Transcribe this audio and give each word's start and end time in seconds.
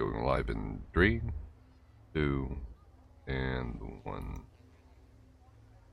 going 0.00 0.24
live 0.24 0.48
in 0.48 0.80
three, 0.94 1.20
two, 2.14 2.56
and 3.26 3.78
one. 4.02 4.40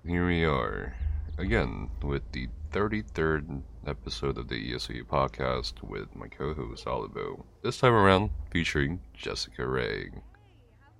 Here 0.05 0.25
we 0.25 0.45
are 0.45 0.95
again 1.37 1.89
with 2.01 2.21
the 2.31 2.47
33rd 2.71 3.61
episode 3.85 4.37
of 4.37 4.47
the 4.47 4.71
ESOU 4.73 5.03
podcast 5.03 5.83
with 5.83 6.15
my 6.15 6.27
co-host 6.27 6.85
Olibeau. 6.85 7.43
This 7.63 7.79
time 7.79 7.91
around 7.91 8.29
featuring 8.49 9.01
JessicaRae, 9.21 10.21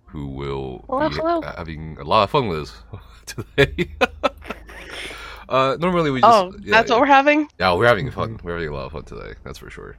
who 0.07 0.27
will 0.27 0.83
Hello, 0.89 1.07
be 1.09 1.15
hello. 1.15 1.41
having 1.41 1.97
a 2.01 2.03
lot 2.03 2.23
of 2.23 2.29
fun 2.31 2.49
with 2.49 2.59
us 2.59 2.83
today. 3.25 3.89
uh, 5.47 5.77
normally 5.79 6.11
we 6.11 6.19
just 6.19 6.33
Oh, 6.33 6.53
yeah, 6.61 6.71
that's 6.71 6.89
yeah. 6.89 6.95
what 6.95 7.01
we're 7.01 7.07
having? 7.07 7.47
Yeah, 7.57 7.73
we're 7.73 7.87
having 7.87 8.11
fun. 8.11 8.37
We're 8.43 8.55
having 8.55 8.67
a 8.67 8.73
lot 8.73 8.87
of 8.87 8.91
fun 8.91 9.03
today. 9.03 9.35
That's 9.45 9.59
for 9.59 9.69
sure. 9.69 9.95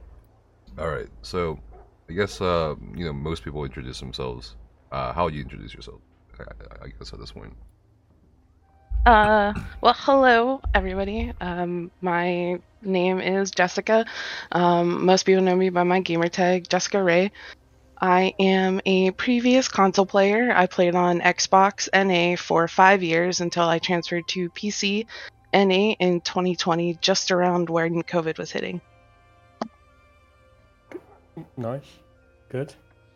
All 0.77 0.87
right, 0.89 1.09
so 1.23 1.59
I 2.09 2.13
guess 2.13 2.41
uh, 2.41 2.75
you 2.95 3.05
know 3.05 3.13
most 3.13 3.43
people 3.43 3.63
introduce 3.63 3.99
themselves. 3.99 4.55
Uh, 4.91 5.13
how 5.13 5.25
would 5.25 5.35
you 5.35 5.43
introduce 5.43 5.73
yourself? 5.73 6.01
I, 6.39 6.85
I- 6.85 6.87
guess 6.87 7.13
at 7.13 7.19
this 7.19 7.31
point. 7.31 7.53
Uh, 9.05 9.53
well, 9.81 9.95
hello, 9.97 10.61
everybody. 10.73 11.31
Um, 11.39 11.91
my 12.01 12.59
name 12.81 13.19
is 13.19 13.51
Jessica. 13.51 14.05
Um, 14.51 15.05
most 15.05 15.23
people 15.23 15.43
know 15.43 15.55
me 15.55 15.69
by 15.69 15.83
my 15.83 15.99
gamer 16.01 16.27
tag, 16.27 16.67
JessicaRae. 16.67 17.31
I 18.01 18.33
am 18.39 18.81
a 18.85 19.11
previous 19.11 19.67
console 19.67 20.05
player. 20.05 20.51
I 20.53 20.67
played 20.67 20.95
on 20.95 21.21
Xbox 21.21 21.87
NA 21.93 22.35
for 22.37 22.67
five 22.67 23.03
years 23.03 23.39
until 23.41 23.63
I 23.63 23.79
transferred 23.79 24.27
to 24.29 24.49
PC 24.49 25.05
NA 25.53 25.93
in 25.99 26.21
2020, 26.21 26.95
just 27.01 27.31
around 27.31 27.69
when 27.69 28.01
COVID 28.03 28.37
was 28.37 28.51
hitting. 28.51 28.81
Nice. 31.57 31.85
Good. 32.49 32.73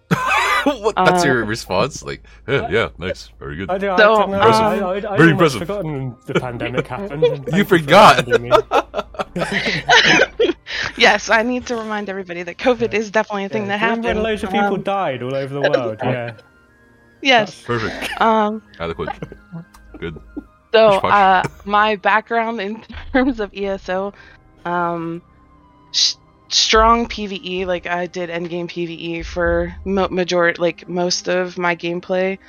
what? 0.63 0.95
That's 0.95 1.23
Uh, 1.23 1.27
your 1.27 1.45
response? 1.45 2.03
Like, 2.03 2.23
yeah, 2.47 2.69
yeah, 2.69 2.89
nice, 2.97 3.29
very 3.39 3.55
good. 3.55 3.69
I, 3.69 3.77
do, 3.77 3.89
I 3.91 3.97
So, 3.97 4.03
don't 4.03 4.33
um, 4.35 4.41
I, 4.41 4.79
I, 4.79 5.13
I, 5.13 5.17
Very 5.17 5.31
impressive. 5.31 5.59
forgotten 5.61 6.15
the 6.27 6.35
pandemic 6.35 6.85
happened. 6.87 7.23
and 7.47 7.47
You 7.57 7.63
forgot. 7.65 8.25
reminding 8.27 8.49
me. 8.49 8.57
yes, 10.97 11.29
I 11.29 11.41
need 11.43 11.65
to 11.67 11.75
remind 11.75 12.09
everybody 12.09 12.43
that 12.43 12.57
COVID 12.57 12.93
is 12.93 13.11
definitely 13.11 13.45
a 13.45 13.49
thing 13.49 13.63
Yeah. 13.63 13.77
that 13.77 13.79
Do 13.79 13.85
you 13.85 13.89
remember 13.91 14.07
happened. 14.09 14.23
When 14.23 14.31
loads 14.31 14.43
of 14.43 14.49
people 14.51 14.75
Um, 14.75 14.81
died 14.83 15.23
all 15.23 15.35
over 15.35 15.53
the 15.53 15.61
world. 15.61 15.97
Yeah. 16.03 16.35
yes. 17.21 17.61
Perfect, 17.63 18.21
Um, 18.21 18.61
adequate, 18.79 19.09
good. 19.97 20.19
So, 20.73 20.91
Push, 20.93 21.01
push. 21.01 21.11
uh, 21.11 21.43
my 21.65 21.95
background 21.97 22.59
in 22.59 22.83
terms 23.11 23.39
of 23.39 23.51
ESO, 23.55 24.13
um, 24.65 25.21
sh- 25.91 26.15
strong 26.53 27.07
PVE. 27.07 27.65
Like 27.65 27.87
I 27.87 28.07
did 28.07 28.29
endgame 28.29 28.69
PVE 28.69 29.25
for 29.25 29.75
mo- 29.85 30.09
majority, 30.09 30.61
like 30.61 30.87
most 30.87 31.27
of 31.27 31.57
my 31.57 31.75
gameplay. 31.75 32.39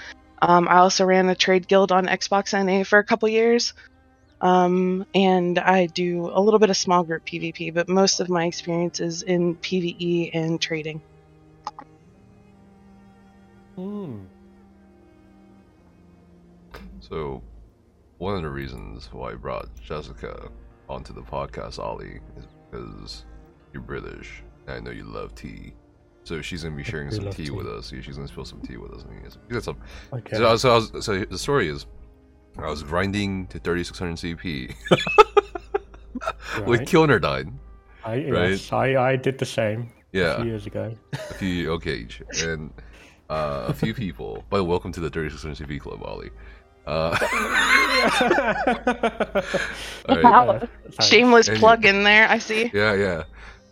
Um, 0.43 0.69
I 0.69 0.77
also 0.77 1.05
ran 1.05 1.29
a 1.29 1.35
trade 1.35 1.69
guild 1.69 1.93
on 1.93 2.07
Xbox 2.07 2.53
NA 2.53 2.85
for 2.85 2.99
a 2.99 3.05
couple 3.05 3.29
years, 3.29 3.73
um, 4.41 5.07
and 5.15 5.59
I 5.59 5.87
do 5.87 6.31
a 6.33 6.41
little 6.41 6.61
bit 6.61 6.71
of 6.71 6.77
small 6.77 7.03
group 7.03 7.25
PvP. 7.25 7.73
But 7.73 7.89
most 7.89 8.21
of 8.21 8.29
my 8.29 8.47
experience 8.47 9.01
is 9.01 9.23
in 9.23 9.57
PVE 9.57 10.31
and 10.35 10.61
trading. 10.61 11.01
Hmm. 13.77 14.25
So, 17.01 17.43
one 18.19 18.37
of 18.37 18.43
the 18.43 18.51
reasons 18.51 19.09
why 19.13 19.33
I 19.33 19.35
brought 19.35 19.69
Jessica 19.83 20.49
onto 20.89 21.13
the 21.13 21.23
podcast, 21.23 21.79
Ollie, 21.79 22.21
is 22.37 22.47
because 22.71 23.25
you're 23.75 23.83
British. 23.83 24.43
I 24.67 24.81
know 24.81 24.91
you 24.91 25.05
love 25.05 25.35
tea. 25.35 25.75
So 26.23 26.41
she's 26.41 26.63
gonna 26.63 26.75
be 26.77 26.85
sharing 26.85 27.11
some 27.11 27.29
tea, 27.31 27.47
tea. 27.47 27.51
with 27.51 27.67
us. 27.67 27.91
She's 27.91 28.17
gonna 28.17 28.29
spill 28.29 28.47
some 28.47 28.63
tea 28.63 28.79
with 28.79 28.93
us. 28.93 29.03
And 29.03 29.13
you 29.23 29.31
got 29.55 29.63
some. 29.65 29.77
Okay. 30.13 30.37
So, 30.39 30.57
so, 30.57 30.71
I 30.71 30.75
was, 30.77 31.05
so 31.05 31.23
the 31.25 31.37
story 31.37 31.69
is, 31.69 31.85
I 32.57 32.71
was 32.71 32.83
grinding 32.83 33.47
to 33.49 33.59
3600 33.59 34.17
CP 34.39 34.75
with 36.67 36.81
right. 36.81 36.89
Kilnerdine. 36.89 37.53
I, 38.05 38.15
right. 38.31 38.51
yes, 38.51 38.73
I, 38.73 38.95
I 38.97 39.17
did 39.17 39.39
the 39.39 39.45
same 39.45 39.91
Yeah. 40.13 40.23
a 40.23 40.25
Yeah, 40.29 40.37
few 40.37 40.45
years 40.47 40.67
ago. 40.67 40.95
a 41.13 41.17
few 41.35 41.71
okay, 41.73 42.07
and 42.43 42.71
uh, 43.29 43.65
a 43.69 43.75
few 43.75 43.93
people. 43.93 44.45
But 44.51 44.65
welcome 44.65 44.93
to 44.93 45.01
the 45.01 45.11
3600 45.11 45.69
CP 45.69 45.81
club, 45.81 46.03
Ollie. 46.05 46.31
Uh, 46.87 47.17
all 50.09 50.17
right. 50.17 50.25
Wow. 50.25 50.49
Uh. 50.51 50.67
Shameless 51.03 51.49
And 51.49 51.59
plug 51.59 51.85
in 51.87 52.05
there. 52.05 52.29
I 52.29 52.39
see. 52.39 52.71
Yeah, 52.75 52.93
yeah. 52.95 53.25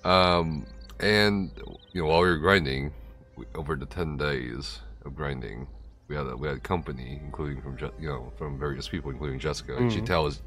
Um, 0.04 0.66
and 1.00 1.50
you 1.92 2.02
know, 2.02 2.08
while 2.08 2.20
we 2.22 2.28
were 2.28 2.36
grinding, 2.38 2.92
we, 3.36 3.46
over 3.54 3.76
the 3.76 3.86
ten 3.86 4.16
days 4.16 4.80
of 5.04 5.14
grinding, 5.14 5.66
we 6.08 6.16
had 6.16 6.26
a, 6.26 6.36
we 6.36 6.48
had 6.48 6.62
company, 6.62 7.20
including 7.24 7.62
from 7.62 7.76
you 8.00 8.08
know 8.08 8.32
from 8.36 8.58
various 8.58 8.88
people, 8.88 9.10
including 9.10 9.38
Jessica. 9.38 9.76
And 9.76 9.92
she 9.92 10.00
Mhm. 10.00 10.06
tells 10.06 10.42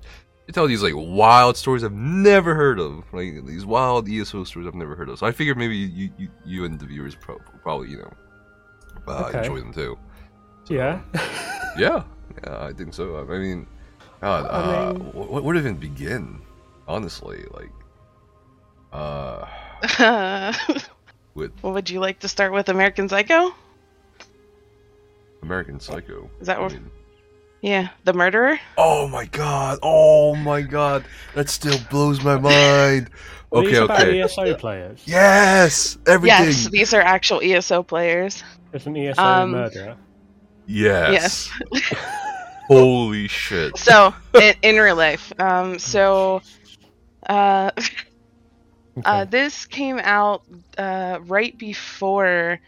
she 0.46 0.52
tells 0.52 0.70
these 0.70 0.84
like 0.84 0.94
wild 0.96 1.58
stories 1.58 1.84
I've 1.84 1.92
never 1.92 2.54
heard 2.56 2.80
of, 2.80 3.04
like 3.14 3.46
these 3.46 3.66
wild 3.66 4.08
ESO 4.10 4.44
stories 4.44 4.68
I've 4.68 4.76
never 4.76 4.96
heard 4.96 5.10
of. 5.10 5.18
So 5.20 5.26
I 5.26 5.32
figured 5.32 5.58
maybe 5.58 5.76
you 5.76 6.10
you, 6.18 6.30
you 6.46 6.66
and 6.66 6.80
the 6.80 6.86
viewers 6.86 7.16
pro- 7.16 7.40
probably 7.64 7.90
you 7.90 7.98
know 7.98 8.14
uh, 9.08 9.26
Okay. 9.28 9.40
enjoy 9.40 9.60
them 9.60 9.74
too. 9.74 9.98
Yeah. 10.70 11.02
Yeah, 11.78 12.04
yeah, 12.42 12.64
I 12.64 12.72
think 12.72 12.94
so. 12.94 13.20
I 13.20 13.38
mean, 13.38 13.68
God, 14.22 14.46
I 14.46 14.48
uh, 14.48 14.94
mean- 14.94 15.12
wh- 15.12 15.44
where 15.44 15.54
to 15.54 15.60
even 15.60 15.76
begin? 15.76 16.40
Honestly, 16.88 17.44
like, 17.52 17.70
uh, 18.96 20.54
with 21.36 21.52
Well, 21.62 21.74
would 21.74 21.90
you 21.90 22.00
like 22.00 22.20
to 22.20 22.28
start 22.28 22.54
with 22.54 22.70
American 22.70 23.10
Psycho? 23.10 23.54
American 25.42 25.80
Psycho. 25.80 26.30
Is 26.40 26.48
that 26.48 26.58
I 26.58 26.62
what- 26.62 26.72
mean- 26.74 26.92
Yeah, 27.62 27.90
the 28.04 28.14
murderer. 28.14 28.60
oh 28.78 29.08
my 29.08 29.26
god! 29.26 29.80
Oh 29.82 30.36
my 30.36 30.62
god! 30.62 31.06
That 31.34 31.50
still 31.50 31.78
blows 31.90 32.24
my 32.24 32.38
mind. 32.38 33.10
Were 33.52 33.60
okay, 33.60 33.70
these 33.70 33.78
about 33.80 34.02
okay. 34.02 34.22
ESO 34.22 34.56
players. 34.56 35.02
Yes, 35.06 35.98
everything. 36.08 36.46
Yes, 36.48 36.68
these 36.70 36.94
are 36.94 37.02
actual 37.02 37.42
ESO 37.42 37.84
players. 37.84 38.44
It's 38.74 38.86
an 38.86 38.98
ESO 38.98 39.22
Um, 39.22 39.52
murderer. 39.52 39.96
Yes. 40.68 41.50
Yes. 41.72 41.94
Holy 42.68 43.28
shit! 43.28 43.78
So, 43.78 44.14
in, 44.34 44.56
in 44.64 44.76
real 44.78 44.96
life, 44.96 45.32
um, 45.40 45.78
so, 45.80 46.42
uh, 47.30 47.70
uh, 49.04 49.26
this 49.26 49.66
came 49.66 50.00
out 50.00 50.44
uh, 50.78 51.20
right 51.24 51.58
before 51.58 52.60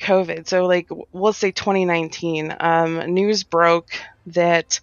COVID. 0.00 0.48
So, 0.48 0.66
like, 0.66 0.88
we'll 1.12 1.32
say 1.32 1.52
2019. 1.52 2.54
Um, 2.58 3.14
news 3.14 3.44
broke 3.44 3.90
that 4.26 4.80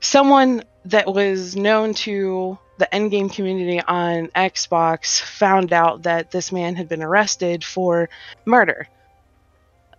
someone 0.00 0.62
that 0.84 1.06
was 1.06 1.56
known 1.56 1.94
to 1.94 2.58
the 2.78 2.88
endgame 2.92 3.32
community 3.32 3.80
on 3.80 4.28
Xbox 4.28 5.20
found 5.20 5.72
out 5.72 6.02
that 6.04 6.30
this 6.30 6.52
man 6.52 6.76
had 6.76 6.88
been 6.88 7.02
arrested 7.02 7.64
for 7.64 8.08
murder. 8.44 8.86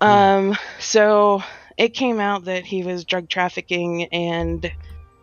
Um, 0.01 0.57
so 0.79 1.43
it 1.77 1.89
came 1.89 2.19
out 2.19 2.45
that 2.45 2.65
he 2.65 2.83
was 2.83 3.03
drug 3.03 3.27
trafficking 3.27 4.05
and 4.05 4.71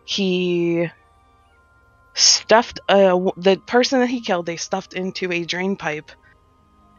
he 0.05 0.89
stuffed 2.17 2.79
uh, 2.89 3.17
the 3.37 3.61
person 3.65 3.99
that 3.99 4.09
he 4.09 4.21
killed 4.21 4.45
they 4.45 4.57
stuffed 4.57 4.93
into 4.93 5.31
a 5.31 5.45
drain 5.45 5.75
pipe. 5.75 6.11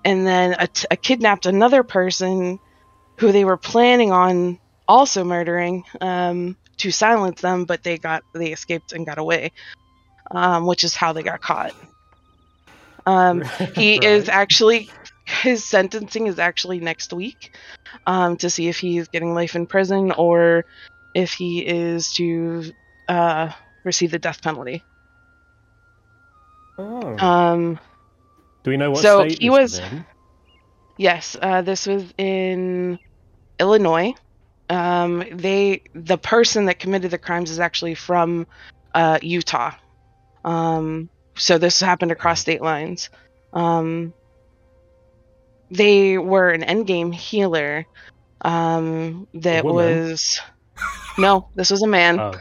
And 0.05 0.27
then 0.27 0.55
a 0.59 0.69
a 0.91 0.97
kidnapped 0.97 1.47
another 1.47 1.83
person 1.83 2.59
who 3.19 3.33
they 3.33 3.45
were 3.45 3.56
planning 3.56 4.12
on 4.12 4.59
also 4.87 5.25
murdering 5.25 5.84
um, 6.01 6.56
to 6.79 6.91
silence 6.91 7.41
them 7.41 7.65
but 7.65 7.83
they 7.83 7.99
got 7.99 8.23
they 8.33 8.53
escaped 8.53 8.93
and 8.93 9.05
got 9.05 9.19
away. 9.19 9.53
Um, 10.31 10.67
which 10.67 10.84
is 10.84 10.95
how 10.95 11.15
they 11.15 11.23
got 11.23 11.41
caught. 11.41 11.75
Um, 13.06 13.43
he 13.75 13.95
is 13.97 14.29
actually 14.29 14.91
his 15.25 15.65
sentencing 15.65 16.27
is 16.27 16.39
actually 16.39 16.81
next 16.81 17.12
week 17.12 17.56
um, 18.06 18.37
to 18.37 18.50
see 18.50 18.69
if 18.69 18.79
he's 18.79 19.09
getting 19.09 19.35
life 19.35 19.56
in 19.56 19.67
prison 19.67 20.12
or 20.12 20.65
if 21.15 21.32
he 21.32 21.67
is 21.67 22.12
to 22.15 22.73
uh, 23.09 23.50
receive 23.85 24.11
the 24.11 24.19
death 24.19 24.43
penalty. 24.43 24.85
Oh. 26.79 27.19
Um, 27.19 27.79
Do 28.63 28.71
we 28.71 28.77
know 28.77 28.93
what 28.93 29.03
so 29.03 29.27
state 29.27 29.41
he 29.43 29.51
was- 29.51 29.79
in? 29.79 30.05
yes, 30.97 31.37
uh, 31.41 31.63
this 31.63 31.87
was 31.87 32.05
in 32.17 32.99
Illinois. 33.59 34.15
Um, 34.71 35.25
they 35.33 35.83
the 35.95 36.19
person 36.19 36.67
that 36.67 36.79
committed 36.79 37.11
the 37.11 37.19
crimes 37.19 37.51
is 37.51 37.59
actually 37.59 37.95
from 37.95 38.47
uh, 38.95 39.19
Utah. 39.23 39.73
Um, 40.45 41.09
so 41.37 41.59
this 41.59 41.81
happened 41.81 42.13
across 42.13 42.41
state 42.41 42.61
lines. 42.61 43.09
Um, 43.53 44.13
they 45.71 46.19
were 46.19 46.51
an 46.51 46.63
endgame 46.63 47.15
healer. 47.15 47.87
Um, 48.43 49.27
that 49.35 49.65
was 49.65 50.41
no, 51.17 51.49
this 51.55 51.71
was 51.71 51.83
a 51.83 51.87
man. 51.89 52.21
Oh. 52.21 52.33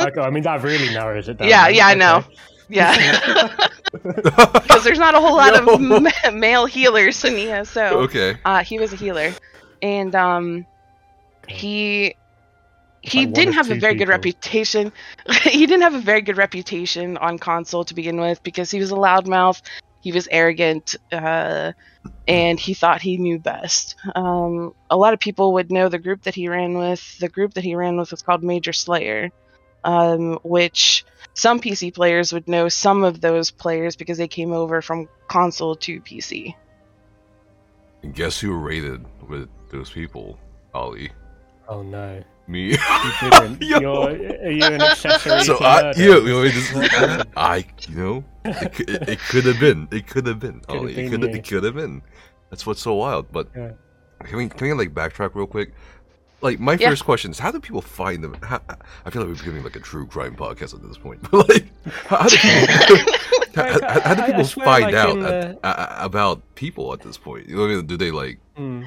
okay, 0.00 0.20
I 0.20 0.30
mean, 0.30 0.42
that 0.42 0.62
really 0.62 0.92
narrows 0.92 1.28
it 1.28 1.36
down. 1.38 1.48
Yeah, 1.48 1.66
then. 1.66 1.74
yeah, 1.74 1.86
I 1.86 1.94
know. 1.94 2.24
Okay. 2.70 2.76
Yeah, 2.76 3.56
because 3.92 4.84
there's 4.84 4.98
not 4.98 5.14
a 5.14 5.20
whole 5.20 5.36
lot 5.36 5.56
of 5.56 5.80
No. 5.80 6.00
ma- 6.00 6.30
male 6.32 6.66
healers 6.66 7.24
in 7.24 7.34
ESO. 7.34 8.02
okay. 8.04 8.36
Uh, 8.44 8.64
he 8.64 8.78
was 8.78 8.92
a 8.92 8.96
healer, 8.96 9.32
and 9.82 10.14
um, 10.14 10.66
he 11.48 12.16
he 13.02 13.26
didn't 13.26 13.52
have 13.54 13.70
a 13.70 13.74
two 13.74 13.80
very 13.80 13.94
good 13.94 14.08
reputation. 14.08 14.92
he 15.42 15.66
didn't 15.66 15.82
have 15.82 15.94
a 15.94 16.00
very 16.00 16.22
good 16.22 16.38
reputation 16.38 17.18
on 17.18 17.38
console 17.38 17.84
to 17.84 17.94
begin 17.94 18.18
with 18.18 18.42
because 18.42 18.70
he 18.70 18.80
was 18.80 18.90
a 18.90 18.94
loudmouth. 18.94 19.60
He 20.00 20.12
was 20.12 20.26
arrogant, 20.30 20.96
uh, 21.12 21.72
and 22.26 22.58
he 22.58 22.74
thought 22.74 23.02
he 23.02 23.16
knew 23.18 23.38
best. 23.38 23.94
Um, 24.14 24.74
a 24.90 24.96
lot 24.96 25.12
of 25.14 25.20
people 25.20 25.52
would 25.54 25.70
know 25.70 25.88
the 25.88 25.98
group 25.98 26.22
that 26.22 26.34
he 26.34 26.48
ran 26.48 26.78
with. 26.78 27.18
The 27.18 27.28
group 27.28 27.54
that 27.54 27.64
he 27.64 27.74
ran 27.74 27.96
with 27.96 28.10
was 28.10 28.22
called 28.22 28.42
Major 28.42 28.72
Slayer, 28.72 29.30
um, 29.82 30.38
which 30.42 31.04
some 31.34 31.60
PC 31.60 31.92
players 31.94 32.32
would 32.32 32.46
know 32.48 32.68
some 32.68 33.04
of 33.04 33.20
those 33.20 33.50
players 33.50 33.96
because 33.96 34.18
they 34.18 34.28
came 34.28 34.52
over 34.52 34.80
from 34.80 35.08
console 35.28 35.74
to 35.76 36.00
PC. 36.00 36.54
And 38.02 38.14
guess 38.14 38.38
who 38.40 38.52
raided 38.52 39.04
with 39.28 39.48
those 39.70 39.90
people? 39.90 40.38
Ollie. 40.74 41.10
Oh 41.68 41.82
no. 41.82 42.22
Me. 42.46 42.72
You 42.72 42.76
didn't. 43.30 43.62
Yo. 43.62 43.80
You're, 43.80 44.10
are 44.42 44.50
you 44.50 44.64
an 44.64 44.82
accessory 44.82 45.40
so 45.44 45.56
to 45.56 45.64
I, 45.64 45.82
murder? 45.82 46.02
you, 46.02 46.20
you 46.20 46.28
know, 46.28 46.42
it 46.42 46.50
just, 46.52 47.26
I, 47.36 47.64
you 47.88 47.96
know, 47.96 48.24
it, 48.44 48.72
could- 48.74 48.90
it, 48.90 49.08
it 49.08 49.18
could 49.20 49.44
have 49.46 49.58
been, 49.58 49.88
it 49.90 50.06
could 50.06 50.26
have 50.26 50.40
been, 50.40 50.60
Could 50.60 50.70
have 50.74 50.80
Ollie, 50.82 50.92
it 50.92 51.10
been 51.10 51.20
could, 51.22 51.30
you. 51.30 51.36
it 51.36 51.48
could 51.48 51.64
have 51.64 51.74
been. 51.74 52.02
That's 52.50 52.66
what's 52.66 52.82
so 52.82 52.94
wild. 52.94 53.32
But 53.32 53.48
Yeah. 53.56 53.70
can 54.24 54.36
we, 54.36 54.48
can 54.50 54.68
we 54.68 54.74
like 54.74 54.92
backtrack 54.92 55.34
real 55.34 55.46
quick? 55.46 55.72
Like 56.40 56.60
my 56.60 56.74
Yeah. 56.74 56.90
first 56.90 57.04
question 57.04 57.30
is, 57.30 57.38
how 57.38 57.50
do 57.50 57.58
people 57.60 57.80
find 57.80 58.22
them? 58.22 58.36
How, 58.42 58.60
I 59.06 59.10
feel 59.10 59.22
like 59.22 59.30
we're 59.30 59.36
becoming 59.36 59.64
like 59.64 59.76
a 59.76 59.80
true 59.80 60.06
crime 60.06 60.36
podcast 60.36 60.74
at 60.74 60.82
this 60.82 60.98
point. 60.98 61.20
But 61.30 61.48
like, 61.48 61.66
how, 62.06 62.16
how 62.18 62.28
do 62.28 62.36
people, 62.36 63.12
how, 63.54 63.64
how- 63.64 64.00
how 64.00 64.14
do 64.14 64.22
I- 64.22 64.24
I 64.24 64.26
people 64.26 64.44
swear, 64.44 64.64
find 64.66 64.84
like, 64.86 64.94
out 64.94 65.18
at- 65.18 65.58
a- 65.62 66.02
a- 66.02 66.04
about 66.04 66.42
people 66.54 66.92
at 66.92 67.00
this 67.00 67.16
point? 67.16 67.48
You 67.48 67.56
know 67.56 67.62
what 67.62 67.70
I 67.70 67.76
mean? 67.76 67.86
Do 67.86 67.96
they 67.96 68.10
like 68.10 68.38
Mm. 68.58 68.86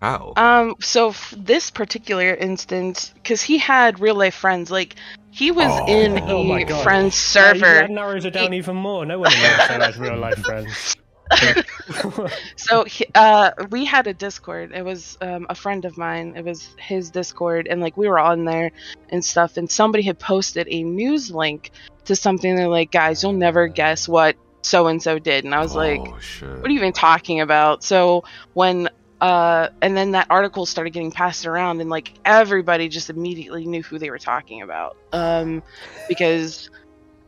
how? 0.00 0.32
Um, 0.36 0.74
so 0.80 1.10
f- 1.10 1.34
this 1.36 1.70
particular 1.70 2.34
instance, 2.34 3.12
because 3.14 3.42
he 3.42 3.58
had 3.58 4.00
real 4.00 4.14
life 4.16 4.34
friends, 4.34 4.70
like 4.70 4.96
he 5.30 5.50
was 5.50 5.70
Oh. 5.70 5.86
in 5.86 6.18
Oh 6.24 6.52
a 6.54 6.64
God. 6.64 6.82
friend 6.82 7.06
That, 7.06 7.12
server. 7.14 7.60
that 7.60 7.90
narrows 7.90 8.24
it 8.24 8.32
down 8.32 8.52
even 8.54 8.76
more. 8.76 9.06
No 9.06 9.18
one 9.20 9.32
in 9.32 9.38
ESO 9.38 9.80
has 9.80 9.96
real 9.98 10.16
life 10.18 10.38
friends. 10.40 10.96
So 12.56 12.86
uh, 13.14 13.50
we 13.70 13.84
had 13.84 14.06
a 14.06 14.14
Discord. 14.14 14.72
It 14.72 14.84
was 14.84 15.18
um, 15.20 15.46
a 15.50 15.54
friend 15.54 15.84
of 15.84 15.98
mine. 15.98 16.34
It 16.36 16.44
was 16.44 16.74
his 16.78 17.10
Discord, 17.10 17.66
and 17.66 17.80
like 17.80 17.96
we 17.96 18.08
were 18.08 18.18
on 18.18 18.44
there 18.44 18.70
and 19.10 19.24
stuff. 19.24 19.56
And 19.56 19.70
somebody 19.70 20.02
had 20.04 20.18
posted 20.18 20.68
a 20.70 20.82
news 20.82 21.30
link 21.30 21.70
to 22.04 22.16
something. 22.16 22.54
They're 22.54 22.68
like, 22.68 22.90
"Guys, 22.90 23.22
you'll 23.22 23.32
never 23.32 23.68
guess 23.68 24.08
what 24.08 24.36
so 24.62 24.86
and 24.86 25.02
so 25.02 25.18
did." 25.18 25.44
And 25.44 25.54
I 25.54 25.60
was 25.60 25.74
like, 25.74 26.00
oh 26.00 26.18
shit! 26.20 26.48
what 26.48 26.66
are 26.66 26.70
you 26.70 26.78
even 26.78 26.92
talking 26.92 27.40
about? 27.40 27.82
So 27.82 28.24
when 28.54 28.88
uh 29.20 29.68
and 29.80 29.96
then 29.96 30.12
that 30.12 30.26
article 30.30 30.66
started 30.66 30.90
getting 30.90 31.12
passed 31.12 31.46
around 31.46 31.80
and 31.80 31.88
like 31.88 32.12
everybody 32.24 32.88
just 32.88 33.08
immediately 33.08 33.66
knew 33.66 33.82
who 33.82 33.98
they 33.98 34.10
were 34.10 34.18
talking 34.18 34.62
about. 34.62 34.96
Um 35.12 35.62
because 36.08 36.70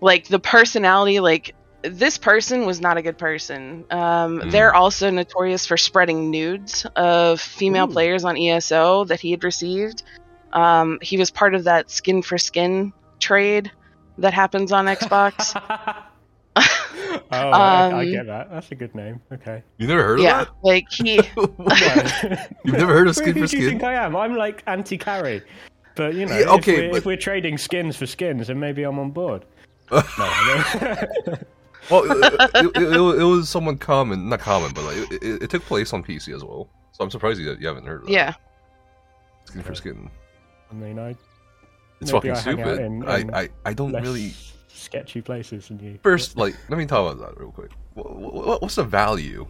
like 0.01 0.27
the 0.27 0.41
personality 0.41 1.21
like 1.21 1.55
this 1.85 2.17
person 2.19 2.67
was 2.67 2.81
not 2.81 2.97
a 2.97 3.03
good 3.03 3.19
person. 3.19 3.85
Um 3.91 4.41
Mm. 4.41 4.51
they're 4.51 4.75
also 4.75 5.11
notorious 5.11 5.67
for 5.67 5.77
spreading 5.77 6.31
nudes 6.31 6.87
of 6.97 7.41
female 7.41 7.89
Ooh. 7.89 7.93
players 7.93 8.25
on 8.25 8.37
ESO 8.37 9.05
that 9.05 9.21
he 9.21 9.31
had 9.31 9.45
received. 9.45 10.03
Um 10.53 10.99
he 11.03 11.17
was 11.17 11.31
part 11.31 11.55
of 11.55 11.65
that 11.65 11.91
skin 11.91 12.23
for 12.23 12.39
skin 12.39 12.93
trade 13.21 13.71
that 14.19 14.33
happens 14.35 14.73
on 14.73 14.87
Xbox. 14.87 15.53
oh, 16.57 16.63
I, 17.33 17.89
I 17.91 18.05
Um, 18.05 18.11
get 18.13 18.27
that. 18.27 18.49
That's 18.51 18.71
a 18.71 18.75
good 18.77 18.95
name. 18.95 19.21
Okay. 19.33 19.63
You 19.79 19.89
never 19.89 20.05
heard 20.05 20.19
of 20.21 20.25
yeah, 20.25 20.43
of 20.43 20.49
like 20.63 20.87
he? 20.91 21.15
You've 21.37 22.79
never 22.79 22.93
heard 22.95 23.09
of 23.09 23.17
skin 23.17 23.35
Who 23.37 23.47
skin 23.49 23.59
do 23.61 23.65
you 23.65 23.71
think 23.71 23.83
I 23.83 23.95
am? 23.95 24.15
I'm 24.15 24.37
like 24.37 24.63
anti-carry. 24.69 25.43
But 25.97 26.15
you 26.15 26.27
know, 26.27 26.39
Yeah, 26.39 26.51
okay, 26.55 26.73
if, 26.73 26.79
we're, 26.79 26.91
but- 26.91 26.97
if 26.99 27.07
we're 27.07 27.17
trading 27.17 27.59
skins 27.59 27.97
for 27.97 28.07
skins, 28.07 28.47
then 28.47 28.61
maybe 28.61 28.85
I'm 28.85 28.99
on 29.01 29.11
board. 29.11 29.45
no, 29.91 30.01
I 30.19 31.09
don't- 31.27 31.45
Well, 31.91 32.05
it, 32.11 32.35
it, 32.55 32.77
it, 32.77 33.21
it 33.21 33.25
was 33.25 33.49
someone 33.49 33.77
common, 33.79 34.29
not 34.29 34.41
common, 34.41 34.73
but 34.75 34.85
like 34.85 34.97
it, 35.13 35.23
it, 35.23 35.43
it 35.45 35.51
took 35.51 35.63
place 35.65 35.93
on 35.93 36.03
PC 36.03 36.35
as 36.35 36.43
well. 36.45 36.69
So 36.93 37.05
I'm 37.05 37.11
surprised 37.11 37.41
you, 37.41 37.55
you 37.61 37.67
haven't 37.67 37.87
heard 37.87 38.03
of 38.03 38.07
that. 38.07 38.13
yeah. 38.13 38.35
Skin 39.47 39.63
for 39.63 39.75
skin. 39.75 40.11
I 40.71 40.75
mean, 40.75 40.99
I 40.99 41.15
It's 42.01 42.11
fucking 42.11 42.31
I 42.31 42.35
stupid. 42.35 42.79
in- 42.81 43.05
I, 43.07 43.19
in 43.19 43.35
I, 43.35 43.49
I 43.67 43.75
don't 43.75 43.93
really. 43.93 44.33
sketchy 44.69 45.21
places 45.21 45.69
than 45.69 45.79
you. 45.81 45.99
First, 46.03 46.37
like, 46.37 46.57
let 46.69 46.79
me 46.79 46.87
talk 46.87 47.13
about 47.15 47.27
that 47.35 47.39
real 47.41 47.53
quick. 47.53 47.71
What, 47.95 48.15
what, 48.17 48.63
what's 48.63 48.75
the 48.77 48.85
value, 48.85 49.47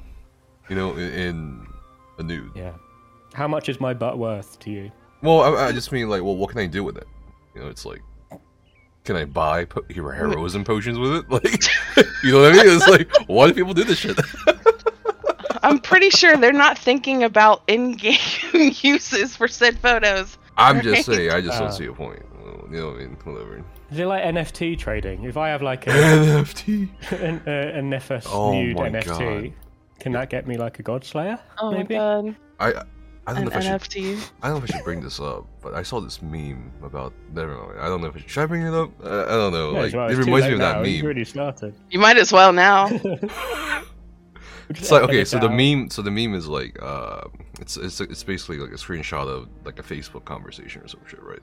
you 0.68 0.76
know, 0.76 0.92
in, 0.96 1.12
in 1.12 1.66
a 2.18 2.22
nude? 2.22 2.50
Yeah. 2.56 2.72
How 3.34 3.46
much 3.48 3.68
is 3.68 3.80
my 3.80 3.94
butt 3.94 4.18
worth 4.18 4.58
to 4.60 4.70
you? 4.70 4.90
Well, 5.22 5.40
I, 5.56 5.68
I 5.68 5.72
just 5.72 5.90
mean 5.92 6.08
like, 6.08 6.22
well, 6.22 6.36
what 6.36 6.50
can 6.50 6.58
I 6.60 6.66
do 6.66 6.82
with 6.84 6.96
it? 6.98 7.06
You 7.54 7.62
know, 7.62 7.68
it's 7.68 7.86
like, 7.86 8.02
can 9.04 9.16
I 9.16 9.24
buy 9.24 9.64
po- 9.66 9.84
hero 9.88 10.12
heroism 10.12 10.64
potions 10.64 10.98
with 10.98 11.12
it? 11.14 11.24
Like, 11.30 11.64
you 12.22 12.32
know 12.32 12.42
what 12.42 12.52
I 12.52 12.56
mean? 12.64 12.74
It's 12.76 12.88
like, 12.88 13.28
why 13.28 13.46
do 13.48 13.54
people 13.54 13.74
do 13.74 13.84
this 13.84 13.98
shit? 13.98 14.18
I'm 15.62 15.78
pretty 15.78 16.10
sure 16.10 16.36
they're 16.36 16.52
not 16.52 16.78
thinking 16.78 17.22
about 17.22 17.62
in-game 17.68 18.18
uses 18.82 19.34
for 19.36 19.48
said 19.48 19.78
photos. 19.78 20.36
I'm 20.56 20.82
just 20.82 21.06
saying, 21.06 21.30
I 21.30 21.40
just 21.40 21.56
Uh. 21.56 21.60
don't 21.60 21.72
see 21.72 21.86
a 21.86 21.92
point. 21.92 22.22
You 22.70 22.80
know 22.80 22.86
what 22.88 22.96
I 22.96 22.98
mean? 23.00 23.16
Whatever. 23.24 23.64
Is 23.90 23.98
it 23.98 24.06
like 24.06 24.24
NFT 24.24 24.78
trading? 24.78 25.24
If 25.24 25.36
I 25.36 25.48
have 25.48 25.62
like 25.62 25.86
a, 25.86 25.90
NFT. 25.90 26.88
an, 27.22 27.42
uh, 27.46 27.78
a 27.78 27.80
Nefas 27.82 28.26
Oh 28.30 28.52
nude 28.52 28.76
NFT, 28.76 29.04
God. 29.42 29.52
can 30.00 30.12
that 30.12 30.30
get 30.30 30.46
me 30.46 30.56
like 30.56 30.78
a 30.78 30.82
Godslayer? 30.82 31.38
Oh 31.58 31.70
maybe? 31.70 31.94
my 31.94 32.00
god, 32.00 32.36
I 32.60 32.82
I 33.26 33.32
don't 33.32 33.38
an 33.38 33.44
know 33.44 33.50
if 33.50 33.56
I 33.56 33.78
should 33.78 34.18
I 34.42 34.48
don't 34.48 34.58
know 34.58 34.64
if 34.64 34.70
I 34.70 34.76
should 34.76 34.84
bring 34.84 35.00
this 35.00 35.18
up, 35.18 35.46
but 35.62 35.74
I 35.74 35.82
saw 35.82 36.00
this 36.00 36.20
meme 36.20 36.70
about 36.82 37.12
never 37.32 37.56
mind. 37.56 37.80
I 37.80 37.88
don't 37.88 38.00
know 38.00 38.08
if 38.08 38.16
I 38.16 38.18
should, 38.18 38.30
should 38.30 38.42
I 38.42 38.46
bring 38.46 38.62
it 38.62 38.74
up. 38.74 38.90
I, 39.02 39.22
I 39.22 39.36
don't 39.36 39.52
know. 39.52 39.72
Yeah, 39.72 39.80
like 39.80 39.94
well, 39.94 40.10
it 40.10 40.16
reminds 40.16 40.46
me 40.46 40.52
of 40.54 40.58
that 40.58 40.76
now. 40.76 40.82
You've 40.82 40.96
meme. 40.98 41.04
already 41.06 41.24
started. 41.24 41.74
You 41.90 41.98
might 41.98 42.18
as 42.18 42.32
well 42.32 42.52
now. 42.52 42.88
It's 44.70 44.90
like 44.90 45.02
okay, 45.02 45.16
Edit 45.16 45.28
so 45.28 45.38
the 45.38 45.48
meme, 45.48 45.90
so 45.90 46.02
the 46.02 46.10
meme 46.10 46.34
is 46.34 46.48
like, 46.48 46.78
uh, 46.82 47.24
it's 47.60 47.76
it's 47.76 48.00
it's 48.00 48.24
basically 48.24 48.58
like 48.58 48.70
a 48.70 48.76
screenshot 48.76 49.28
of 49.28 49.48
like 49.64 49.78
a 49.78 49.82
Facebook 49.82 50.24
conversation 50.24 50.82
or 50.82 50.88
some 50.88 51.00
shit, 51.06 51.22
right? 51.22 51.42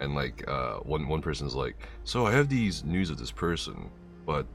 And 0.00 0.14
like, 0.14 0.44
uh, 0.48 0.76
one 0.78 1.08
one 1.08 1.22
person's 1.22 1.54
like, 1.54 1.76
so 2.04 2.26
I 2.26 2.32
have 2.32 2.48
these 2.48 2.84
news 2.84 3.10
of 3.10 3.18
this 3.18 3.30
person, 3.30 3.90
but 4.26 4.46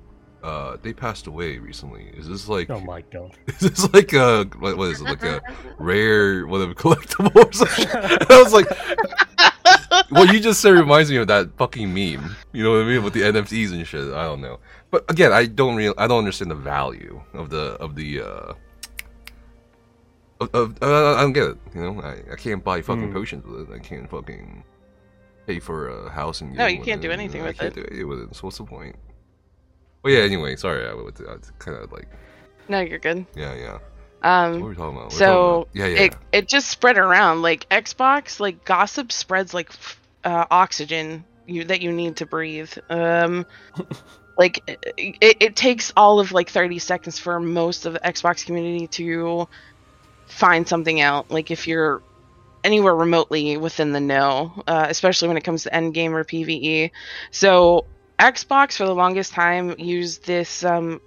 uh, 0.43 0.77
they 0.81 0.93
passed 0.93 1.25
away 1.27 1.57
recently. 1.57 2.11
Is 2.15 2.27
this 2.27 2.47
like, 2.49 2.69
Oh 2.69 2.79
my 2.81 3.01
god. 3.01 3.31
is 3.47 3.59
this 3.59 3.93
like 3.93 4.11
a 4.13 4.43
what, 4.59 4.77
what 4.77 4.89
is 4.89 5.01
it 5.01 5.05
like 5.05 5.23
a 5.23 5.41
rare 5.79 6.45
whatever 6.45 6.73
collectible 6.83 7.33
or 7.35 7.51
something? 7.53 7.87
And 7.87 8.31
I 8.31 8.41
was 8.43 8.51
like, 8.53 8.67
what 10.09 10.33
you 10.33 10.39
just 10.39 10.59
said 10.61 10.71
reminds 10.71 11.09
me 11.09 11.17
of 11.17 11.27
that 11.27 11.55
fucking 11.57 11.87
meme. 11.93 12.35
You 12.51 12.63
know 12.63 12.71
what 12.73 12.81
I 12.81 12.85
mean 12.85 13.03
with 13.03 13.13
the 13.13 13.21
NFTs 13.21 13.71
and 13.71 13.87
shit. 13.87 14.13
I 14.13 14.23
don't 14.25 14.41
know, 14.41 14.59
but 14.91 15.09
again, 15.09 15.31
I 15.31 15.45
don't 15.45 15.75
real 15.75 15.93
I 15.97 16.07
don't 16.07 16.19
understand 16.19 16.51
the 16.51 16.55
value 16.55 17.21
of 17.33 17.49
the 17.49 17.73
of 17.79 17.95
the. 17.95 18.21
uh 18.21 18.53
of, 20.41 20.49
of, 20.53 20.77
uh, 20.83 21.15
I 21.15 21.21
don't 21.21 21.31
get 21.31 21.43
it. 21.51 21.57
You 21.73 21.81
know, 21.81 22.01
I, 22.01 22.33
I 22.33 22.35
can't 22.35 22.61
buy 22.63 22.81
fucking 22.81 23.07
Hmm. 23.07 23.13
potions 23.13 23.45
with 23.45 23.69
it. 23.71 23.73
I 23.73 23.79
can't 23.79 24.09
fucking 24.09 24.63
pay 25.47 25.59
for 25.59 25.87
a 25.87 26.09
house 26.09 26.41
and 26.41 26.53
No, 26.53 26.65
you 26.65 26.81
can't 26.81 27.01
do 27.01 27.11
anything 27.11 27.43
I 27.43 27.47
with 27.47 27.57
can't 27.59 27.77
it. 27.77 27.79
do 27.81 27.85
anything 27.89 28.07
with 28.09 28.19
it. 28.23 28.35
So 28.35 28.41
what's 28.41 28.57
the 28.57 28.65
point? 28.65 28.95
Well, 30.03 30.13
yeah. 30.13 30.19
Anyway, 30.21 30.55
sorry. 30.57 30.85
I, 30.85 30.91
I 30.91 31.37
kind 31.59 31.77
of 31.77 31.91
like 31.91 32.07
no, 32.67 32.79
you're 32.79 32.99
good. 32.99 33.25
yeah, 33.35 33.53
yeah. 33.55 33.71
What 33.73 33.81
were 34.23 34.29
Um, 34.29 34.69
we 34.69 34.75
talking 34.75 34.97
about? 34.97 35.11
We 35.11 35.17
so 35.17 35.25
talking 35.25 35.51
about- 35.61 35.69
yeah, 35.73 35.85
yeah. 35.87 36.01
it 36.05 36.15
it 36.31 36.47
just 36.47 36.69
spread 36.69 36.97
around 36.97 37.41
like 37.41 37.67
Xbox. 37.69 38.39
Like 38.39 38.63
gossip 38.65 39.11
spreads 39.11 39.53
like 39.53 39.69
uh, 40.23 40.45
oxygen 40.51 41.25
you 41.45 41.65
that 41.65 41.81
you 41.81 41.91
need 41.91 42.17
to 42.17 42.25
breathe. 42.25 42.71
Um, 42.89 43.45
like 44.37 44.61
it, 44.97 45.37
it 45.41 45.55
takes 45.55 45.91
all 45.97 46.19
of 46.19 46.31
like 46.31 46.49
30 46.49 46.79
seconds 46.79 47.19
for 47.19 47.39
most 47.39 47.85
of 47.85 47.93
the 47.93 47.99
Xbox 47.99 48.45
community 48.45 48.87
to 48.87 49.47
find 50.27 50.67
something 50.67 51.01
out. 51.01 51.29
Like 51.31 51.51
if 51.51 51.67
you're 51.67 52.01
anywhere 52.63 52.95
remotely 52.95 53.57
within 53.57 53.91
the 53.91 53.99
know, 53.99 54.63
uh, 54.67 54.85
especially 54.89 55.27
when 55.27 55.35
it 55.37 55.43
comes 55.43 55.63
to 55.63 55.69
endgame 55.69 56.11
or 56.11 56.23
PVE. 56.23 56.91
So 57.31 57.85
Xbox 58.19 58.77
for 58.77 58.85
the 58.85 58.95
longest 58.95 59.33
time 59.33 59.75
used 59.77 60.25
this 60.25 60.63
um, 60.63 61.01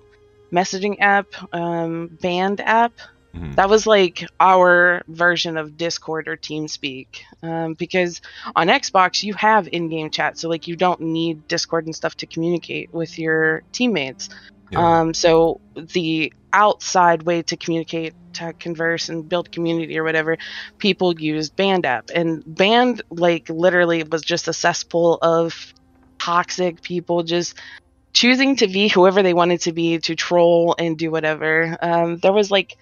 messaging 0.53 0.97
app, 1.01 1.27
um, 1.53 2.09
Band 2.21 2.61
app. 2.61 2.93
Mhm. 3.35 3.55
That 3.57 3.69
was 3.69 3.87
like 3.87 4.27
our 4.41 5.03
version 5.09 5.57
of 5.57 5.77
Discord 5.77 6.27
or 6.27 6.37
TeamSpeak, 6.37 7.07
um, 7.43 7.75
because 7.75 8.23
on 8.55 8.69
Xbox 8.69 9.23
you 9.23 9.35
have 9.35 9.69
in-game 9.71 10.11
chat, 10.11 10.39
so 10.39 10.49
like 10.49 10.67
you 10.67 10.77
don't 10.77 11.01
need 11.01 11.47
Discord 11.47 11.85
and 11.85 11.95
stuff 11.95 12.17
to 12.17 12.27
communicate 12.27 12.93
with 12.95 13.19
your 13.19 13.63
teammates. 13.73 14.31
Yeah. 14.71 15.01
Um, 15.01 15.15
so 15.15 15.61
the 15.75 16.33
outside 16.53 17.25
way 17.25 17.43
to 17.43 17.57
communicate, 17.57 18.15
to 18.35 18.53
converse 18.55 19.11
and 19.11 19.29
build 19.29 19.53
community 19.53 19.99
or 19.99 20.05
whatever, 20.05 20.39
people 20.79 21.19
used 21.21 21.55
Band 21.57 21.85
app, 21.85 22.11
and 22.15 22.43
Band 22.47 23.03
like 23.11 23.49
literally 23.51 24.03
was 24.03 24.23
just 24.23 24.49
a 24.49 24.53
cesspool 24.53 25.19
of 25.21 25.75
toxic 26.27 26.83
people 26.83 27.23
just 27.23 27.57
choosing 28.13 28.57
to 28.57 28.67
be 28.67 28.89
whoever 28.89 29.23
they 29.23 29.35
wanted 29.35 29.61
to 29.61 29.73
be 29.73 29.99
to 29.99 30.17
troll 30.17 30.75
and 30.77 30.99
do 30.99 31.11
whatever. 31.11 31.77
Um, 31.81 32.17
there 32.17 32.33
was 32.33 32.51
like 32.51 32.77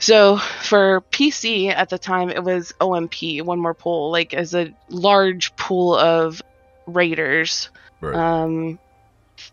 so 0.00 0.38
for 0.38 1.02
PC 1.12 1.72
at 1.72 1.88
the 1.90 1.98
time 1.98 2.30
it 2.30 2.42
was 2.42 2.72
OMP, 2.80 3.42
one 3.42 3.60
more 3.60 3.74
pool, 3.74 4.10
like 4.10 4.34
as 4.34 4.54
a 4.54 4.74
large 4.88 5.54
pool 5.56 5.94
of 5.96 6.42
raiders 6.86 7.70
Right. 8.00 8.16
um, 8.16 8.78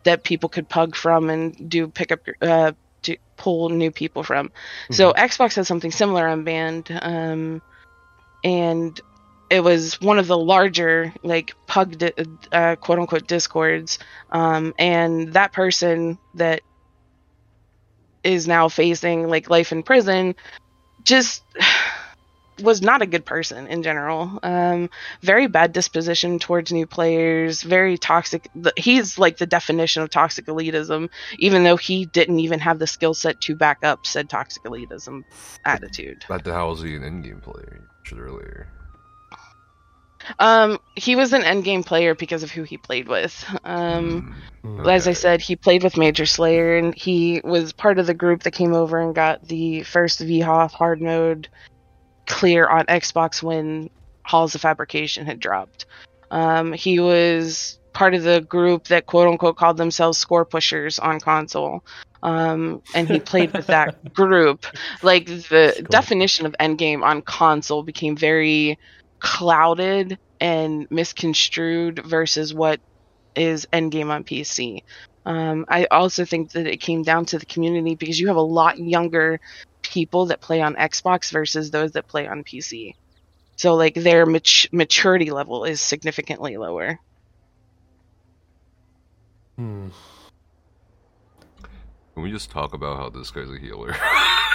that 0.03 0.23
people 0.23 0.49
could 0.49 0.67
pug 0.67 0.95
from 0.95 1.29
and 1.29 1.69
do 1.69 1.87
pick 1.87 2.11
up 2.11 2.19
uh, 2.41 2.71
to 3.03 3.17
pull 3.37 3.69
new 3.69 3.91
people 3.91 4.23
from. 4.23 4.51
So 4.89 5.13
Xbox 5.13 5.55
has 5.55 5.67
something 5.67 5.91
similar 5.91 6.27
on 6.27 6.43
band, 6.43 6.89
um, 7.01 7.61
and 8.43 8.99
it 9.51 9.61
was 9.61 9.99
one 9.99 10.17
of 10.17 10.27
the 10.27 10.37
larger 10.37 11.13
like 11.23 11.53
pug 11.67 11.97
di- 11.97 12.13
uh, 12.53 12.77
quote 12.77 12.99
unquote 12.99 13.27
discords, 13.27 13.99
um, 14.31 14.73
and 14.79 15.33
that 15.33 15.51
person 15.51 16.17
that 16.35 16.61
is 18.23 18.47
now 18.47 18.69
facing 18.69 19.27
like 19.27 19.49
life 19.49 19.73
in 19.73 19.83
prison 19.83 20.35
just 21.03 21.43
was 22.61 22.81
not 22.81 23.01
a 23.01 23.07
good 23.07 23.25
person 23.25 23.67
in 23.67 23.83
general. 23.83 24.39
Um, 24.41 24.89
very 25.21 25.47
bad 25.47 25.73
disposition 25.73 26.39
towards 26.39 26.71
new 26.71 26.85
players, 26.87 27.61
very 27.61 27.97
toxic. 27.97 28.49
He's 28.77 29.17
like 29.17 29.37
the 29.37 29.47
definition 29.47 30.01
of 30.01 30.11
toxic 30.11 30.45
elitism, 30.45 31.09
even 31.39 31.63
though 31.63 31.77
he 31.77 32.05
didn't 32.05 32.39
even 32.39 32.59
have 32.59 32.79
the 32.79 32.87
skill 32.87 33.13
set 33.13 33.41
to 33.41 33.55
back 33.55 33.79
up 33.83 34.05
said 34.05 34.29
toxic 34.29 34.63
elitism 34.63 35.23
attitude. 35.65 36.23
But 36.29 36.45
how 36.45 36.69
was 36.69 36.81
he 36.81 36.95
an 36.95 37.01
endgame 37.01 37.41
player? 37.41 37.81
Earlier. 38.13 38.67
Um, 40.39 40.79
he 40.95 41.15
was 41.15 41.33
an 41.33 41.41
endgame 41.41 41.85
player 41.85 42.15
because 42.15 42.43
of 42.43 42.51
who 42.51 42.63
he 42.63 42.77
played 42.77 43.07
with. 43.07 43.45
Um, 43.63 44.23
Hmm. 44.63 44.87
as 44.87 45.07
I 45.07 45.13
said, 45.13 45.41
he 45.41 45.55
played 45.55 45.83
with 45.83 45.97
Major 45.97 46.25
Slayer, 46.25 46.77
and 46.77 46.93
he 46.95 47.41
was 47.43 47.73
part 47.73 47.97
of 47.99 48.05
the 48.07 48.13
group 48.13 48.43
that 48.43 48.51
came 48.51 48.73
over 48.73 48.99
and 48.99 49.15
got 49.15 49.41
the 49.47 49.83
first 49.83 50.19
VHOF 50.21 50.71
hard 50.71 51.01
mode 51.01 51.49
clear 52.27 52.67
on 52.67 52.85
Xbox 52.85 53.41
when 53.41 53.89
Halls 54.25 54.55
of 54.55 54.61
Fabrication 54.61 55.25
had 55.25 55.39
dropped. 55.39 55.85
Um, 56.29 56.73
he 56.73 56.99
was 56.99 57.79
part 57.93 58.13
of 58.13 58.23
the 58.23 58.41
group 58.41 58.85
that 58.87 59.05
quote 59.05 59.27
unquote 59.27 59.57
called 59.57 59.77
themselves 59.77 60.17
score 60.17 60.45
pushers 60.45 60.99
on 60.99 61.19
console. 61.19 61.83
Um, 62.23 62.81
and 62.93 63.07
he 63.09 63.19
played 63.19 63.53
with 63.53 63.67
that 63.67 63.95
group. 64.13 64.65
Like 65.01 65.25
the 65.25 65.73
cool. 65.75 65.85
definition 65.89 66.45
of 66.45 66.55
endgame 66.59 67.03
on 67.03 67.21
console 67.23 67.83
became 67.83 68.15
very 68.15 68.77
clouded 69.21 70.17
and 70.39 70.87
misconstrued 70.89 72.03
versus 72.05 72.53
what 72.53 72.81
is 73.35 73.67
endgame 73.71 74.09
on 74.09 74.23
PC. 74.23 74.83
Um, 75.25 75.65
I 75.69 75.85
also 75.85 76.25
think 76.25 76.51
that 76.53 76.65
it 76.65 76.77
came 76.77 77.03
down 77.03 77.25
to 77.25 77.37
the 77.37 77.45
community 77.45 77.95
because 77.95 78.19
you 78.19 78.27
have 78.27 78.35
a 78.35 78.41
lot 78.41 78.79
younger 78.79 79.39
people 79.83 80.27
that 80.27 80.41
play 80.41 80.61
on 80.61 80.75
Xbox 80.75 81.31
versus 81.31 81.69
those 81.69 81.91
that 81.91 82.07
play 82.07 82.27
on 82.27 82.43
PC. 82.43 82.95
So 83.55 83.75
like 83.75 83.93
their 83.93 84.25
mat- 84.25 84.65
maturity 84.71 85.29
level 85.29 85.65
is 85.65 85.79
significantly 85.79 86.57
lower. 86.57 86.99
Hmm. 89.57 89.89
Can 92.15 92.23
we 92.23 92.31
just 92.31 92.49
talk 92.49 92.73
about 92.73 92.97
how 92.97 93.09
this 93.09 93.29
guy's 93.29 93.51
a 93.51 93.59
healer? 93.59 93.95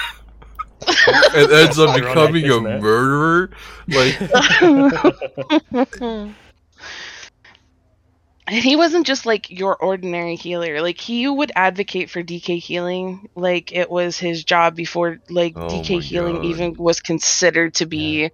and 1.35 1.51
ends 1.53 1.79
up 1.79 1.93
becoming 1.95 2.49
a 2.51 2.61
it? 2.67 2.81
murderer? 2.81 3.51
Like, 3.89 4.21
And 4.31 4.87
he 8.49 8.77
wasn't 8.77 9.07
just 9.07 9.27
like 9.27 9.51
your 9.51 9.77
ordinary 9.77 10.37
healer. 10.37 10.81
Like 10.81 11.01
he 11.01 11.29
would 11.29 11.53
advocate 11.57 12.11
for 12.11 12.23
DK 12.23 12.59
healing 12.59 13.29
like 13.35 13.73
it 13.73 13.91
was 13.91 14.19
his 14.19 14.45
job 14.45 14.75
before 14.77 15.19
like 15.29 15.57
Oh 15.57 15.61
DK 15.67 16.01
healing 16.03 16.39
God. 16.39 16.43
even 16.43 16.75
was 16.77 17.01
considered 17.01 17.75
to 17.77 17.87
be 17.87 18.31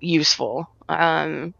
useful. 0.00 0.68
Um 0.88 1.54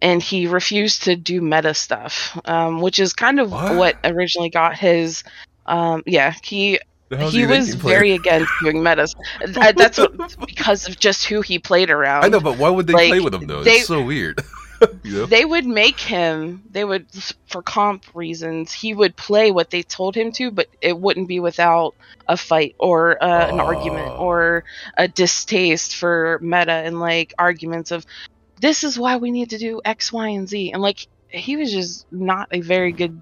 and 0.00 0.22
he 0.22 0.46
refused 0.46 1.04
to 1.04 1.16
do 1.16 1.40
meta 1.40 1.74
stuff, 1.74 2.38
um, 2.46 2.80
which 2.80 2.98
is 2.98 3.12
kind 3.12 3.40
of 3.40 3.50
What? 3.50 3.68
what, 3.68 3.96
originally 4.04 4.50
got 4.50 4.76
his 4.78 5.22
um 5.66 6.02
yeah, 6.06 6.34
he 6.44 6.78
how's 6.78 6.91
he 7.18 7.46
was 7.46 7.74
very 7.74 8.12
against 8.12 8.50
doing 8.62 8.82
metas. 8.82 9.14
That- 9.46 9.76
That's 9.76 9.98
what 9.98 10.36
because 10.46 10.88
of 10.88 10.98
just 10.98 11.26
who 11.26 11.40
he 11.40 11.58
played 11.58 11.90
around 11.90 12.24
I 12.24 12.28
know, 12.28 12.40
but 12.40 12.58
why 12.58 12.70
would 12.70 12.86
they 12.86 12.92
like, 12.92 13.08
play 13.08 13.20
with 13.20 13.34
him 13.34 13.46
though? 13.46 13.62
they- 13.62 13.78
it's 13.78 13.86
so 13.86 14.02
weird. 14.02 14.42
you 15.02 15.12
know? 15.12 15.26
they 15.26 15.44
would 15.44 15.66
make 15.66 16.00
him 16.00 16.62
they 16.70 16.84
would 16.84 17.06
for 17.46 17.62
comp 17.62 18.04
reasons 18.14 18.72
he 18.72 18.94
would 18.94 19.16
play 19.16 19.50
what 19.50 19.70
they 19.70 19.82
told 19.82 20.16
him 20.16 20.32
to 20.32 20.50
but 20.50 20.66
it 20.80 20.98
wouldn't 20.98 21.28
be 21.28 21.40
without 21.40 21.94
a 22.28 22.36
fight 22.36 22.74
or 22.78 23.22
uh, 23.22 23.48
an 23.48 23.60
argument 23.60 24.10
or 24.18 24.64
a 24.96 25.06
distaste 25.06 25.96
for 25.96 26.38
meta 26.42 26.72
and 26.72 26.98
like 26.98 27.32
arguments 27.38 27.90
of 27.90 28.04
this 28.60 28.84
is 28.84 28.98
why 28.98 29.16
we 29.16 29.30
need 29.30 29.50
to 29.50 29.58
do 29.58 29.80
x 29.84 30.12
y 30.12 30.28
and 30.28 30.48
z 30.48 30.72
and 30.72 30.82
like 30.82 31.06
he 31.28 31.56
was 31.56 31.72
just 31.72 32.10
not 32.12 32.48
a 32.50 32.60
very 32.60 32.92
good 32.92 33.20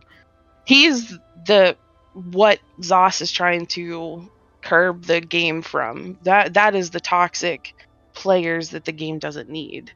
he's 0.65 1.19
the 1.47 1.77
what 2.15 2.59
zos 2.81 3.21
is 3.23 3.31
trying 3.33 3.67
to 3.67 4.29
curb 4.63 5.05
the 5.05 5.21
game 5.21 5.63
from 5.63 6.19
that 6.23 6.55
that 6.55 6.75
is 6.75 6.91
the 6.91 7.01
toxic 7.01 7.75
players 8.15 8.71
that 8.71 8.85
the 8.85 8.93
game 8.93 9.19
doesn't 9.19 9.49
need 9.49 9.93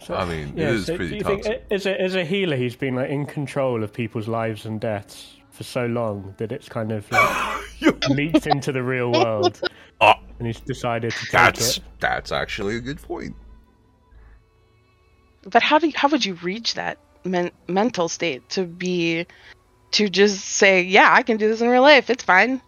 So- 0.00 0.14
I 0.14 0.24
mean, 0.24 0.48
it 0.50 0.58
yeah, 0.58 0.70
is 0.70 0.86
so 0.86 0.96
pretty 0.96 1.10
do 1.10 1.16
you 1.16 1.24
think, 1.24 1.42
toxic. 1.42 1.66
as 1.72 1.86
a 1.86 2.00
as 2.00 2.14
a 2.14 2.24
healer, 2.24 2.56
he's 2.56 2.76
been 2.76 2.94
like 2.94 3.10
in 3.10 3.26
control 3.26 3.82
of 3.82 3.92
people's 3.92 4.28
lives 4.28 4.64
and 4.64 4.80
deaths 4.80 5.36
for 5.50 5.64
so 5.64 5.86
long 5.86 6.34
that 6.38 6.52
it's 6.52 6.68
kind 6.68 6.92
of 6.92 7.10
like 7.10 8.08
leaked 8.10 8.46
into 8.46 8.70
the 8.70 8.82
real 8.82 9.10
world, 9.10 9.60
Oh, 10.00 10.14
and 10.38 10.46
he's 10.46 10.60
decided 10.60 11.10
to 11.10 11.18
take 11.18 11.30
that's 11.32 11.78
it. 11.78 11.82
that's 11.98 12.30
actually 12.30 12.76
a 12.76 12.80
good 12.80 13.02
point. 13.02 13.34
but 15.50 15.62
how 15.62 15.78
do 15.80 15.88
you, 15.88 15.92
how 15.96 16.08
would 16.08 16.24
you 16.24 16.34
reach 16.34 16.74
that 16.74 16.98
men- 17.24 17.50
mental 17.66 18.08
state 18.08 18.48
to 18.50 18.64
be 18.64 19.26
to 19.92 20.08
just 20.08 20.44
say 20.44 20.82
yeah 20.82 21.10
i 21.12 21.22
can 21.22 21.36
do 21.36 21.48
this 21.48 21.60
in 21.60 21.68
real 21.68 21.82
life 21.82 22.10
it's 22.10 22.24
fine 22.24 22.60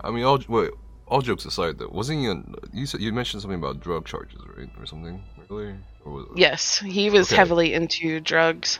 I 0.00 0.10
mean, 0.10 0.24
all 0.24 0.40
wait, 0.48 0.70
all 1.06 1.20
jokes 1.20 1.44
aside, 1.44 1.78
though, 1.78 1.88
wasn't 1.88 2.20
he? 2.20 2.28
On, 2.28 2.54
you 2.72 2.86
said 2.86 3.02
you 3.02 3.12
mentioned 3.12 3.42
something 3.42 3.58
about 3.58 3.80
drug 3.80 4.06
charges, 4.06 4.40
right, 4.56 4.70
or 4.78 4.86
something 4.86 5.22
earlier? 5.50 5.78
Or 6.06 6.12
was, 6.12 6.26
yes 6.36 6.78
he 6.78 7.10
was 7.10 7.28
Okay. 7.28 7.36
heavily 7.36 7.74
into 7.74 8.18
drugs 8.20 8.78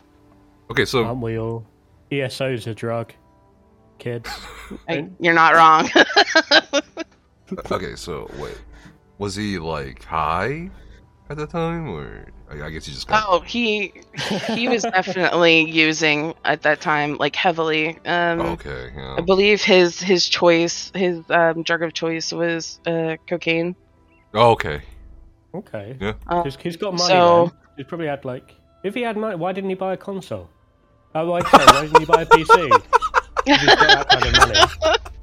Okay, 0.71 0.87
so 0.87 1.05
Aren't 1.05 1.21
we 1.21 1.39
all? 1.39 1.67
ESO's 2.11 2.67
a 2.67 2.75
drug, 2.75 3.13
kids. 3.99 4.31
I, 4.89 5.09
you're 5.21 5.35
not 5.35 5.55
wrong 5.55 5.91
okay, 7.71 7.97
so 7.97 8.31
wait, 8.39 8.57
was 9.19 9.35
he 9.35 9.59
like 9.59 10.03
high 10.05 10.71
at 11.31 11.37
the 11.37 11.47
time, 11.47 11.89
or 11.89 12.27
I, 12.51 12.67
I 12.67 12.71
guess 12.71 12.87
he 12.87 12.93
just 12.93 13.07
got 13.09 13.25
oh 13.27 13.41
he 13.41 13.93
he 14.55 14.69
was 14.69 14.83
definitely 14.99 15.71
using 15.71 16.35
at 16.45 16.63
that 16.63 16.81
time 16.81 17.17
like 17.17 17.35
heavily 17.35 17.99
um 18.07 18.41
okay, 18.41 18.93
yeah. 18.95 19.17
i 19.17 19.21
believe 19.23 19.63
his 19.63 19.99
his 20.01 20.29
choice 20.29 20.93
his 20.95 21.21
um, 21.31 21.63
drug 21.63 21.83
of 21.83 21.93
choice 21.95 22.33
was 22.33 22.81
uh, 22.87 23.17
cocaine 23.27 23.75
Oh, 24.37 24.51
okay, 24.51 24.83
Okay. 25.55 25.97
Yeah. 26.01 26.15
Uh, 26.27 26.43
He's, 26.43 26.57
he's 26.57 26.77
got 26.77 26.95
money. 26.95 27.05
so- 27.09 27.45
then. 27.47 27.59
He's 27.77 27.87
probably 27.87 28.07
had 28.09 28.25
like. 28.25 28.55
If 28.83 28.95
he 28.95 29.03
had 29.03 29.17
money, 29.17 29.37
why 29.37 29.53
didn't 29.53 29.71
he 29.71 29.77
buy 29.77 29.95
a 29.95 29.97
console? 29.97 30.51
Oh, 31.15 31.31
why, 31.31 31.41
why 31.41 31.83
didn't 31.83 32.01
he 32.01 32.05
buy 32.05 32.23
a 32.23 32.27
PC? 32.27 32.83
He's 33.47 33.65
got 33.65 33.79
that 33.79 34.09
kind 34.09 34.27
of 34.27 34.83
money. 34.83 34.97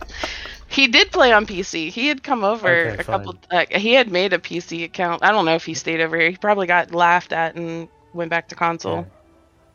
He 0.72 0.88
did 0.88 1.12
play 1.12 1.34
on 1.34 1.46
PC. 1.46 1.90
He 1.90 2.08
had 2.08 2.24
come 2.24 2.46
over 2.46 2.70
Okay, 2.70 3.02
a 3.02 3.04
couple. 3.04 3.36
Uh, 3.52 3.66
he 3.72 3.94
had 3.94 4.10
made 4.10 4.32
a 4.32 4.40
PC 4.40 4.86
account. 4.86 5.22
I 5.22 5.32
don't 5.32 5.44
know 5.44 5.56
if 5.56 5.66
he 5.66 5.74
stayed 5.74 6.00
over 6.00 6.18
here. 6.18 6.30
He 6.30 6.38
probably 6.38 6.66
got 6.66 6.94
laughed 6.94 7.34
at 7.34 7.56
and 7.56 7.90
went 8.14 8.30
back 8.30 8.48
to 8.50 8.56
console. 8.56 9.06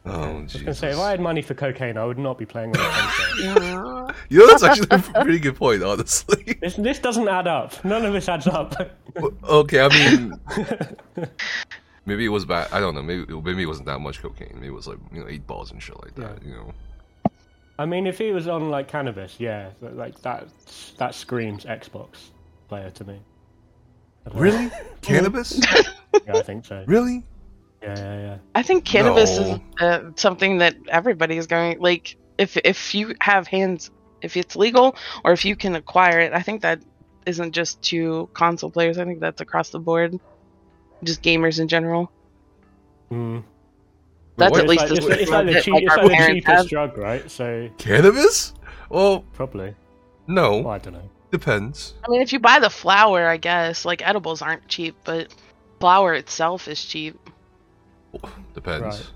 oh 0.07 0.11
I 0.11 0.33
was 0.41 0.53
Jesus. 0.53 0.62
gonna 0.62 0.75
say, 0.75 0.91
if 0.93 0.99
I 0.99 1.11
had 1.11 1.21
money 1.21 1.43
for 1.43 1.53
cocaine, 1.53 1.99
I 1.99 2.05
would 2.07 2.19
not 2.19 2.38
be 2.38 2.47
playing 2.47 2.75
on 2.76 2.81
a 2.83 2.88
console. 2.88 4.11
You 4.31 4.38
know, 4.38 4.47
that's 4.47 4.62
actually 4.62 4.88
a 4.91 4.99
pretty 5.23 5.38
good 5.38 5.57
point, 5.57 5.83
honestly. 5.83 6.57
this, 6.62 6.76
this 6.76 6.99
doesn't 6.99 7.29
add 7.29 7.47
up. 7.47 7.85
None 7.85 8.07
of 8.07 8.15
this 8.15 8.29
adds 8.29 8.47
up. 8.47 8.75
okay, 9.45 9.81
I 9.81 9.88
mean, 9.88 10.41
maybe 12.07 12.25
it 12.25 12.29
was 12.31 12.47
bad. 12.47 12.69
I 12.73 12.81
don't 12.81 12.95
know. 12.95 13.03
Maybe 13.03 13.26
maybe 13.35 13.62
it 13.65 13.67
wasn't 13.67 13.87
that 13.87 13.99
much 13.99 14.23
cocaine. 14.23 14.53
Maybe 14.55 14.69
it 14.69 14.75
was 14.75 14.87
like 14.87 14.99
you 15.12 15.21
know 15.21 15.29
eight 15.29 15.47
balls 15.47 15.71
and 15.73 15.83
shit 15.83 16.00
like 16.03 16.15
that. 16.15 16.43
You 16.43 16.53
know. 16.53 16.73
I 17.78 17.85
mean, 17.87 18.06
if 18.06 18.18
he 18.18 18.33
was 18.33 18.49
on 18.49 18.71
like 18.71 18.88
cannabis, 18.88 19.37
yeah, 19.38 19.71
like 19.80 20.21
that. 20.23 20.49
That 20.99 21.14
screams 21.14 21.64
Xbox 21.64 22.30
player 22.68 22.90
to 22.90 23.04
me. 23.04 23.21
I 24.25 24.30
don't 24.30 24.37
know. 24.37 24.42
Really? 24.42 24.71
Cannabis? 25.02 25.61
Yeah, 26.26 26.37
I 26.37 26.42
think 26.42 26.64
so. 26.64 26.83
really? 26.87 27.25
Yeah, 27.83 27.95
yeah, 27.97 28.21
yeah. 28.21 28.38
I 28.54 28.62
think 28.62 28.85
cannabis 28.85 29.38
No. 29.38 29.42
is 29.45 29.61
uh, 29.80 30.11
something 30.16 30.59
that 30.59 30.75
everybody 30.88 31.37
is 31.37 31.47
going 31.47 31.78
like. 31.78 32.16
If 32.38 32.56
if 32.56 32.95
you 32.95 33.14
have 33.21 33.47
hands, 33.47 33.90
if 34.23 34.37
it's 34.37 34.56
legal 34.56 34.97
or 35.25 35.33
if 35.33 35.45
you 35.45 35.54
can 35.56 35.75
acquire 35.76 36.21
it, 36.21 36.33
I 36.33 36.42
think 36.42 36.62
that 36.62 36.80
isn't 37.26 37.52
just 37.52 37.80
to 37.83 38.28
console 38.33 38.71
players. 38.71 38.99
I 38.99 39.04
think 39.04 39.21
that's 39.21 39.40
across 39.40 39.71
the 39.71 39.78
board, 39.78 40.18
just 41.04 41.23
gamers 41.23 41.61
in 41.61 41.68
general. 41.68 42.11
Mm. 43.12 43.42
That's 44.37 44.52
what? 44.52 44.61
at 44.61 44.69
least 44.69 44.85
it's 44.85 45.07
like, 45.07 45.12
it's, 45.12 45.23
it's 45.23 45.31
like 45.31 45.47
the, 45.47 45.61
cheap, 45.62 45.75
like, 45.75 45.83
it's 45.85 45.97
like 45.97 46.09
the 46.09 46.26
cheapest 46.35 46.47
have. 46.57 46.69
drug, 46.69 46.99
right? 46.99 47.31
So 47.31 47.71
Cannabis? 47.78 48.52
Well, 48.90 49.21
probably. 49.33 49.75
no. 50.26 50.59
Well, 50.59 50.69
I 50.71 50.78
don't 50.78 50.93
know. 50.95 51.11
Depends. 51.31 51.95
I 52.07 52.11
mean, 52.11 52.23
if 52.23 52.33
you 52.33 52.38
buy 52.38 52.59
the 52.61 52.71
flour, 52.71 53.26
I 53.26 53.37
guess 53.37 53.85
like 53.85 54.07
edibles 54.07 54.43
aren't 54.43 54.69
cheap, 54.69 54.97
but 55.05 55.35
flour 55.81 56.14
itself 56.14 56.69
is 56.69 56.85
cheap. 56.85 57.19
Depends. 58.55 58.83
Right. 58.85 59.11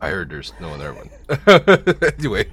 I 0.00 0.10
heard 0.10 0.28
there's 0.28 0.52
no 0.60 0.68
other 0.70 0.92
one 0.92 1.08
anyway, 2.18 2.46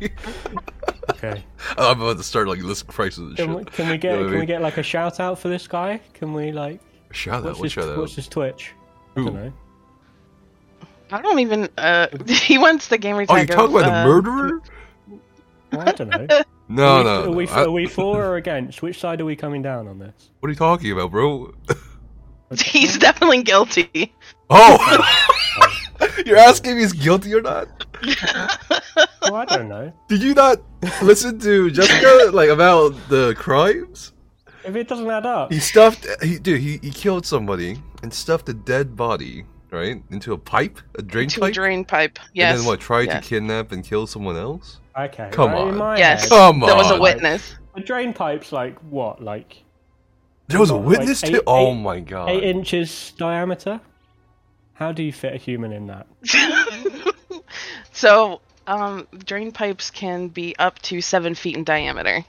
Okay. 1.09 1.43
I'm 1.77 1.99
about 2.01 2.17
to 2.17 2.23
start 2.23 2.47
like 2.47 2.63
listing 2.63 2.87
prices 2.93 3.19
and 3.19 3.37
Can 3.37 3.53
we, 3.55 3.65
can 3.65 3.87
we 3.87 3.93
You 3.93 3.97
get 3.97 4.11
know 4.13 4.17
what 4.19 4.27
I 4.27 4.31
can 4.31 4.39
we 4.39 4.45
get 4.45 4.61
like 4.61 4.77
a 4.77 4.83
shout 4.83 5.19
out 5.19 5.37
for 5.37 5.49
this 5.49 5.67
guy? 5.67 5.99
Can 6.13 6.33
we 6.33 6.51
like 6.53 6.79
Shout 7.11 7.39
out. 7.39 7.43
what's 7.43 7.59
What 7.59 7.63
his, 7.63 7.73
shout 7.73 7.97
what's 7.97 8.15
his 8.15 8.27
Twitch? 8.29 8.73
I 9.17 9.23
don't 9.23 9.33
know. 9.33 9.53
I 11.11 11.21
don't 11.21 11.39
even. 11.39 11.69
Uh, 11.77 12.07
he 12.27 12.57
wants 12.57 12.87
the 12.87 12.97
gamer 12.97 13.23
Oh, 13.23 13.35
tag. 13.35 13.49
you 13.49 13.55
talking 13.55 13.75
of, 13.75 13.81
about 13.81 13.93
uh, 13.93 14.03
the 14.03 14.09
murderer? 14.09 14.61
I 15.73 15.91
don't 15.91 16.09
know. 16.09 16.41
No, 16.73 16.83
are 16.85 16.99
we, 16.99 17.03
no. 17.03 17.09
Are 17.09 17.25
no. 17.25 17.31
we, 17.31 17.47
I- 17.49 17.63
are 17.65 17.71
we 17.71 17.85
for 17.85 18.23
or 18.23 18.35
against? 18.37 18.81
Which 18.81 18.97
side 18.97 19.19
are 19.19 19.25
we 19.25 19.35
coming 19.35 19.61
down 19.61 19.89
on 19.89 19.99
this? 19.99 20.29
what 20.39 20.47
are 20.47 20.51
you 20.51 20.55
talking 20.57 20.89
about, 20.93 21.11
bro? 21.11 21.53
He's 22.65 22.97
definitely 22.97 23.43
guilty. 23.43 24.13
Oh! 24.49 24.77
You're 26.25 26.37
asking 26.37 26.73
if 26.73 26.77
he's 26.77 26.93
guilty 26.93 27.33
or 27.33 27.41
not? 27.41 27.67
Well, 29.21 29.35
I 29.35 29.45
don't 29.45 29.67
know. 29.67 29.91
Did 30.07 30.21
you 30.23 30.33
not 30.33 30.61
listen 31.01 31.39
to 31.39 31.69
Jessica 31.71 32.31
like 32.33 32.49
about 32.49 32.95
the 33.09 33.35
crimes? 33.37 34.13
If 34.63 34.75
it 34.75 34.87
doesn't 34.87 35.09
add 35.09 35.25
up, 35.25 35.51
He 35.51 35.59
stuffed, 35.59 36.07
he, 36.23 36.39
dude. 36.39 36.61
He, 36.61 36.77
he 36.81 36.91
killed 36.91 37.25
somebody 37.25 37.81
and 38.01 38.13
stuffed 38.13 38.47
a 38.49 38.53
dead 38.53 38.95
body 38.95 39.43
right 39.71 40.01
into 40.11 40.33
a 40.33 40.37
pipe, 40.37 40.77
a 40.95 41.01
drain 41.01 41.29
to 41.29 41.39
a 41.39 41.43
pipe, 41.45 41.53
drain 41.53 41.85
pipe. 41.85 42.19
Yes. 42.33 42.51
and 42.51 42.59
then 42.59 42.67
what? 42.67 42.79
Tried 42.79 43.07
yes. 43.07 43.23
to 43.23 43.29
kidnap 43.29 43.71
and 43.71 43.83
kill 43.83 44.05
someone 44.07 44.35
else. 44.37 44.79
okay. 44.97 45.29
Come 45.31 45.51
right, 45.51 45.67
in 45.67 45.81
on. 45.81 45.97
Yes. 45.97 46.23
head, 46.23 46.29
Come 46.29 46.59
There 46.59 46.75
was 46.75 46.91
a 46.91 46.95
on. 46.95 46.99
witness. 47.01 47.55
a 47.75 47.79
drain 47.81 48.13
pipe's 48.13 48.51
like 48.51 48.77
what, 48.79 49.23
like 49.23 49.63
There 50.47 50.59
was 50.59 50.69
a 50.69 50.75
Like 50.75 50.87
witness 50.87 51.23
eight- 51.23 51.31
to. 51.31 51.43
Oh 51.47 51.71
eight- 51.71 51.75
my 51.81 51.99
god! 52.01 52.29
eight 52.29 52.43
inches 52.43 53.13
diameter? 53.17 53.79
How 54.73 54.91
do 54.91 55.03
you 55.03 55.13
fit 55.13 55.33
a 55.33 55.37
human 55.37 55.71
in 55.71 55.87
that? 55.87 56.07
so, 57.93 58.41
um, 58.67 59.07
drain 59.25 59.51
pipes 59.51 59.91
can 59.91 60.27
be 60.29 60.55
up 60.57 60.79
to 60.83 61.01
seven 61.01 61.35
feet 61.35 61.55
in 61.55 61.63
diameter, 61.63 62.25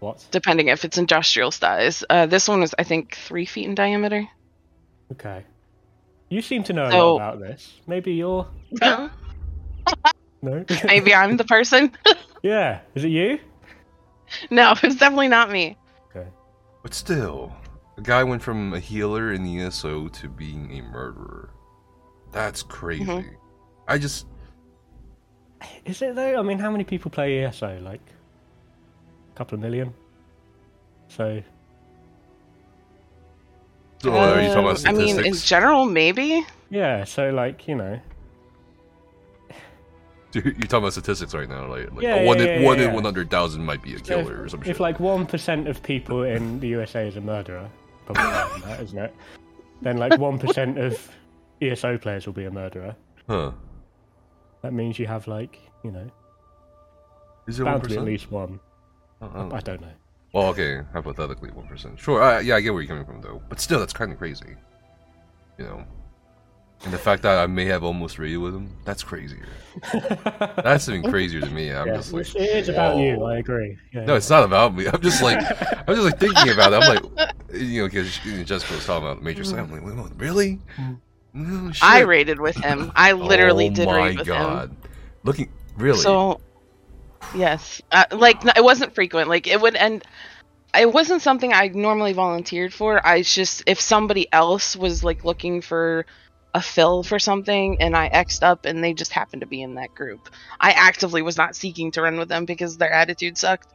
What? 0.00 0.26
depending 0.32 0.66
if 0.68 0.84
it's 0.84 0.98
industrial 0.98 1.52
size. 1.52 2.02
Uh, 2.10 2.26
this 2.26 2.48
one 2.48 2.60
was, 2.60 2.74
I 2.78 2.82
think, 2.82 3.14
three 3.14 3.46
feet 3.46 3.66
in 3.66 3.74
diameter. 3.76 4.26
Okay. 5.12 5.44
You 6.30 6.40
seem 6.42 6.62
to 6.64 6.72
know 6.72 6.86
a 6.86 6.90
lot 6.90 7.16
about 7.16 7.40
this. 7.40 7.80
Maybe 7.86 8.12
you're 8.14 8.46
no. 8.80 9.10
Maybe 10.84 11.14
I'm 11.14 11.36
the 11.36 11.44
person. 11.44 11.92
yeah. 12.42 12.80
Is 12.94 13.04
it 13.04 13.08
you? 13.08 13.38
no, 14.50 14.72
it's 14.82 14.94
definitely 14.96 15.28
not 15.28 15.50
me. 15.50 15.76
Okay. 16.10 16.28
But 16.82 16.94
still, 16.94 17.52
a 17.98 18.00
guy 18.00 18.24
went 18.24 18.42
from 18.42 18.72
a 18.72 18.80
healer 18.80 19.32
in 19.32 19.42
the 19.42 19.60
ESO 19.60 20.08
to 20.08 20.28
being 20.28 20.78
a 20.78 20.82
murderer. 20.82 21.50
That's 22.32 22.62
crazy. 22.62 23.04
Mhm. 23.04 23.34
I 23.88 23.98
just 23.98 24.26
Is 25.84 26.00
it 26.00 26.14
though? 26.14 26.38
I 26.38 26.42
mean, 26.42 26.58
how 26.60 26.70
many 26.70 26.84
people 26.84 27.10
play 27.10 27.44
ESO? 27.44 27.80
Like 27.82 28.00
a 29.34 29.36
couple 29.36 29.56
of 29.56 29.60
million. 29.60 29.92
So 31.08 31.42
So, 34.02 34.14
are 34.14 34.40
you 34.40 34.48
talking 34.48 34.64
about 34.64 34.86
Um, 34.86 34.94
I 34.94 34.98
mean, 34.98 35.24
in 35.24 35.34
general, 35.34 35.84
maybe. 35.84 36.44
yeah. 36.70 37.04
So 37.04 37.30
like 37.30 37.68
you 37.68 37.74
know. 37.74 38.00
Dude, 40.30 40.44
You're 40.44 40.54
talking 40.54 40.78
about 40.78 40.92
statistics 40.92 41.34
right 41.34 41.48
now, 41.48 41.66
like, 41.66 41.90
like 41.92 42.02
Yeah, 42.02 42.24
one 42.24 42.38
yeah, 42.38 42.44
in 42.44 42.60
yeah, 42.62 42.66
one 42.66 42.78
yeah. 42.78 42.88
in 42.88 42.94
one 42.94 43.04
hundred 43.04 43.30
thousand 43.30 43.64
might 43.64 43.82
be 43.82 43.94
a 43.94 43.98
So 43.98 44.04
killer 44.04 44.42
or 44.42 44.44
if, 44.44 44.50
some 44.52 44.60
if 44.60 44.66
shit. 44.66 44.80
like 44.80 45.00
one 45.00 45.26
percent 45.26 45.66
of 45.68 45.82
people 45.82 46.22
in 46.22 46.60
the 46.60 46.68
USA 46.68 47.06
is 47.08 47.16
a 47.16 47.20
murderer, 47.20 47.68
probably 48.06 48.22
more 48.24 48.48
than 48.52 48.60
that, 48.68 48.80
isn't 48.80 48.98
it? 48.98 49.14
Then 49.82 49.96
like 49.98 50.18
one 50.18 50.38
percent 50.38 50.78
of 50.78 51.10
ESO 51.60 51.98
players 51.98 52.26
will 52.26 52.32
be 52.32 52.44
a 52.44 52.50
murderer. 52.50 52.94
huh? 53.28 53.52
That 54.62 54.72
means 54.72 54.98
you 54.98 55.06
have 55.08 55.26
like 55.26 55.58
you 55.84 55.90
know 55.90 56.08
Is 57.48 57.58
it 57.60 57.64
one 57.64 57.72
bound 57.72 57.82
to 57.84 57.88
be 57.88 57.94
at 57.94 57.98
percent? 57.98 58.06
least 58.06 58.30
one. 58.30 58.60
Oh, 59.20 59.50
I 59.52 59.60
don't 59.60 59.80
know. 59.80 59.92
Well, 60.32 60.46
okay, 60.48 60.82
hypothetically 60.92 61.50
one 61.50 61.66
percent. 61.66 61.98
Sure, 61.98 62.22
I, 62.22 62.40
yeah, 62.40 62.56
I 62.56 62.60
get 62.60 62.72
where 62.72 62.82
you're 62.82 62.88
coming 62.88 63.04
from 63.04 63.20
though, 63.20 63.42
but 63.48 63.60
still, 63.60 63.78
that's 63.80 63.92
kind 63.92 64.12
of 64.12 64.18
crazy. 64.18 64.54
You 65.58 65.64
know, 65.64 65.84
and 66.84 66.92
the 66.94 66.98
fact 66.98 67.22
that 67.22 67.38
I 67.38 67.46
may 67.46 67.66
have 67.66 67.84
almost 67.84 68.18
raided 68.18 68.38
with 68.38 68.54
him, 68.54 68.74
that's 68.84 69.02
crazier. 69.02 69.46
That's 70.64 70.88
even 70.88 71.08
crazier 71.08 71.40
to 71.40 71.50
me. 71.50 71.70
I'm 71.70 71.86
Yeah, 71.88 71.96
just 71.96 72.12
like, 72.12 72.22
it's- 72.26 72.34
it 72.42 72.56
is 72.56 72.68
about 72.68 72.96
you. 72.96 73.22
I 73.24 73.38
agree. 73.38 73.76
Yeah, 73.92 74.04
No, 74.04 74.14
it's 74.16 74.28
not 74.30 74.42
about 74.42 74.74
me. 74.74 74.86
I'm 74.88 75.00
just 75.00 75.22
like, 75.22 75.38
I'm 75.88 75.94
just 75.94 76.02
like 76.02 76.18
thinking 76.18 76.50
about 76.50 76.72
it. 76.72 76.82
I'm 76.82 76.94
like, 76.94 77.34
you 77.52 77.82
know, 77.82 77.86
because 77.86 78.18
Jessica 78.44 78.72
was 78.74 78.84
talking 78.84 79.06
about 79.08 79.22
Major 79.22 79.44
Sam. 79.44 79.72
I'm 79.72 79.96
like, 79.96 80.12
really? 80.16 80.58
No. 81.32 81.70
I 81.82 82.00
raided 82.00 82.40
with 82.40 82.56
him. 82.56 82.90
I 82.96 83.12
literally 83.12 83.68
oh 83.68 83.74
did 83.74 83.86
my 83.86 83.96
raid 84.08 84.18
with 84.18 84.26
him. 84.28 84.34
My 84.34 84.42
god. 84.42 84.76
Looking 85.22 85.52
really. 85.76 86.00
So, 86.00 86.40
yes, 87.34 87.82
uh, 87.92 88.04
like 88.12 88.44
it 88.56 88.64
wasn't 88.64 88.94
frequent. 88.94 89.28
Like 89.28 89.46
it 89.46 89.60
would, 89.60 89.76
end. 89.76 90.04
it 90.78 90.92
wasn't 90.92 91.22
something 91.22 91.52
I 91.52 91.68
normally 91.68 92.12
volunteered 92.12 92.72
for. 92.72 93.04
I 93.06 93.22
just 93.22 93.62
if 93.66 93.80
somebody 93.80 94.26
else 94.32 94.76
was 94.76 95.02
like 95.04 95.24
looking 95.24 95.60
for 95.60 96.06
a 96.54 96.60
fill 96.60 97.02
for 97.02 97.18
something, 97.18 97.80
and 97.80 97.96
I 97.96 98.08
xed 98.08 98.42
up, 98.42 98.64
and 98.66 98.82
they 98.82 98.92
just 98.92 99.12
happened 99.12 99.40
to 99.42 99.46
be 99.46 99.62
in 99.62 99.74
that 99.76 99.94
group. 99.94 100.28
I 100.58 100.72
actively 100.72 101.22
was 101.22 101.36
not 101.36 101.54
seeking 101.54 101.92
to 101.92 102.02
run 102.02 102.18
with 102.18 102.28
them 102.28 102.44
because 102.44 102.76
their 102.76 102.92
attitude 102.92 103.38
sucked. 103.38 103.68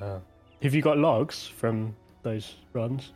Uh, 0.00 0.18
have 0.62 0.74
you 0.74 0.82
got 0.82 0.98
logs 0.98 1.46
from 1.46 1.94
those 2.22 2.54
runs? 2.72 3.12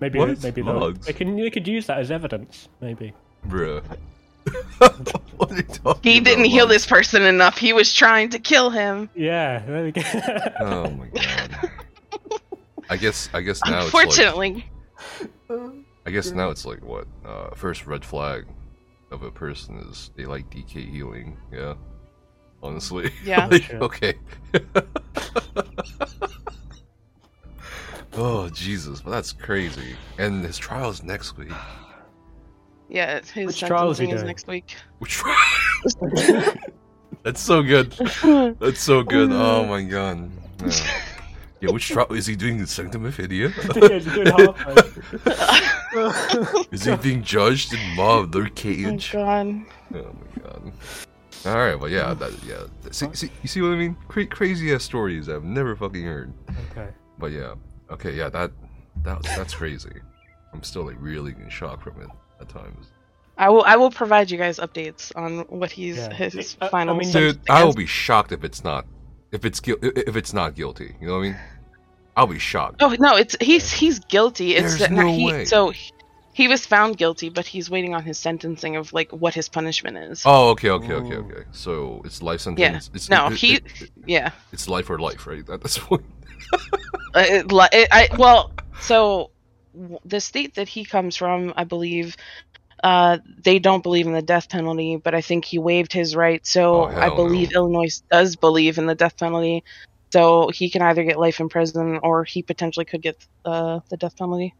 Maybe 0.00 0.18
What? 0.18 0.42
maybe 0.42 0.62
they'll- 0.62 0.78
Logs? 0.78 1.06
they 1.06 1.12
can 1.12 1.36
they 1.36 1.50
could 1.50 1.68
use 1.68 1.86
that 1.86 1.98
as 1.98 2.10
evidence. 2.10 2.68
Maybe. 2.80 3.12
Bruh. 3.46 3.82
What 4.78 5.50
are 5.50 5.56
you 5.56 5.62
talking 5.62 6.12
He 6.12 6.20
didn't 6.20 6.44
about, 6.44 6.50
heal 6.50 6.66
this 6.66 6.86
person 6.86 7.22
enough. 7.22 7.58
He 7.58 7.72
was 7.72 7.92
trying 7.94 8.30
to 8.30 8.38
kill 8.38 8.70
him. 8.70 9.10
Yeah. 9.14 9.60
There 9.66 9.84
we 9.84 9.92
go. 9.92 10.02
Oh 10.60 10.90
my 10.90 11.08
god. 11.08 11.70
I 12.88 12.96
guess 12.96 13.28
I 13.32 13.40
guess 13.40 13.60
now 13.64 13.84
it's 13.84 13.94
like 13.94 14.04
Unfortunately, 14.06 14.66
I 16.06 16.10
guess 16.10 16.32
now 16.32 16.50
it's 16.50 16.64
like 16.64 16.82
what? 16.84 17.06
Uh 17.24 17.54
first 17.54 17.86
red 17.86 18.04
flag 18.04 18.46
of 19.10 19.22
a 19.22 19.30
person 19.30 19.78
is 19.90 20.10
they 20.16 20.26
like 20.26 20.50
DK 20.50 20.90
healing, 20.90 21.36
yeah. 21.52 21.74
Honestly. 22.62 23.10
Yeah. 23.24 23.46
Like, 23.50 23.72
okay. 23.74 24.14
oh 28.14 28.48
Jesus, 28.50 29.00
but 29.00 29.10
that's 29.10 29.32
crazy. 29.32 29.96
And 30.18 30.44
his 30.44 30.58
trial's 30.58 31.02
next 31.02 31.36
week. 31.36 31.52
Yeah, 32.90 33.20
his 33.32 33.46
Which 33.46 33.60
trial 33.60 33.90
is 33.90 33.98
he 33.98 34.06
sentencing 34.06 34.16
is 34.16 34.20
doing? 34.20 34.26
next 34.26 34.46
week. 34.48 34.74
Which 34.98 35.22
That's 37.22 37.40
so 37.40 37.62
good. 37.62 37.92
That's 38.58 38.80
so 38.80 39.02
good. 39.02 39.30
Oh 39.32 39.64
my 39.66 39.82
god. 39.82 40.30
Yeah, 40.64 40.72
yeah 41.60 41.70
which 41.70 41.88
trial 41.88 42.12
is 42.12 42.26
he 42.26 42.36
doing 42.36 42.58
the 42.58 42.66
Sanctum 42.66 43.04
Ophidia? 43.04 43.50
Yeah, 43.76 43.96
it's 43.96 44.06
a 44.06 44.10
good 44.10 44.28
half. 44.28 44.56
Is 46.72 46.84
he 46.84 46.96
being 46.96 47.22
judged 47.22 47.72
in 47.72 47.96
mob 47.96 48.32
their 48.32 48.46
Oh 48.46 48.50
cage? 48.54 49.12
god. 49.12 49.64
Oh 49.94 50.02
my 50.12 50.42
god. 50.42 50.72
All 51.46 51.56
right, 51.56 51.74
well, 51.74 51.88
yeah, 51.88 52.12
that, 52.14 52.32
yeah. 52.44 52.64
See, 52.90 53.06
see, 53.14 53.30
you 53.42 53.48
see 53.48 53.62
what 53.62 53.72
I 53.72 53.76
mean? 53.76 53.96
Cra- 54.08 54.26
crazy 54.26 54.74
ass 54.74 54.84
stories 54.84 55.26
I've 55.28 55.42
never 55.44 55.74
fucking 55.74 56.04
heard. 56.04 56.32
okay. 56.70 56.88
But 57.18 57.32
yeah, 57.32 57.54
okay, 57.90 58.14
yeah, 58.14 58.28
that 58.30 58.50
that 59.04 59.22
that's 59.22 59.54
crazy. 59.54 59.90
I'm 60.52 60.62
still 60.62 60.84
like 60.84 60.96
really 60.98 61.34
in 61.40 61.48
shock 61.48 61.82
from 61.82 62.00
it 62.02 62.08
at 62.40 62.48
times. 62.48 62.86
I 63.38 63.48
will. 63.48 63.62
I 63.64 63.76
will 63.76 63.90
provide 63.90 64.30
you 64.30 64.36
guys 64.38 64.58
updates 64.58 65.12
on 65.16 65.40
what 65.48 65.70
he's 65.70 65.96
Yeah. 65.96 66.12
his 66.12 66.56
I- 66.60 66.66
I 66.66 66.68
final. 66.68 66.94
mean, 66.94 67.10
Dude, 67.10 67.40
I 67.48 67.64
will 67.64 67.72
be 67.72 67.86
shocked 67.86 68.32
if 68.32 68.44
it's 68.44 68.62
not, 68.62 68.84
if 69.32 69.44
it's 69.44 69.60
guil- 69.60 69.82
if 70.08 70.14
it's 70.16 70.32
not 70.34 70.54
guilty. 70.54 70.94
You 71.00 71.06
know 71.06 71.14
what 71.14 71.18
I 71.20 71.22
mean? 71.22 71.36
I'll 72.16 72.26
be 72.26 72.38
shocked. 72.38 72.82
Oh 72.82 72.94
no, 72.98 73.16
it's 73.16 73.36
he's 73.40 73.70
he's 73.72 73.98
guilty. 74.00 74.54
It's 74.56 74.76
There's 74.76 74.78
that 74.80 74.92
no, 74.92 75.02
no 75.02 75.08
he 75.12 75.26
way. 75.26 75.44
so 75.46 75.70
he, 75.70 75.90
he 76.34 76.48
was 76.48 76.66
found 76.66 76.98
guilty, 76.98 77.30
but 77.30 77.46
he's 77.46 77.70
waiting 77.70 77.94
on 77.94 78.02
his 78.02 78.18
sentencing 78.18 78.76
of 78.76 78.92
like 78.92 79.10
what 79.10 79.32
his 79.32 79.48
punishment 79.48 79.96
is. 79.96 80.22
Oh, 80.26 80.50
okay, 80.50 80.68
okay, 80.70 80.92
okay, 80.92 81.16
okay. 81.16 81.44
So 81.52 82.02
it's 82.04 82.20
life 82.22 82.40
sentence. 82.42 82.60
yeah. 82.60 82.66
sentence. 82.72 82.90
It's, 82.94 83.08
No, 83.08 83.28
it- 83.28 83.32
he. 83.38 83.54
it- 83.54 83.64
it- 83.80 83.90
yeah. 84.06 84.32
it's 84.52 84.68
life 84.68 84.90
or 84.90 84.98
life, 84.98 85.26
right? 85.26 85.48
At 85.48 85.62
this 85.62 85.78
point. 85.78 86.04
Uh, 87.14 87.24
it, 87.26 87.46
it, 87.72 87.88
I 87.90 88.08
well, 88.18 88.52
so 88.80 88.96
w- 89.02 89.30
the 90.04 90.20
state 90.20 90.54
that 90.56 90.68
he 90.68 90.84
comes 90.84 91.16
from, 91.16 91.52
I 91.56 91.64
believe, 91.64 92.16
uh, 92.82 93.18
they 93.44 93.58
don't 93.58 93.82
believe 93.82 94.06
in 94.06 94.12
the 94.12 94.22
death 94.22 94.48
penalty, 94.48 94.96
but 94.96 95.14
I 95.14 95.20
think 95.20 95.44
he 95.44 95.58
waived 95.58 95.92
his 95.92 96.16
right. 96.16 96.44
So 96.46 96.84
Oh, 96.84 96.86
I 96.86 97.08
believe 97.10 97.50
no. 97.52 97.60
Illinois 97.60 98.02
does 98.10 98.36
believe 98.36 98.78
in 98.78 98.86
the 98.86 98.94
death 98.94 99.16
penalty. 99.18 99.64
So 100.12 100.48
he 100.48 100.70
can 100.70 100.82
either 100.82 101.04
get 101.04 101.18
life 101.20 101.40
in 101.40 101.48
prison 101.48 102.00
or 102.02 102.24
he 102.24 102.42
potentially 102.42 102.84
could 102.84 103.02
get 103.02 103.16
uh, 103.44 103.80
the 103.90 103.96
death 103.96 104.16
penalty. 104.16 104.54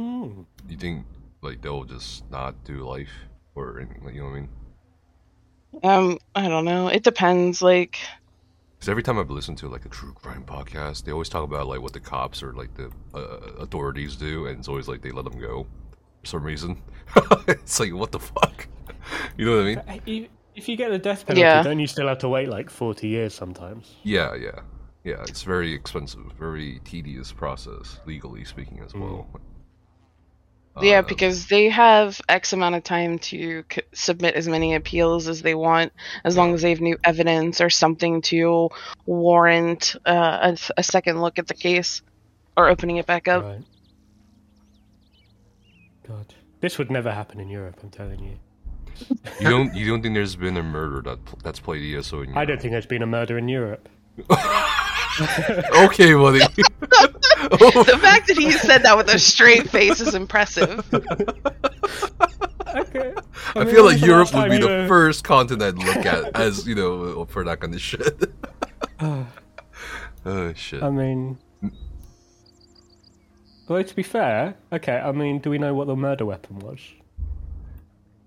Hmm. 0.00 0.42
You 0.68 0.76
think 0.76 1.06
like 1.42 1.60
they'll 1.60 1.84
just 1.84 2.30
not 2.30 2.64
do 2.64 2.88
life, 2.88 3.12
or 3.54 3.80
anything. 3.80 4.14
You 4.14 4.20
know 4.22 4.26
what 4.26 4.30
I 4.30 4.34
mean? 4.40 4.48
Um, 5.82 6.18
I 6.34 6.48
don't 6.48 6.64
know. 6.64 6.88
It 6.88 7.04
depends. 7.04 7.60
Like, 7.60 7.98
Because 8.78 8.88
every 8.90 9.02
time 9.02 9.18
I've 9.18 9.30
listened 9.30 9.58
to 9.58 9.68
like 9.68 9.84
a 9.84 9.88
true 9.88 10.12
crime 10.12 10.44
podcast, 10.46 11.04
they 11.04 11.10
always 11.10 11.28
talk 11.28 11.42
about 11.42 11.66
like 11.66 11.80
what 11.80 11.92
the 11.92 12.00
cops 12.00 12.42
or 12.44 12.52
like 12.52 12.72
the 12.74 12.90
uh, 13.12 13.18
authorities 13.58 14.14
do, 14.14 14.46
and 14.46 14.58
it's 14.60 14.68
always 14.68 14.86
like 14.86 15.02
they 15.02 15.10
let 15.10 15.24
them 15.24 15.38
go 15.40 15.66
for 16.20 16.26
some 16.26 16.44
reason. 16.44 16.80
it's 17.48 17.80
like 17.80 17.92
what 17.92 18.12
the 18.12 18.20
fuck, 18.20 18.68
you 19.36 19.44
know 19.46 19.56
what 19.74 19.84
I 19.88 20.00
mean? 20.06 20.28
If 20.54 20.68
you 20.68 20.76
get 20.76 20.90
the 20.90 20.98
death 20.98 21.26
penalty, 21.26 21.40
Yeah. 21.42 21.62
don't 21.62 21.78
you 21.80 21.86
still 21.86 22.06
have 22.08 22.18
to 22.18 22.28
wait 22.28 22.48
like 22.48 22.70
40 22.70 23.06
years 23.08 23.34
sometimes? 23.34 23.94
Yeah, 24.02 24.34
yeah, 24.34 24.60
yeah. 25.04 25.22
It's 25.22 25.42
very 25.42 25.72
expensive, 25.72 26.20
very 26.38 26.80
tedious 26.84 27.32
process, 27.32 27.98
legally 28.06 28.44
speaking 28.44 28.80
as 28.84 28.94
well. 28.94 29.26
Yeah, 30.82 30.98
Uh, 30.98 31.02
because 31.02 31.46
they 31.46 31.68
have 31.68 32.20
X 32.28 32.52
amount 32.52 32.74
of 32.74 32.84
time 32.84 33.18
to 33.18 33.64
c- 33.72 33.82
submit 33.92 34.34
as 34.34 34.48
many 34.48 34.74
appeals 34.74 35.28
as 35.28 35.42
they 35.42 35.54
want, 35.54 35.92
as 36.24 36.36
long 36.36 36.54
as 36.54 36.62
they 36.62 36.70
have 36.70 36.80
new 36.80 36.96
evidence 37.04 37.60
or 37.60 37.70
something 37.70 38.20
to 38.22 38.68
warrant 39.06 39.96
uh, 40.06 40.54
a, 40.54 40.58
a 40.78 40.82
second 40.82 41.20
look 41.20 41.38
at 41.38 41.46
the 41.46 41.54
case 41.54 42.02
or 42.56 42.68
opening 42.68 42.96
it 42.96 43.06
back 43.06 43.28
up. 43.28 43.44
Right. 43.44 43.64
God. 46.06 46.34
This 46.60 46.78
would 46.78 46.90
never 46.90 47.12
happen 47.12 47.38
in 47.40 47.48
Europe, 47.48 47.76
I'm 47.82 47.90
telling 47.90 48.20
you. 48.20 48.38
you 49.40 49.48
don't 49.48 49.74
you 49.74 49.86
don't 49.86 50.02
think 50.02 50.14
there's 50.14 50.34
been 50.34 50.56
a 50.56 50.62
murder 50.62 51.02
that 51.02 51.18
that's 51.44 51.60
played 51.60 51.82
ESO 51.94 52.22
in 52.22 52.30
Europe? 52.30 52.38
I 52.42 52.44
don't 52.44 52.60
think 52.60 52.72
there's 52.72 52.86
been 52.86 53.02
a 53.02 53.06
murder 53.06 53.38
in 53.38 53.48
Europe. 53.48 53.88
okay, 55.74 56.14
buddy. 56.14 56.38
the 56.78 57.98
fact 58.00 58.28
that 58.28 58.36
he 58.36 58.52
said 58.52 58.82
that 58.82 58.96
with 58.96 59.08
a 59.08 59.18
straight 59.18 59.68
face 59.68 60.00
is 60.00 60.14
impressive. 60.14 60.84
Okay. 62.76 63.14
I, 63.56 63.64
mean, 63.64 63.74
feel 63.74 63.84
like 63.86 63.98
Europe 63.98 64.32
would 64.34 64.50
be 64.50 64.56
you 64.56 64.60
the 64.60 64.84
first 64.86 65.24
continent 65.24 65.62
I'd 65.62 65.82
look 65.82 66.04
at 66.04 66.36
as 66.36 66.66
you 66.66 66.74
know 66.74 67.24
for 67.24 67.42
that 67.44 67.60
kind 67.60 67.74
of 67.74 67.80
shit. 67.80 68.30
oh 69.00 70.52
shit. 70.54 70.82
I 70.82 70.90
mean. 70.90 71.38
Well, 73.68 73.82
to 73.82 73.96
be 73.96 74.02
fair, 74.02 74.54
okay, 74.70 74.98
I 74.98 75.12
mean, 75.12 75.38
do 75.38 75.48
we 75.48 75.56
know 75.56 75.72
what 75.72 75.86
the 75.86 75.96
murder 75.96 76.26
weapon 76.26 76.58
was? 76.58 76.78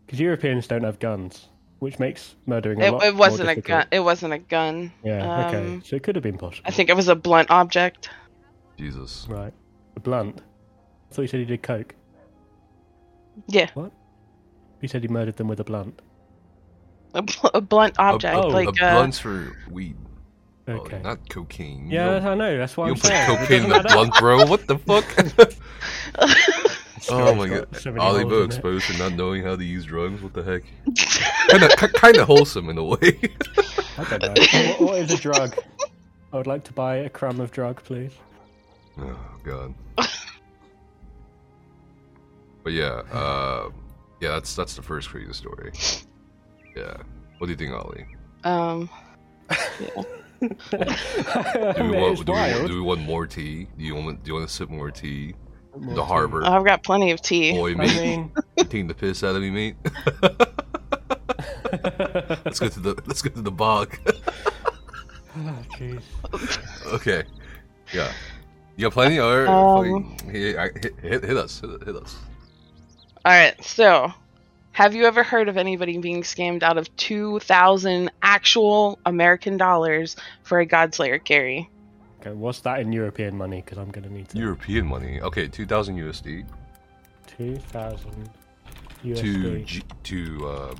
Because 0.07 0.19
Europeans 0.19 0.65
don't 0.65 0.83
have 0.83 0.97
guns, 0.97 1.47
which 1.81 1.97
makes 1.97 2.35
murdering 2.45 2.79
a 2.79 2.85
It, 2.85 2.91
lot 2.91 3.03
it 3.03 3.15
wasn't 3.15 3.45
more 3.45 3.51
a 3.51 3.55
difficult. 3.55 3.79
gun. 3.79 3.87
It 3.91 3.99
wasn't 4.01 4.33
a 4.33 4.37
gun. 4.37 4.91
Yeah, 5.03 5.47
okay. 5.47 5.57
Um, 5.57 5.83
So 5.83 5.95
it 5.95 6.03
could 6.03 6.15
have 6.15 6.21
been 6.23 6.37
possible. 6.37 6.61
I 6.65 6.69
think 6.71 6.89
it 6.89 6.95
was 6.95 7.07
a 7.07 7.15
blunt 7.15 7.49
object. 7.49 8.09
Jesus. 8.77 9.25
Right. 9.27 9.51
A 9.95 9.99
blunt. 9.99 10.41
I 11.09 11.13
thought 11.15 11.23
you 11.23 11.27
said 11.27 11.39
he 11.39 11.45
did 11.47 11.63
coke. 11.63 11.95
Yeah, 13.47 13.69
What? 13.73 13.91
You 14.81 14.87
said 14.87 15.01
he 15.01 15.07
murdered 15.07 15.37
them 15.37 15.47
with 15.47 15.59
a 15.59 15.63
blunt. 15.63 15.99
a, 17.15 17.23
bl- 17.23 17.47
a 17.55 17.61
blunt 17.61 17.95
object, 17.97 18.35
a, 18.35 18.39
a, 18.41 18.47
like 18.47 18.67
a 18.79 18.85
uh, 18.85 18.93
blunts 18.95 19.17
for 19.19 19.57
weed. 19.69 19.95
Oh, 20.67 20.73
Okay. 20.73 21.01
not 21.01 21.27
cocaine. 21.29 21.89
Yeah, 21.89 22.19
don't- 22.19 22.25
I 22.27 22.35
know. 22.35 22.57
That's 22.59 22.77
what 22.77 22.85
You 22.87 22.93
I'm 22.93 22.99
put 22.99 23.07
saying. 23.07 23.37
Cocaine 23.37 23.63
in 23.63 23.69
doesn't 23.69 23.85
a 23.91 23.93
blunt, 23.95 24.13
bro. 24.19 24.45
What 24.45 24.67
the 24.67 24.77
fuck? 24.77 25.05
oh 27.09 27.35
my 27.35 27.47
got 27.47 27.71
god. 27.71 27.81
70 27.81 27.99
Oliver 27.99 28.29
holes 28.29 28.41
in 28.41 28.45
exposed 28.45 28.85
for 28.85 28.97
not 28.97 29.13
knowing 29.13 29.43
how 29.43 29.55
to 29.55 29.63
use 29.63 29.85
drugs. 29.85 30.21
What 30.21 30.33
the 30.33 30.43
heck? 30.43 30.63
Kind 31.49 31.63
of, 31.63 31.93
kind 31.93 32.17
of 32.17 32.27
wholesome 32.27 32.69
in 32.69 32.77
a 32.77 32.83
way. 32.83 33.19
I 33.97 34.03
don't 34.09 34.21
know. 34.21 34.33
what, 34.69 34.81
what 34.81 34.97
is 34.99 35.11
a 35.11 35.17
drug? 35.17 35.57
I 36.33 36.37
would 36.37 36.47
like 36.47 36.63
to 36.65 36.73
buy 36.73 36.97
a 36.97 37.09
crumb 37.09 37.39
of 37.39 37.51
drug, 37.51 37.83
please. 37.83 38.13
oh 38.99 39.19
god. 39.43 39.73
But 42.63 42.73
yeah, 42.73 43.01
uh, 43.11 43.69
yeah, 44.19 44.31
that's 44.31 44.55
that's 44.55 44.75
the 44.75 44.81
first 44.81 45.09
crazy 45.09 45.33
story. 45.33 45.71
Yeah. 46.75 46.97
What 47.39 47.47
do 47.47 47.51
you 47.51 47.57
think, 47.57 47.73
Ollie? 47.73 48.05
um, 48.43 48.89
Do 50.41 50.47
we, 51.83 51.91
want, 51.91 52.25
do, 52.25 52.33
we, 52.33 52.67
do 52.67 52.73
we 52.75 52.81
want 52.81 53.01
more 53.01 53.27
tea? 53.27 53.67
Do 53.77 53.83
you 53.83 53.93
want 53.93 54.23
do 54.23 54.29
you 54.29 54.33
want 54.35 54.47
to 54.47 54.53
sip 54.53 54.69
more 54.69 54.89
tea? 54.89 55.35
More 55.77 55.95
The 55.95 56.01
tea. 56.01 56.07
harbor. 56.07 56.43
I've 56.45 56.65
got 56.65 56.83
plenty 56.83 57.11
of 57.11 57.21
tea. 57.21 57.53
Boy, 57.53 57.71
I 57.71 57.75
mate, 57.75 57.95
mean, 58.01 58.31
taking 58.57 58.87
the 58.87 58.93
piss 58.93 59.23
out 59.23 59.35
of 59.35 59.41
me, 59.41 59.49
mate. 59.49 59.75
let's 62.45 62.59
go 62.59 62.67
to 62.69 62.79
the 62.79 63.01
let's 63.05 63.21
go 63.21 63.29
to 63.29 63.41
the 63.41 63.51
bog. 63.51 63.97
oh, 65.37 65.55
jeez. 65.77 66.01
okay. 66.93 67.23
Yeah. 67.93 68.11
You 68.77 68.85
got 68.87 68.93
plenty, 68.93 69.19
or 69.19 69.47
Um, 69.47 70.17
hit, 70.29 70.57
hit, 70.83 70.95
hit, 71.01 71.23
hit 71.23 71.37
us, 71.37 71.59
hit, 71.59 71.83
hit 71.83 71.95
us. 71.95 72.15
All 73.23 73.31
right, 73.31 73.61
so 73.63 74.11
have 74.71 74.95
you 74.95 75.05
ever 75.05 75.23
heard 75.23 75.49
of 75.49 75.57
anybody 75.57 75.97
being 75.97 76.21
scammed 76.23 76.63
out 76.63 76.77
of 76.77 76.93
2,000 76.95 78.09
actual 78.23 78.97
American 79.05 79.57
dollars 79.57 80.15
for 80.43 80.59
a 80.59 80.65
Godslayer 80.65 81.23
carry? 81.23 81.69
Okay, 82.21 82.35
what's 82.35 82.59
that 82.61 82.79
in 82.79 82.93
European 82.93 83.35
money? 83.35 83.61
Because 83.61 83.79
I'm 83.79 83.89
going 83.89 84.07
to 84.07 84.13
need 84.13 84.29
to. 84.29 84.37
European 84.37 84.85
money. 84.85 85.19
Okay, 85.21 85.47
two 85.47 85.65
thousand 85.65 85.97
USD 85.97 86.45
2,000 87.37 88.29
to 89.03 89.13
USD. 89.13 89.65
G, 89.65 89.83
to 90.03 90.47
uh, 90.47 90.75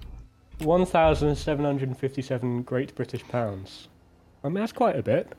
1,757 0.60 2.62
Great 2.64 2.94
British 2.94 3.24
Pounds. 3.28 3.88
I 4.44 4.48
mean, 4.50 4.56
that's 4.56 4.72
quite 4.72 4.98
a 4.98 5.04
bit. 5.04 5.32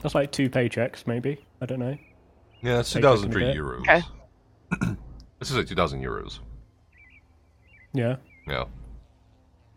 That's 0.00 0.14
like 0.14 0.32
two 0.32 0.48
paychecks, 0.48 1.06
maybe. 1.06 1.44
I 1.60 1.66
don't 1.66 1.78
know. 1.78 1.96
yeah, 2.62 2.76
that's 2.76 2.90
two 2.90 3.00
Take 3.00 3.04
thousand 3.04 3.30
a 3.30 3.32
three 3.32 3.44
bit. 3.44 3.56
euros. 3.56 3.80
Okay. 3.80 4.02
This 5.38 5.50
is 5.50 5.56
like 5.56 5.66
two 5.66 5.74
thousand 5.74 6.02
euros. 6.02 6.40
Yeah. 7.94 8.16
Yeah. 8.46 8.64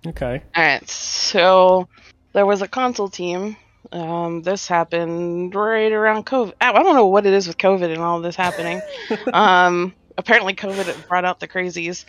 Okay. 0.06 0.43
All 0.56 0.63
right, 0.63 0.89
so 0.89 1.88
there 2.34 2.45
was 2.45 2.62
a 2.62 2.67
console 2.67 3.08
team. 3.08 3.56
Um, 3.93 4.41
this 4.41 4.67
happened 4.67 5.53
right 5.53 5.91
around 5.91 6.25
COVID. 6.25 6.53
I 6.60 6.71
don't 6.73 6.95
know 6.95 7.06
what 7.06 7.27
it 7.27 7.34
is 7.34 7.47
with 7.47 7.60
COVID 7.60 7.93
and 7.93 8.01
all 8.01 8.19
this 8.21 8.36
happening. 8.36 8.82
um, 9.34 9.93
apparently, 10.17 10.56
COVID 10.56 11.08
brought 11.08 11.25
out 11.25 11.39
the 11.39 11.47
crazies. 11.47 12.03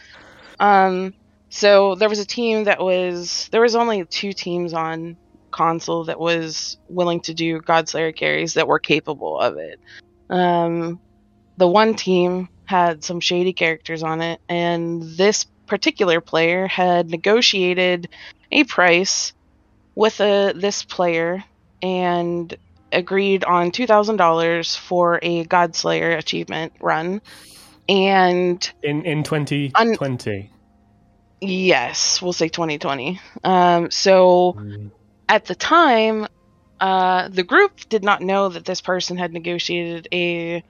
Um, 0.58 1.12
so 1.50 1.94
there 1.94 2.08
was 2.08 2.20
a 2.20 2.24
team 2.24 2.64
that 2.64 2.80
was 2.80 3.48
there 3.52 3.60
was 3.60 3.76
only 3.76 4.02
two 4.06 4.32
teams 4.32 4.72
on 4.72 5.18
console 5.50 6.04
that 6.04 6.18
was 6.18 6.78
willing 6.88 7.20
to 7.20 7.34
do 7.34 7.60
Godslayer 7.60 8.16
carries 8.16 8.54
that 8.54 8.66
were 8.66 8.78
capable 8.78 9.38
of 9.38 9.58
it. 9.58 9.78
Um, 10.30 10.98
the 11.58 11.68
one 11.68 11.94
team 11.94 12.48
had 12.64 13.04
some 13.04 13.20
shady 13.20 13.52
characters 13.52 14.02
on 14.02 14.22
it, 14.22 14.40
and 14.48 15.02
this 15.02 15.44
particular 15.66 16.22
player 16.22 16.66
had 16.66 17.10
negotiated 17.10 18.08
a 18.50 18.64
price 18.64 19.34
with 19.94 20.18
a, 20.20 20.54
this 20.56 20.82
player 20.82 21.44
and 21.84 22.56
agreed 22.90 23.44
on 23.44 23.70
$2,000 23.70 24.76
for 24.78 25.18
a 25.22 25.44
Godslayer 25.44 26.16
achievement 26.16 26.72
run. 26.80 27.20
And 27.88 28.72
In 28.82 29.04
in 29.04 29.22
2020. 29.22 30.50
yes, 31.42 32.22
we'll 32.22 32.32
say 32.32 32.48
2020. 32.48 33.20
Um, 33.42 33.90
so 33.90 34.54
Mm. 34.56 34.90
at 35.28 35.44
the 35.44 35.54
time, 35.54 36.26
uh, 36.80 37.28
the 37.28 37.42
group 37.42 37.72
did 37.90 38.02
not 38.02 38.22
know 38.22 38.48
that 38.48 38.64
this 38.64 38.80
person 38.80 39.18
had 39.18 39.32
negotiated 39.34 40.08
a 40.12 40.62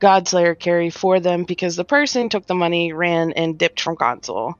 Godslayer 0.00 0.58
carry 0.58 0.90
for 0.90 1.20
them 1.20 1.44
because 1.44 1.76
the 1.76 1.84
person 1.84 2.28
took 2.28 2.46
the 2.46 2.54
money, 2.54 2.92
ran, 2.92 3.32
and 3.32 3.56
dipped 3.56 3.80
from 3.80 3.94
console, 3.96 4.54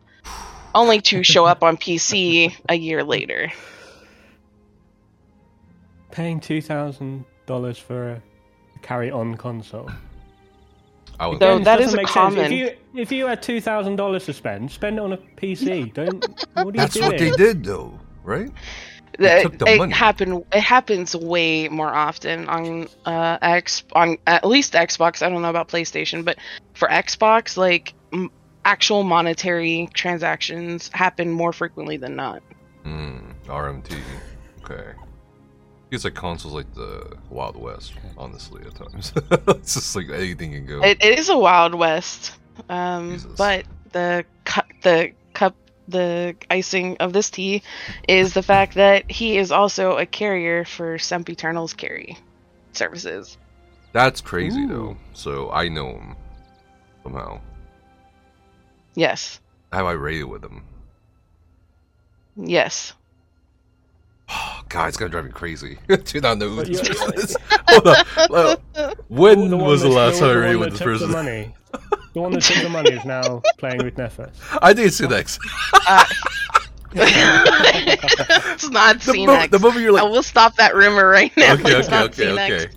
only 0.75 1.01
to 1.01 1.25
show 1.25 1.45
up 1.45 1.65
on 1.65 1.77
PC 1.77 2.55
a 2.69 2.75
year 2.77 3.03
later. 3.03 3.51
Paying 6.17 6.41
$2,000 6.41 7.77
for 7.83 8.11
a 8.13 8.23
carry 8.81 9.11
on 9.11 9.35
console. 9.37 9.91
I 11.21 11.27
would. 11.27 11.39
So 11.41 11.53
Again, 11.53 11.65
that 11.65 11.77
doesn't 11.79 11.99
a 11.99 12.03
make 12.03 12.07
common- 12.07 12.39
Sense. 12.39 12.53
If 12.53 12.59
you 12.59 12.71
if 13.03 13.13
you 13.13 13.27
had 13.27 13.43
two 13.43 13.61
thousand 13.61 13.97
dollars 13.97 14.25
to 14.25 14.33
spend, 14.33 14.71
spend 14.71 14.97
it 14.97 15.03
on 15.03 15.13
a 15.13 15.19
PC. 15.19 15.93
Don't. 15.93 16.25
What 16.55 16.63
are 16.63 16.65
you 16.69 16.73
That's 16.73 16.95
doing? 16.95 17.07
what 17.11 17.19
they 17.19 17.31
did, 17.33 17.65
though, 17.65 17.99
right? 18.25 18.51
They 19.19 19.41
It, 19.41 19.43
took 19.43 19.59
the 19.59 19.67
it 19.67 19.79
money. 19.79 19.93
happen. 19.93 20.43
It 20.53 20.61
happens 20.61 21.15
way 21.15 21.69
more 21.69 21.89
often 21.95 22.49
on 22.49 22.89
uh, 23.05 23.37
X 23.43 23.85
on 23.93 24.17
at 24.27 24.47
least 24.47 24.73
Xbox. 24.73 25.23
I 25.23 25.29
don't 25.29 25.43
know 25.43 25.51
about 25.51 25.69
PlayStation, 25.69 26.25
but 26.25 26.39
for 26.75 26.89
Xbox, 26.89 27.59
like 27.59 27.93
m- 28.13 28.31
actual 28.65 29.03
monetary 29.03 29.89
transactions 29.95 30.91
happen 30.95 31.31
more 31.31 31.53
frequently 31.53 31.99
than 31.99 32.17
not. 32.17 32.43
Mm, 32.87 33.35
RMT. 33.47 33.99
Okay. 34.65 34.93
It's 35.91 36.05
like 36.05 36.15
consoles 36.15 36.55
like 36.55 36.75
the 36.75 37.17
Wild 37.31 37.57
West, 37.57 37.93
honestly, 38.19 38.63
at 38.67 38.75
times. 38.75 39.13
it's 39.31 39.75
just 39.75 39.95
like 39.95 40.09
anything 40.11 40.53
can 40.53 40.67
go. 40.67 40.83
It, 40.83 41.03
it 41.05 41.19
is 41.19 41.29
a 41.29 41.39
wild 41.39 41.75
west, 41.75 42.35
um, 42.69 43.13
Jesus. 43.13 43.33
but 43.37 43.65
the 43.93 44.25
cu- 44.45 44.63
the 44.83 45.13
cup 45.33 45.55
the 45.89 46.35
icing 46.51 46.97
of 46.99 47.13
this 47.13 47.31
tea 47.31 47.63
is 48.09 48.35
the 48.35 48.43
fact 48.43 48.75
that 48.75 49.09
he 49.11 49.39
is 49.39 49.53
also 49.53 49.97
a 49.97 50.07
carrier 50.07 50.65
for 50.65 50.99
Sempiternal's 50.99 51.73
carry 51.73 52.19
services. 52.73 53.39
That's 53.93 54.21
crazy, 54.21 54.63
Ooh. 54.63 54.69
though. 54.69 54.97
So 55.15 55.51
I 55.53 55.69
know 55.69 55.93
him 55.93 56.17
somehow. 57.03 57.41
Yes. 58.95 59.41
Have 59.73 59.87
I 59.87 59.93
rated 59.93 60.25
with 60.25 60.45
him? 60.45 60.65
Yes. 62.37 62.93
Oh, 64.29 64.61
God, 64.69 64.89
it's 64.89 64.97
gonna 64.97 65.11
drive 65.11 65.25
me 65.25 65.31
crazy. 65.33 65.79
Do 66.05 66.21
not 66.21 66.39
know 66.39 66.49
who 66.51 66.57
But 66.57 66.67
this 66.67 66.87
you- 66.89 66.95
person 66.95 67.15
is. 67.19 67.37
Hold 67.69 67.87
on. 67.89 67.97
Hold 68.07 68.61
on. 68.77 68.95
When 69.09 69.51
The 69.51 69.57
was 69.57 69.83
the 69.83 69.89
last 69.89 70.19
time 70.19 70.29
I 70.31 70.33
one 70.35 70.41
rated 70.43 70.59
with 70.61 70.71
this 70.71 70.79
took 70.79 70.87
The 70.87 70.93
person? 70.93 71.11
money. 71.13 71.55
The 72.15 72.23
one 72.23 72.33
that 72.33 72.43
took 72.43 72.63
the 72.63 72.69
money 72.71 72.93
is 72.93 73.05
now 73.05 73.43
playing 73.59 73.85
with 73.85 73.97
Nefas. 73.97 74.31
I 74.63 74.73
think 74.73 74.87
it's 74.87 74.97
Ce-Nex. 74.97 75.39
Uh, 75.87 76.03
it's 76.95 78.71
not 78.71 78.97
The, 79.01 79.13
Ce-Nex. 79.13 79.27
mo- 79.27 79.47
the 79.49 79.59
moment 79.59 79.83
you're 79.83 79.93
like, 79.93 80.03
I 80.03 80.07
like, 80.07 80.15
will 80.15 80.23
stop 80.23 80.57
that 80.57 80.75
rumor 80.75 81.07
right 81.09 81.31
now. 81.37 81.53
okay, 81.55 81.77
it's 81.79 81.89
okay, 81.89 82.31
okay, 82.33 82.55
okay. 82.65 82.76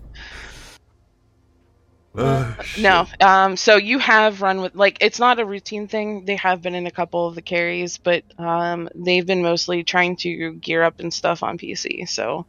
Ugh. 2.19 2.65
No. 2.79 3.05
Um. 3.21 3.55
So 3.57 3.75
you 3.77 3.99
have 3.99 4.41
run 4.41 4.61
with 4.61 4.75
like 4.75 4.97
it's 5.01 5.19
not 5.19 5.39
a 5.39 5.45
routine 5.45 5.87
thing. 5.87 6.25
They 6.25 6.35
have 6.37 6.61
been 6.61 6.75
in 6.75 6.85
a 6.87 6.91
couple 6.91 7.27
of 7.27 7.35
the 7.35 7.41
carries, 7.41 7.97
but 7.97 8.23
um, 8.39 8.89
they've 8.95 9.25
been 9.25 9.41
mostly 9.41 9.83
trying 9.83 10.15
to 10.17 10.53
gear 10.53 10.83
up 10.83 10.99
and 10.99 11.13
stuff 11.13 11.43
on 11.43 11.57
PC. 11.57 12.07
So 12.09 12.45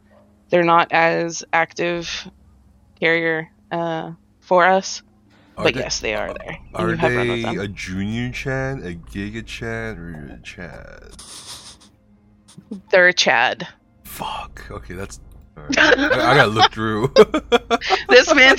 they're 0.49 0.63
not 0.63 0.91
as 0.91 1.43
active 1.53 2.29
carrier 2.99 3.49
uh 3.71 4.11
for 4.41 4.65
us. 4.65 5.01
Are 5.57 5.65
but 5.65 5.73
they- 5.73 5.79
yes, 5.81 5.99
they 5.99 6.15
are 6.15 6.33
there. 6.33 6.57
and 6.57 6.75
Are 6.75 6.89
you 6.89 6.95
have 6.97 7.15
run 7.15 7.27
with 7.29 7.43
they 7.43 7.55
a 7.57 7.67
junior 7.67 8.31
Chad, 8.31 8.79
a 8.79 8.95
Giga 8.95 9.45
Chad, 9.45 9.97
or 9.97 10.37
a 10.39 10.41
Chad? 10.43 11.11
They're 12.89 13.07
a 13.09 13.13
Chad. 13.13 13.67
Fuck. 14.03 14.65
Okay, 14.71 14.93
that's. 14.93 15.19
I, 15.57 15.63
I 15.77 16.35
gotta 16.35 16.47
look 16.47 16.71
through. 16.71 17.13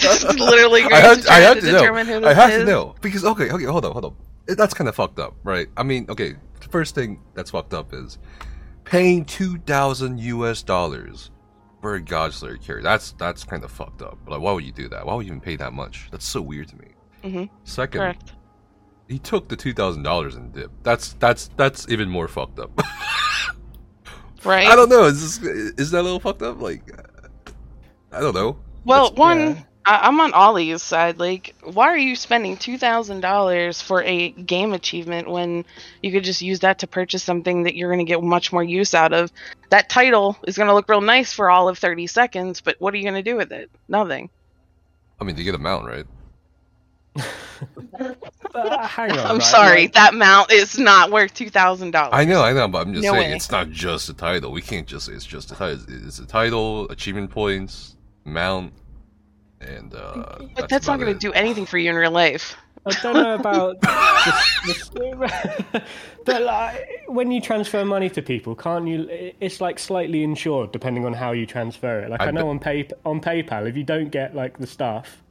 This 0.03 0.25
man 0.25 0.37
just 0.37 0.39
literally 0.51 0.83
goes 0.83 0.93
I 0.93 0.97
have, 1.01 1.23
to 1.23 1.33
I 1.33 1.35
have 1.41 1.55
to, 1.57 1.61
to 1.63 1.73
know. 1.73 1.79
determine 1.79 2.07
who 2.07 2.21
this 2.21 2.29
I 2.29 2.35
have 2.35 2.51
is. 2.51 2.59
to 2.61 2.65
know 2.65 2.95
because 3.01 3.25
okay, 3.25 3.51
okay, 3.51 3.65
hold 3.65 3.85
on, 3.85 3.93
hold 3.93 4.05
on. 4.05 4.17
It- 4.49 4.59
That's 4.59 4.75
kind 4.75 4.89
of 4.89 4.95
fucked 4.95 5.19
up, 5.19 5.35
right? 5.45 5.69
I 5.77 5.83
mean, 5.83 6.07
okay, 6.09 6.35
the 6.61 6.69
first 6.69 6.95
thing 6.95 7.21
that's 7.35 7.51
fucked 7.51 7.75
up 7.75 7.93
is 7.95 8.19
paying 8.85 9.25
two 9.25 9.59
thousand 9.59 10.19
U.S. 10.21 10.63
dollars 10.63 11.31
for 11.81 11.95
a 11.97 12.01
Godslayer 12.03 12.61
carry. 12.63 12.83
That's 12.83 13.13
that's 13.13 13.45
kind 13.45 13.65
of 13.65 13.71
fucked 13.71 14.03
up. 14.03 14.19
Like, 14.27 14.41
why 14.41 14.53
would 14.53 14.65
you 14.65 14.73
do 14.73 14.89
that? 14.89 15.07
Why 15.07 15.15
would 15.15 15.27
you 15.27 15.33
even 15.33 15.41
pay 15.41 15.57
that 15.57 15.73
much? 15.73 16.09
That's 16.11 16.27
so 16.27 16.41
weird 16.43 16.69
to 16.69 16.77
me. 16.77 16.89
Mhm. 17.25 17.49
Second, 17.65 18.01
Correct. 18.01 18.33
he 19.09 19.19
took 19.19 19.49
the 19.49 19.57
two 19.57 19.73
thousand 19.73 20.03
dollars 20.03 20.35
and 20.35 20.53
dip. 20.53 20.71
That's 20.83 21.13
that's 21.15 21.51
that's 21.57 21.89
even 21.89 22.09
more 22.09 22.29
fucked 22.29 22.59
up. 22.59 22.71
Right. 24.45 24.67
I 24.67 24.75
don't 24.75 24.89
know. 24.89 25.05
Is 25.05 25.39
this, 25.41 25.53
is 25.79 25.93
that 25.93 26.01
a 26.01 26.03
little 26.03 26.19
fucked 26.19 26.43
up? 26.43 26.61
Like, 26.61 26.83
I 28.11 28.19
don't 28.19 28.35
know. 28.35 28.59
Well, 28.85 29.05
That's- 29.11 29.17
one, 29.19 29.39
yeah. 29.39 29.63
I- 29.85 30.07
I'm 30.09 30.21
on 30.21 30.33
Ollie's 30.33 30.83
side. 30.83 31.19
Like, 31.19 31.55
why 31.65 31.89
are 31.89 31.97
you 31.99 32.15
spending 32.17 32.57
two 32.57 32.79
thousand 32.79 33.21
dollars 33.21 33.81
for 33.83 34.03
a 34.05 34.31
game 34.31 34.73
achievement 34.73 35.29
when 35.29 35.65
you 36.03 36.13
could 36.13 36.25
just 36.25 36.41
use 36.43 36.61
that 36.61 36.79
to 36.81 36.87
purchase 36.87 37.23
something 37.23 37.65
that 37.65 37.75
you're 37.75 37.89
going 37.93 38.05
to 38.05 38.11
get 38.11 38.23
much 38.23 38.53
more 38.53 38.63
use 38.63 38.95
out 38.95 39.13
of? 39.13 39.33
That 39.71 39.89
title 39.89 40.37
is 40.47 40.57
going 40.57 40.69
to 40.69 40.75
look 40.75 40.89
real 40.89 41.01
nice 41.01 41.33
for 41.33 41.51
all 41.51 41.69
of 41.69 41.79
thirty 41.79 42.07
seconds, 42.07 42.61
but 42.61 42.77
what 42.79 42.95
are 42.95 42.97
you 42.97 43.03
going 43.05 43.15
to 43.15 43.23
do 43.29 43.37
with 43.37 43.51
it? 43.53 43.71
Nothing. 43.89 44.31
I 45.21 45.25
mean, 45.25 45.37
you 45.37 45.45
get 45.45 45.55
a 45.55 45.59
mount, 45.59 45.87
right? 45.87 46.07
Uh, 48.55 48.87
hang 48.87 49.13
on. 49.13 49.19
I'm 49.21 49.39
right, 49.39 49.43
sorry, 49.43 49.83
like- 49.83 49.93
that 49.95 50.15
mount 50.15 50.51
is 50.53 50.79
not 50.79 51.11
worth 51.11 51.33
two 51.33 51.49
thousand 51.49 51.93
dollars. 51.93 52.11
I 52.13 52.25
know, 52.25 52.43
I 52.43 52.53
know, 52.53 52.67
but 52.69 52.87
I'm 52.87 52.93
just 52.93 53.05
No 53.05 53.13
saying 53.13 53.31
way. 53.31 53.37
it's 53.37 53.51
not 53.51 53.71
just 53.71 54.09
a 54.11 54.15
title. 54.15 54.51
We 54.53 54.61
can't 54.61 54.87
just 54.87 55.07
say 55.07 55.13
it's 55.13 55.25
just 55.25 55.53
a 55.53 55.55
title. 55.55 55.79
It's, 55.89 56.07
it's 56.07 56.19
a 56.19 56.27
title, 56.27 56.87
achievement 56.91 57.31
points, 57.31 57.97
mount, 58.25 58.73
and 59.63 59.95
uh. 59.95 60.39
But 60.55 60.69
that's 60.69 60.87
not 60.87 60.99
going 60.99 61.13
to 61.13 61.19
do 61.19 61.33
anything 61.33 61.67
for 61.67 61.79
you 61.79 61.91
in 61.91 61.97
real 61.97 62.11
life. 62.11 62.57
I 62.87 62.91
don't 63.01 63.15
know 63.15 63.35
about 63.35 63.81
this, 64.67 64.89
this, 64.89 64.91
but 66.25 66.43
like 66.43 67.05
when 67.07 67.31
you 67.31 67.41
transfer 67.41 67.85
money 67.85 68.11
to 68.11 68.23
people, 68.23 68.57
can't 68.57 68.89
you? 68.89 69.07
It's 69.41 69.61
like 69.61 69.79
slightly 69.79 70.25
insured 70.25 70.73
depending 70.73 71.05
on 71.05 71.13
how 71.13 71.31
you 71.31 71.47
transfer 71.47 72.01
it. 72.01 72.11
Like 72.11 72.21
I 72.21 72.27
I, 72.27 72.31
know 72.33 72.41
bet- 72.41 72.51
on 72.51 72.59
pay 72.59 72.89
on 73.05 73.21
PayPal, 73.21 73.69
if 73.69 73.77
you 73.77 73.85
don't 73.85 74.11
get 74.11 74.35
like 74.35 74.59
the 74.59 74.67
stuff, 74.67 75.23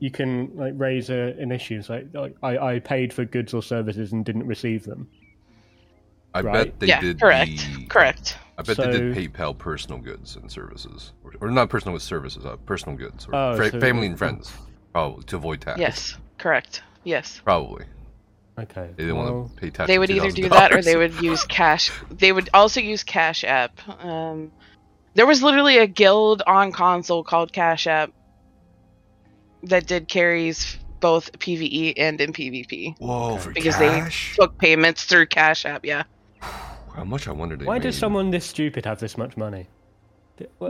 you 0.00 0.10
can 0.10 0.50
like 0.56 0.72
raise 0.76 1.08
a, 1.08 1.36
an 1.38 1.52
issue. 1.52 1.78
It's 1.78 1.88
like, 1.88 2.08
like 2.12 2.34
I, 2.42 2.58
I 2.58 2.78
paid 2.80 3.12
for 3.12 3.24
goods 3.24 3.54
or 3.54 3.62
services 3.62 4.12
and 4.12 4.24
didn't 4.24 4.46
receive 4.46 4.84
them. 4.84 5.08
I 6.34 6.42
bet 6.42 6.80
they 6.80 6.88
yeah, 6.88 7.00
did. 7.00 7.20
correct. 7.20 7.58
the- 7.58 7.86
Correct. 7.86 8.36
I 8.58 8.62
bet 8.62 8.76
they 8.76 8.90
did 8.90 9.14
PayPal 9.14 9.56
personal 9.56 10.00
goods 10.00 10.34
and 10.36 10.50
services, 10.50 11.12
or, 11.22 11.32
or 11.40 11.50
not 11.50 11.70
personal 11.70 11.92
with 11.94 12.02
services, 12.02 12.44
uh, 12.44 12.56
personal 12.66 12.98
goods, 12.98 13.26
or 13.28 13.34
Oh, 13.36 13.56
fra- 13.56 13.70
so- 13.70 13.78
family 13.80 14.08
and 14.08 14.18
friends, 14.18 14.52
probably 14.92 15.22
to 15.24 15.36
avoid 15.36 15.60
tax. 15.60 15.78
Yes. 15.78 16.16
Correct. 16.38 16.82
Yes. 17.04 17.40
probably 17.44 17.84
Okay. 18.58 18.88
they 18.96 19.04
didn't 19.04 19.16
well, 19.16 19.34
want 19.42 19.54
to 19.54 19.60
pay 19.60 19.70
tax. 19.70 19.86
they 19.86 19.98
would 20.00 20.10
either 20.10 20.32
do 20.32 20.48
that 20.48 20.72
or 20.74 20.82
they 20.82 20.96
would 20.96 21.14
use 21.22 21.44
cash 21.44 21.92
they 22.10 22.32
would 22.32 22.50
also 22.52 22.80
use 22.80 23.04
cash 23.04 23.44
app 23.44 23.78
um, 24.04 24.50
there 25.14 25.26
was 25.26 25.42
literally 25.44 25.78
a 25.78 25.86
guild 25.86 26.42
on 26.46 26.72
console 26.72 27.22
called 27.22 27.52
cash 27.52 27.86
app 27.86 28.10
that 29.62 29.86
did 29.86 30.08
carries 30.08 30.76
both 31.00 31.30
pve 31.38 31.94
and 31.96 32.20
in 32.20 32.32
pvp 32.32 32.94
Whoa, 32.98 33.38
for 33.38 33.52
because 33.52 33.76
cash? 33.76 34.36
they 34.36 34.42
took 34.44 34.58
payments 34.58 35.04
through 35.04 35.26
cash 35.26 35.64
app 35.64 35.84
yeah 35.84 36.02
How 36.94 37.04
much 37.04 37.28
I 37.28 37.32
wonder 37.32 37.56
they 37.56 37.64
Why 37.64 37.74
made. 37.74 37.82
does 37.82 37.96
someone 37.96 38.30
this 38.30 38.46
stupid 38.46 38.84
have 38.84 39.00
this 39.00 39.16
much 39.16 39.36
money? 39.36 39.68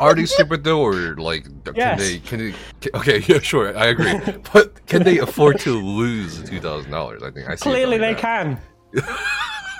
Are 0.00 0.14
they 0.14 0.26
stupid 0.26 0.62
though, 0.62 0.80
or 0.80 1.16
like 1.16 1.44
can 1.64 1.98
they? 1.98 2.18
Can 2.20 2.38
they? 2.38 2.54
Can, 2.80 2.90
okay, 2.94 3.18
yeah, 3.26 3.40
sure, 3.40 3.76
I 3.76 3.86
agree. 3.86 4.14
but 4.52 4.86
can 4.86 5.02
they 5.02 5.18
afford 5.18 5.58
to 5.60 5.72
lose 5.72 6.42
two 6.48 6.60
thousand 6.60 6.92
dollars? 6.92 7.22
I 7.22 7.30
think 7.30 7.48
I 7.48 7.56
see 7.56 7.62
Clearly, 7.62 7.98
they 7.98 8.14
that. 8.14 8.20
can. 8.20 8.60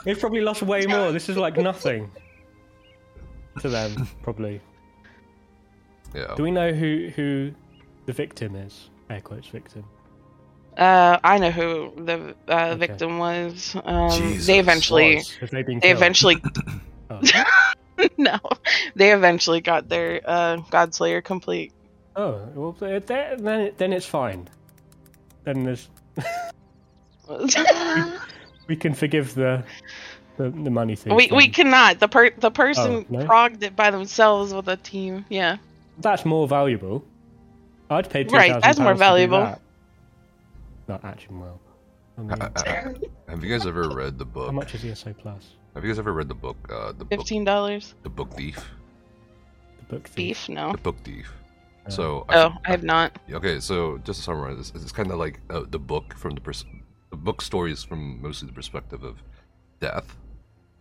They've 0.05 0.19
probably 0.19 0.41
lost 0.41 0.63
way 0.63 0.87
more. 0.87 1.13
This 1.13 1.29
is 1.29 1.37
like 1.37 1.57
nothing 1.57 2.11
to 3.61 3.69
them, 3.69 4.09
probably. 4.23 4.61
Yeah. 6.15 6.35
Do 6.37 6.43
we 6.43 6.51
know 6.51 6.73
who 6.73 7.11
who 7.15 7.53
the 8.07 8.13
victim 8.13 8.57
is? 8.57 8.91
Air 9.11 9.21
quotes 9.21 9.49
victim. 9.49 9.85
Uh, 10.77 11.19
i 11.25 11.39
know 11.39 11.51
who 11.51 11.93
the 12.05 12.35
uh, 12.49 12.53
Okay. 12.71 12.75
victim 12.87 13.19
was 13.19 13.77
um, 13.85 14.11
Jesus. 14.11 14.47
they 14.47 14.59
eventually 14.59 15.17
Was. 15.17 15.51
They 15.51 15.63
been 15.63 15.81
they 15.81 15.91
eventually 15.91 16.37
Oh. 17.11 17.21
no 18.19 18.39
they 18.95 19.13
eventually 19.13 19.61
got 19.61 19.89
their 19.89 20.21
uh, 20.25 20.57
godslayer 20.71 21.23
complete 21.25 21.73
Oh, 22.19 22.41
well, 22.55 22.73
th- 22.73 23.05
th- 23.07 23.39
then 23.41 23.73
then 23.77 23.93
it's 23.93 24.07
fine. 24.07 24.49
Then 25.45 25.65
there's 25.65 25.91
we 28.69 28.77
can 28.77 28.95
forgive 28.95 29.35
the 29.35 29.63
the, 30.39 30.49
the 30.51 30.71
money 30.71 30.97
thing. 30.97 31.15
We 31.15 31.29
we 31.31 31.49
cannot. 31.49 32.01
The 32.01 32.09
per 32.09 32.31
the 32.31 32.51
person 32.51 33.05
Oh, 33.11 33.19
no? 33.19 33.27
progged 33.27 33.63
it 33.63 33.77
by 33.77 33.91
themselves 33.91 34.55
with 34.55 34.69
a 34.69 34.77
team. 34.77 35.25
Yeah. 35.29 35.59
That's 35.99 36.25
more 36.25 36.49
valuable. 36.49 37.05
I'd 37.91 38.09
pay 38.11 38.25
two 38.25 38.35
Right, 38.35 38.61
that's 38.63 38.79
more 38.79 38.95
valuable. 38.95 39.41
That. 39.41 39.61
Not 40.89 41.05
action 41.05 41.41
well. 41.41 41.61
I 42.19 42.21
mean, 42.23 42.41
I- 42.41 42.51
I- 42.57 42.95
have 43.29 43.45
you 43.45 43.51
guys 43.51 43.67
ever 43.67 43.89
read 43.91 44.19
the 44.19 44.25
book? 44.25 44.47
how 44.47 44.53
much 44.53 44.75
is 44.75 44.85
ESO 44.85 45.13
plus? 45.15 45.57
Have 45.75 45.85
you 45.85 45.91
guys 45.91 45.99
ever 45.99 46.13
read 46.13 46.29
the 46.29 46.35
book? 46.35 46.57
Uh, 46.71 46.89
the 46.93 47.05
book, 47.05 47.11
Fifteen 47.11 47.45
dollars 47.45 47.95
the 48.03 48.09
book 48.09 48.31
thief, 48.33 48.57
The 49.81 49.85
book 49.97 50.05
thief. 50.09 50.15
beef. 50.15 50.49
No. 50.49 50.73
the 50.73 50.79
book 50.79 50.97
thief. 51.05 51.31
Uh, 51.87 51.91
So 51.91 52.27
Oh, 52.31 52.53
I 52.65 52.71
have 52.71 52.83
not. 52.83 53.19
Okay, 53.31 53.61
so 53.61 53.99
just 53.99 54.21
to 54.21 54.25
summarize, 54.25 54.59
it's, 54.59 54.71
it's 54.83 54.93
kind 54.93 55.11
of 55.11 55.19
like 55.19 55.41
uh, 55.51 55.65
the 55.69 55.79
book 55.79 56.15
from 56.17 56.35
the 56.35 56.41
pers- 56.41 56.65
the 57.11 57.17
book 57.17 57.43
stories 57.43 57.83
from 57.85 58.21
mostly 58.23 58.47
the 58.49 58.55
perspective 58.55 59.05
of 59.05 59.23
death. 59.81 60.17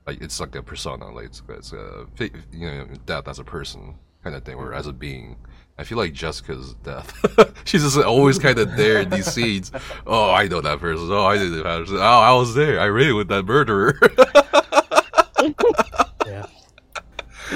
Like 0.08 0.22
it's 0.22 0.40
like 0.40 0.56
a 0.56 0.64
persona, 0.64 1.12
like 1.12 1.26
it's, 1.26 1.42
it's 1.50 1.74
a 1.74 2.06
fi- 2.16 2.32
you 2.54 2.68
know 2.68 2.88
death 3.06 3.28
as 3.28 3.40
a 3.40 3.44
person 3.44 3.96
kind 4.24 4.36
of 4.36 4.44
thing, 4.46 4.56
or 4.56 4.74
as 4.74 4.88
a 4.88 4.94
being. 4.94 5.36
I 5.78 5.84
feel 5.84 5.98
like 5.98 6.14
Jessica's 6.14 6.74
death. 6.84 7.12
She's 7.66 7.84
just 7.84 7.98
always 7.98 8.40
kind 8.40 8.58
of 8.60 8.78
there 8.78 9.02
in 9.02 9.10
these 9.10 9.32
scenes. 9.32 9.72
Oh, 10.08 10.30
I 10.32 10.48
know 10.48 10.62
that 10.62 10.80
person. 10.80 11.08
Oh, 11.12 11.26
I 11.26 11.38
did 11.38 11.52
that 11.54 11.64
person. 11.64 11.98
Oh, 11.98 12.00
I 12.00 12.34
was 12.34 12.54
there. 12.56 12.80
I 12.80 12.88
ran 12.88 13.16
with 13.16 13.28
that 13.30 13.44
murderer. 13.44 14.00
yeah. 16.26 16.46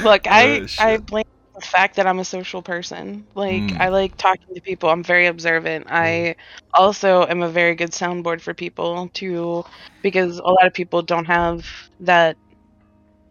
Look, 0.03 0.27
I 0.27 0.61
Oh. 0.61 0.67
I 0.79 0.97
blame 0.97 1.25
the 1.55 1.61
fact 1.61 1.95
that 1.95 2.07
I'm 2.07 2.19
a 2.19 2.25
social 2.25 2.61
person. 2.61 3.25
Like 3.35 3.63
Mm. 3.63 3.79
I 3.79 3.89
like 3.89 4.17
talking 4.17 4.53
to 4.55 4.61
people. 4.61 4.89
I'm 4.89 5.03
very 5.03 5.27
observant. 5.27 5.87
I 5.89 6.35
also 6.73 7.25
am 7.27 7.41
a 7.43 7.49
very 7.49 7.75
good 7.75 7.91
soundboard 7.91 8.41
for 8.41 8.53
people 8.53 9.09
too, 9.13 9.63
because 10.01 10.39
a 10.39 10.43
lot 10.47 10.65
of 10.65 10.73
people 10.73 11.01
don't 11.01 11.25
have 11.25 11.65
that 12.01 12.37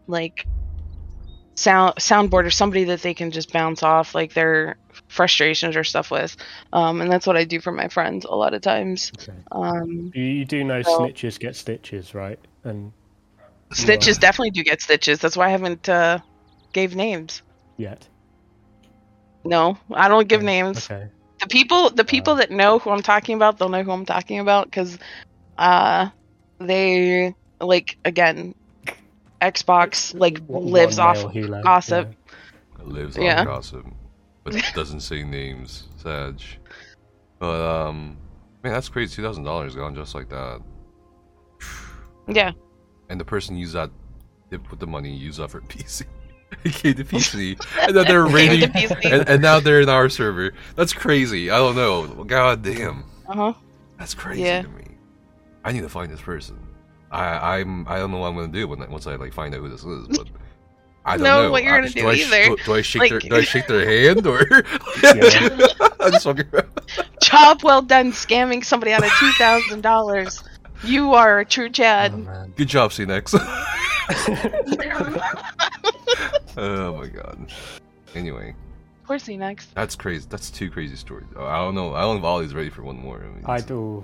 like 0.07 0.45
sound 1.59 1.95
soundboard 1.97 2.45
or 2.45 2.49
somebody 2.51 2.85
that 2.85 3.01
they 3.01 3.13
can 3.13 3.31
just 3.31 3.51
bounce 3.51 3.83
off 3.83 4.15
like 4.15 4.33
their 4.33 4.77
frustrations 5.07 5.75
or 5.75 5.83
stuff 5.83 6.09
with. 6.11 6.35
Um, 6.73 7.01
and 7.01 7.11
that's 7.11 7.27
what 7.27 7.35
I 7.37 7.43
do 7.43 7.59
for 7.59 7.71
my 7.71 7.87
friends 7.89 8.25
a 8.25 8.33
lot 8.35 8.53
of 8.53 8.61
times. 8.61 9.11
Okay. 9.19 9.37
Um, 9.51 10.11
You, 10.13 10.23
you 10.23 10.45
do 10.45 10.63
know 10.63 10.81
So- 10.81 10.99
snitches 10.99 11.39
get 11.39 11.55
stitches, 11.55 12.13
right? 12.15 12.39
And 12.63 12.91
Stitches 13.71 14.15
Right. 14.15 14.21
definitely 14.21 14.49
do 14.51 14.63
get 14.63 14.81
stitches. 14.81 15.19
That's 15.19 15.37
why 15.37 15.45
I 15.47 15.49
haven't 15.49 15.87
uh, 15.87 16.19
gave 16.73 16.95
names. 16.95 17.43
yet. 17.77 18.07
No, 19.45 19.77
I 19.93 20.07
don't 20.07 20.27
give 20.27 20.39
Okay, 20.39 20.45
names. 20.47 20.89
Okay. 20.89 21.07
The 21.39 21.47
people, 21.47 21.89
the 21.91 22.03
people 22.03 22.35
that 22.35 22.51
know 22.51 22.79
who 22.79 22.89
I'm 22.89 23.01
talking 23.01 23.35
about, 23.35 23.57
they'll 23.57 23.69
know 23.69 23.83
who 23.83 23.91
I'm 23.91 24.05
talking 24.05 24.39
about 24.39 24.65
because, 24.65 24.97
uh, 25.57 26.09
they 26.59 27.33
like 27.61 27.97
again, 28.03 28.53
Xbox 29.41 30.17
like 30.19 30.39
One- 30.45 30.65
lives 30.67 30.97
one 30.97 31.07
off 31.07 31.17
male 31.17 31.29
helo, 31.47 31.63
gossip. 31.63 32.13
It 32.79 32.87
lives 32.87 33.17
Yeah. 33.17 33.39
on 33.41 33.45
gossip, 33.45 33.85
but 34.43 34.55
it 34.55 34.65
doesn't 34.75 35.01
say 35.01 35.23
names. 35.23 35.87
Sag. 35.97 36.41
But 37.39 37.61
um, 37.61 38.17
man, 38.63 38.73
that's 38.73 38.89
crazy. 38.89 39.15
Two 39.15 39.23
thousand 39.23 39.43
dollars 39.45 39.75
gone 39.75 39.95
just 39.95 40.13
like 40.15 40.29
that. 40.29 40.61
Yeah, 42.27 42.51
And 43.09 43.19
the 43.19 43.25
person 43.25 43.57
used 43.57 43.73
that, 43.73 43.89
they 44.51 44.59
put 44.59 44.79
the 44.79 44.85
money, 44.85 45.11
used 45.15 45.39
that 45.39 45.49
for 45.49 45.61
PC. 45.61 46.05
It 46.63 46.73
came 46.73 46.93
to 46.95 47.03
PC, 47.03 47.59
and 47.87 47.95
then 47.95 48.05
they're 48.07 48.25
Came 48.25 48.33
raiding, 48.33 48.69
PC. 48.71 49.11
and, 49.11 49.29
and 49.29 49.41
now 49.41 49.59
they're 49.59 49.81
in 49.81 49.89
our 49.89 50.09
server. 50.09 50.51
That's 50.75 50.93
crazy. 50.93 51.49
I 51.51 51.57
don't 51.57 51.75
know. 51.75 52.23
God 52.23 52.61
damn, 52.63 53.03
uh 53.27 53.33
huh. 53.35 53.53
that's 53.97 54.13
crazy 54.15 54.41
Yeah. 54.43 54.61
to 54.63 54.67
me. 54.69 54.85
I 55.63 55.71
need 55.71 55.81
to 55.81 55.89
find 55.89 56.11
this 56.11 56.21
person. 56.21 56.57
I 57.11 57.59
I'm 57.59 57.87
I 57.87 57.97
don't 57.97 58.11
know 58.11 58.17
what 58.19 58.27
I'm 58.27 58.35
gonna 58.35 58.47
do 58.49 58.67
when 58.67 58.79
once 58.91 59.07
I 59.07 59.15
like 59.15 59.33
find 59.33 59.53
out 59.55 59.61
who 59.61 59.69
this 59.69 59.83
is, 59.83 60.07
but. 60.17 60.27
I 61.05 61.15
don't 61.15 61.23
Know 61.23 61.43
know 61.43 61.51
what 61.51 61.63
you're 61.63 61.73
I- 61.75 61.79
gonna 61.79 61.89
do 61.91 62.07
I, 62.07 62.13
either. 62.13 62.55
Do, 62.55 62.63
do 62.65 62.73
I 62.73 62.81
shake 62.81 62.99
Like- 63.01 63.09
their 63.11 63.19
Do 63.19 63.35
I 63.35 63.41
shake 63.53 63.67
their 63.67 63.85
hand 63.87 64.27
or? 64.27 64.41
I'm 66.01 66.11
just 66.11 66.25
walking 66.25 66.45
around. 66.53 66.69
Job 67.21 67.63
well 67.63 67.81
done 67.81 68.11
scamming 68.11 68.63
somebody 68.63 68.91
out 68.91 69.03
of 69.03 69.11
two 69.19 69.31
thousand 69.31 69.81
dollars. 69.81 70.43
You 70.83 71.13
are 71.13 71.39
a 71.39 71.45
true 71.45 71.65
Oh, 71.65 71.69
Chad. 71.69 72.17
man. 72.17 72.53
Good 72.55 72.67
job, 72.69 72.93
Ce-Nex. 72.93 73.33
oh 76.57 76.97
my 76.97 77.07
god. 77.07 77.51
Anyway, 78.15 78.55
Where's 79.07 79.25
he 79.25 79.37
next? 79.37 79.73
that's 79.75 79.95
crazy. 79.95 80.25
That's 80.29 80.49
two 80.49 80.69
crazy 80.69 80.95
stories. 80.95 81.27
Oh, 81.35 81.45
I 81.45 81.57
don't 81.57 81.75
know. 81.75 81.93
I 81.93 82.01
don't 82.01 82.15
know 82.15 82.19
if 82.19 82.23
Ollie's 82.25 82.53
ready 82.53 82.69
for 82.69 82.83
one 82.83 82.97
more. 82.99 83.17
I 83.17 83.27
mean, 83.27 83.43
I 83.45 83.61
do. 83.61 84.03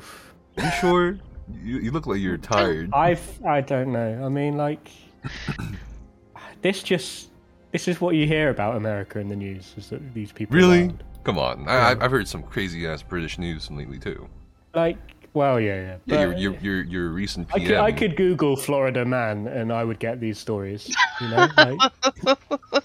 You 0.58 0.72
sure? 0.82 1.18
You, 1.52 1.78
you 1.80 1.92
look 1.92 2.08
like 2.08 2.20
you're 2.20 2.38
tired. 2.38 2.90
I've 2.94 3.22
I 3.46 3.62
don't 3.62 3.92
know. 3.92 4.24
I 4.26 4.30
mean, 4.30 4.58
like 4.58 4.90
this 6.62 6.82
just 6.84 7.30
this 7.72 7.88
is 7.88 8.00
what 8.02 8.16
you 8.16 8.26
hear 8.26 8.50
about 8.50 8.76
America 8.78 9.20
in 9.20 9.28
the 9.30 9.36
news. 9.36 9.74
Is 9.78 9.90
that 9.90 10.14
these 10.14 10.32
people 10.32 10.56
Really? 10.56 10.84
wild. 10.88 11.04
Come 11.24 11.38
on. 11.40 11.68
I, 11.68 11.92
I've- 11.92 12.02
I've 12.02 12.12
heard 12.12 12.28
some 12.28 12.44
crazy 12.44 12.88
ass 12.88 13.02
British 13.02 13.38
news 13.38 13.70
lately 13.72 14.00
too. 14.00 14.28
Like, 14.74 14.98
well, 15.34 15.60
yeah, 15.60 15.76
yeah. 15.76 15.98
Yeah, 16.06 16.22
your 16.22 16.34
your 16.38 16.54
your 16.62 16.84
your 16.84 17.10
recent 17.10 17.48
I 17.54 17.60
could, 17.60 17.76
I 17.78 17.92
could 17.92 18.16
Google 18.16 18.56
Florida 18.56 19.06
man 19.06 19.48
and 19.48 19.72
I 19.74 19.84
would 19.84 20.00
get 20.00 20.20
these 20.20 20.38
stories. 20.40 20.94
You 21.20 21.28
know, 21.30 21.48
like, 21.58 21.92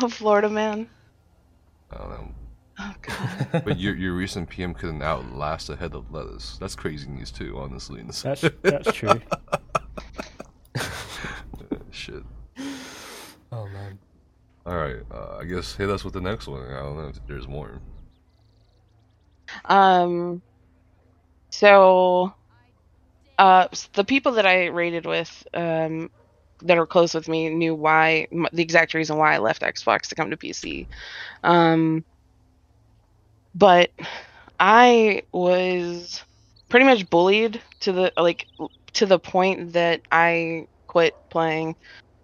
Oh, 0.00 0.08
Florida 0.08 0.48
man. 0.48 0.88
I 1.90 1.96
don't 1.98 2.10
know. 2.10 2.28
Oh 2.80 2.94
god. 3.02 3.62
But 3.64 3.78
your 3.80 3.94
your 3.96 4.14
recent 4.14 4.48
PM 4.48 4.72
couldn't 4.72 5.02
outlast 5.02 5.68
a 5.68 5.76
head 5.76 5.94
of 5.94 6.12
lettuce. 6.12 6.56
That's 6.58 6.76
crazy 6.76 7.08
news 7.08 7.30
too, 7.30 7.58
honestly. 7.58 8.02
That's 8.22 8.44
that's 8.62 8.92
true. 8.92 9.20
shit. 11.90 12.22
Oh 13.50 13.66
man. 13.66 13.98
All 14.64 14.76
right. 14.76 15.00
Uh, 15.10 15.38
I 15.40 15.44
guess 15.44 15.74
hit 15.74 15.90
us 15.90 16.04
with 16.04 16.14
the 16.14 16.20
next 16.20 16.46
one. 16.46 16.62
I 16.62 16.80
don't 16.80 16.96
know 16.96 17.08
if 17.08 17.26
there's 17.26 17.48
more. 17.48 17.80
Um. 19.64 20.42
So, 21.50 22.34
uh, 23.38 23.68
the 23.94 24.04
people 24.04 24.32
that 24.32 24.46
I 24.46 24.66
rated 24.66 25.06
with, 25.06 25.48
um, 25.54 26.10
that 26.62 26.76
are 26.76 26.86
close 26.86 27.14
with 27.14 27.26
me, 27.26 27.48
knew 27.48 27.74
why 27.74 28.28
the 28.52 28.62
exact 28.62 28.94
reason 28.94 29.16
why 29.16 29.34
I 29.34 29.38
left 29.38 29.62
Xbox 29.62 30.02
to 30.08 30.14
come 30.14 30.30
to 30.30 30.36
PC. 30.36 30.86
Um. 31.42 32.04
But 33.54 33.90
I 34.58 35.22
was 35.32 36.24
pretty 36.68 36.86
much 36.86 37.08
bullied 37.10 37.62
to 37.80 37.92
the 37.92 38.12
like 38.16 38.46
to 38.94 39.06
the 39.06 39.18
point 39.18 39.72
that 39.72 40.02
I 40.10 40.66
quit 40.86 41.16
playing 41.30 41.76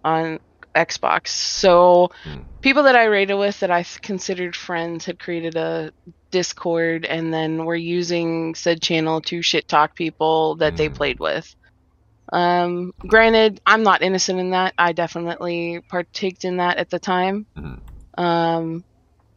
on 0.03 0.39
Xbox. 0.75 1.27
So 1.29 2.09
Hmm. 2.23 2.41
people 2.61 2.83
that 2.83 2.95
I 2.95 3.05
rated 3.05 3.37
with 3.37 3.59
that 3.61 3.71
I 3.71 3.83
considered 4.01 4.55
friends 4.55 5.05
had 5.05 5.19
created 5.19 5.55
a 5.55 5.91
Discord 6.31 7.05
and 7.05 7.33
then 7.33 7.65
were 7.65 7.75
using 7.75 8.55
said 8.55 8.81
channel 8.81 9.21
to 9.21 9.41
shit 9.41 9.67
talk 9.67 9.95
people 9.95 10.55
that 10.57 10.75
they 10.77 10.89
Mm. 10.89 10.95
played 10.95 11.19
with. 11.19 11.55
Um, 12.33 12.91
granted, 13.07 13.61
I'm 13.65 13.83
not 13.83 14.01
innocent 14.01 14.39
in 14.39 14.51
that. 14.51 14.73
I 14.77 14.93
definitely 14.93 15.81
partaked 15.89 16.43
in 16.43 16.57
that 16.57 16.77
at 16.77 16.89
the 16.89 16.99
time. 16.99 17.47
Mhm. 17.57 17.79
Um, 18.17 18.85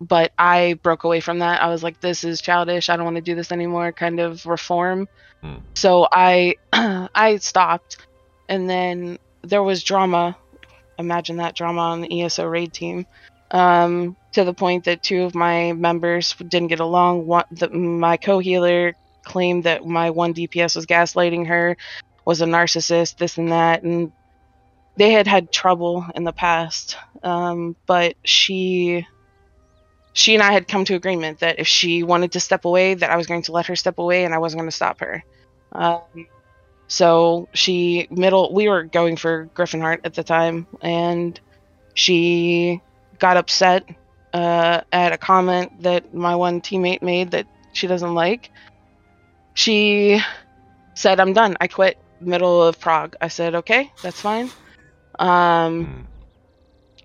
but 0.00 0.32
I 0.38 0.78
broke 0.82 1.04
away 1.04 1.20
from 1.20 1.40
that. 1.40 1.62
I 1.62 1.68
was 1.68 1.82
like, 1.82 2.00
this 2.00 2.24
is 2.24 2.40
childish. 2.40 2.88
I 2.88 2.96
don't 2.96 3.04
want 3.04 3.16
to 3.16 3.22
do 3.22 3.34
this 3.34 3.52
anymore. 3.52 3.92
Kind 3.92 4.20
of 4.20 4.46
reform. 4.46 5.08
Mm. 5.42 5.60
So 5.74 6.06
I, 6.10 6.56
I 6.72 7.36
stopped, 7.36 8.06
and 8.48 8.68
then 8.68 9.18
there 9.42 9.62
was 9.62 9.82
drama. 9.82 10.36
Imagine 10.98 11.36
that 11.38 11.54
drama 11.54 11.80
on 11.80 12.00
the 12.00 12.22
ESO 12.22 12.46
raid 12.46 12.72
team. 12.72 13.06
Um, 13.50 14.16
to 14.32 14.44
the 14.44 14.52
point 14.52 14.84
that 14.84 15.02
two 15.02 15.22
of 15.22 15.34
my 15.34 15.72
members 15.72 16.34
didn't 16.34 16.68
get 16.68 16.80
along. 16.80 17.26
One, 17.26 17.44
the, 17.50 17.70
my 17.70 18.18
co-healer 18.18 18.94
claimed 19.24 19.64
that 19.64 19.86
my 19.86 20.10
one 20.10 20.34
DPS 20.34 20.76
was 20.76 20.86
gaslighting 20.86 21.46
her, 21.46 21.76
was 22.24 22.40
a 22.40 22.46
narcissist, 22.46 23.16
this 23.16 23.38
and 23.38 23.52
that, 23.52 23.82
and 23.82 24.12
they 24.96 25.12
had 25.12 25.26
had 25.26 25.50
trouble 25.50 26.06
in 26.14 26.24
the 26.24 26.32
past. 26.32 26.96
Um, 27.22 27.76
but 27.86 28.14
she, 28.24 29.06
she 30.18 30.34
and 30.34 30.42
I 30.42 30.52
had 30.52 30.66
come 30.68 30.84
to 30.86 30.96
agreement 30.96 31.40
that 31.40 31.60
if 31.60 31.68
she 31.68 32.02
wanted 32.02 32.32
to 32.32 32.40
step 32.40 32.64
away, 32.64 32.94
that 32.94 33.10
I 33.10 33.16
was 33.16 33.28
going 33.28 33.42
to 33.44 33.52
let 33.52 33.66
her 33.68 33.76
step 33.76 33.98
away, 33.98 34.24
and 34.24 34.34
I 34.34 34.38
wasn't 34.38 34.60
going 34.62 34.70
to 34.70 34.76
stop 34.76 35.00
her. 35.00 35.24
Um, 35.72 36.00
so 36.88 37.48
she 37.54 38.08
middle 38.10 38.52
we 38.52 38.68
were 38.68 38.84
going 38.84 39.16
for 39.16 39.46
Gryphon 39.54 39.80
Heart 39.80 40.00
at 40.04 40.14
the 40.14 40.24
time, 40.24 40.66
and 40.82 41.40
she 41.94 42.80
got 43.20 43.36
upset 43.36 43.84
uh, 44.34 44.82
at 44.92 45.12
a 45.12 45.18
comment 45.18 45.82
that 45.84 46.12
my 46.14 46.34
one 46.36 46.62
teammate 46.62 47.02
made 47.02 47.32
that 47.32 47.46
she 47.72 47.86
doesn't 47.86 48.14
like. 48.14 48.50
She 49.54 50.20
said, 50.96 51.20
"I'm 51.20 51.32
done. 51.34 51.56
I 51.60 51.68
quit." 51.68 51.98
Middle 52.20 52.62
of 52.62 52.80
prog. 52.80 53.14
I 53.20 53.28
said, 53.28 53.54
"Okay, 53.56 53.92
that's 54.02 54.20
fine." 54.20 54.52
Um, 55.18 55.86
Hmm. 55.86 56.02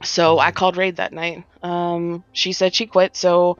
so 0.03 0.39
I 0.39 0.51
called 0.51 0.77
Raid 0.77 0.97
that 0.97 1.13
night. 1.13 1.45
Um, 1.63 2.23
she 2.33 2.53
said 2.53 2.75
she 2.75 2.85
quit. 2.85 3.15
So 3.15 3.57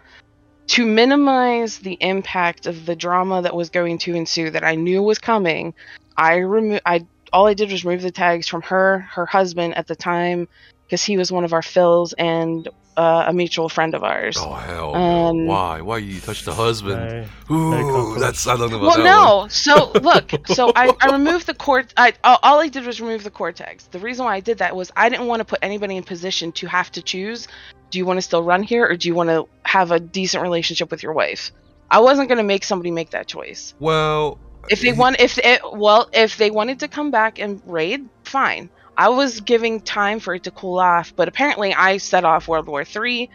to 0.68 0.86
minimize 0.86 1.80
the 1.80 1.98
impact 2.00 2.68
of 2.68 2.86
the 2.86 2.96
drama 2.96 3.42
that 3.42 3.56
was 3.56 3.70
going 3.70 3.98
to 4.00 4.16
ensue, 4.16 4.50
that 4.52 4.64
I 4.64 4.76
knew 4.76 5.02
was 5.02 5.20
coming, 5.20 5.74
I 6.18 6.38
removed. 6.38 6.82
I 6.86 7.06
all 7.32 7.48
I 7.48 7.56
did 7.56 7.72
was 7.72 7.84
remove 7.84 8.04
the 8.04 8.12
tags 8.12 8.48
from 8.48 8.62
her, 8.64 9.00
her 9.12 9.26
husband 9.26 9.76
at 9.76 9.88
the 9.88 9.96
time, 9.96 10.48
because 10.86 11.04
he 11.04 11.18
was 11.18 11.32
one 11.32 11.44
of 11.44 11.54
our 11.54 11.64
fills 11.64 12.14
and 12.14 12.68
uh, 12.98 13.26
a 13.28 13.34
mutual 13.34 13.70
friend 13.70 13.94
of 13.96 14.04
ours. 14.04 14.38
Oh 14.40 14.54
hell 14.54 14.94
no! 14.94 15.00
Um, 15.00 15.46
Why? 15.48 15.82
Why 15.82 15.98
you 16.00 16.20
touch 16.20 16.44
the 16.44 16.54
husband? 16.54 17.28
No. 17.50 17.56
Ooh, 17.56 17.72
confidence. 17.92 18.22
that's 18.22 18.48
I 18.48 18.56
don't 18.58 18.70
know 18.72 18.78
about 18.78 18.88
Well, 18.88 18.98
that 18.98 19.04
no. 19.04 19.38
one. 19.38 19.50
So 19.50 19.92
look, 20.02 20.32
so 20.48 20.72
I, 20.76 20.94
I 21.02 21.12
removed 21.12 21.48
the 21.48 21.54
core. 21.54 21.84
I 21.98 22.14
all 22.24 22.40
all 22.44 22.60
I 22.62 22.68
did 22.68 22.86
was 22.86 23.02
remove 23.02 23.24
the 23.24 23.32
core 23.32 23.52
tags. 23.52 23.88
The 23.88 24.00
reason 24.00 24.26
why 24.26 24.36
I 24.36 24.40
did 24.40 24.60
that 24.60 24.76
was 24.76 24.92
I 24.96 25.10
didn't 25.10 25.28
want 25.28 25.40
to 25.40 25.46
put 25.46 25.60
anybody 25.62 25.98
in 25.98 26.04
position 26.04 26.52
to 26.54 26.68
have 26.68 26.92
to 26.94 27.02
choose. 27.02 27.48
Do 27.92 27.98
you 28.00 28.06
want 28.06 28.18
to 28.18 28.22
still 28.22 28.44
run 28.44 28.64
here, 28.64 28.86
or 28.88 28.96
do 28.98 29.08
you 29.08 29.16
want 29.16 29.30
to 29.30 29.48
have 29.64 29.92
a 29.92 30.00
decent 30.00 30.42
relationship 30.44 30.90
with 30.92 31.04
your 31.04 31.14
wife? 31.14 31.52
I 31.92 32.00
wasn't 32.00 32.28
going 32.28 32.40
to 32.40 32.44
make 32.44 32.64
somebody 32.64 32.90
make 32.90 33.12
that 33.12 33.28
choice. 33.28 33.76
Well, 33.80 34.40
If 34.70 34.82
they 34.82 34.94
he- 34.94 34.98
want, 35.00 35.20
if 35.20 35.38
it, 35.38 35.62
well, 35.74 36.10
if 36.12 36.38
they 36.38 36.50
wanted 36.50 36.80
to 36.80 36.88
come 36.88 37.12
back 37.12 37.38
and 37.38 37.62
raid, 37.68 38.10
fine. 38.24 38.70
I 38.98 39.10
was 39.10 39.42
giving 39.42 39.82
time 39.82 40.20
for 40.20 40.36
it 40.36 40.44
to 40.44 40.52
cool 40.52 40.80
off, 40.80 41.16
but 41.16 41.28
apparently 41.28 41.74
I 41.74 41.98
set 41.98 42.26
off 42.26 42.48
World 42.48 42.68
War 42.68 42.84
Three, 42.84 43.30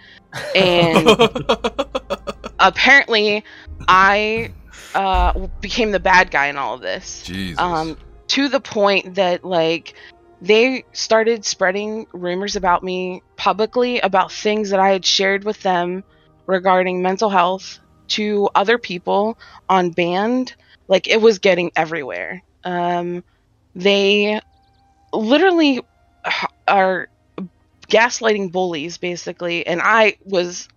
and 0.55 1.09
apparently 2.59 3.45
I 3.87 4.53
uh, 4.95 5.49
became 5.61 5.91
the 5.91 6.01
bad 6.01 6.31
guy 6.31 6.47
in 6.47 6.57
all 6.57 6.75
of 6.75 6.81
this. 6.81 7.25
Um, 7.59 7.97
to 8.29 8.49
the 8.49 8.61
point 8.61 9.17
that 9.17 9.45
like 9.45 9.95
they 10.41 10.85
started 10.93 11.45
spreading 11.45 12.07
rumors 12.13 12.57
about 12.57 12.85
me 12.85 13.23
publicly 13.37 13.99
about 14.01 14.31
things 14.31 14.71
that 14.71 14.81
I 14.81 14.91
had 14.91 15.05
shared 15.05 15.45
with 15.45 15.63
them 15.63 16.05
regarding 16.47 17.03
mental 17.03 17.31
health 17.31 17.81
to 18.09 18.49
other 18.55 18.79
people 18.79 19.39
on 19.69 19.91
band. 19.91 20.55
Like 20.87 21.09
it 21.09 21.21
was 21.21 21.39
getting 21.39 21.73
everywhere. 21.75 22.43
Um, 22.65 23.25
they 23.75 24.41
literally 25.13 25.81
are 26.67 27.09
gaslighting 27.89 28.53
bullies 28.53 28.99
basically, 28.99 29.67
and 29.67 29.81
I 29.83 30.17
was 30.25 30.69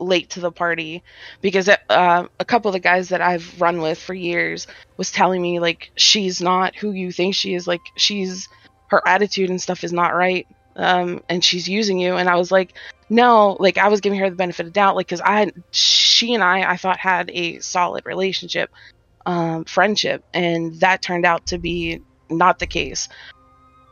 late 0.00 0.30
to 0.30 0.40
the 0.40 0.50
party 0.50 1.02
because 1.40 1.68
uh, 1.68 2.26
a 2.38 2.44
couple 2.44 2.68
of 2.68 2.72
the 2.72 2.80
guys 2.80 3.10
that 3.10 3.20
I've 3.20 3.60
run 3.60 3.80
with 3.80 3.98
for 3.98 4.12
years 4.12 4.66
was 4.96 5.10
telling 5.10 5.40
me 5.40 5.60
like 5.60 5.90
she's 5.96 6.40
not 6.40 6.74
who 6.74 6.90
you 6.90 7.12
think 7.12 7.34
she 7.34 7.54
is 7.54 7.66
like 7.66 7.80
she's 7.96 8.48
her 8.88 9.00
attitude 9.06 9.50
and 9.50 9.62
stuff 9.62 9.84
is 9.84 9.92
not 9.92 10.14
right 10.14 10.46
um 10.76 11.22
and 11.28 11.44
she's 11.44 11.68
using 11.68 12.00
you 12.00 12.16
and 12.16 12.28
I 12.28 12.34
was 12.34 12.50
like 12.50 12.74
no 13.08 13.56
like 13.60 13.78
I 13.78 13.88
was 13.88 14.00
giving 14.00 14.18
her 14.18 14.28
the 14.28 14.36
benefit 14.36 14.66
of 14.66 14.72
doubt 14.72 14.96
like 14.96 15.08
cuz 15.08 15.20
I 15.24 15.52
she 15.70 16.34
and 16.34 16.42
I 16.42 16.72
I 16.72 16.76
thought 16.76 16.98
had 16.98 17.30
a 17.32 17.60
solid 17.60 18.04
relationship 18.04 18.70
um, 19.26 19.64
friendship, 19.64 20.24
and 20.32 20.74
that 20.80 21.02
turned 21.02 21.26
out 21.26 21.46
to 21.46 21.58
be 21.58 22.00
not 22.30 22.58
the 22.58 22.66
case. 22.66 23.08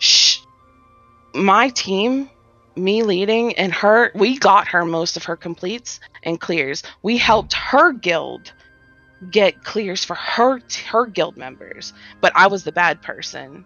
Shh. 0.03 0.41
My 1.33 1.69
team, 1.69 2.29
me 2.75 3.05
leading, 3.05 3.55
and 3.55 3.73
her, 3.73 4.11
we 4.17 4.37
got 4.37 4.67
her 4.69 4.85
most 4.85 5.17
of 5.17 5.25
her 5.25 5.37
completes 5.37 6.01
and 6.25 6.41
clears. 6.41 6.83
We 7.03 7.19
helped 7.19 7.53
her 7.53 7.93
guild 7.93 8.53
get 9.31 9.63
clears 9.63 10.05
for 10.05 10.17
her 10.17 10.61
her 10.91 11.07
guild 11.07 11.37
members, 11.37 11.93
but 12.21 12.33
I 12.35 12.49
was 12.49 12.65
the 12.65 12.73
bad 12.73 13.01
person 13.01 13.65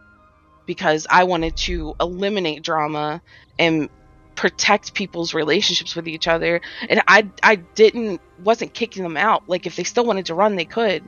because 0.67 1.07
I 1.09 1.25
wanted 1.25 1.57
to 1.69 1.95
eliminate 1.99 2.63
drama 2.63 3.23
and 3.59 3.89
protect 4.35 4.93
people's 4.93 5.33
relationships 5.33 5.97
with 5.97 6.07
each 6.07 6.29
other 6.29 6.61
and 6.91 7.01
I 7.09 7.31
I 7.43 7.55
didn't 7.55 8.21
wasn't 8.45 8.75
kicking 8.75 9.03
them 9.03 9.17
out 9.17 9.49
like 9.49 9.65
if 9.65 9.77
they 9.77 9.85
still 9.85 10.05
wanted 10.05 10.27
to 10.27 10.35
run 10.35 10.57
they 10.57 10.67
could 10.67 11.03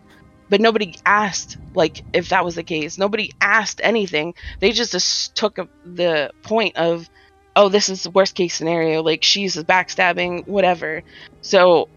but 0.48 0.60
nobody 0.60 0.96
asked 1.04 1.56
like 1.74 2.02
if 2.12 2.30
that 2.30 2.44
was 2.44 2.54
the 2.54 2.62
case 2.62 2.98
nobody 2.98 3.30
asked 3.40 3.80
anything 3.82 4.34
they 4.60 4.72
just, 4.72 4.92
just 4.92 5.34
took 5.34 5.56
the 5.84 6.30
point 6.42 6.76
of 6.76 7.08
oh 7.56 7.68
this 7.68 7.88
is 7.88 8.02
the 8.02 8.10
worst 8.10 8.34
case 8.34 8.54
scenario 8.54 9.02
like 9.02 9.22
she's 9.22 9.56
backstabbing 9.56 10.46
whatever 10.46 11.02
so 11.42 11.88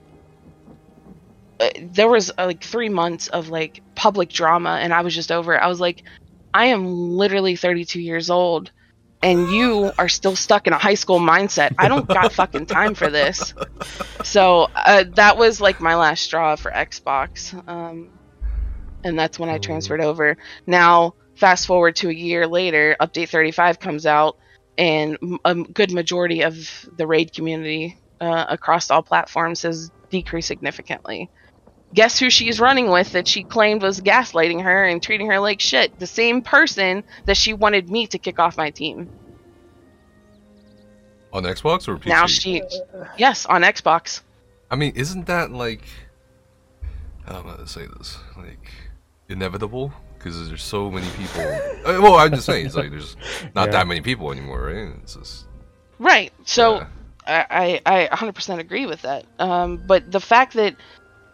uh, 1.59 1.69
there 1.79 2.09
was 2.09 2.31
uh, 2.37 2.45
like 2.45 2.63
3 2.63 2.89
months 2.89 3.27
of 3.27 3.49
like 3.49 3.81
public 3.95 4.29
drama 4.29 4.79
and 4.81 4.91
I 4.93 5.01
was 5.01 5.13
just 5.13 5.31
over 5.31 5.53
it. 5.53 5.59
I 5.59 5.67
was 5.67 5.79
like 5.79 6.03
I 6.53 6.65
am 6.65 6.85
literally 7.11 7.55
32 7.55 8.01
years 8.01 8.29
old 8.29 8.71
and 9.21 9.51
you 9.51 9.91
are 9.99 10.09
still 10.09 10.35
stuck 10.35 10.65
in 10.65 10.73
a 10.73 10.77
high 10.77 10.95
school 10.95 11.19
mindset. 11.19 11.73
I 11.77 11.87
don't 11.87 12.07
got 12.07 12.33
fucking 12.33 12.65
time 12.65 12.95
for 12.95 13.09
this. 13.09 13.53
So 14.23 14.69
uh, 14.75 15.05
that 15.15 15.37
was 15.37 15.59
like 15.59 15.81
my 15.81 15.95
last 15.95 16.21
straw 16.21 16.55
for 16.55 16.69
Xbox. 16.69 17.51
Um, 17.67 18.11
and 19.03 19.17
that's 19.17 19.39
when 19.39 19.49
I 19.49 19.57
transferred 19.57 20.01
over. 20.01 20.37
Now, 20.65 21.15
fast 21.35 21.67
forward 21.67 21.95
to 21.97 22.09
a 22.09 22.13
year 22.13 22.47
later, 22.47 22.95
Update 22.99 23.29
35 23.29 23.79
comes 23.79 24.05
out, 24.05 24.37
and 24.77 25.17
a 25.45 25.55
good 25.55 25.91
majority 25.91 26.41
of 26.41 26.89
the 26.97 27.07
raid 27.07 27.33
community 27.33 27.97
uh, 28.19 28.45
across 28.49 28.89
all 28.91 29.03
platforms 29.03 29.63
has 29.63 29.91
decreased 30.09 30.47
significantly 30.47 31.29
guess 31.93 32.19
who 32.19 32.29
she's 32.29 32.59
running 32.59 32.89
with 32.89 33.11
that 33.13 33.27
she 33.27 33.43
claimed 33.43 33.81
was 33.81 34.01
gaslighting 34.01 34.63
her 34.63 34.85
and 34.85 35.01
treating 35.01 35.27
her 35.27 35.39
like 35.39 35.59
shit? 35.59 35.97
The 35.99 36.07
same 36.07 36.41
person 36.41 37.03
that 37.25 37.37
she 37.37 37.53
wanted 37.53 37.89
me 37.89 38.07
to 38.07 38.17
kick 38.17 38.39
off 38.39 38.57
my 38.57 38.69
team. 38.69 39.09
On 41.33 41.43
Xbox 41.43 41.87
or 41.87 41.97
PC? 41.97 42.07
Now 42.07 42.27
she, 42.27 42.61
yes, 43.17 43.45
on 43.45 43.61
Xbox. 43.61 44.21
I 44.69 44.75
mean, 44.75 44.93
isn't 44.95 45.27
that 45.27 45.51
like, 45.51 45.83
I 47.25 47.33
don't 47.33 47.45
know 47.45 47.51
how 47.51 47.57
to 47.57 47.67
say 47.67 47.87
this, 47.97 48.17
like 48.37 48.71
inevitable? 49.31 49.91
Because 50.17 50.49
there's 50.49 50.63
so 50.63 50.91
many 50.91 51.07
people. 51.17 51.41
Uh, 51.81 51.97
well, 51.99 52.13
I'm 52.17 52.29
just 52.29 52.45
saying, 52.45 52.67
it's 52.67 52.75
like 52.75 52.91
there's 52.91 53.17
not 53.55 53.69
yeah. 53.69 53.71
that 53.71 53.87
many 53.87 54.01
people 54.01 54.31
anymore, 54.31 54.67
right? 54.67 54.93
It's 55.01 55.15
just 55.15 55.45
right. 55.97 56.31
So. 56.45 56.75
Yeah. 56.75 56.87
I, 57.27 57.79
I 57.85 58.09
100% 58.11 58.59
agree 58.59 58.87
with 58.87 59.03
that. 59.03 59.25
Um, 59.37 59.77
but 59.85 60.11
the 60.11 60.19
fact 60.19 60.55
that 60.55 60.75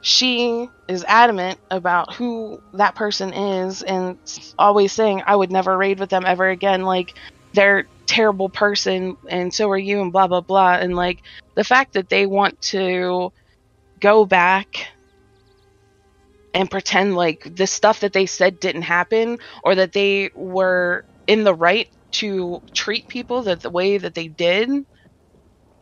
she 0.02 0.70
is 0.88 1.04
adamant 1.08 1.60
about 1.72 2.14
who 2.14 2.62
that 2.74 2.96
person 2.96 3.34
is 3.34 3.82
and 3.84 4.18
always 4.58 4.92
saying 4.94 5.24
I 5.26 5.36
would 5.36 5.52
never 5.52 5.78
raid 5.78 6.00
with 6.00 6.10
them 6.10 6.24
ever 6.26 6.50
again 6.50 6.84
like 6.84 7.14
they're 7.54 7.88
terrible 8.06 8.48
person 8.48 9.18
and 9.30 9.54
so 9.54 9.70
are 9.70 9.78
you 9.78 10.02
and 10.02 10.12
blah 10.12 10.28
blah 10.28 10.42
blah 10.42 10.74
and 10.74 10.96
like 10.96 11.24
the 11.56 11.64
fact 11.64 11.94
that 11.94 12.10
they 12.10 12.26
want 12.26 12.62
to 12.62 13.34
go 14.00 14.26
back 14.26 14.88
and 16.58 16.72
pretend 16.72 17.16
like 17.16 17.44
the 17.46 17.68
stuff 17.68 18.02
that 18.02 18.14
they 18.14 18.28
said 18.28 18.60
didn't 18.60 18.84
happen 18.84 19.40
or 19.64 19.76
that 19.78 19.94
they 19.94 20.32
were 20.36 21.06
in 21.28 21.46
the 21.46 21.56
right 21.56 21.88
to 22.14 22.62
treat 22.76 23.08
people 23.10 23.44
that 23.44 23.62
the 23.62 23.72
way 23.72 23.98
that 24.00 24.16
they 24.16 24.28
did 24.30 24.70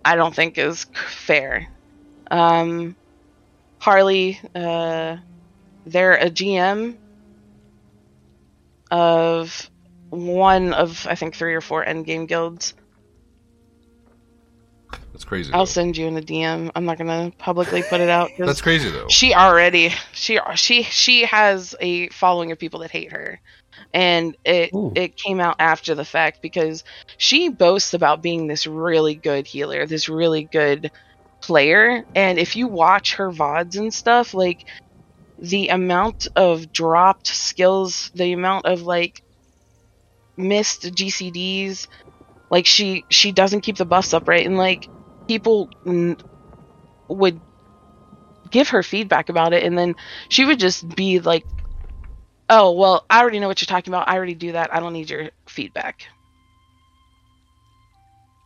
I 0.04 0.16
don't 0.16 0.36
think 0.36 0.58
is 0.58 0.86
fair 0.96 1.68
um 2.32 2.98
Harley, 3.82 4.40
uh, 4.56 5.18
they're 5.86 6.16
a 6.18 6.30
GM 6.32 7.00
of 8.92 9.70
one 10.10 10.74
of 10.74 11.06
I 11.10 11.16
think 11.16 11.36
three 11.36 11.56
or 11.56 11.62
four 11.62 11.84
endgame 11.86 12.28
guilds. 12.28 12.74
That's 15.12 15.24
crazy. 15.24 15.54
I'll 15.54 15.62
though. 15.62 15.66
send 15.66 15.98
you 15.98 16.08
in 16.08 16.14
the 16.14 16.22
DM. 16.22 16.72
I'm 16.76 16.86
not 16.86 16.98
gonna 16.98 17.32
publicly 17.38 17.84
put 17.84 18.02
it 18.02 18.10
out. 18.10 18.32
That's 18.38 18.62
crazy 18.62 18.90
though. 18.90 19.08
She 19.10 19.34
already 19.34 19.94
she 20.14 20.40
she 20.56 20.84
she 20.84 21.26
has 21.26 21.76
a 21.80 22.10
following 22.10 22.52
of 22.52 22.60
people 22.60 22.82
that 22.82 22.92
hate 22.92 23.12
her, 23.12 23.40
and 23.94 24.36
it 24.44 24.72
Ooh. 24.74 24.92
it 24.96 25.16
came 25.16 25.40
out 25.40 25.56
after 25.60 25.96
the 25.96 26.06
fact 26.06 26.42
because 26.42 26.84
she 27.18 27.50
boasts 27.50 27.94
about 27.94 28.22
being 28.22 28.48
this 28.48 28.68
really 28.68 29.16
good 29.16 29.48
healer, 29.48 29.86
this 29.86 30.10
really 30.10 30.44
good 30.44 30.92
player 31.46 32.04
and 32.16 32.40
if 32.40 32.56
you 32.56 32.68
watch 32.68 33.16
her 33.16 33.30
vods 33.32 33.78
and 33.78 33.94
stuff 33.94 34.34
like 34.34 34.66
the 35.38 35.68
amount 35.68 36.28
of 36.36 36.72
dropped 36.72 37.28
skills 37.28 38.10
the 38.16 38.34
amount 38.34 38.66
of 38.66 38.82
like 38.82 39.22
missed 40.38 40.84
gcds 40.96 41.88
like 42.50 42.66
she 42.66 43.06
she 43.10 43.32
doesn't 43.32 43.62
keep 43.62 43.78
the 43.78 43.86
buffs 43.86 44.14
up 44.14 44.28
right 44.28 44.46
and 44.46 44.58
like 44.58 44.90
people 45.28 45.70
n- 45.86 46.18
would 47.08 47.40
give 48.52 48.70
her 48.70 48.84
feedback 48.84 49.30
about 49.30 49.54
it 49.54 49.64
and 49.64 49.78
then 49.78 49.96
she 50.30 50.46
would 50.46 50.60
just 50.60 50.88
be 50.96 51.20
like 51.20 51.46
oh 52.50 52.72
well 52.72 53.06
i 53.10 53.20
already 53.20 53.40
know 53.40 53.48
what 53.48 53.62
you're 53.62 53.68
talking 53.68 53.94
about 53.94 54.08
i 54.08 54.16
already 54.16 54.36
do 54.36 54.52
that 54.52 54.74
i 54.74 54.80
don't 54.80 54.94
need 54.94 55.10
your 55.10 55.30
feedback 55.48 56.06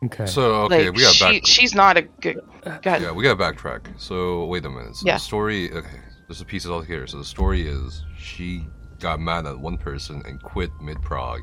Okay. 0.06 0.26
So 0.28 0.64
okay, 0.64 0.86
like, 0.86 0.96
we 0.96 1.02
got 1.02 1.20
back. 1.20 1.46
she's 1.46 1.76
not 1.76 1.98
a 1.98 2.04
good. 2.04 2.40
Uh, 2.66 2.80
yeah, 2.86 3.12
we 3.12 3.24
got 3.24 3.38
to 3.38 3.44
backtrack. 3.44 4.00
So 4.00 4.46
wait 4.46 4.66
a 4.66 4.70
minute. 4.70 4.96
So 4.96 5.06
yeah. 5.06 5.16
the 5.16 5.20
story. 5.20 5.72
Okay, 5.72 6.00
there's 6.28 6.42
a 6.42 6.46
piece 6.46 6.66
of 6.66 6.72
all 6.72 6.82
here. 6.82 7.06
So 7.06 7.18
the 7.18 7.26
story 7.26 7.68
is 7.68 8.02
she 8.18 8.66
got 9.00 9.20
mad 9.20 9.46
at 9.46 9.60
one 9.60 9.78
person 9.78 10.22
and 10.26 10.42
quit 10.42 10.72
mid 10.82 11.02
prog. 11.02 11.42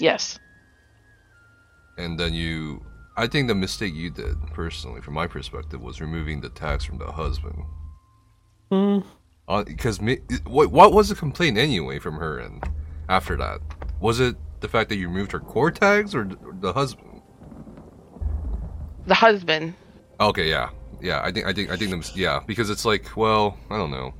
Yes. 0.00 0.38
And 1.98 2.18
then 2.18 2.32
you, 2.32 2.82
I 3.16 3.26
think 3.26 3.48
the 3.48 3.54
mistake 3.54 3.94
you 3.94 4.10
did 4.10 4.40
personally, 4.54 5.02
from 5.02 5.14
my 5.14 5.26
perspective, 5.26 5.82
was 5.82 6.00
removing 6.00 6.40
the 6.40 6.48
tags 6.48 6.84
from 6.84 6.98
the 6.98 7.12
husband. 7.12 7.62
Hmm. 8.70 8.98
Because 9.66 10.00
uh, 10.00 10.16
what 10.44 10.70
what 10.70 10.92
was 10.92 11.08
the 11.08 11.14
complaint 11.14 11.56
anyway 11.56 11.98
from 11.98 12.16
her 12.16 12.38
and 12.38 12.62
after 13.08 13.36
that? 13.36 13.60
Was 13.98 14.20
it 14.20 14.36
the 14.60 14.68
fact 14.68 14.90
that 14.90 14.96
you 14.96 15.08
removed 15.08 15.32
her 15.32 15.40
core 15.40 15.70
tags 15.70 16.14
or 16.14 16.28
the 16.60 16.72
husband? 16.72 17.08
the 19.08 19.14
husband. 19.14 19.74
Okay, 20.20 20.48
yeah, 20.48 20.70
yeah. 21.00 21.20
I 21.24 21.32
think 21.32 21.46
I 21.46 21.52
think 21.52 21.70
I 21.70 21.76
think 21.76 21.90
them. 21.90 22.02
Yeah, 22.14 22.40
because 22.46 22.70
it's 22.70 22.84
like, 22.84 23.16
well, 23.16 23.56
I 23.70 23.76
don't 23.76 23.90
know. 23.90 24.14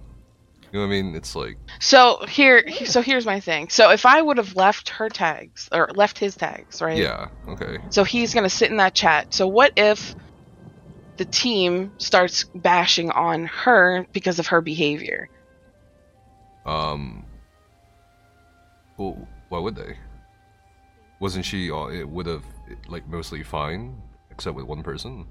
You 0.73 0.81
know 0.81 0.87
what 0.87 0.93
I 0.95 1.03
mean? 1.03 1.15
It's 1.15 1.35
like. 1.35 1.57
So 1.81 2.25
here, 2.29 2.69
so 2.85 3.01
here's 3.01 3.25
my 3.25 3.41
thing. 3.41 3.71
So 3.71 3.91
if 3.91 4.05
I 4.05 4.21
would 4.21 4.37
have 4.37 4.55
left 4.55 4.91
her 4.91 5.09
tags 5.09 5.69
or 5.73 5.89
left 5.95 6.19
his 6.19 6.37
tags, 6.37 6.83
right? 6.83 6.99
Yeah. 6.99 7.29
Okay. 7.49 7.79
So 7.91 8.05
he's 8.05 8.35
gonna 8.35 8.51
sit 8.51 8.71
in 8.71 8.77
that 8.77 8.95
chat. 8.95 9.33
So 9.33 9.47
what 9.49 9.73
if 9.77 10.15
the 11.17 11.25
team 11.25 11.93
starts 11.99 12.45
bashing 12.55 13.11
on 13.11 13.47
her 13.47 14.07
because 14.13 14.39
of 14.39 14.49
her 14.49 14.61
behavior? 14.61 15.31
Um. 16.67 17.25
Well, 18.99 19.27
why 19.49 19.61
would 19.61 19.77
they? 19.77 19.97
Wasn't 21.21 21.45
she? 21.45 21.71
Uh, 21.71 21.87
it 21.87 22.09
would 22.09 22.27
have 22.27 22.45
like 22.89 23.09
mostly 23.09 23.43
fine 23.43 24.03
except 24.31 24.55
with 24.55 24.67
one 24.67 24.83
person. 24.83 25.27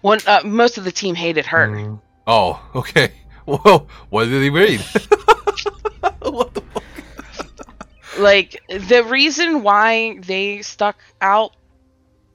One, 0.00 0.18
uh, 0.26 0.40
most 0.44 0.76
of 0.76 0.84
the 0.84 0.92
team 0.92 1.14
hated 1.14 1.46
her. 1.46 1.68
Mm. 1.68 2.00
Oh, 2.26 2.62
okay. 2.74 3.12
Well, 3.46 3.88
what 4.10 4.24
did 4.26 4.42
he 4.42 4.50
mean? 4.50 4.78
what 6.20 6.54
the 6.54 6.60
fuck? 6.60 6.82
Like 8.18 8.62
the 8.68 9.04
reason 9.04 9.62
why 9.62 10.18
they 10.20 10.62
stuck 10.62 10.96
out 11.20 11.54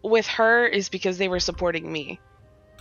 with 0.03 0.27
her 0.27 0.65
is 0.67 0.89
because 0.89 1.17
they 1.17 1.27
were 1.27 1.39
supporting 1.39 1.91
me. 1.91 2.19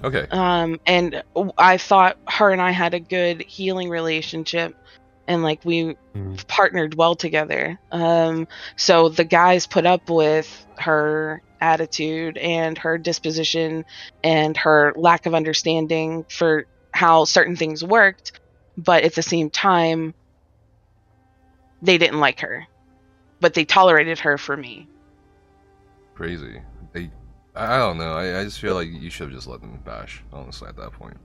Okay. 0.02 0.26
Um, 0.30 0.80
and 0.86 1.22
I 1.56 1.76
thought 1.76 2.18
her 2.28 2.50
and 2.50 2.62
I 2.62 2.70
had 2.70 2.94
a 2.94 3.00
good 3.00 3.42
healing 3.42 3.88
relationship, 3.88 4.76
and 5.26 5.42
like 5.42 5.64
we 5.64 5.96
mm. 6.14 6.46
partnered 6.46 6.94
well 6.94 7.14
together. 7.14 7.78
Um, 7.90 8.46
so 8.76 9.08
the 9.08 9.24
guys 9.24 9.66
put 9.66 9.86
up 9.86 10.08
with 10.08 10.66
her 10.78 11.42
attitude 11.60 12.36
and 12.36 12.78
her 12.78 12.98
disposition 12.98 13.84
and 14.22 14.56
her 14.56 14.92
lack 14.96 15.26
of 15.26 15.34
understanding 15.34 16.24
for 16.28 16.66
how 16.98 17.24
certain 17.24 17.54
things 17.54 17.84
worked, 17.84 18.32
but 18.76 19.04
at 19.04 19.14
the 19.14 19.22
same 19.22 19.50
time, 19.50 20.14
they 21.80 21.96
didn't 21.96 22.18
like 22.18 22.40
her, 22.40 22.66
but 23.40 23.54
they 23.54 23.64
tolerated 23.64 24.18
her 24.18 24.36
for 24.36 24.56
me. 24.56 24.88
Crazy. 26.16 26.60
They, 26.92 27.08
I 27.54 27.78
don't 27.78 27.98
know. 27.98 28.14
I, 28.14 28.40
I 28.40 28.44
just 28.44 28.58
feel 28.58 28.74
like 28.74 28.88
you 28.88 29.10
should 29.10 29.28
have 29.28 29.36
just 29.36 29.46
let 29.46 29.60
them 29.60 29.78
bash, 29.84 30.24
honestly, 30.32 30.66
at 30.66 30.76
that 30.76 30.90
point. 30.90 31.16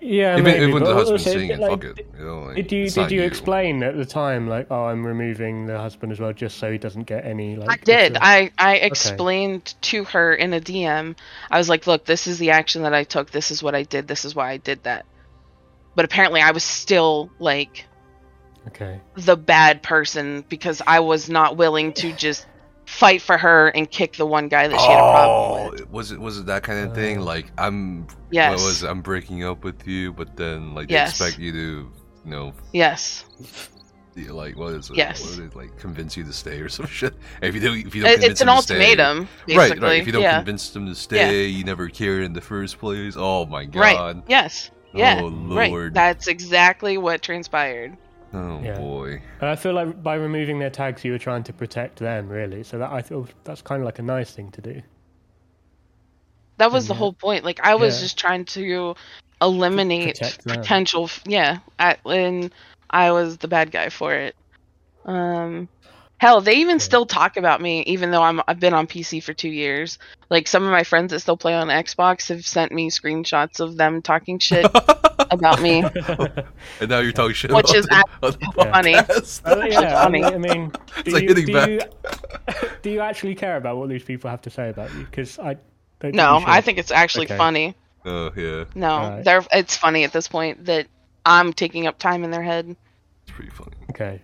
Yeah, 0.00 0.34
Even, 0.34 0.44
maybe, 0.44 0.66
even 0.66 0.72
but 0.72 0.88
the 0.88 0.94
husband 0.94 1.20
also, 1.20 1.30
saying 1.30 1.50
it, 1.50 1.58
like, 1.58 1.70
fuck 1.70 1.84
it. 1.84 2.06
You 2.18 2.24
know, 2.24 2.42
like, 2.44 2.56
Did 2.56 2.72
you 2.72 2.88
did 2.88 2.96
not 2.96 3.10
you 3.10 3.22
explain 3.22 3.82
at 3.82 3.96
the 3.96 4.06
time 4.06 4.48
like 4.48 4.68
oh 4.70 4.84
I'm 4.86 5.06
removing 5.06 5.66
the 5.66 5.78
husband 5.78 6.12
as 6.12 6.20
well 6.20 6.32
just 6.32 6.58
so 6.58 6.72
he 6.72 6.78
doesn't 6.78 7.04
get 7.04 7.24
any 7.24 7.56
like 7.56 7.70
I 7.70 7.76
did. 7.84 8.16
I 8.16 8.36
a- 8.36 8.50
I 8.58 8.72
I 8.72 8.76
explained 8.76 9.74
to 9.82 10.04
her 10.04 10.34
in 10.34 10.54
a 10.54 10.60
DM. 10.60 11.16
I 11.50 11.58
was 11.58 11.68
like, 11.68 11.86
"Look, 11.86 12.04
this 12.04 12.26
is 12.26 12.38
the 12.38 12.50
action 12.50 12.82
that 12.82 12.94
I 12.94 13.04
took. 13.04 13.30
This 13.30 13.50
is 13.50 13.62
what 13.62 13.74
I 13.74 13.82
did. 13.82 14.08
This 14.08 14.24
is 14.24 14.34
why 14.34 14.50
I 14.50 14.56
did 14.56 14.84
that." 14.84 15.04
But 15.94 16.04
apparently, 16.04 16.40
I 16.40 16.52
was 16.52 16.64
still 16.64 17.30
like 17.38 17.84
okay 18.68 19.00
the 19.16 19.36
bad 19.36 19.82
person 19.82 20.44
because 20.48 20.82
I 20.86 21.00
was 21.00 21.28
not 21.28 21.56
willing 21.56 21.92
to 21.94 22.12
just 22.12 22.46
fight 22.88 23.20
for 23.20 23.36
her 23.36 23.68
and 23.68 23.90
kick 23.90 24.16
the 24.16 24.24
one 24.26 24.48
guy 24.48 24.66
that 24.66 24.80
she 24.80 24.86
had 24.86 24.96
a 24.98 25.12
problem 25.12 25.70
with. 25.72 25.82
Oh, 25.82 25.86
was 25.90 26.10
it 26.10 26.18
was 26.18 26.38
it 26.38 26.46
that 26.46 26.62
kind 26.62 26.88
of 26.88 26.94
thing? 26.94 27.18
Uh, 27.18 27.22
Like 27.24 27.46
I'm, 27.58 28.06
Yes. 28.30 28.58
what 28.58 28.64
was 28.64 28.82
it? 28.82 28.88
I'm 28.88 29.02
breaking 29.02 29.44
up 29.44 29.62
with 29.62 29.86
you, 29.86 30.12
but 30.12 30.36
then 30.36 30.74
like 30.74 30.90
Yes. 30.90 31.18
they 31.18 31.26
expect 31.26 31.40
you 31.42 31.52
to, 31.52 31.58
you 31.58 31.90
know, 32.30 32.52
Yes. 32.72 33.24
be 34.14 34.28
like 34.28 34.56
what 34.56 34.72
is 34.72 34.88
it? 34.90 34.96
Yes. 34.96 35.20
What 35.20 35.30
is 35.32 35.38
it, 35.38 35.54
like 35.54 35.78
convince 35.78 36.16
you 36.16 36.24
to 36.24 36.32
stay 36.32 36.60
or 36.60 36.68
some 36.78 36.86
shit. 36.86 37.14
If 37.42 37.54
you 37.54 37.60
don't, 37.60 37.76
if 37.86 37.94
you 37.94 38.02
don't, 38.02 38.10
It- 38.10 38.14
convince 38.14 38.32
it's 38.32 38.40
an 38.40 38.46
them 38.48 38.56
to 38.56 38.62
stay- 38.62 38.74
ultimatum, 38.74 39.28
basically. 39.46 39.56
Right, 39.56 39.80
right. 39.82 40.00
If 40.00 40.06
you 40.06 40.12
don't 40.12 40.22
yeah. 40.22 40.36
convince 40.38 40.70
them 40.70 40.86
to 40.86 40.94
stay, 40.94 41.46
you 41.46 41.64
never 41.64 41.88
cared 41.88 42.24
in 42.24 42.32
the 42.32 42.40
first 42.40 42.78
place. 42.78 43.14
Oh 43.16 43.44
my 43.46 43.64
god. 43.66 43.80
Right. 43.80 44.16
Yes. 44.28 44.70
Yeah. 44.94 45.20
Oh 45.22 45.28
Right. 45.30 45.70
lord. 45.70 45.92
That's 45.94 46.26
exactly 46.26 46.96
what 46.96 47.20
transpired. 47.22 47.96
Oh 48.34 48.60
Yeah. 48.62 48.78
boy. 48.78 49.20
And 49.40 49.50
I 49.50 49.56
feel 49.56 49.72
like 49.72 50.02
by 50.02 50.14
removing 50.16 50.58
their 50.58 50.70
tags 50.70 51.04
you 51.04 51.12
were 51.12 51.18
trying 51.18 51.42
to 51.44 51.52
protect 51.52 51.98
them 51.98 52.28
really 52.28 52.62
so 52.62 52.78
that 52.78 52.90
I 52.90 53.02
feel 53.02 53.26
that's 53.44 53.62
kind 53.62 53.80
of 53.82 53.86
like 53.86 53.98
a 53.98 54.02
nice 54.02 54.32
thing 54.32 54.50
to 54.52 54.60
do 54.60 54.82
That 56.58 56.72
was 56.72 56.88
the 56.88 56.94
Yeah. 56.94 56.98
whole 56.98 57.12
point. 57.12 57.44
Like 57.44 57.60
I 57.62 57.76
was 57.76 57.96
Yeah. 57.96 58.02
just 58.02 58.18
trying 58.18 58.44
to 58.46 58.94
eliminate 59.40 60.16
Protect 60.18 60.44
them. 60.44 60.56
potential. 60.56 61.04
f- 61.04 61.22
Yeah, 61.24 61.58
at, 61.78 62.00
and 62.04 62.52
I 62.90 63.12
was 63.12 63.36
the 63.38 63.46
bad 63.48 63.70
guy 63.70 63.88
for 63.90 64.12
it. 64.12 64.34
Um, 65.04 65.68
hell, 66.18 66.40
they 66.40 66.56
even 66.56 66.78
still 66.80 67.06
talk 67.06 67.36
about 67.36 67.60
me, 67.60 67.82
even 67.82 68.10
though 68.10 68.22
I'm 68.22 68.40
I've 68.46 68.60
been 68.60 68.74
on 68.74 68.86
PC 68.86 69.22
for 69.22 69.32
two 69.32 69.48
years. 69.48 69.98
Like 70.30 70.46
some 70.46 70.64
of 70.64 70.70
my 70.70 70.84
friends 70.84 71.12
that 71.12 71.20
still 71.20 71.36
play 71.36 71.54
on 71.54 71.68
Xbox 71.68 72.28
have 72.28 72.44
sent 72.46 72.70
me 72.72 72.90
screenshots 72.90 73.60
of 73.60 73.76
them 73.76 74.02
talking 74.02 74.38
shit 74.38 74.66
about 75.30 75.62
me. 75.62 75.82
And 76.80 76.90
now 76.90 76.98
you're 77.00 77.12
talking 77.12 77.34
shit 77.34 77.50
Which 77.52 77.70
about 77.70 77.76
is 77.76 77.86
the- 77.86 78.04
on 78.22 78.32
the 78.32 78.52
funny. 78.70 78.94
podcast. 78.94 79.42
Uh, 79.46 79.64
yeah, 79.66 80.02
funny. 80.02 80.22
I 80.24 80.38
mean 80.38 80.68
do, 80.70 80.78
It's 80.98 81.08
like 81.12 81.22
you, 81.22 81.28
hitting 81.28 81.46
do, 81.46 81.52
back. 81.52 81.68
you, 81.68 82.68
do 82.82 82.90
you 82.90 83.00
actually 83.00 83.34
care 83.34 83.56
about 83.56 83.78
what 83.78 83.88
these 83.88 84.04
people 84.04 84.30
have 84.30 84.42
to 84.42 84.50
say 84.50 84.68
about 84.68 84.92
you 84.94 85.04
because 85.04 85.38
I 85.38 85.56
don't 86.00 86.14
No, 86.14 86.36
think 86.38 86.48
I 86.48 86.60
think 86.60 86.78
it's 86.78 86.90
actually 86.92 87.26
Okay. 87.26 87.36
funny. 87.36 87.74
Oh 88.04 88.30
yeah, 88.36 88.64
No, 88.74 88.98
Right. 88.98 89.24
they're 89.24 89.44
it's 89.52 89.76
funny 89.76 90.04
at 90.04 90.12
this 90.12 90.28
point 90.28 90.66
that 90.66 90.86
I'm 91.26 91.52
taking 91.52 91.86
up 91.86 91.98
time 91.98 92.22
in 92.24 92.30
their 92.30 92.42
head. 92.42 92.76
it's 93.22 93.32
pretty 93.32 93.50
funny. 93.50 93.76
okay 93.90 94.22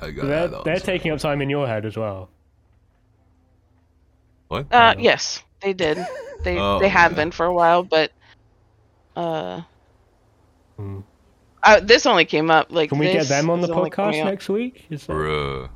I 0.00 0.10
got 0.10 0.26
they're, 0.26 0.48
that. 0.48 0.64
they're 0.64 0.78
taking 0.80 1.10
up 1.12 1.18
time 1.20 1.40
in 1.42 1.50
your 1.50 1.66
head 1.66 1.84
as 1.86 1.96
well 1.96 2.30
what? 4.48 4.66
Uh, 4.72 4.94
yes, 4.98 5.42
they 5.62 5.72
did. 5.72 5.96
They 6.42 6.58
Oh, 6.58 6.80
they 6.80 6.88
have 6.88 7.12
yeah. 7.12 7.16
been 7.16 7.30
for 7.30 7.46
a 7.46 7.52
while, 7.54 7.84
but 7.84 8.10
uh, 9.16 9.60
Hmm. 10.76 11.00
uh, 11.62 11.78
this 11.80 12.04
only 12.04 12.24
came 12.24 12.50
up 12.50 12.66
like. 12.70 12.88
can 12.88 12.98
we 12.98 13.12
get 13.12 13.28
them 13.28 13.48
on 13.48 13.60
the 13.60 13.68
podcast 13.68 14.24
next 14.24 14.48
week 14.48 14.86
is 14.90 15.06
that, 15.06 15.12
Bruh. 15.12 15.68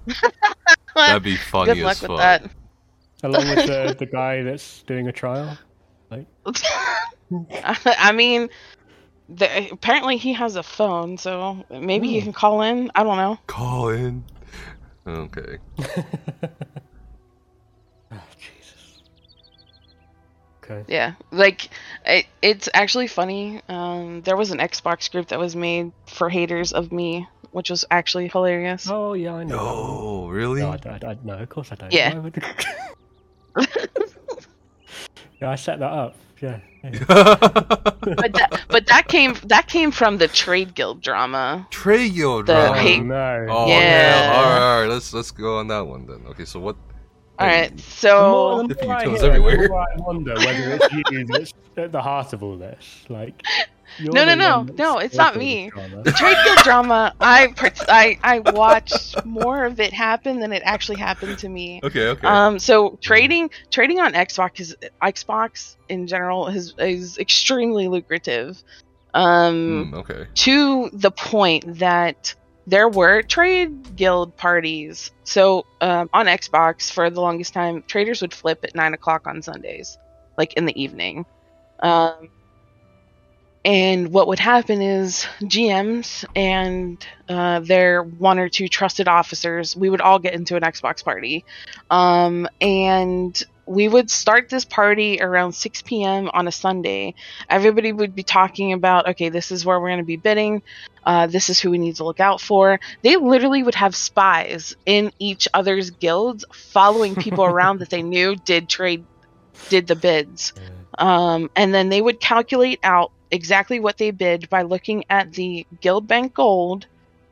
That'd 0.96 1.22
be 1.22 1.36
funny 1.36 1.74
Good 1.74 1.82
luck 1.84 1.92
as 1.92 2.02
with 2.02 2.10
fuck. 2.10 2.18
that. 2.18 2.50
along 3.22 3.48
with 3.48 3.66
the, 3.66 3.96
the 3.98 4.06
guy 4.06 4.42
that's 4.42 4.82
doing 4.82 5.06
a 5.08 5.12
trial 5.12 5.56
like. 6.10 6.26
I 7.62 8.12
mean, 8.12 8.48
the, 9.28 9.70
apparently 9.72 10.16
he 10.16 10.32
has 10.34 10.56
a 10.56 10.62
phone, 10.62 11.16
so 11.18 11.64
maybe 11.70 12.08
he 12.08 12.20
Hmm. 12.20 12.24
can 12.24 12.32
call 12.32 12.62
in. 12.62 12.90
I 12.94 13.02
don't 13.04 13.16
know. 13.16 13.38
Call 13.46 13.88
in. 13.90 14.24
Okay. 15.06 15.58
oh 18.12 18.20
jesus 18.38 19.00
okay 20.64 20.84
Yeah, 20.88 21.14
like 21.30 21.68
it, 22.06 22.26
it's 22.42 22.68
actually 22.72 23.06
funny. 23.08 23.60
Um, 23.68 24.22
there 24.22 24.36
was 24.36 24.50
an 24.50 24.58
Xbox 24.58 25.10
group 25.10 25.28
that 25.28 25.38
was 25.38 25.54
made 25.56 25.92
for 26.06 26.28
haters 26.30 26.72
of 26.72 26.90
me, 26.92 27.26
which 27.50 27.70
was 27.70 27.84
actually 27.90 28.28
hilarious. 28.28 28.86
oh 28.90 29.12
yeah 29.14 29.34
i 29.34 29.44
know 29.44 29.58
that 29.62 29.76
one. 29.76 30.00
No, 30.00 30.28
really? 30.28 30.60
No, 30.62 30.70
I, 30.70 30.78
I, 30.86 31.10
I, 31.10 31.16
no, 31.22 31.38
of 31.38 31.48
course 31.48 31.70
I 31.72 31.74
don't. 31.76 31.92
Yeah. 31.92 32.14
Why 35.38 35.48
would- 35.48 35.48
yeah, 35.48 35.50
I 35.50 35.54
set 35.56 35.78
that 35.80 35.92
up. 35.92 36.16
Yeah. 36.40 36.58
yeah. 36.82 36.90
But 38.04 38.32
that, 38.34 38.60
but 38.68 38.86
that 38.88 39.08
came 39.08 39.34
that 39.44 39.66
came 39.68 39.90
from 39.90 40.18
the 40.18 40.28
trade 40.28 40.74
guild 40.74 41.00
drama. 41.00 41.66
Trade 41.70 42.14
guild 42.14 42.46
The 42.46 42.52
drama. 42.54 42.78
hate- 42.78 43.00
Oh, 43.00 43.04
no. 43.04 43.46
Oh 43.48 43.66
Yeah. 43.68 43.78
yeah. 43.78 44.32
All 44.36 44.42
right, 44.44 44.58
all 44.74 44.80
right. 44.82 44.88
Let's 44.90 45.14
let's 45.14 45.30
go 45.30 45.58
on 45.58 45.68
that 45.68 45.86
one 45.86 46.06
then. 46.06 46.22
Okay, 46.28 46.44
so 46.44 46.60
what? 46.60 46.76
All 47.38 47.46
right, 47.48 47.74
The 47.76 48.12
more, 48.12 48.58
so 48.60 48.62
the 48.62 48.68
Dipping 48.74 48.88
more 48.88 48.96
I 48.96 49.04
hear, 49.08 49.24
everywhere. 49.24 49.56
the 49.62 49.68
more 49.68 49.80
I 49.80 49.96
wonder 49.96 50.34
whether 50.34 50.78
it's 50.80 50.92
you 51.10 51.26
that's 51.26 51.52
at 51.76 51.90
the 51.92 52.00
heart 52.02 52.32
of 52.32 52.42
all 52.44 52.56
this. 52.56 53.04
Like, 53.08 53.42
you're 53.98 54.12
No, 54.12 54.24
no, 54.24 54.34
no, 54.34 54.62
no, 54.62 54.98
it's 54.98 55.14
not 55.16 55.36
me. 55.36 55.70
drama. 55.70 56.02
the 56.02 56.12
trade 56.12 56.36
guild 56.44 56.58
drama, 56.58 57.14
I 57.20 57.48
part- 57.56 57.80
I 57.88 58.18
I 58.22 58.38
watched 58.40 59.24
more 59.24 59.64
of 59.64 59.80
it 59.80 59.92
happen 59.92 60.40
than 60.40 60.52
it 60.52 60.62
actually 60.64 60.98
happened 60.98 61.38
to 61.38 61.48
me. 61.48 61.80
Okay, 61.84 62.08
okay. 62.08 62.26
Um, 62.26 62.58
so 62.58 62.98
trading 63.00 63.50
trading 63.70 64.00
on 64.00 64.12
Xbox 64.14 64.60
is 64.60 64.76
Xbox 65.02 65.76
in 65.88 66.06
general 66.06 66.48
is 66.48 66.74
is 66.78 67.18
extremely 67.18 67.88
lucrative. 67.88 68.62
Um, 69.12 69.88
Hmm, 69.90 69.94
okay. 69.94 70.26
to 70.34 70.90
the 70.92 71.10
point 71.10 71.78
that 71.78 72.34
there 72.66 72.88
were 72.88 73.22
trade 73.22 73.94
guild 73.94 74.36
parties. 74.36 75.12
So 75.24 75.66
um, 75.80 76.08
on 76.12 76.26
Xbox, 76.26 76.90
for 76.90 77.10
the 77.10 77.20
longest 77.20 77.52
time, 77.54 77.84
traders 77.86 78.22
would 78.22 78.32
flip 78.34 78.60
at 78.64 78.74
nine 78.74 78.94
o'clock 78.94 79.26
on 79.26 79.42
Sundays, 79.42 79.98
like 80.38 80.54
in 80.54 80.64
the 80.64 80.82
evening. 80.82 81.26
Um, 81.80 82.30
and 83.64 84.08
what 84.08 84.28
would 84.28 84.38
happen 84.38 84.82
is 84.82 85.26
GMs 85.42 86.24
and 86.36 87.04
uh, 87.28 87.60
their 87.60 88.02
one 88.02 88.38
or 88.38 88.50
two 88.50 88.68
trusted 88.68 89.08
officers, 89.08 89.74
we 89.74 89.88
would 89.88 90.02
all 90.02 90.18
get 90.18 90.34
into 90.34 90.56
an 90.56 90.62
Xbox 90.62 91.02
party. 91.02 91.44
Um, 91.90 92.46
and 92.60 93.42
we 93.66 93.88
would 93.88 94.10
start 94.10 94.50
this 94.50 94.66
party 94.66 95.22
around 95.22 95.52
6 95.52 95.82
p.m. 95.82 96.30
on 96.34 96.46
a 96.46 96.52
Sunday. 96.52 97.14
Everybody 97.48 97.92
would 97.92 98.14
be 98.14 98.22
talking 98.22 98.74
about, 98.74 99.08
okay, 99.08 99.30
this 99.30 99.50
is 99.50 99.64
where 99.64 99.80
we're 99.80 99.88
going 99.88 99.98
to 99.98 100.04
be 100.04 100.16
bidding. 100.16 100.62
Uh, 101.02 101.26
this 101.26 101.48
is 101.48 101.58
who 101.58 101.70
we 101.70 101.78
need 101.78 101.96
to 101.96 102.04
look 102.04 102.20
out 102.20 102.42
for. 102.42 102.80
They 103.00 103.16
literally 103.16 103.62
would 103.62 103.74
have 103.76 103.96
spies 103.96 104.76
in 104.84 105.10
each 105.18 105.48
other's 105.54 105.90
guilds 105.90 106.44
following 106.52 107.14
people 107.14 107.44
around 107.46 107.78
that 107.78 107.88
they 107.88 108.02
knew 108.02 108.36
did 108.36 108.68
trade, 108.68 109.06
did 109.70 109.86
the 109.86 109.96
bids. 109.96 110.52
Um, 110.98 111.50
and 111.56 111.72
then 111.72 111.88
they 111.88 112.02
would 112.02 112.20
calculate 112.20 112.80
out 112.82 113.10
exactly 113.34 113.80
what 113.80 113.98
they 113.98 114.10
bid 114.10 114.48
by 114.48 114.62
looking 114.62 115.04
at 115.10 115.32
the 115.32 115.66
guild 115.80 116.06
bank 116.08 116.34
gold 116.34 116.86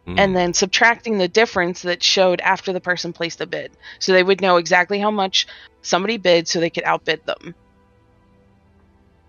Hmm. 0.06 0.18
and 0.18 0.36
then 0.36 0.52
subtracting 0.52 1.18
the 1.18 1.28
difference 1.28 1.82
that 1.82 2.02
showed 2.02 2.40
after 2.40 2.72
the 2.72 2.80
person 2.80 3.12
placed 3.12 3.40
a 3.40 3.46
bid. 3.46 3.70
So 4.00 4.12
they 4.12 4.24
would 4.24 4.40
know 4.40 4.56
exactly 4.56 4.98
how 4.98 5.12
much 5.12 5.46
somebody 5.82 6.16
bid 6.16 6.48
so 6.48 6.58
they 6.58 6.70
could 6.70 6.84
outbid 6.84 7.24
them. 7.24 7.54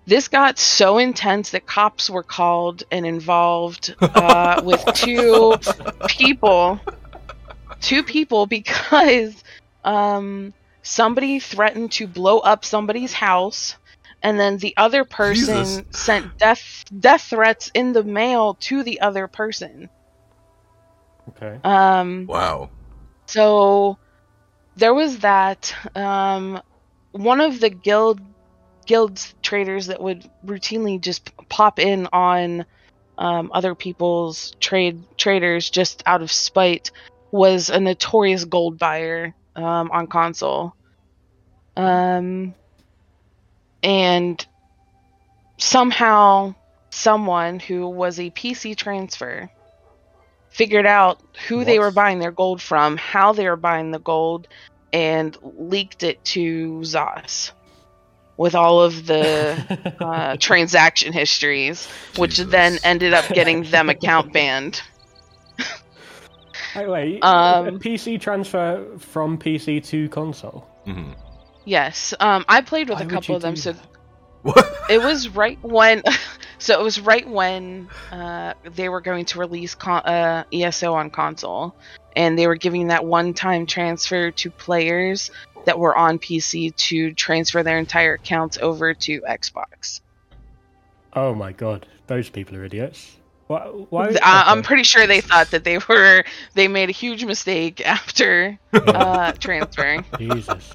This 0.06 0.28
got 0.28 0.58
so 0.58 0.98
intense 0.98 1.52
that 1.52 1.68
cops 1.68 2.10
were 2.10 2.24
called 2.24 2.84
and 2.92 3.06
involved 3.06 3.96
uh, 4.02 4.62
with 4.66 4.84
two 4.96 5.56
people. 6.08 6.80
Two 7.80 8.02
people 8.02 8.48
because 8.48 9.44
um, 9.84 10.54
somebody 10.82 11.40
threatened 11.40 11.92
to 11.94 12.08
blow 12.08 12.40
up 12.40 12.66
somebody's 12.66 13.14
house, 13.14 13.76
and 14.24 14.40
then 14.40 14.58
the 14.58 14.74
other 14.78 15.04
person 15.04 15.64
Jesus. 15.66 15.84
sent 15.92 16.38
death 16.40 16.86
death 17.00 17.22
threats 17.24 17.70
in 17.74 17.94
the 17.94 18.04
mail 18.04 18.56
to 18.62 18.82
the 18.82 19.02
other 19.02 19.28
person. 19.28 19.90
Okay. 21.30 21.60
Um, 21.64 22.26
wow. 22.28 22.70
so 23.28 23.98
there 24.76 24.94
was 24.94 25.20
that. 25.20 25.76
Um, 25.96 26.62
one 27.12 27.42
of 27.42 27.60
the 27.60 27.70
guild 27.70 28.20
guilds 28.86 29.34
traders 29.42 29.88
that 29.88 30.02
would 30.02 30.30
routinely 30.46 31.00
just 31.00 31.32
pop 31.50 31.80
in 31.80 32.08
on 32.12 32.66
um, 33.18 33.52
other 33.54 33.76
people's 33.76 34.54
trade 34.60 35.04
traders 35.18 35.70
just 35.70 36.04
out 36.06 36.22
of 36.22 36.32
spite 36.32 36.92
was 37.32 37.70
a 37.70 37.80
notorious 37.80 38.46
gold 38.46 38.78
buyer 38.78 39.34
um, 39.56 39.92
on 39.92 40.08
console. 40.08 40.76
Um, 41.76 42.54
and 43.84 44.44
somehow 45.58 46.56
someone 46.90 47.60
who 47.60 47.88
was 47.88 48.20
a 48.20 48.30
PC 48.32 48.76
transfer 48.76 49.50
figured 50.50 50.86
out 50.86 51.20
who 51.48 51.66
they 51.66 51.80
were 51.80 51.92
buying 51.92 52.20
their 52.20 52.32
gold 52.32 52.62
from, 52.62 52.96
how 52.98 53.34
they 53.34 53.48
were 53.48 53.56
buying 53.56 53.92
the 53.92 54.00
gold, 54.00 54.48
and 54.94 55.36
leaked 55.42 56.04
it 56.04 56.24
to 56.24 56.80
Zos. 56.82 57.52
with 58.38 58.56
all 58.56 58.82
of 58.82 59.06
the 59.06 59.96
uh, 60.00 60.38
transaction 60.40 61.12
histories, 61.12 61.88
which 62.18 62.36
Jesus. 62.36 62.52
then 62.52 62.80
ended 62.84 63.14
up 63.14 63.28
getting 63.30 63.64
them 63.64 63.90
account 63.90 64.32
banned. 64.32 64.82
Wait, 66.76 66.90
wait. 66.90 67.24
Um, 67.24 67.68
a 67.68 67.72
PC 67.74 68.20
transfer 68.20 68.86
from 68.98 69.38
PC 69.38 69.84
to 69.88 70.10
console. 70.10 70.68
hmm 70.86 71.14
Yes, 71.66 72.14
um, 72.20 72.46
I 72.48 72.62
played 72.62 72.90
with 72.90 73.00
Why 73.00 73.06
a 73.06 73.10
couple 73.10 73.36
of 73.36 73.42
them. 73.42 73.56
So 73.56 73.74
that? 73.74 73.88
It 74.90 74.98
was 75.02 75.30
right 75.30 75.58
when, 75.64 76.04
so 76.58 76.78
it 76.78 76.84
was 76.84 77.00
right 77.00 77.28
when 77.28 77.90
uh, 78.12 78.54
they 78.76 78.90
were 78.90 79.00
going 79.00 79.24
to 79.26 79.40
release 79.40 79.76
con- 79.76 80.04
uh, 80.04 80.44
ESO 80.52 80.94
on 80.94 81.10
console, 81.10 81.74
and 82.16 82.38
they 82.38 82.48
were 82.48 82.56
giving 82.56 82.88
that 82.88 83.06
one-time 83.06 83.66
transfer 83.66 84.32
to 84.32 84.52
players 84.52 85.32
that 85.66 85.80
were 85.80 85.98
on 85.98 86.20
PC 86.20 86.76
to 86.76 87.14
transfer 87.14 87.64
their 87.64 87.80
entire 87.80 88.16
accounts 88.16 88.58
over 88.62 88.94
to 88.94 89.22
Xbox. 89.22 90.02
Oh 91.14 91.34
my 91.34 91.54
god, 91.54 91.88
those 92.08 92.30
people 92.30 92.58
are 92.58 92.66
idiots. 92.66 93.16
Why? 93.48 93.60
why 93.60 94.08
Th- 94.10 94.20
I- 94.22 94.46
I'm 94.48 94.64
pretty 94.64 94.84
sure 94.84 95.08
they 95.08 95.22
thought 95.22 95.52
that 95.52 95.64
they 95.64 95.78
were 95.78 96.24
they 96.56 96.68
made 96.68 96.90
a 96.90 96.94
huge 96.94 97.24
mistake 97.24 97.86
after 97.86 98.60
uh, 98.74 99.32
transferring. 99.34 100.04
Jesus. 100.18 100.70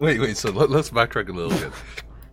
Wait, 0.00 0.18
wait. 0.20 0.36
So 0.36 0.50
let, 0.50 0.70
us 0.72 0.90
backtrack 0.90 1.28
a 1.28 1.32
little 1.32 1.50
bit. 1.50 1.72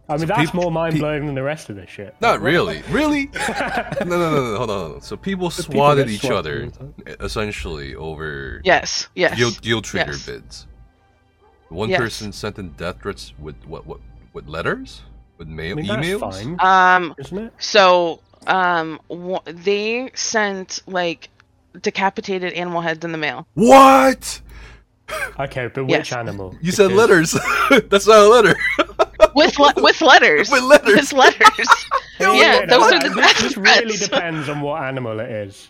I 0.09 0.13
mean, 0.13 0.19
So 0.21 0.25
that's 0.27 0.51
peop- 0.51 0.53
more 0.53 0.71
mind 0.71 0.99
blowing 0.99 1.25
than 1.25 1.35
the 1.35 1.43
rest 1.43 1.69
of 1.69 1.75
this 1.75 1.89
shit. 1.89 2.15
Not 2.21 2.41
really. 2.41 2.81
Really? 2.89 3.25
no, 3.49 4.05
no, 4.05 4.31
no, 4.31 4.51
no. 4.53 4.57
Hold 4.57 4.69
on. 4.69 4.79
Hold 4.79 4.95
on. 4.95 5.01
So 5.01 5.17
people 5.17 5.49
people 5.49 5.63
swatted 5.63 6.07
get 6.07 6.13
each 6.15 6.21
swatted 6.21 6.37
other 6.37 6.63
all 6.63 6.69
the 6.95 7.03
time. 7.03 7.17
essentially 7.25 7.93
over 7.95 8.61
Yes, 8.63 9.09
yes. 9.15 9.37
guild, 9.37 9.61
guild 9.61 9.83
trader 9.83 10.11
Yes. 10.13 10.25
bids. 10.25 10.67
One 11.69 11.89
Yes. 11.89 11.99
person 11.99 12.31
sent 12.31 12.57
in 12.57 12.69
death 12.71 13.01
threats 13.01 13.33
with 13.37 13.55
what? 13.65 13.85
What? 13.85 13.99
With 14.31 14.47
letters? 14.47 15.01
With 15.37 15.49
I 15.49 15.51
mail? 15.51 15.75
mean, 15.75 15.85
emails? 15.87 16.19
that's 16.21 16.41
fine, 16.41 16.57
Um, 16.61 17.15
isn't 17.17 17.37
it? 17.37 17.53
So, 17.59 18.21
um, 18.47 18.99
w- 19.09 19.39
they 19.45 20.09
sent 20.15 20.81
like 20.87 21.27
decapitated 21.81 22.53
animal 22.53 22.79
heads 22.81 23.03
in 23.03 23.11
the 23.11 23.17
mail. 23.17 23.45
What? 23.55 24.41
Okay, 25.39 25.67
but 25.67 25.87
Yes. 25.89 25.99
which 25.99 26.13
animal? 26.13 26.55
You 26.61 26.71
said 26.71 26.89
Because- 26.89 26.97
letters. 26.97 27.31
That's 27.89 28.07
not 28.07 28.19
a 28.19 28.27
letter. 28.27 28.55
with 29.35 29.57
le- 29.59 29.73
with 29.77 30.01
letters. 30.01 30.49
With 30.49 30.63
letters. 30.63 30.95
With 30.95 31.13
letters. 31.13 31.67
Hell 32.17 32.35
yeah, 32.35 32.65
no, 32.65 32.79
those 32.79 32.93
are 32.93 32.99
the 32.99 33.09
this, 33.15 33.41
this 33.41 33.57
really 33.57 33.95
threats. 33.97 34.07
depends 34.09 34.49
on 34.49 34.61
what 34.61 34.81
animal 34.83 35.19
it 35.19 35.29
is. 35.29 35.69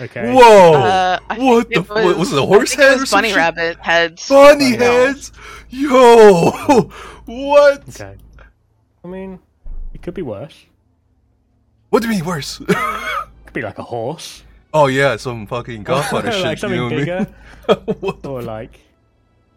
Okay. 0.00 0.32
Whoa! 0.32 0.72
Uh, 0.74 1.18
I 1.28 1.36
think 1.36 1.46
what 1.50 1.68
the? 1.68 1.74
it 1.74 1.78
f- 1.80 2.16
was, 2.18 2.32
it 2.32 2.38
a 2.38 2.42
I 2.42 2.46
horse 2.46 2.70
think 2.70 2.80
it 2.80 2.84
head 2.84 2.92
was 2.94 3.02
or 3.02 3.06
some 3.06 3.16
bunny 3.18 3.28
shit? 3.28 3.36
rabbit 3.36 3.78
heads. 3.80 4.26
Bunny 4.28 4.76
Bunny 4.76 4.76
heads? 4.84 5.32
Yo! 5.68 6.50
what? 7.26 7.88
Okay. 7.90 8.16
I 9.04 9.08
mean, 9.08 9.38
it 9.92 10.00
could 10.00 10.14
be 10.14 10.22
worse. 10.22 10.64
What 11.90 12.00
do 12.02 12.08
you 12.08 12.14
mean 12.14 12.24
worse? 12.24 12.60
It 12.60 12.66
could 13.44 13.52
be 13.52 13.60
like 13.62 13.78
a 13.78 13.82
horse, 13.82 14.42
oh 14.74 14.86
yeah, 14.86 15.16
some 15.16 15.46
fucking 15.46 15.82
Godfather 15.92 16.32
shit. 16.32 16.44
like 16.44 16.58
something 16.58 16.78
you 16.80 16.88
know 16.90 16.96
bigger, 16.96 17.26
what 17.66 17.78
I 17.78 17.84
mean? 17.92 17.96
What 18.00 18.22
the- 18.22 18.30
or 18.30 18.42
like 18.42 18.80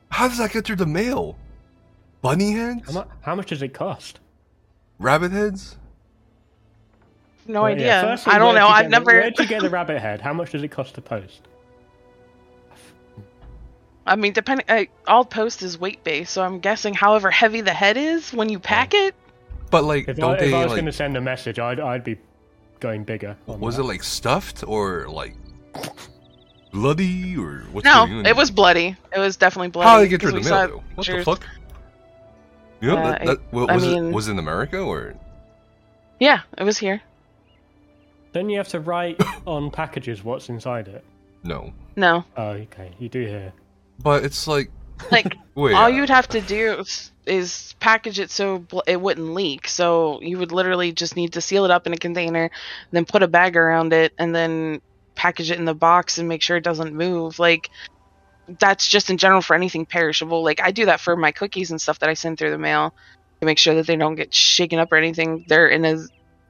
How 0.10 0.28
does 0.28 0.38
that 0.38 0.52
get 0.52 0.66
through 0.66 0.78
the 0.78 0.86
mail? 0.86 1.38
Bunny 2.22 2.52
heads? 2.54 2.92
how, 2.94 3.02
mu- 3.04 3.10
how 3.22 3.36
much 3.36 3.50
does 3.50 3.62
it 3.62 3.74
cost? 3.74 4.20
Rabbit 5.00 5.32
heads? 5.32 5.78
No 7.48 7.62
Well, 7.64 7.70
yeah, 7.78 8.00
idea. 8.00 8.02
firstly, 8.02 8.34
I 8.34 8.40
don't 8.40 8.56
know. 8.56 8.68
I've 8.68 8.84
get 8.86 8.90
the- 8.90 8.90
never. 9.00 9.12
Where'd 9.12 9.38
you 9.40 9.46
get 9.48 9.62
the 9.62 9.70
rabbit 9.80 10.00
head? 10.02 10.22
How 10.22 10.34
much 10.34 10.52
does 10.52 10.64
it 10.64 10.70
cost 10.70 10.96
to 10.96 11.02
post? 11.02 11.42
I 14.08 14.16
mean, 14.16 14.34
depending. 14.34 14.66
Uh, 14.70 14.86
all 15.08 15.26
post 15.26 15.64
is 15.64 15.80
weight 15.80 16.04
based, 16.04 16.34
so 16.34 16.44
I'm 16.44 16.60
guessing 16.60 16.94
however 16.94 17.32
heavy 17.32 17.62
the 17.62 17.74
head 17.74 17.98
is 17.98 18.32
when 18.34 18.50
you 18.50 18.60
pack 18.60 18.94
it. 18.94 19.16
But 19.72 19.84
like, 19.84 20.08
If, 20.08 20.18
I, 20.18 20.22
don't 20.22 20.34
if 20.36 20.40
they 20.40 20.54
I 20.54 20.60
was 20.64 20.68
like? 20.68 20.76
going 20.78 20.86
to 20.86 20.92
send 20.92 21.18
a 21.18 21.22
message, 21.22 21.58
I'd 21.60 21.80
I'd 21.80 22.04
be 22.04 22.18
going 22.86 23.04
bigger. 23.04 23.36
on 23.48 23.60
Was 23.60 23.78
that. 23.78 23.82
it 23.84 23.86
like 23.86 24.04
stuffed 24.04 24.64
or 24.68 25.08
like 25.10 25.36
bloody 26.72 27.36
or 27.38 27.64
what's 27.72 27.86
No, 27.86 28.06
going 28.06 28.20
on? 28.20 28.26
it 28.26 28.36
was 28.36 28.52
bloody. 28.52 28.96
It 29.16 29.20
was 29.20 29.38
definitely 29.38 29.70
bloody. 29.70 29.90
How 29.90 29.98
did 30.00 30.06
it 30.06 30.10
get 30.10 30.22
through 30.22 30.32
'cause 30.34 30.44
the 30.46 30.50
mail 30.52 30.68
though? 30.68 30.84
What 30.96 31.08
the 31.08 31.24
fuck? 31.24 31.44
You 32.82 32.90
know, 32.90 32.98
Uh, 32.98 33.12
that, 33.12 33.26
that, 33.26 33.54
wa- 33.54 33.66
I 33.66 33.76
was 33.76 33.84
it 33.86 34.02
was 34.14 34.28
it 34.28 34.32
in 34.34 34.40
America 34.40 34.80
or 34.80 35.16
Yeah, 36.20 36.42
it 36.58 36.64
was 36.64 36.78
here. 36.78 37.02
Don't 38.34 38.50
you 38.50 38.58
have 38.58 38.68
to 38.70 38.80
write 38.80 39.20
on 39.48 39.72
packages 39.72 40.24
what's 40.24 40.50
inside 40.50 40.88
it? 40.88 41.04
no? 41.44 41.74
No. 41.96 42.26
Oh, 42.36 42.50
okay, 42.68 42.92
you 43.00 43.08
do 43.08 43.22
here. 43.22 43.54
But 44.00 44.24
it's 44.26 44.48
like 44.48 44.70
like 45.12 45.36
wait, 45.56 45.74
all 45.74 45.86
uh, 45.86 45.88
you'd 45.88 46.10
have 46.10 46.28
to 46.30 46.42
do 46.42 46.74
is, 46.80 47.12
is 47.26 47.76
package 47.80 48.20
it 48.20 48.32
so 48.32 48.66
it 48.88 49.00
wouldn't 49.00 49.34
leak. 49.34 49.68
So 49.68 50.22
you 50.22 50.38
would 50.38 50.52
literally 50.52 50.92
just 50.92 51.16
need 51.16 51.34
to 51.34 51.42
seal 51.42 51.66
it 51.66 51.72
up 51.72 51.88
in 51.88 51.94
a 51.94 51.98
container, 51.98 52.50
then 52.92 53.06
put 53.06 53.24
a 53.24 53.28
bag 53.28 53.58
around 53.58 53.94
it, 53.94 54.14
and 54.18 54.36
then 54.36 54.82
package 55.16 55.52
it 55.52 55.58
in 55.58 55.66
the 55.66 55.76
box 55.76 56.18
and 56.18 56.28
make 56.28 56.42
sure 56.42 56.58
it 56.58 56.64
doesn't 56.64 56.94
move. 56.94 57.40
Like 57.40 57.70
that's 58.60 58.88
just 58.88 59.10
in 59.10 59.18
general 59.18 59.42
for 59.42 59.56
anything 59.56 59.86
perishable. 59.86 60.44
Like 60.44 60.62
I 60.62 60.72
do 60.72 60.86
that 60.86 61.00
for 61.00 61.16
my 61.16 61.32
cookies 61.32 61.72
and 61.72 61.82
stuff 61.82 62.00
that 62.00 62.10
I 62.10 62.14
send 62.14 62.38
through 62.38 62.52
the 62.52 62.58
mail 62.58 62.94
to 63.40 63.46
make 63.46 63.58
sure 63.58 63.76
that 63.76 63.88
they 63.88 63.96
don't 63.96 64.16
get 64.16 64.34
shaken 64.34 64.80
up 64.80 64.92
or 64.92 64.98
anything. 64.98 65.46
They're 65.48 65.68
in 65.68 65.86
a 65.86 65.98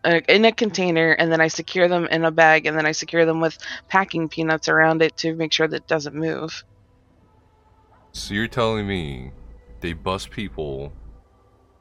uh, 0.04 0.22
in 0.30 0.46
a 0.46 0.52
container 0.52 1.12
and 1.12 1.32
then 1.32 1.42
I 1.42 1.48
secure 1.48 1.88
them 1.88 2.06
in 2.06 2.26
a 2.26 2.32
bag 2.32 2.68
and 2.68 2.78
then 2.78 2.86
I 2.86 2.92
secure 2.92 3.26
them 3.26 3.40
with 3.40 3.58
packing 3.88 4.30
peanuts 4.30 4.68
around 4.70 5.02
it 5.02 5.18
to 5.18 5.36
make 5.36 5.52
sure 5.52 5.68
that 5.68 5.76
it 5.78 5.88
doesn't 5.88 6.16
move. 6.16 6.64
So 8.12 8.34
you're 8.34 8.48
telling 8.48 8.88
me 8.88 9.32
they 9.86 9.94
bust 9.94 10.32
people 10.32 10.92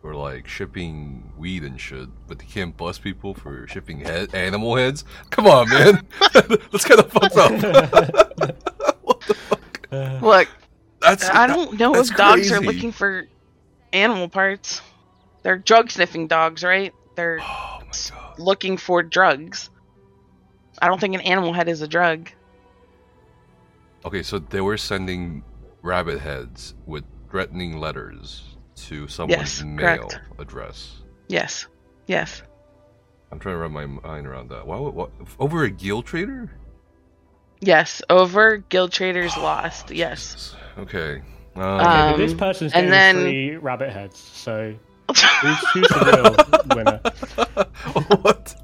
for 0.03 0.15
like 0.15 0.47
shipping 0.47 1.33
weed 1.39 1.63
and 1.63 1.81
shit, 1.81 2.07
but 2.29 2.39
they 2.39 2.45
can't 2.45 2.77
bust 2.77 3.03
people 3.03 3.33
for 3.33 3.67
shipping 3.67 4.01
head 4.01 4.35
animal 4.35 4.77
heads? 4.77 5.07
Come 5.31 5.47
on, 5.47 5.67
man. 5.71 6.07
That's 6.35 6.85
kind 6.85 7.01
of 7.01 7.11
fucked 7.11 7.35
up. 7.37 7.53
what 9.03 9.21
the 9.23 9.33
fuck? 9.35 9.89
Uh, 9.91 10.19
Look, 10.21 10.49
That's 11.01 11.31
I 11.31 11.47
don't 11.47 11.79
know 11.79 11.95
that's 11.95 12.11
if 12.11 12.17
dogs 12.19 12.53
are 12.53 12.61
looking 12.61 12.93
for 12.93 13.27
animal 13.95 14.29
parts. 14.29 14.83
They're 15.43 15.57
drug 15.57 15.91
sniffing 15.91 16.27
dogs, 16.27 16.63
right? 16.63 16.93
They're 17.17 17.39
Oh 17.41 17.79
my 17.81 17.87
god. 18.11 18.39
looking 18.39 18.77
for 18.77 19.03
drugs. 19.03 19.71
I 20.83 20.89
don't 20.89 21.01
think 21.01 21.15
an 21.15 21.23
animal 21.23 21.55
head 21.55 21.71
is 21.71 21.81
a 21.81 21.89
drug. 21.89 22.31
Okay, 24.05 24.23
so 24.23 24.39
they 24.39 24.61
were 24.61 24.77
sending 24.77 25.43
rabbit 25.81 26.19
heads 26.21 26.75
with 26.85 27.05
threatening 27.39 27.81
letters 27.81 28.45
to 28.77 29.09
someone's 29.09 29.59
Yes, 29.59 29.63
mail 29.65 29.97
correct. 30.07 30.21
address. 30.39 30.99
Yes. 31.27 31.67
Yes. 32.07 32.43
I'm 33.33 33.41
trying 33.41 33.57
to 33.57 33.59
wrap 33.59 33.73
my 33.73 33.87
mind 33.87 34.29
around 34.29 34.51
that. 34.51 34.65
Why? 34.65 34.79
would- 34.79 34.95
What, 34.95 35.11
over 35.41 35.65
a 35.65 35.71
guild 35.71 36.07
trader? 36.07 36.49
Yes. 37.61 38.01
Over 38.09 38.59
Guild 38.59 38.93
Traders 38.93 39.37
Lost. 39.37 39.91
Yes. 39.91 40.55
Okay. 40.79 41.23
Um, 41.57 41.63
okay, 41.63 41.85
Um, 41.85 42.11
but 42.13 42.17
this 42.19 42.35
person's 42.35 42.73
and 42.73 42.89
getting 42.89 42.91
then- 42.93 43.17
three 43.25 43.57
rabbit 43.57 43.91
heads. 43.91 44.17
So 44.21 44.73
who's, 45.09 45.59
who's 45.73 45.89
the 45.89 46.63
real 46.69 46.77
winner? 46.77 47.01
what? 48.23 48.55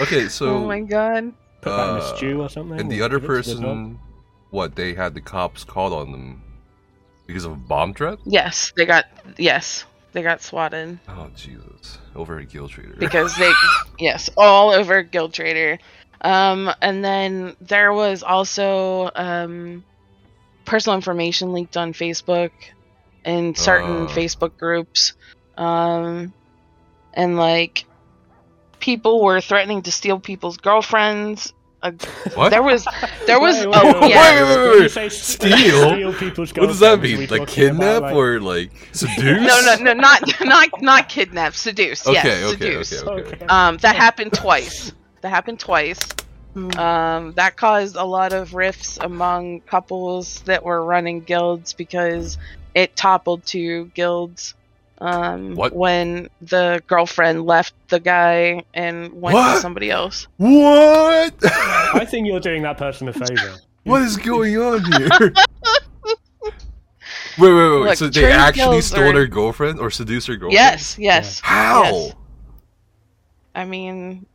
Okay, 0.00 0.28
so 0.28 0.46
oh 0.56 0.66
my 0.66 0.80
god. 0.80 1.34
Put 1.60 1.68
that 1.76 1.88
in 1.90 1.96
a 1.96 1.98
Uh, 1.98 2.16
stew 2.16 2.40
or 2.40 2.48
something. 2.48 2.80
and 2.80 2.90
the 2.90 3.02
other 3.02 3.20
give 3.20 3.28
it 3.30 3.42
to 3.42 3.50
the 3.56 3.60
person, 3.60 3.98
what? 4.48 4.74
They 4.74 4.94
had 4.94 5.12
the 5.12 5.20
cops 5.20 5.64
called 5.64 5.92
on 5.92 6.12
them 6.12 6.42
because 7.28 7.44
of 7.44 7.52
a 7.52 7.56
bomb 7.56 7.94
threat. 7.94 8.18
Yes, 8.24 8.72
they 8.76 8.84
got 8.86 9.04
yes, 9.36 9.84
they 10.12 10.22
got 10.22 10.42
swatted 10.42 10.98
Oh 11.08 11.30
Jesus! 11.36 11.98
Over 12.16 12.38
a 12.38 12.44
guild 12.44 12.70
trader. 12.72 12.94
because 12.98 13.36
they 13.38 13.52
yes, 14.00 14.28
all 14.36 14.70
over 14.70 15.02
Guild 15.04 15.32
Trader. 15.32 15.78
Um 16.20 16.68
and 16.82 17.04
then 17.04 17.54
there 17.60 17.92
was 17.92 18.24
also 18.24 19.10
um 19.14 19.84
personal 20.64 20.96
information 20.96 21.52
leaked 21.52 21.76
on 21.76 21.92
Facebook 21.92 22.50
in 23.24 23.54
certain 23.54 24.06
Uh. 24.06 24.08
Facebook 24.08 24.56
groups. 24.58 25.12
Um 25.56 26.32
and 27.14 27.36
like 27.36 27.84
people 28.80 29.22
were 29.22 29.40
threatening 29.40 29.82
to 29.82 29.92
steal 29.92 30.18
people's 30.18 30.56
girlfriends. 30.56 31.52
Uh, 31.80 31.92
what? 32.34 32.48
there 32.50 32.62
was 32.62 32.84
there 33.26 33.38
was 33.38 33.54
Wait, 33.56 33.66
wait, 33.68 33.80
oh 33.84 34.00
wait, 34.00 34.10
yeah. 34.10 34.42
wait, 34.42 34.56
wait, 34.58 34.68
When 34.96 35.04
wait. 35.04 35.12
Steal? 35.12 35.90
steal 35.90 36.12
people's 36.14 36.52
what 36.54 36.66
does 36.66 36.80
that 36.80 36.96
girlfriends, 36.96 36.96
are 36.96 36.96
we 36.98 37.08
mean? 37.12 37.20
Like 37.20 37.40
talking 37.40 37.46
kidnap 37.54 37.98
about, 37.98 38.02
like- 38.02 38.14
or 38.16 38.40
like 38.40 38.70
seduce? 38.92 39.46
No, 39.46 39.60
no, 39.76 39.76
no, 39.84 39.92
not 39.92 40.40
not 40.44 40.82
not 40.82 41.08
kidnap, 41.08 41.54
seduce. 41.54 42.06
Okay, 42.06 42.14
yes, 42.14 42.54
okay, 42.54 42.82
seduce. 42.82 43.02
okay, 43.02 43.10
okay. 43.10 43.34
Okay. 43.36 43.46
Um, 43.46 43.76
that 43.78 43.94
happened 43.96 44.32
twice. 44.32 44.92
That 45.20 45.28
happened 45.30 45.60
twice. 45.60 46.00
Hmm. 46.54 46.70
Um, 46.78 47.32
that 47.34 47.56
caused 47.56 47.94
a 47.94 48.04
lot 48.04 48.32
of 48.32 48.54
rifts 48.54 48.98
among 49.00 49.60
couples 49.60 50.40
that 50.42 50.64
were 50.64 50.84
running 50.84 51.20
guilds 51.20 51.74
because 51.74 52.38
it 52.74 52.96
toppled 52.96 53.44
two 53.44 53.86
guilds. 53.94 54.54
Um, 55.00 55.54
What? 55.54 55.72
when 55.74 56.28
the 56.42 56.82
girlfriend 56.88 57.46
left 57.46 57.72
the 57.88 58.00
guy 58.00 58.64
and 58.74 59.12
went 59.12 59.34
What? 59.34 59.54
to 59.54 59.60
somebody 59.60 59.90
else. 59.90 60.26
What? 60.38 61.34
I 61.44 62.04
think 62.04 62.26
you're 62.26 62.40
doing 62.40 62.62
that 62.62 62.78
person 62.78 63.08
a 63.08 63.12
favor. 63.12 63.56
what 63.84 64.02
is 64.02 64.16
going 64.16 64.56
on 64.58 64.84
here? 64.92 65.08
Wait, 67.38 67.52
wait, 67.52 67.54
wait. 67.54 67.88
Look, 67.88 67.96
so 67.96 68.08
they 68.08 68.32
actually 68.32 68.80
stole 68.80 69.04
are- 69.04 69.12
their 69.12 69.26
girlfriend 69.28 69.78
or 69.78 69.90
seduced 69.90 70.26
her 70.26 70.34
girlfriend? 70.34 70.54
Yes, 70.54 70.98
yes. 70.98 71.40
How? 71.40 71.84
Yes. 71.84 72.14
I 73.54 73.64
mean, 73.64 74.26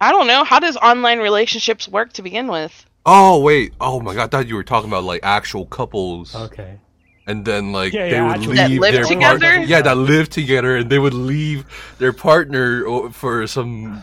I 0.00 0.10
don't 0.12 0.26
know. 0.26 0.44
How 0.44 0.58
does 0.60 0.76
online 0.76 1.20
relationships 1.20 1.88
work 1.88 2.12
to 2.14 2.22
begin 2.22 2.48
with? 2.48 2.84
Oh 3.06 3.40
wait. 3.40 3.72
Oh 3.80 4.00
my 4.00 4.14
god. 4.14 4.24
I 4.24 4.26
thought 4.28 4.48
you 4.48 4.54
were 4.54 4.64
talking 4.64 4.90
about 4.90 5.04
like 5.04 5.20
actual 5.22 5.64
couples, 5.66 6.34
Okay. 6.34 6.78
And 7.26 7.42
then 7.44 7.72
like 7.72 7.94
Yeah, 7.94 8.02
they 8.04 8.10
yeah, 8.12 8.22
would 8.28 8.36
actually- 8.36 8.56
That 8.56 8.70
leave 8.70 8.80
live 8.80 8.92
their 8.94 9.04
together? 9.04 9.38
partner. 9.40 9.64
Yeah, 9.66 9.80
that 9.80 9.96
live 9.96 10.28
together, 10.28 10.76
and 10.76 10.90
they 10.90 10.98
would 10.98 11.14
leave 11.14 11.64
their 11.98 12.12
partner 12.12 12.86
uh, 12.86 13.08
for 13.10 13.46
some 13.46 14.02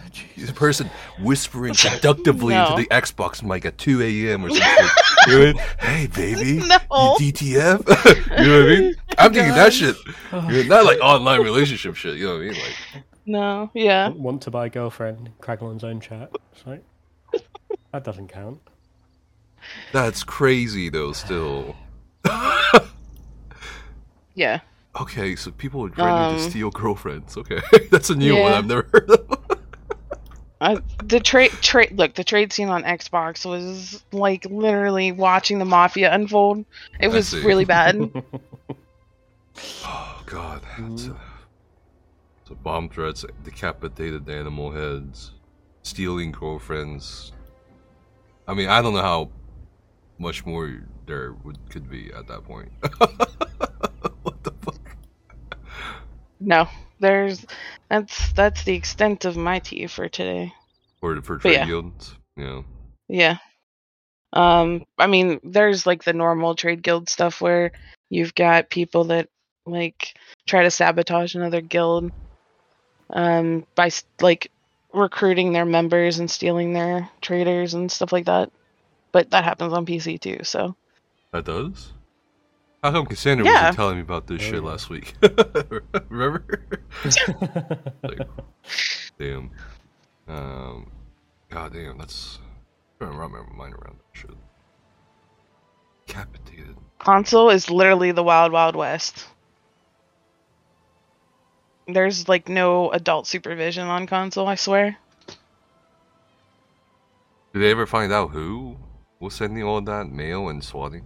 person 0.56 0.90
whispering 1.20 1.76
seductively 1.76 2.56
No. 2.56 2.66
into 2.76 2.82
the 2.82 2.88
Xbox 2.90 3.44
mic 3.44 3.64
at 3.66 3.78
2 3.78 4.02
a.m. 4.02 4.46
or 4.46 4.50
something. 4.50 4.88
you 5.28 5.34
know 5.34 5.40
what 5.40 5.48
I 5.48 5.54
mean? 5.54 5.58
Hey, 5.80 6.08
baby, 6.08 6.54
No. 6.66 7.16
you 7.20 7.32
DTF? 7.32 7.86
you 8.40 8.48
know 8.48 8.60
what 8.64 8.72
I 8.72 8.80
mean? 8.80 8.96
Oh 8.98 9.14
I'm 9.20 9.34
thinking 9.34 9.54
that 9.54 9.66
God. 9.66 9.74
shit. 9.74 9.96
Oh. 10.32 10.50
You 10.50 10.64
know, 10.64 10.78
not 10.78 10.86
like 10.86 11.00
online 11.02 11.42
relationship 11.42 11.96
shit. 11.96 12.18
You 12.18 12.26
know 12.26 12.34
what 12.38 12.42
I 12.42 12.46
mean? 12.46 12.54
Like, 12.54 13.04
No, 13.28 13.70
yeah. 13.76 14.08
Want 14.10 14.42
to 14.44 14.50
buy 14.52 14.68
girlfriend? 14.70 15.30
Craglorn 15.42 15.80
zone 15.80 16.00
chat. 16.00 16.32
It's 16.54 16.66
like, 16.66 16.84
that 17.94 18.04
doesn't 18.04 18.30
count. 18.30 18.60
that's 19.94 20.24
crazy 20.24 20.90
though. 20.90 21.12
Still. 21.12 21.76
Yeah. 24.42 24.62
Okay, 25.00 25.36
so 25.36 25.52
people 25.52 25.86
are 25.86 25.89
threatening 25.89 26.38
to 26.38 26.44
Um, 26.44 26.50
steal 26.50 26.70
girlfriends. 26.72 27.38
Okay, 27.38 27.62
that's 27.92 28.10
a 28.10 28.16
new 28.16 28.36
one. 28.36 28.52
I've 28.54 28.66
never 28.66 28.88
heard 28.92 29.10
of. 29.10 29.38
I, 30.62 30.78
the 31.04 31.20
trade 31.20 31.52
trade 31.62 31.92
look 31.98 32.14
the 32.16 32.24
trade 32.24 32.52
scene 32.54 32.70
on 32.70 32.84
Xbox 32.84 33.46
was 33.46 34.04
like 34.12 34.46
literally 34.46 35.12
watching 35.12 35.60
the 35.60 35.66
mafia 35.66 36.14
unfold. 36.14 36.66
It 37.00 37.10
I 37.10 37.14
was 37.14 37.30
see. 37.30 37.44
really 37.44 37.66
bad. 37.66 37.96
Oh 39.86 40.24
God, 40.26 40.62
so, 40.96 41.16
so 42.48 42.56
bomb 42.64 42.89
threats, 42.89 43.26
decapitated 43.44 44.28
animal 44.30 44.72
heads, 44.72 45.34
stealing 45.84 46.32
girlfriends. 46.32 47.34
I 48.48 48.54
mean, 48.54 48.70
I 48.70 48.82
don't 48.82 48.94
know 48.94 49.02
how 49.02 49.30
much 50.18 50.46
more 50.46 50.82
there 51.06 51.34
would 51.44 51.58
could 51.70 51.89
be 51.89 52.12
at 52.14 52.28
that 52.28 52.44
point. 52.46 52.72
What 56.42 56.50
the 56.50 56.56
fuck? 56.56 56.70
no, 56.70 56.82
there's 57.00 57.46
that's 57.89 58.32
that's 58.34 58.64
the 58.64 58.76
extent 58.76 59.26
of 59.26 59.38
my 59.38 59.60
tea 59.60 59.88
for 59.88 60.10
today. 60.10 60.54
For 61.00 61.22
for 61.22 61.38
trade 61.38 61.54
yeah. 61.54 61.66
guilds, 61.66 62.16
yeah. 62.38 62.62
Yeah. 63.08 63.38
Um, 64.34 64.86
I 64.98 65.08
mean, 65.08 65.39
there's 65.44 65.86
like 65.86 66.04
the 66.04 66.14
normal 66.14 66.56
trade 66.56 66.82
guild 66.82 67.10
stuff 67.10 67.42
where 67.42 67.72
you've 68.10 68.34
got 68.34 68.70
people 68.70 69.06
that 69.06 69.30
like 69.66 70.16
try 70.48 70.64
to 70.64 70.72
sabotage 70.72 71.36
another 71.36 71.62
guild 71.62 72.12
um 73.12 73.66
by 73.76 73.92
like 74.22 74.50
recruiting 74.94 75.54
their 75.54 75.66
members 75.66 76.20
and 76.20 76.32
stealing 76.32 76.74
their 76.74 77.10
traders 77.22 77.74
and 77.74 77.92
stuff 77.92 78.12
like 78.12 78.26
that. 78.26 78.52
But 79.12 79.32
that 79.32 79.44
happens 79.44 79.74
on 79.74 79.86
PC 79.86 80.20
too, 80.20 80.39
so 80.44 80.76
That 81.32 81.46
does. 81.46 81.92
How 82.84 82.92
come 82.92 83.06
Cassandra 83.06 83.46
Yeah. 83.46 83.54
wasn't 83.54 83.76
telling 83.76 83.96
me 83.98 84.02
about 84.02 84.28
this 84.28 84.42
Oh, 84.42 84.46
shit 84.46 84.54
yeah. 84.56 84.70
last 84.70 84.90
week? 84.90 85.14
Remember? 86.10 86.44
like, 88.04 88.28
damn. 89.20 89.52
Um, 90.28 90.92
God 91.50 91.74
damn, 91.74 91.98
that's. 91.98 92.40
I'm 93.00 93.08
trying 93.08 93.12
to 93.14 93.18
wrap 93.20 93.32
my 93.32 93.56
mind 93.56 93.74
around 93.76 93.98
that 94.00 94.20
shit. 94.20 94.32
Decapitated. 96.08 96.76
console 97.00 97.50
is 97.50 97.70
literally 97.70 98.12
the 98.12 98.24
wild 98.24 98.52
wild 98.52 98.76
west. 98.76 99.26
There's 101.88 102.28
like 102.30 102.50
no 102.50 102.92
adult 102.92 103.28
supervision 103.28 103.88
on 103.88 104.08
console, 104.08 104.48
I 104.48 104.56
swear. 104.56 104.98
Did 107.54 107.60
they 107.62 107.72
ever 107.72 107.86
find 107.86 108.12
out 108.14 108.32
who 108.32 108.78
was 109.20 109.34
sending 109.36 109.64
all 109.64 109.82
that 109.82 110.08
mail 110.10 110.48
and 110.50 110.64
swatting? 110.64 111.04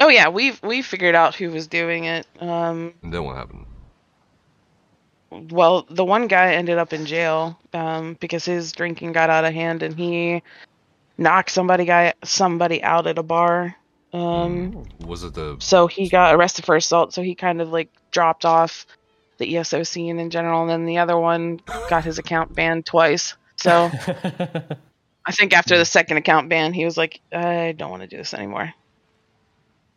Oh 0.00 0.08
yeah, 0.08 0.28
we've 0.28 0.60
we 0.62 0.82
figured 0.82 1.14
out 1.14 1.34
who 1.34 1.50
was 1.50 1.66
doing 1.66 2.04
it. 2.04 2.26
Um 2.40 2.94
And 3.02 3.12
then 3.12 3.24
what 3.24 3.36
happened? 3.36 3.66
well, 5.30 5.86
the 5.88 6.04
one 6.04 6.26
guy 6.26 6.54
ended 6.54 6.76
up 6.78 6.92
in 6.92 7.06
jail 7.06 7.58
um, 7.72 8.16
because 8.20 8.44
his 8.44 8.72
drinking 8.72 9.12
got 9.12 9.30
out 9.30 9.44
of 9.44 9.54
hand 9.54 9.82
and 9.82 9.94
he 9.96 10.42
knocked 11.18 11.50
somebody 11.50 11.84
guy 11.84 12.14
somebody 12.24 12.82
out 12.82 13.06
at 13.06 13.18
a 13.18 13.22
bar. 13.22 13.76
Um, 14.12 14.88
Was 15.06 15.22
it 15.22 15.34
the. 15.34 15.56
so 15.60 15.86
he 15.86 16.08
got 16.08 16.34
arrested 16.34 16.64
for 16.64 16.74
assault. 16.74 17.12
So 17.12 17.22
he 17.22 17.36
kind 17.36 17.60
of 17.60 17.70
like 17.70 17.90
dropped 18.10 18.44
off 18.44 18.86
the 19.38 19.56
ESO 19.56 19.84
scene 19.84 20.18
in 20.18 20.30
general, 20.30 20.62
and 20.62 20.70
then 20.70 20.84
the 20.84 20.98
other 20.98 21.16
one 21.16 21.60
got 21.88 22.04
his 22.04 22.18
account 22.18 22.52
banned 22.54 22.84
twice. 22.86 23.34
So 23.56 23.90
I 25.26 25.32
think 25.32 25.52
after 25.52 25.78
the 25.78 25.84
second 25.84 26.16
account 26.16 26.48
ban, 26.48 26.72
he 26.72 26.84
was 26.84 26.96
like, 26.96 27.20
"I 27.32 27.72
don't 27.72 27.90
want 27.90 28.02
to 28.02 28.08
do 28.08 28.16
this 28.16 28.34
anymore." 28.34 28.74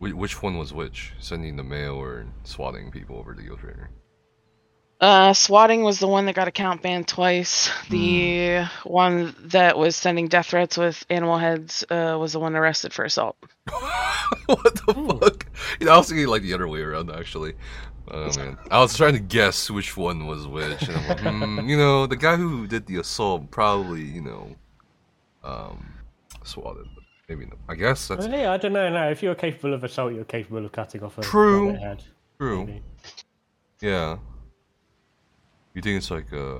Whi- 0.03 0.13
Which 0.13 0.41
one 0.41 0.57
was 0.57 0.73
which? 0.73 1.13
Sending 1.19 1.55
the 1.55 1.63
mail 1.63 1.95
or 1.95 2.25
swatting 2.43 2.91
people 2.91 3.17
over 3.17 3.33
to 3.33 3.41
Guild 3.41 3.59
Trader? 3.59 3.89
Uh, 4.99 5.33
swatting 5.33 5.83
was 5.83 5.99
the 5.99 6.07
one 6.07 6.25
that 6.27 6.35
got 6.35 6.47
account 6.47 6.81
banned 6.81 7.07
twice. 7.07 7.69
The 7.89 8.63
one 8.85 9.35
that 9.39 9.77
was 9.77 9.97
sending 9.97 10.29
death 10.29 10.47
threats 10.47 10.77
with 10.77 11.05
animal 11.09 11.37
heads 11.37 11.83
uh, 11.89 12.15
was 12.17 12.33
the 12.33 12.39
one 12.39 12.55
arrested 12.55 12.93
for 12.93 13.03
assault. 13.03 13.35
what 14.45 14.75
the 14.75 15.17
fuck? 15.19 15.45
You 15.79 15.87
know, 15.87 15.93
I 15.93 15.97
was 15.97 16.07
thinking 16.07 16.27
like 16.27 16.43
the 16.43 16.53
other 16.53 16.69
way 16.69 16.81
around 16.81 17.11
actually. 17.11 17.53
Oh 18.09 18.31
man, 18.37 18.57
I 18.71 18.79
was 18.79 18.95
trying 18.95 19.13
to 19.13 19.19
guess 19.19 19.69
which 19.69 19.97
one 19.97 20.25
was 20.25 20.47
which. 20.47 20.83
And 20.83 20.97
I'm 20.97 21.07
like, 21.07 21.19
hmm, 21.21 21.69
you 21.69 21.77
know, 21.77 22.05
the 22.05 22.17
guy 22.17 22.37
who 22.37 22.67
did 22.67 22.85
the 22.85 22.97
assault 22.97 23.51
probably, 23.51 24.03
you 24.03 24.21
know, 24.21 24.55
um, 25.43 25.85
swatted. 26.43 26.87
But 27.27 27.37
maybe 27.37 27.49
not. 27.49 27.57
I 27.69 27.75
guess 27.75 28.07
that's 28.07 28.27
Well, 28.27 28.37
yeah, 28.39 28.51
I 28.51 28.57
don't 28.57 28.73
know. 28.73 28.89
No, 28.89 29.09
if 29.09 29.23
you're 29.23 29.35
capable 29.35 29.73
of 29.73 29.83
assault, 29.83 30.13
you're 30.13 30.23
capable 30.25 30.65
of 30.65 30.71
cutting 30.71 31.03
off 31.03 31.17
a 31.17 31.21
True. 31.21 31.73
head. 31.73 32.03
true. 32.37 32.65
maybe. 32.65 32.81
Yeah. 33.81 34.17
You 35.73 35.81
think 35.81 35.97
it's 35.97 36.11
like 36.11 36.31
a 36.31 36.59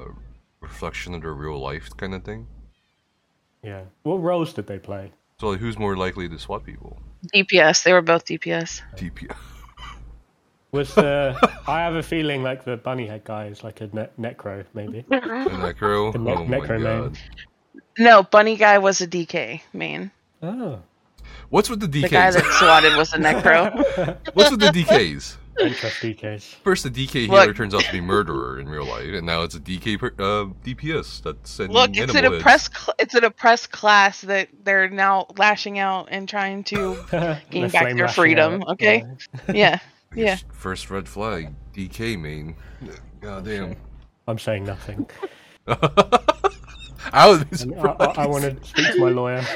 reflection 0.61 1.14
of 1.14 1.22
their 1.22 1.34
real 1.34 1.59
life 1.59 1.89
kind 1.97 2.14
of 2.14 2.24
thing? 2.24 2.47
Yeah. 3.61 3.84
What 4.03 4.16
roles 4.22 4.53
did 4.53 4.68
they 4.68 4.80
play? 4.80 5.11
So 5.39 5.49
like, 5.49 5.59
who's 5.59 5.78
more 5.78 5.95
likely 5.97 6.28
to 6.30 6.39
swat 6.39 6.66
people? 6.66 6.99
DPS. 7.34 7.84
They 7.84 7.93
were 7.93 8.01
both 8.01 8.26
DPS. 8.26 8.82
DPS. 8.95 9.36
Was 10.72 10.93
the 10.95 11.36
I 11.68 11.82
have 11.82 11.93
a 11.95 12.01
feeling 12.03 12.41
like 12.41 12.66
the 12.66 12.78
bunny 12.78 13.05
head 13.05 13.24
guy 13.26 13.45
is 13.45 13.64
like 13.64 13.80
a 13.82 13.89
ne- 13.93 14.09
necro, 14.20 14.66
maybe. 14.74 15.05
And 15.11 15.22
Necro. 15.22 16.11
The 16.11 16.18
ne- 16.20 16.32
oh 16.36 16.45
my 16.45 16.57
Necro 16.59 16.82
man. 16.82 17.01
god. 17.01 17.18
No, 17.99 18.24
bunny 18.24 18.55
guy 18.57 18.80
was 18.80 18.99
a 18.99 19.07
DK 19.07 19.61
main. 19.72 20.09
Oh. 20.44 20.82
What's 21.50 21.70
with 21.70 21.80
the 21.80 21.88
DKs? 21.88 22.02
The 22.02 22.10
guy 22.10 22.32
that 22.32 22.44
swatted 22.60 22.96
was 22.98 23.14
a 23.14 23.18
necro. 23.18 24.18
What's 24.34 24.52
with 24.52 24.60
the 24.60 24.68
DKs? 24.68 25.38
Don't 25.58 25.74
trust 25.76 25.98
DKs. 25.98 26.41
First, 26.64 26.84
the 26.84 26.89
DK 26.89 27.28
Look. 27.28 27.41
healer 27.41 27.54
turns 27.54 27.76
out 27.76 27.82
to 27.82 27.91
be 27.91 28.02
murderer 28.02 28.60
in 28.60 28.68
real 28.68 28.86
life, 28.86 29.06
and 29.14 29.24
now 29.26 29.44
it's 29.44 29.54
a 29.56 29.60
DK 29.60 30.00
per, 30.00 30.08
uh, 30.18 30.50
DPS 30.66 31.22
that's 31.22 31.52
sending 31.52 31.74
Look, 31.76 31.91
it's 31.91 32.12
an 32.12 32.18
animal 32.18 32.32
heads. 32.34 32.41
oppressed. 32.41 32.76
Cl- 32.76 32.96
it's 33.00 33.14
an 33.14 33.24
oppressed 33.24 33.72
class 33.72 34.22
that 34.22 34.50
they're 34.64 34.89
now 34.89 35.28
lashing 35.38 35.78
out 35.78 36.08
and 36.12 36.28
trying 36.28 36.64
to 36.66 36.98
gain 37.52 37.70
back 37.70 37.96
their 37.96 38.08
freedom. 38.08 38.64
out, 38.64 38.70
Okay, 38.70 39.06
yeah. 39.50 39.54
yeah, 39.54 39.80
yeah. 40.16 40.38
First 40.52 40.89
red 40.89 41.08
flag, 41.08 41.54
DK 41.76 42.20
main. 42.20 42.56
God 43.22 43.46
damn. 43.46 43.76
I'm 44.28 44.39
saying 44.39 44.66
nothing. 44.66 45.08
I 47.14 47.28
was. 47.28 47.66
be 47.66 47.76
I, 47.76 47.95
I. 47.99 48.06
I 48.24 48.28
want 48.28 48.43
to 48.43 48.68
speak 48.68 48.93
to 48.93 48.99
my 48.99 49.10
lawyer. 49.10 49.43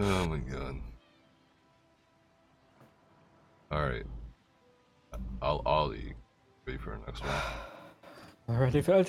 Oh 0.00 0.26
my 0.28 0.36
god. 0.38 0.76
Alright. 3.72 4.06
I'll 5.42 5.60
Ollie. 5.66 6.14
Wait 6.66 6.80
for 6.80 6.90
the 6.90 6.98
next 7.04 7.24
one. 7.24 7.34
I'm 8.48 8.58
ready 8.58 8.80
Already, 8.80 8.80
are 8.92 9.02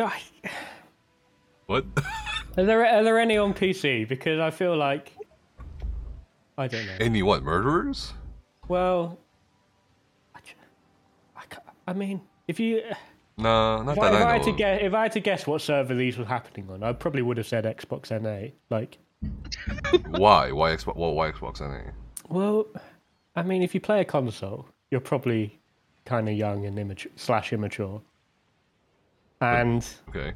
What? 1.67 1.85
are 2.57 2.63
there 2.65 2.83
are 2.85 3.03
there 3.03 3.19
any 3.19 3.37
on 3.37 3.53
PC? 3.53 4.07
Because 4.07 4.39
I 4.39 4.49
feel 4.49 4.75
like 4.75 5.13
I 6.57 6.67
don't 6.67 6.87
know. 6.87 6.95
Any 6.99 7.21
what? 7.21 7.43
Murderers? 7.43 8.13
Well, 8.67 9.19
I, 10.35 10.39
j- 10.39 10.55
I 11.37 11.45
ca- 11.45 11.61
I 11.87 11.93
mean, 11.93 12.21
if 12.47 12.59
you 12.59 12.81
Nah, 13.39 13.83
not 13.83 13.97
if 13.97 14.03
I, 14.03 14.09
that 14.09 14.21
if 14.21 14.27
I 14.27 14.29
I 14.29 14.33
had 14.33 14.43
to 14.43 14.51
guess, 14.51 14.79
if 14.83 14.93
I 14.93 15.01
had 15.03 15.11
to 15.13 15.19
guess 15.19 15.47
what 15.47 15.61
server 15.61 15.95
these 15.95 16.17
were 16.17 16.25
happening 16.25 16.69
on, 16.69 16.83
I 16.83 16.93
probably 16.93 17.21
would 17.21 17.37
have 17.37 17.47
said 17.47 17.63
Xbox 17.65 18.11
NA. 18.11 18.49
Like, 18.69 18.97
Why? 20.07 20.51
Why 20.51 20.75
Xbox? 20.75 20.95
Well, 20.95 21.13
why 21.13 21.31
Xbox 21.31 21.61
NA? 21.61 21.91
well, 22.29 22.65
I 23.35 23.43
mean, 23.43 23.61
if 23.63 23.73
you 23.73 23.79
play 23.81 24.01
a 24.01 24.05
console, 24.05 24.67
you're 24.91 25.01
probably 25.01 25.57
kind 26.05 26.27
of 26.27 26.35
young 26.35 26.65
and 26.65 26.77
immature 26.77 27.11
slash 27.15 27.53
immature, 27.53 28.01
and 29.41 29.87
Okay. 30.09 30.33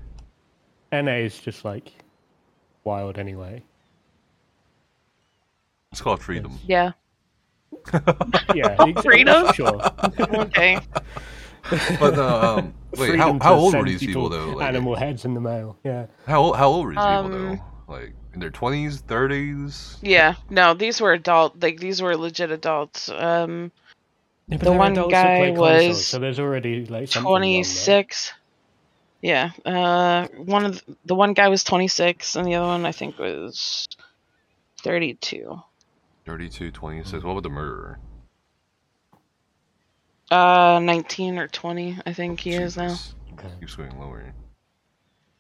NA 0.92 1.18
is 1.18 1.40
just 1.40 1.66
like 1.66 1.92
wild 2.84 3.18
anyway. 3.18 3.64
It's 5.92 6.02
called 6.02 6.22
Freedom. 6.22 6.58
Yeah. 6.66 6.92
Yeah, 8.54 8.94
Freedom? 9.02 9.52
Sure. 9.54 9.82
Okay. 10.20 10.80
But 12.00 12.18
uh, 12.18 12.56
um, 12.58 12.74
wait, 12.98 13.16
how, 13.16 13.38
how 13.42 13.56
old 13.56 13.74
were 13.74 13.86
these 13.86 14.00
people 14.00 14.30
though? 14.30 14.52
Like, 14.56 14.68
animal 14.68 14.96
heads 14.96 15.26
in 15.26 15.34
the 15.34 15.42
mail. 15.42 15.78
Yeah. 15.84 16.08
how 16.28 16.42
old- 16.42 16.56
how 16.58 16.68
old 16.68 16.86
were 16.86 16.92
these 16.92 17.00
people 17.00 17.08
Um, 17.08 17.32
though? 17.32 17.94
Like 17.94 18.14
in 18.34 18.40
their 18.40 18.50
twenties, 18.50 19.02
thirties? 19.02 19.98
Yeah. 20.02 20.36
No, 20.50 20.74
these 20.74 21.00
were 21.02 21.14
adult. 21.14 21.62
Like 21.62 21.80
these 21.80 22.02
were 22.02 22.16
legit 22.18 22.52
adults. 22.52 23.10
Um, 23.10 23.72
Yeah, 24.48 24.58
but 24.58 24.66
The 24.66 24.72
one 24.74 24.92
adults 24.94 25.12
that 25.14 25.38
play 25.38 25.52
guy 25.52 25.56
consoles, 25.56 25.88
was 25.98 26.08
so 26.08 26.20
there's 26.20 26.40
already 26.40 26.86
like 26.86 27.08
something 27.10 27.30
twenty 27.30 27.64
six. 27.64 28.34
Yeah. 29.22 29.52
Uh, 29.66 30.28
one 30.36 30.66
of 30.66 30.86
the, 30.86 30.96
the 31.06 31.16
one 31.16 31.34
guy 31.34 31.48
was 31.50 31.64
twenty 31.64 31.88
six, 31.88 32.36
and 32.36 32.46
the 32.48 32.56
other 32.56 32.68
one 32.68 32.86
I 32.86 32.92
think 32.92 33.18
was 33.20 33.88
thirty 34.82 35.14
two. 35.16 35.62
32, 36.26 36.72
26. 36.72 37.22
What 37.24 37.32
about 37.32 37.44
the 37.44 37.50
murderer? 37.50 38.00
Uh, 40.34 40.80
nineteen 40.80 41.38
or 41.38 41.48
twenty, 41.48 41.98
I 42.06 42.14
think 42.14 42.40
he 42.40 42.52
is 42.52 42.78
now. 42.78 42.90
Jesus. 42.90 43.16
Okay. 43.34 43.50
Keeps 43.60 43.76
going 43.76 43.98
lower. 44.00 44.34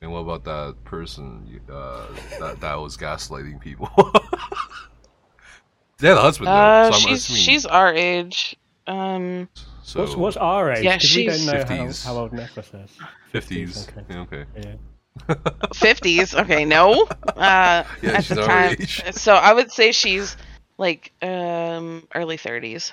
And 0.01 0.11
what 0.11 0.19
about 0.19 0.43
that 0.43 0.75
person 0.83 1.59
uh, 1.71 2.05
that 2.39 2.59
that 2.61 2.75
was 2.75 2.97
gaslighting 2.97 3.59
people? 3.61 3.89
they 5.99 6.09
had 6.09 6.17
a 6.17 6.21
husband 6.21 6.47
though, 6.47 6.51
Uh, 6.51 6.91
so 6.91 6.99
she's 7.09 7.25
she's 7.25 7.65
our 7.65 7.93
age. 7.93 8.55
Um, 8.87 9.47
so 9.83 10.01
What's 10.01 10.15
what's 10.15 10.37
our 10.37 10.71
age? 10.73 10.83
Yeah, 10.83 10.97
'Cause 10.97 11.15
we 11.15 11.25
don't 11.25 11.37
she's- 11.37 11.47
know 11.47 11.63
50s. 11.63 12.05
how, 12.05 12.13
how 12.13 12.19
old 12.21 12.33
Necklace 12.33 12.73
is. 12.73 12.89
fifties? 13.31 13.87
Okay. 13.87 14.01
Yeah, 14.09 14.19
okay. 14.21 14.45
Yeah. 14.57 15.35
fifties. 15.73 16.35
Okay, 16.35 16.65
no. 16.65 17.03
Uh, 17.27 17.33
Yeah, 17.37 17.85
at 18.03 18.23
she's 18.25 18.35
the 18.35 18.45
time, 18.45 18.75
age. 18.79 19.03
so 19.13 19.33
I 19.35 19.53
would 19.53 19.71
say 19.71 19.91
she's 19.93 20.35
like 20.77 21.13
um 21.21 22.07
early 22.13 22.35
thirties. 22.37 22.91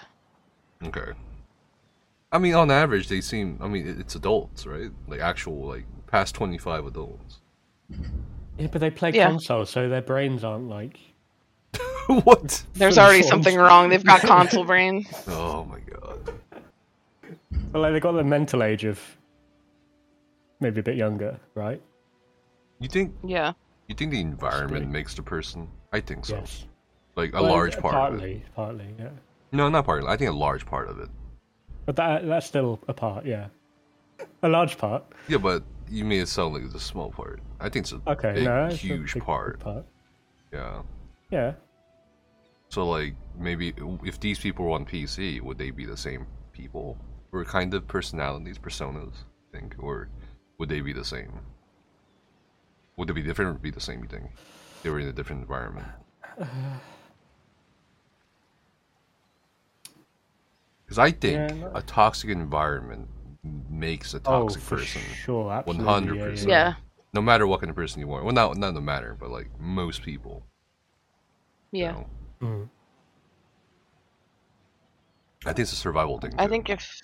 Okay. 0.84 1.12
I 2.33 2.39
mean, 2.39 2.55
on 2.55 2.70
average, 2.70 3.09
they 3.09 3.20
seem. 3.20 3.59
I 3.61 3.66
mean, 3.68 3.87
it's 3.99 4.14
adults, 4.14 4.66
right? 4.66 4.91
Like 5.09 5.20
actual, 5.20 5.66
like 5.66 5.85
past 6.07 6.35
twenty-five 6.35 6.87
adults. 6.87 7.41
Yeah, 8.59 8.68
but 8.70 8.81
they 8.81 8.91
play 8.91 9.11
Yeah. 9.12 9.28
console, 9.28 9.66
so 9.66 9.89
their 9.89 10.03
brains 10.03 10.45
aren't 10.45 10.68
like. 10.68 10.99
what? 12.07 12.62
There's 12.74 12.95
Fully 12.95 13.05
already 13.07 13.22
formed. 13.22 13.45
something 13.45 13.57
wrong. 13.57 13.89
They've 13.89 14.05
got 14.05 14.20
console 14.37 14.64
brain. 14.64 15.07
Oh 15.28 15.64
my 15.64 15.81
god. 15.81 16.33
Well, 17.72 17.83
like 17.83 17.93
they 17.95 18.01
got 18.01 18.12
the 18.12 18.24
mental 18.24 18.62
age 18.62 18.85
of 18.85 19.01
maybe 20.61 20.81
a 20.81 20.83
bit 20.83 20.97
younger, 20.97 21.39
right? 21.55 21.81
You 22.81 22.89
think? 22.89 23.14
Yeah. 23.24 23.53
You 23.89 23.95
think 23.95 24.12
the 24.12 24.20
environment 24.20 24.83
Stick. 24.85 24.93
makes 24.93 25.14
the 25.14 25.22
person? 25.22 25.68
I 25.93 26.01
think 26.01 26.24
so. 26.24 26.37
Yes. 26.37 26.64
Like 27.16 27.33
a 27.35 27.43
Well, 27.43 27.51
large 27.53 27.76
uh, 27.76 27.81
part 27.81 27.95
of 27.95 28.01
partly, 28.01 28.33
it. 28.35 28.43
partly, 28.55 28.87
yeah. 28.99 29.09
No, 29.53 29.68
not 29.68 29.85
partly. 29.85 30.09
I 30.09 30.16
think 30.16 30.31
a 30.31 30.35
large 30.35 30.64
part 30.64 30.89
of 30.89 31.01
it. 31.01 31.09
But 31.91 31.97
that 31.97 32.24
that's 32.28 32.47
still 32.47 32.78
a 32.86 32.95
part, 32.95 33.26
yeah. 33.26 33.49
A 34.45 34.49
large 34.49 34.78
part. 34.78 35.03
Yeah, 35.26 35.38
but 35.38 35.64
you 35.88 36.05
made 36.05 36.20
it 36.20 36.28
sound 36.28 36.55
like 36.55 36.62
it's 36.62 36.74
a 36.76 36.78
small 36.78 37.11
part. 37.11 37.41
I 37.59 37.68
think 37.68 37.82
it's 37.86 37.93
a 37.93 38.01
Okay, 38.07 38.32
big, 38.32 38.45
no, 38.45 38.66
it's 38.66 38.74
a 38.74 38.78
huge 38.78 39.14
big 39.14 39.24
part. 39.24 39.59
part. 39.59 39.84
Yeah. 40.53 40.82
Yeah. 41.32 41.55
So 42.68 42.88
like 42.88 43.16
maybe 43.36 43.74
if 44.05 44.20
these 44.20 44.38
people 44.38 44.66
were 44.66 44.70
on 44.70 44.84
PC, 44.86 45.41
would 45.41 45.59
they 45.59 45.72
be 45.72 45.84
the 45.84 45.97
same 45.97 46.28
people 46.53 46.97
or 47.32 47.45
kind 47.45 47.74
of 47.74 47.88
personalities, 47.88 48.57
personas? 48.57 49.14
I 49.53 49.59
think, 49.59 49.74
or 49.80 50.11
would 50.59 50.68
they 50.68 50.82
be 50.82 50.93
the 50.93 51.05
same? 51.05 51.32
Would 52.99 53.09
they 53.09 53.14
be 53.14 53.22
different 53.22 53.51
or 53.51 53.55
be 53.59 53.72
the 53.72 53.80
same? 53.80 54.01
You 54.01 54.09
think 54.09 54.30
they 54.84 54.91
were 54.91 55.01
in 55.01 55.09
a 55.09 55.12
different 55.12 55.43
environment? 55.43 55.88
Because 60.91 60.99
I 60.99 61.12
think 61.12 61.53
Yeah, 61.53 61.55
no. 61.55 61.70
a 61.72 61.82
toxic 61.82 62.30
environment 62.30 63.07
makes 63.70 64.12
a 64.12 64.20
Oh, 64.26 64.43
toxic 64.49 64.61
for 64.61 64.76
person. 64.76 65.03
sure, 65.24 65.53
absolutely. 65.53 65.84
100%. 65.84 66.49
Yeah, 66.49 66.49
Yeah. 66.49 66.74
No 67.14 67.22
matter 67.22 67.47
what 67.47 67.61
kind 67.61 67.70
of 67.70 67.76
person 67.76 68.01
you 68.01 68.12
are. 68.12 68.24
Well, 68.24 68.34
not 68.34 68.57
not 68.57 68.74
no 68.74 68.80
matter, 68.80 69.14
but 69.14 69.30
like 69.30 69.49
most 69.61 70.03
people. 70.03 70.43
you 71.72 71.84
Yeah. 71.84 71.93
know? 71.93 72.07
yeah. 72.43 72.49
Mm. 72.49 72.68
I 75.45 75.53
think 75.53 75.61
it's 75.61 75.72
a 75.72 75.76
survival 75.76 76.18
thing. 76.18 76.32
I 76.36 76.47
too. 76.47 76.49
think 76.49 76.70
if 76.70 77.01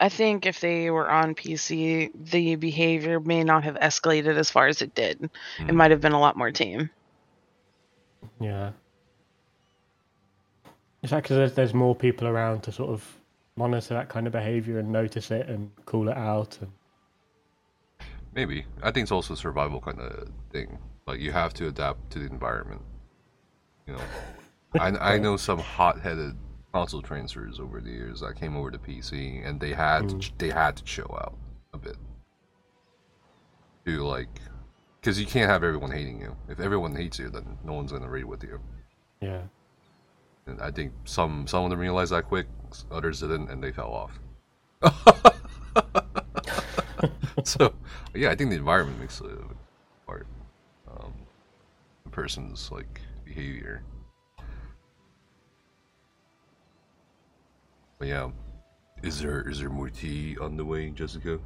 I 0.00 0.08
think 0.08 0.46
if 0.46 0.60
they 0.60 0.88
were 0.90 1.10
on 1.10 1.34
PC, 1.34 2.10
the 2.14 2.56
behavior 2.56 3.20
may 3.20 3.44
not 3.44 3.64
have 3.64 3.74
escalated 3.76 4.38
as 4.38 4.50
far 4.50 4.68
as 4.68 4.80
it 4.80 4.94
did. 4.94 5.22
It 5.22 5.30
Mm. 5.58 5.74
might 5.74 5.90
have 5.90 6.00
been 6.00 6.12
a 6.12 6.20
lot 6.20 6.38
more 6.38 6.50
tame. 6.50 6.88
Yeah. 8.40 8.72
Is 11.06 11.10
that 11.10 11.22
because 11.22 11.36
there's, 11.36 11.52
there's 11.52 11.72
more 11.72 11.94
people 11.94 12.26
around 12.26 12.64
to 12.64 12.72
sort 12.72 12.90
of 12.90 13.16
monitor 13.54 13.94
that 13.94 14.08
kind 14.08 14.26
of 14.26 14.32
behavior 14.32 14.80
and 14.80 14.90
notice 14.90 15.30
it 15.30 15.46
and 15.46 15.70
call 15.84 16.08
it 16.08 16.16
out? 16.16 16.58
And 16.60 16.72
Maybe. 18.34 18.66
I 18.82 18.90
think 18.90 19.04
it's 19.04 19.12
also 19.12 19.34
a 19.34 19.36
survival 19.36 19.80
kind 19.80 20.00
of 20.00 20.28
thing. 20.50 20.76
Like 21.06 21.20
you 21.20 21.30
have 21.30 21.54
to 21.54 21.68
adapt 21.68 22.10
to 22.10 22.18
the 22.18 22.26
environment. 22.26 22.82
You 23.86 23.92
know, 23.92 24.00
I 24.80 25.14
I 25.14 25.18
know 25.18 25.36
some 25.36 25.60
hot-headed 25.60 26.36
console 26.72 27.02
transfers 27.02 27.60
over 27.60 27.80
the 27.80 27.90
years 27.90 28.18
that 28.18 28.34
came 28.34 28.56
over 28.56 28.72
to 28.72 28.78
PC, 28.78 29.48
and 29.48 29.60
they 29.60 29.74
had 29.74 30.08
to, 30.08 30.16
mm. 30.16 30.30
they 30.38 30.50
had 30.50 30.74
to 30.74 30.82
chill 30.82 31.16
out 31.22 31.38
a 31.72 31.78
bit. 31.78 31.98
To 33.84 34.02
like, 34.02 34.40
because 35.00 35.20
you 35.20 35.26
can't 35.26 35.48
have 35.48 35.62
everyone 35.62 35.92
hating 35.92 36.20
you. 36.20 36.34
If 36.48 36.58
everyone 36.58 36.96
hates 36.96 37.20
you, 37.20 37.28
then 37.30 37.58
no 37.62 37.74
one's 37.74 37.92
gonna 37.92 38.10
raid 38.10 38.24
with 38.24 38.42
you. 38.42 38.58
yeah. 39.20 39.42
And 40.46 40.60
I 40.62 40.70
think 40.70 40.92
some 41.04 41.46
some 41.46 41.64
of 41.64 41.70
them 41.70 41.80
realized 41.80 42.12
that 42.12 42.24
quick, 42.24 42.46
others 42.90 43.20
didn't, 43.20 43.50
and 43.50 43.62
they 43.62 43.72
fell 43.72 43.92
off. 43.92 44.20
so 47.44 47.74
yeah, 48.14 48.30
I 48.30 48.36
think 48.36 48.50
the 48.50 48.56
environment 48.56 49.00
makes 49.00 49.20
a 49.20 49.38
part. 50.06 50.26
Um, 50.88 51.12
a 52.04 52.08
person's 52.10 52.70
like 52.70 53.00
behavior. 53.24 53.82
But 57.98 58.08
yeah, 58.08 58.30
is 59.02 59.20
there 59.20 59.48
is 59.48 59.58
there 59.58 59.70
more 59.70 59.90
tea 59.90 60.36
on 60.40 60.56
the 60.56 60.64
way, 60.64 60.90
Jessica? 60.90 61.40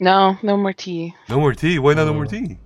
No, 0.00 0.38
no 0.42 0.56
more 0.56 0.72
tea. 0.72 1.14
No 1.28 1.38
more 1.38 1.52
tea. 1.52 1.78
Why 1.78 1.92
not 1.92 2.06
no 2.06 2.14
more 2.14 2.26
tea? 2.26 2.58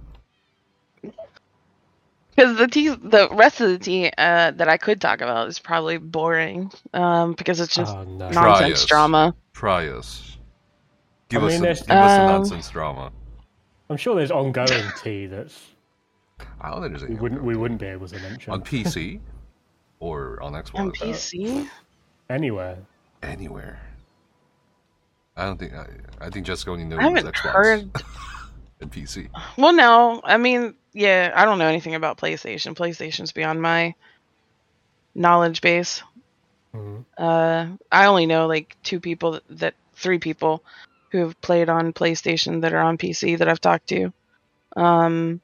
Because 2.39 2.57
the 2.57 2.68
tea, 2.68 2.89
the 2.91 3.28
rest 3.32 3.61
of 3.61 3.68
the 3.68 3.78
tea 3.80 4.12
uh, 4.16 4.53
that 4.53 4.68
I 4.68 4.76
could 4.76 5.01
talk 5.01 5.20
about 5.20 5.49
is 5.49 5.59
probably 5.59 5.99
boring. 5.99 6.70
Um, 6.95 7.32
because 7.32 7.59
it's 7.59 7.74
just 7.74 7.93
Oh, 7.93 8.05
no. 8.05 8.30
Nonsense 8.30 8.74
us. 8.74 8.86
drama. 8.86 9.34
Try 9.55 9.89
us. 9.89 10.36
Give 11.30 11.43
I 11.43 11.47
us 11.47 11.51
mean, 11.51 11.57
some, 11.59 11.62
there's- 11.64 11.80
give 11.80 11.91
us 11.97 12.16
the 12.16 12.22
Um, 12.22 12.28
nonsense 12.28 12.70
drama. 12.70 13.11
I'm 13.91 13.97
sure 13.97 14.14
there's 14.14 14.30
ongoing 14.30 14.84
tea 15.03 15.26
that's 15.26 15.61
I 16.61 16.70
don't 16.70 16.80
think 16.80 16.93
there's 16.93 17.03
any 17.03 17.14
we 17.16 17.20
wouldn't 17.20 17.43
we 17.43 17.57
wouldn't 17.57 17.80
be 17.80 17.86
able 17.86 18.07
to 18.07 18.18
mention 18.20 18.53
on 18.53 18.62
PC 18.62 19.18
or 19.99 20.41
on 20.41 20.53
Xbox. 20.53 20.78
On 20.78 20.93
PC? 20.93 21.68
anywhere. 22.30 22.78
Anywhere. 23.24 23.80
I 25.36 25.45
don't 25.47 25.59
think. 25.59 25.74
I, 25.74 25.86
I 26.20 26.30
think 26.30 26.47
Jessica 26.47 26.70
only 26.70 26.84
knows 26.84 27.01
I 27.01 27.03
haven't 27.03 27.26
Xbox 27.34 27.53
heard. 27.53 27.91
and 28.81 28.93
PC. 28.93 29.29
Well, 29.57 29.72
no. 29.72 30.20
I 30.24 30.37
mean, 30.37 30.74
yeah, 30.93 31.33
I 31.35 31.45
don't 31.45 31.59
know 31.59 31.66
anything 31.66 31.95
about 31.95 32.18
PlayStation. 32.18 32.74
PlayStation's 32.74 33.33
beyond 33.33 33.61
my 33.61 33.95
knowledge 35.14 35.61
base. 35.61 36.03
Mhm. 36.74 37.05
Uh, 37.16 37.66
I 37.91 38.07
only 38.07 38.26
know 38.26 38.47
like 38.47 38.76
two 38.83 39.01
people 39.01 39.33
that, 39.33 39.43
that 39.51 39.74
three 39.95 40.18
people 40.18 40.62
who 41.11 41.18
have 41.18 41.41
played 41.41 41.68
on 41.68 41.93
PlayStation 41.93 42.61
that 42.62 42.72
are 42.72 42.81
on 42.81 42.99
PC 42.99 43.39
that 43.39 43.49
I've 43.49 43.61
talked 43.61 43.89
to. 43.89 44.12
Um, 44.76 45.41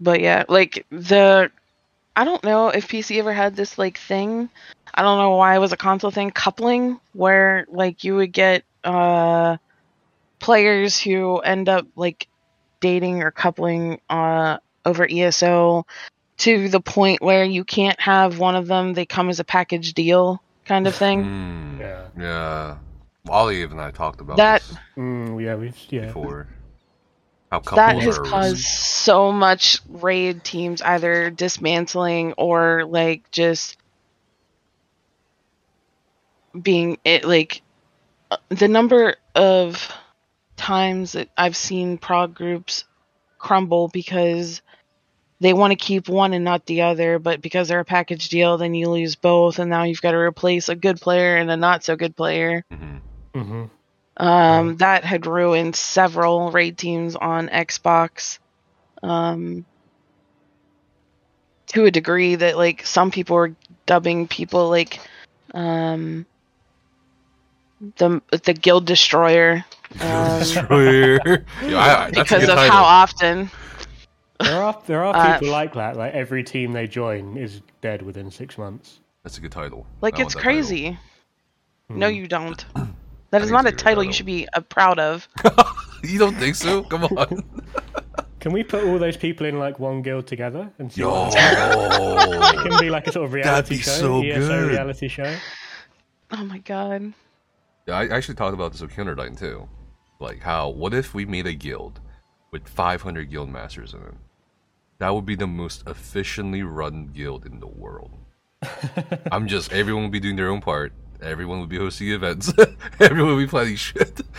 but 0.00 0.20
yeah, 0.20 0.44
like 0.48 0.86
the 0.90 1.50
I 2.14 2.24
don't 2.24 2.42
know 2.44 2.68
if 2.68 2.88
PC 2.88 3.18
ever 3.18 3.32
had 3.32 3.56
this 3.56 3.78
like 3.78 3.98
thing. 3.98 4.48
I 4.94 5.02
don't 5.02 5.18
know 5.18 5.36
why 5.36 5.54
it 5.54 5.58
was 5.58 5.72
a 5.72 5.76
console 5.76 6.10
thing 6.10 6.30
coupling 6.30 7.00
where 7.12 7.66
like 7.68 8.04
you 8.04 8.16
would 8.16 8.32
get 8.32 8.64
uh 8.84 9.56
players 10.46 11.00
who 11.00 11.38
end 11.38 11.68
up 11.68 11.84
like 11.96 12.28
dating 12.80 13.20
or 13.20 13.32
coupling 13.32 14.00
uh 14.08 14.58
over 14.84 15.04
ESO 15.10 15.84
to 16.38 16.68
the 16.68 16.78
point 16.80 17.20
where 17.20 17.44
you 17.44 17.64
can't 17.64 17.98
have 18.00 18.38
one 18.38 18.54
of 18.54 18.68
them 18.68 18.94
they 18.94 19.04
come 19.06 19.28
as 19.28 19.40
a 19.40 19.44
package 19.44 19.92
deal 19.92 20.40
kind 20.64 20.86
of 20.86 20.94
thing. 20.94 21.24
Mm, 21.24 21.80
Yeah. 21.80 22.06
yeah. 22.16 22.76
Olive 23.28 23.72
and 23.72 23.80
I 23.80 23.90
talked 23.90 24.20
about 24.20 24.36
That- 24.36 24.62
this 24.68 24.78
Mm, 24.96 25.42
yeah, 25.42 25.56
we've 25.56 25.76
yeah. 25.88 26.06
before. 26.06 26.46
How 27.50 27.58
couples 27.58 27.76
that 27.76 27.96
has 28.02 28.18
are 28.18 28.22
caused 28.22 28.64
so 28.64 29.32
much 29.32 29.80
raid 29.88 30.44
teams 30.44 30.80
either 30.80 31.28
dismantling 31.30 32.34
or 32.34 32.84
like 32.84 33.28
just 33.32 33.76
being 36.62 36.98
it 37.04 37.24
like 37.24 37.62
uh, 38.30 38.36
the 38.50 38.68
number 38.68 39.16
of 39.34 39.92
times 40.56 41.12
that 41.12 41.28
I've 41.36 41.56
seen 41.56 41.98
prog 41.98 42.34
groups 42.34 42.84
crumble 43.38 43.88
because 43.88 44.62
they 45.40 45.52
want 45.52 45.72
to 45.72 45.76
keep 45.76 46.08
one 46.08 46.32
and 46.32 46.44
not 46.44 46.66
the 46.66 46.82
other, 46.82 47.18
but 47.18 47.42
because 47.42 47.68
they're 47.68 47.80
a 47.80 47.84
package 47.84 48.28
deal, 48.28 48.56
then 48.56 48.74
you 48.74 48.88
lose 48.88 49.16
both, 49.16 49.58
and 49.58 49.68
now 49.70 49.82
you've 49.82 50.00
got 50.00 50.12
to 50.12 50.16
replace 50.16 50.68
a 50.68 50.74
good 50.74 51.00
player 51.00 51.36
and 51.36 51.50
a 51.50 51.56
not 51.56 51.84
so 51.84 51.96
good 51.96 52.16
player. 52.16 52.64
hmm 52.70 52.96
hmm 53.34 53.64
Um, 54.16 54.76
that 54.78 55.04
had 55.04 55.26
ruined 55.26 55.76
several 55.76 56.50
raid 56.50 56.78
teams 56.78 57.16
on 57.16 57.48
Xbox. 57.48 58.38
Um, 59.02 59.66
to 61.68 61.84
a 61.84 61.90
degree 61.90 62.36
that 62.36 62.56
like 62.56 62.86
some 62.86 63.10
people 63.10 63.36
were 63.36 63.54
dubbing 63.86 64.28
people 64.28 64.68
like 64.68 65.00
um 65.52 66.24
the 67.98 68.22
the 68.44 68.54
guild 68.54 68.86
destroyer 68.86 69.64
um, 70.00 70.38
Destroyer. 70.40 71.18
Yeah, 71.62 71.78
I- 71.78 72.06
I- 72.06 72.10
that's 72.10 72.16
a 72.18 72.22
because 72.22 72.42
of 72.44 72.56
title. 72.56 72.70
how 72.76 72.84
often 72.84 73.50
There 74.40 74.62
are 74.62 74.82
there 74.86 75.04
are 75.04 75.14
Uh, 75.16 75.32
people 75.38 75.50
like 75.52 75.74
that. 75.74 75.96
Like 75.96 76.12
every 76.14 76.42
team 76.44 76.72
they 76.72 76.86
join 76.86 77.36
is 77.36 77.62
dead 77.80 78.02
within 78.02 78.30
six 78.30 78.58
months. 78.58 79.00
That's 79.22 79.38
a 79.38 79.40
good 79.40 79.52
title. 79.52 79.86
like 80.02 80.18
I 80.18 80.22
it's 80.22 80.34
want 80.34 80.44
that 80.44 80.50
title. 80.50 80.62
crazy 80.62 80.98
no 81.88 82.08
you 82.08 82.26
don't 82.26 82.64
that 83.30 83.42
is 83.42 83.48
think 83.48 83.52
not 83.52 83.64
a 83.64 83.68
it's 83.68 83.82
title 83.82 84.02
you 84.02 84.12
should 84.12 84.26
be 84.26 84.46
uh, 84.54 84.60
proud 84.60 84.98
of 84.98 85.28
You 86.02 86.18
don't 86.18 86.34
think 86.36 86.54
so? 86.56 86.82
Come 86.82 87.04
on. 87.04 87.42
Can 88.40 88.52
we 88.52 88.62
put 88.62 88.84
all 88.84 88.98
those 88.98 89.16
people 89.16 89.46
in 89.46 89.58
like 89.58 89.78
one 89.80 90.02
guild 90.02 90.26
together 90.28 90.70
and 90.78 90.92
see? 90.92 91.00
Yo. 91.00 91.10
what? 91.10 91.34
It 92.54 92.68
can 92.70 92.78
be 92.80 92.90
like 92.90 93.06
a 93.08 93.12
sort 93.12 93.24
of 93.26 93.32
reality 93.32 93.76
be 93.76 93.82
show, 93.82 93.90
so 93.90 94.22
ESO 94.22 94.46
good. 94.48 94.68
reality 94.70 95.08
show. 95.08 95.34
oh 96.32 96.44
my 96.44 96.58
god 96.58 97.02
Yeah, 97.02 97.10
I 97.88 98.08
actually 98.08 98.34
talked 98.34 98.54
about 98.54 98.72
this 98.72 98.80
with 98.80 98.92
Counterdyne 98.92 99.38
too. 99.38 99.68
Like 100.18 100.40
how, 100.40 100.70
what 100.70 100.94
if 100.94 101.14
we 101.14 101.24
made 101.24 101.46
a 101.46 101.54
guild 101.54 102.00
with 102.50 102.66
500 102.68 103.30
guild 103.30 103.48
masters 103.48 103.94
in 103.94 104.00
it? 104.02 104.14
That 104.98 105.14
would 105.14 105.26
be 105.26 105.36
the 105.36 105.46
most 105.46 105.86
efficiently 105.86 106.62
run 106.62 107.10
guild 107.14 107.44
in 107.44 107.60
the 107.60 107.66
world. 107.66 108.12
I'm 109.30 109.46
just, 109.46 109.72
everyone 109.72 110.04
would 110.04 110.12
be 110.12 110.20
doing 110.20 110.36
their 110.36 110.48
own 110.48 110.62
part. 110.62 110.92
Everyone 111.20 111.60
would 111.60 111.68
be 111.68 111.78
hosting 111.78 112.08
events. 112.10 112.52
everyone 113.00 113.36
would 113.36 113.42
be 113.42 113.48
planning 113.48 113.76
shit. 113.76 114.20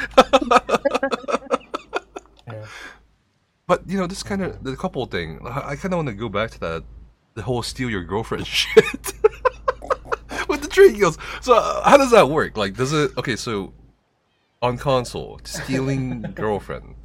Yeah. 2.48 2.66
But 3.68 3.82
you 3.88 3.98
know, 3.98 4.08
this 4.08 4.24
kind 4.24 4.42
of 4.42 4.64
the 4.64 4.78
couple 4.78 5.06
thing. 5.06 5.42
I 5.46 5.76
kind 5.76 5.94
of 5.94 5.98
want 5.98 6.08
to 6.08 6.14
go 6.14 6.30
back 6.30 6.52
to 6.52 6.60
that, 6.62 6.84
the 7.34 7.42
whole 7.42 7.62
steal 7.62 7.90
your 7.90 8.04
girlfriend 8.04 8.48
shit 8.48 9.12
trade 10.78 10.96
guilds. 10.96 11.18
So 11.42 11.54
uh, 11.56 11.84
how 11.90 11.98
does 11.98 12.12
that 12.12 12.30
work? 12.30 12.56
Like, 12.58 12.76
does 12.76 12.94
it? 12.94 13.12
Okay, 13.18 13.36
so 13.36 13.74
on 14.62 14.78
console, 14.78 15.40
stealing 15.44 16.22
girlfriend 16.36 16.96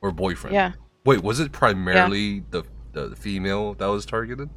or 0.00 0.10
boyfriend. 0.12 0.54
yeah 0.54 0.72
Wait, 1.04 1.22
was 1.22 1.40
it 1.40 1.52
primarily 1.52 2.44
the, 2.50 2.62
the 2.92 3.08
the 3.08 3.16
female 3.16 3.74
that 3.74 3.86
was 3.86 4.04
targeted? 4.06 4.48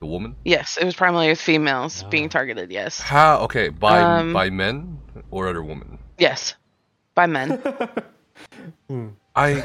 The 0.00 0.06
woman? 0.06 0.36
yes 0.44 0.76
it 0.80 0.84
was 0.84 0.94
primarily 0.94 1.28
with 1.28 1.40
females 1.40 2.04
Ah. 2.06 2.08
being 2.08 2.28
targeted 2.28 2.70
yes 2.70 3.00
How? 3.00 3.40
Okay, 3.46 3.68
by 3.70 3.98
Um, 4.00 4.32
by 4.32 4.50
men 4.50 4.98
or 5.30 5.48
other 5.48 5.62
women? 5.62 5.98
yes 6.18 6.54
by 7.14 7.26
men 7.26 7.60
I. 9.34 9.64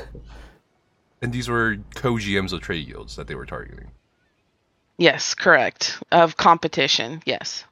And 1.22 1.32
these 1.32 1.47
were 1.49 1.78
co-GMs 1.95 2.51
of 2.51 2.61
trade 2.61 2.88
guilds 2.88 3.16
that 3.16 3.28
they 3.28 3.36
were 3.36 3.45
targeting. 3.45 3.91
yes 4.97 5.34
correct 5.36 6.01
of 6.11 6.36
competition 6.38 7.22
yes 7.26 7.66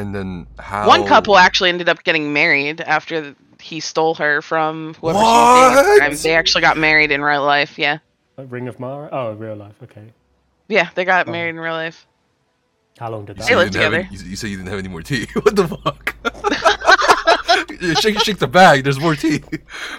And 0.00 0.14
then 0.14 0.46
how? 0.58 0.88
One 0.88 1.06
couple 1.06 1.36
actually 1.36 1.68
ended 1.68 1.88
up 1.88 2.02
getting 2.04 2.32
married 2.32 2.80
after 2.80 3.34
he 3.60 3.80
stole 3.80 4.14
her 4.14 4.40
from 4.40 4.94
whoever 4.94 5.18
she 5.18 5.24
was 5.24 5.28
dating 5.28 5.78
at 5.78 5.94
the 5.94 6.00
time. 6.00 6.10
What? 6.12 6.18
They 6.22 6.34
actually 6.34 6.60
got 6.62 6.76
married 6.78 7.10
in 7.10 7.20
real 7.22 7.44
life. 7.44 7.78
Yeah, 7.78 7.98
Like 8.36 8.46
Ring 8.50 8.68
of 8.68 8.80
Mara. 8.80 9.08
Oh, 9.12 9.32
real 9.34 9.56
life. 9.56 9.74
Okay. 9.82 10.12
yeah, 10.68 10.88
they 10.94 11.04
got 11.04 11.28
Oh. 11.28 11.32
married 11.32 11.50
in 11.50 11.60
real 11.60 11.74
life. 11.74 12.06
How 12.98 13.10
long 13.10 13.24
did 13.26 13.36
that? 13.36 13.42
They 13.42 13.48
said 13.48 13.56
lived 13.58 13.74
you 13.74 13.80
didn't 13.80 13.92
together. 13.92 14.08
any- 14.10 14.16
you, 14.24 14.30
you 14.30 14.36
said 14.36 14.48
you 14.50 14.56
didn't 14.56 14.70
have 14.70 14.78
any 14.78 14.88
more 14.88 15.02
tea. 15.02 15.26
What 15.34 15.54
the 15.56 15.68
fuck? 15.68 16.16
Shake, 18.00 18.18
shake 18.20 18.38
the 18.38 18.46
bag. 18.48 18.84
There's 18.84 19.00
more 19.00 19.14
tea. 19.14 19.42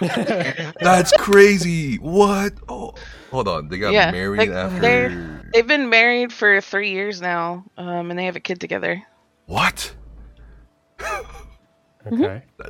That's 0.80 1.12
crazy. 1.18 1.96
What? 1.96 2.52
Oh, 2.68 2.94
hold 3.30 3.48
on. 3.48 3.68
They 3.68 3.78
got 3.78 3.92
Yeah, 3.92 4.10
married 4.12 4.38
like, 4.38 4.50
after. 4.50 4.80
they're- 4.80 5.38
They've 5.52 5.66
been 5.66 5.90
married 5.90 6.32
for 6.32 6.60
three 6.62 6.90
years 6.92 7.20
now, 7.20 7.64
um, 7.76 8.08
and 8.10 8.18
they 8.18 8.24
have 8.26 8.36
a 8.36 8.40
kid 8.40 8.58
together. 8.60 9.02
What? 9.46 9.94
Okay. 12.06 12.42
Mm-hmm. 12.60 12.68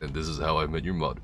And 0.00 0.14
this 0.14 0.28
is 0.28 0.38
how 0.38 0.58
I 0.58 0.66
met 0.66 0.84
your 0.84 0.94
mother. 0.94 1.20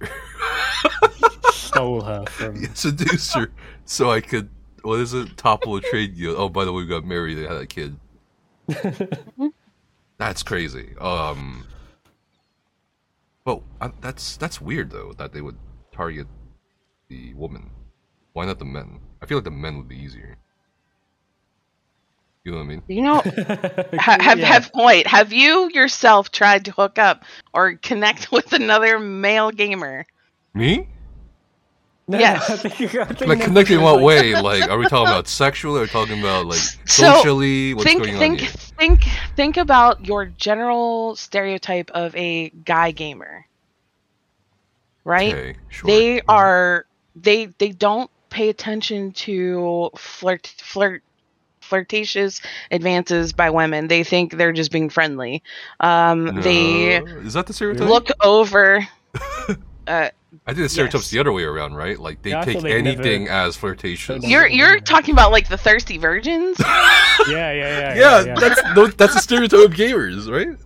Stole 1.53 2.03
her 2.03 2.25
from. 2.27 2.65
Seduced 2.75 3.35
her 3.35 3.51
so 3.85 4.11
I 4.11 4.21
could. 4.21 4.49
What 4.83 5.01
is 5.01 5.15
it? 5.15 5.37
Topple 5.37 5.77
a 5.77 5.81
trade 5.81 6.17
guild. 6.17 6.37
Oh, 6.39 6.49
by 6.49 6.65
the 6.65 6.73
way, 6.73 6.83
we 6.83 6.89
got 6.89 7.05
married. 7.05 7.37
They 7.37 7.43
had 7.43 7.57
a 7.57 7.67
kid. 7.67 7.97
Mm-hmm. 8.69 9.49
That's 10.19 10.43
crazy. 10.43 10.95
Um. 11.01 11.67
Well, 13.45 13.65
I, 13.81 13.87
uh, 13.87 13.91
that's 14.01 14.37
that's 14.37 14.61
weird 14.61 14.91
though 14.91 15.13
that 15.15 15.33
they 15.33 15.41
would 15.41 15.59
target 15.91 16.27
the 17.09 17.35
woman. 17.35 17.71
Why 18.33 18.47
not 18.47 18.59
the 18.59 18.65
men? 18.65 19.01
I 19.21 19.27
feel 19.27 19.39
like 19.39 19.45
the 19.45 19.51
men 19.51 19.77
would 19.79 19.89
be 19.89 19.97
easier. 19.97 20.37
You 22.45 22.53
know 22.53 22.59
what 22.59 22.65
I 22.65 22.67
mean? 22.67 22.83
You 22.89 23.03
know, 23.03 23.15
ha- 24.01 24.19
have 24.21 24.39
Yeah. 24.41 24.47
have 24.47 24.71
wait, 24.75 25.07
have 25.07 25.33
you 25.33 25.71
yourself 25.73 26.33
tried 26.33 26.65
to 26.65 26.73
hook 26.73 26.99
up 26.99 27.25
or 27.53 27.75
connect 27.75 28.33
with 28.33 28.53
another 28.53 28.99
male 28.99 29.51
gamer? 29.51 30.07
Me? 30.55 30.89
No, 32.09 32.19
Yes. 32.19 32.51
I 32.51 32.57
think- 32.57 32.95
I 32.97 33.05
think 33.05 33.21
Like 33.21 33.39
that's 33.39 33.45
connecting 33.45 33.77
in 33.77 33.83
what 33.83 33.97
like- 33.97 34.05
way? 34.05 34.35
Like, 34.41 34.69
are 34.69 34.77
we 34.77 34.87
talking 34.89 35.07
about 35.07 35.29
sexually? 35.29 35.77
Or 35.79 35.83
are 35.83 35.85
we 35.85 35.89
talking 35.89 36.19
about 36.19 36.47
like 36.47 36.59
So, 36.87 37.15
socially? 37.15 37.75
What's 37.75 37.85
think 37.85 38.03
going 38.03 38.19
think 38.19 38.33
on 38.35 38.39
here? 38.41 38.49
think 38.77 39.05
think 39.37 39.57
about 39.57 40.05
your 40.05 40.27
general 40.27 41.15
stereotype 41.15 41.93
of 41.93 42.15
a 42.17 42.51
guy 42.51 42.91
gamer. 42.91 43.47
Right? 45.05 45.33
Okay, 45.33 45.55
sure. 45.69 45.87
they 45.87 46.17
mm-hmm. 46.19 46.31
are 46.31 46.87
they 47.15 47.47
they 47.59 47.71
don't 47.71 48.11
pay 48.31 48.49
attention 48.49 49.13
to 49.13 49.91
flirt 49.97 50.53
flirt 50.59 51.03
flirtatious 51.73 52.41
advances 52.71 53.33
by 53.33 53.49
women 53.51 53.89
they 53.89 54.05
think 54.05 54.37
they're 54.37 54.53
just 54.53 54.71
being 54.71 54.91
friendly 54.91 55.43
um 55.81 56.41
they 56.43 56.97
is 57.27 57.33
that 57.33 57.47
the 57.47 57.53
stereotype? 57.55 57.89
look 57.89 58.09
over 58.23 58.87
uh 59.87 60.09
I 60.47 60.55
think 60.55 60.65
the 60.65 60.69
stereotype's 60.69 61.05
Yes. 61.05 61.11
the 61.11 61.19
other 61.19 61.33
way 61.33 61.43
around, 61.45 61.75
right? 61.75 61.99
Like 61.99 62.23
they 62.23 62.31
Yeah, 62.31 62.43
take 62.45 62.55
thought 62.55 62.63
they'd 62.63 62.87
anything 62.87 63.25
never- 63.25 63.49
as 63.49 63.57
flirtatious. 63.57 64.25
You're 64.25 64.47
you're 64.47 64.81
talking 64.81 65.13
about 65.13 65.31
like 65.31 65.49
the 65.49 65.59
thirsty 65.59 65.99
virgins 65.99 66.57
Yeah, 66.61 67.27
yeah, 67.29 67.53
yeah. 67.53 67.95
yeah, 67.95 68.25
yeah. 68.25 68.35
that's 68.41 68.61
no, 68.75 68.87
that's 68.87 69.15
a 69.15 69.19
stereotype 69.21 69.67
of 69.71 69.73
gamers, 69.73 70.31
right? 70.31 70.57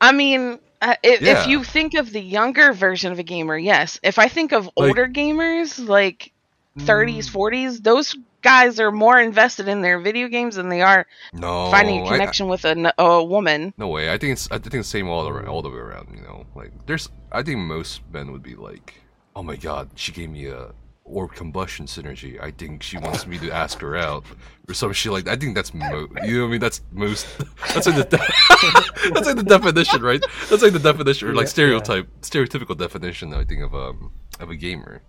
i 0.00 0.10
mean 0.12 0.58
uh, 0.82 0.94
if, 1.02 1.20
Yeah. 1.22 1.40
if 1.40 1.46
you 1.48 1.62
think 1.64 1.94
of 1.94 2.12
the 2.12 2.20
younger 2.20 2.72
version 2.72 3.12
of 3.12 3.18
a 3.18 3.22
gamer 3.22 3.56
yes 3.56 3.98
if 4.02 4.18
i 4.18 4.28
think 4.28 4.52
of 4.52 4.64
Like- 4.66 4.72
older 4.88 5.06
gamers 5.08 5.78
like 5.88 6.32
30s 6.80 7.26
Mm, 7.28 7.32
40s 7.32 7.82
those 7.82 8.16
guys 8.42 8.78
are 8.80 8.92
more 8.92 9.20
invested 9.20 9.68
in 9.68 9.82
their 9.82 9.98
video 10.00 10.28
games 10.28 10.54
than 10.56 10.68
they 10.68 10.80
are 10.82 11.06
No, 11.32 11.70
finding 11.70 11.98
a 11.98 12.02
Oh, 12.02 12.06
I- 12.06 12.08
connection 12.12 12.48
with 12.48 12.64
a 12.64 13.24
woman 13.24 13.74
no 13.76 13.88
way. 13.88 14.12
I 14.12 14.18
think 14.18 14.32
it's 14.32 14.48
I 14.50 14.58
think 14.58 14.74
it's 14.74 14.88
the 14.88 14.98
same 14.98 15.08
all 15.08 15.28
around, 15.28 15.48
all 15.48 15.62
the 15.62 15.70
way 15.70 15.78
around. 15.78 16.08
You 16.14 16.22
know, 16.22 16.46
like 16.54 16.72
there's 16.86 17.08
I 17.32 17.42
think 17.42 17.58
most 17.58 18.02
men 18.12 18.30
would 18.32 18.42
be 18.42 18.54
like, 18.54 18.94
oh 19.36 19.42
my 19.42 19.56
god, 19.56 19.90
she 19.96 20.12
gave 20.12 20.30
me 20.30 20.46
a 20.46 20.72
orb 21.04 21.32
combustion 21.34 21.86
synergy. 21.86 22.38
I 22.42 22.50
think 22.50 22.82
she 22.82 22.98
wants 22.98 23.26
me 23.26 23.38
to 23.38 23.50
ask 23.50 23.80
her 23.80 23.96
out 23.96 24.24
or 24.68 24.74
some 24.74 24.92
shit 24.92 25.10
like 25.10 25.24
that. 25.24 25.32
I 25.32 25.36
think 25.36 25.54
that's 25.54 25.72
mo. 25.72 26.06
You 26.22 26.34
know 26.34 26.40
what 26.42 26.48
I 26.48 26.50
mean? 26.50 26.60
That's 26.60 26.82
most. 26.92 27.26
That's 27.74 27.86
like 27.86 27.96
the 27.96 28.04
de- 28.04 29.12
that's 29.14 29.26
like 29.26 29.36
the 29.36 29.42
definition, 29.42 30.02
right? 30.02 30.22
That's 30.50 30.62
like 30.62 30.72
the 30.74 30.78
definition 30.78 31.28
or 31.28 31.34
like 31.34 31.44
Yeah, 31.46 31.48
stereotype, 31.50 32.08
stereotypical 32.20 32.76
definition. 32.76 33.32
I 33.34 33.44
think 33.44 33.62
of 33.62 33.74
um 33.74 34.12
of 34.38 34.50
a 34.50 34.54
gamer. 34.56 35.00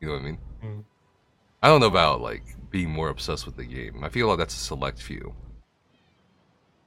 You 0.00 0.08
know 0.08 0.14
what 0.14 0.22
I 0.22 0.24
mean? 0.24 0.38
Mm. 0.64 0.84
I 1.62 1.68
don't 1.68 1.80
know 1.80 1.86
about 1.86 2.20
like 2.20 2.42
being 2.70 2.90
more 2.90 3.08
obsessed 3.08 3.46
with 3.46 3.56
the 3.56 3.64
game. 3.64 4.02
I 4.02 4.08
feel 4.08 4.28
like 4.28 4.38
that's 4.38 4.54
a 4.54 4.58
select 4.58 5.00
few. 5.00 5.34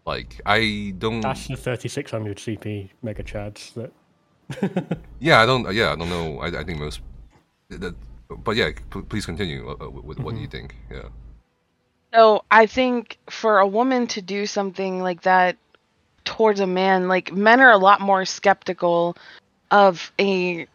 Like 0.05 0.41
I 0.45 0.93
don't. 0.97 1.21
That's 1.21 1.47
the 1.47 1.55
3600 1.55 2.37
CP 2.37 2.89
Mega 3.01 3.23
Chads 3.23 3.73
that. 3.73 3.91
Yeah, 5.19 5.41
I 5.41 5.45
don't. 5.45 5.73
Yeah, 5.73 5.93
I 5.93 5.95
don't 5.95 6.09
know. 6.09 6.39
I, 6.39 6.59
I 6.59 6.63
think 6.63 6.79
most. 6.79 7.01
That, 7.69 7.95
but 8.29 8.55
yeah, 8.55 8.71
p- 8.91 9.01
please 9.01 9.25
continue 9.25 9.67
uh, 9.67 9.85
uh, 9.85 9.89
with 9.89 10.19
what 10.19 10.37
you 10.37 10.47
think. 10.47 10.75
Yeah. 10.91 11.09
So 12.13 12.43
I 12.51 12.65
think 12.65 13.17
for 13.29 13.59
a 13.59 13.67
woman 13.67 14.07
to 14.07 14.21
do 14.21 14.45
something 14.45 15.01
like 15.01 15.23
that 15.23 15.57
towards 16.25 16.59
a 16.59 16.67
man, 16.67 17.07
like 17.07 17.31
men 17.33 17.59
are 17.59 17.71
a 17.71 17.77
lot 17.77 18.01
more 18.01 18.25
skeptical 18.25 19.17
of 19.71 20.11
a 20.19 20.67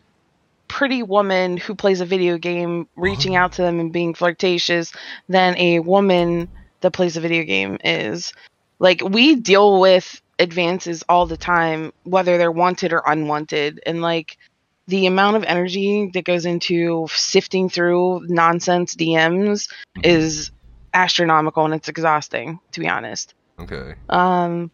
pretty 0.71 1.03
woman 1.03 1.57
who 1.57 1.75
plays 1.75 2.01
a 2.01 2.07
video 2.07 2.39
game 2.39 2.89
reaching 2.95 3.35
out 3.35 3.53
to 3.53 3.63
them 3.63 3.81
and 3.81 3.93
being 3.93 4.15
flirtatious 4.15 4.93
than 5.29 5.59
a 5.59 5.81
woman 5.81 6.49
that 6.81 6.93
plays 6.93 7.17
a 7.17 7.21
video 7.21 7.43
game 7.43 7.77
is. 7.85 8.33
Like 8.79 9.03
we 9.03 9.35
deal 9.35 9.81
with 9.81 10.23
advances 10.39 11.03
all 11.09 11.27
the 11.27 11.37
time, 11.37 11.93
whether 12.05 12.39
they're 12.39 12.53
wanted 12.53 12.93
or 12.93 13.03
unwanted, 13.05 13.81
and 13.85 14.01
like 14.01 14.39
the 14.87 15.07
amount 15.07 15.37
of 15.37 15.43
energy 15.43 16.09
that 16.15 16.25
goes 16.25 16.47
into 16.47 17.09
sifting 17.11 17.69
through 17.69 18.27
nonsense 18.29 18.95
DMs 18.95 19.69
Mhm. 19.99 20.07
is 20.07 20.53
astronomical 20.95 21.65
and 21.65 21.75
it's 21.75 21.89
exhausting, 21.89 22.61
to 22.73 22.81
be 22.81 22.89
honest. 22.89 23.35
Okay. 23.59 23.95
Um, 24.09 24.71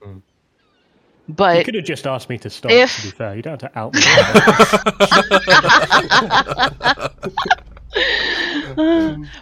Mm. 1.31 1.59
you 1.59 1.64
could 1.64 1.74
have 1.74 1.85
just 1.85 2.07
asked 2.07 2.29
me 2.29 2.39
to 2.39 2.51
stop. 2.51 2.70
if- 2.70 2.97
To 2.97 3.03
be 3.03 3.11
fair, 3.11 3.35
you 3.37 3.43
don't 3.43 3.61
have 3.61 3.72
to 3.72 3.79
out 3.79 3.95
me. 3.95 4.01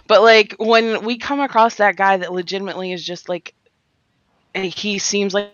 but 0.07 0.21
like 0.21 0.55
when 0.59 1.03
we 1.03 1.17
come 1.17 1.39
across 1.39 1.75
that 1.75 1.95
guy 1.95 2.17
that 2.17 2.31
legitimately 2.33 2.91
is 2.91 3.03
just 3.03 3.29
like 3.29 3.53
he 4.53 4.99
seems 4.99 5.33
like 5.33 5.51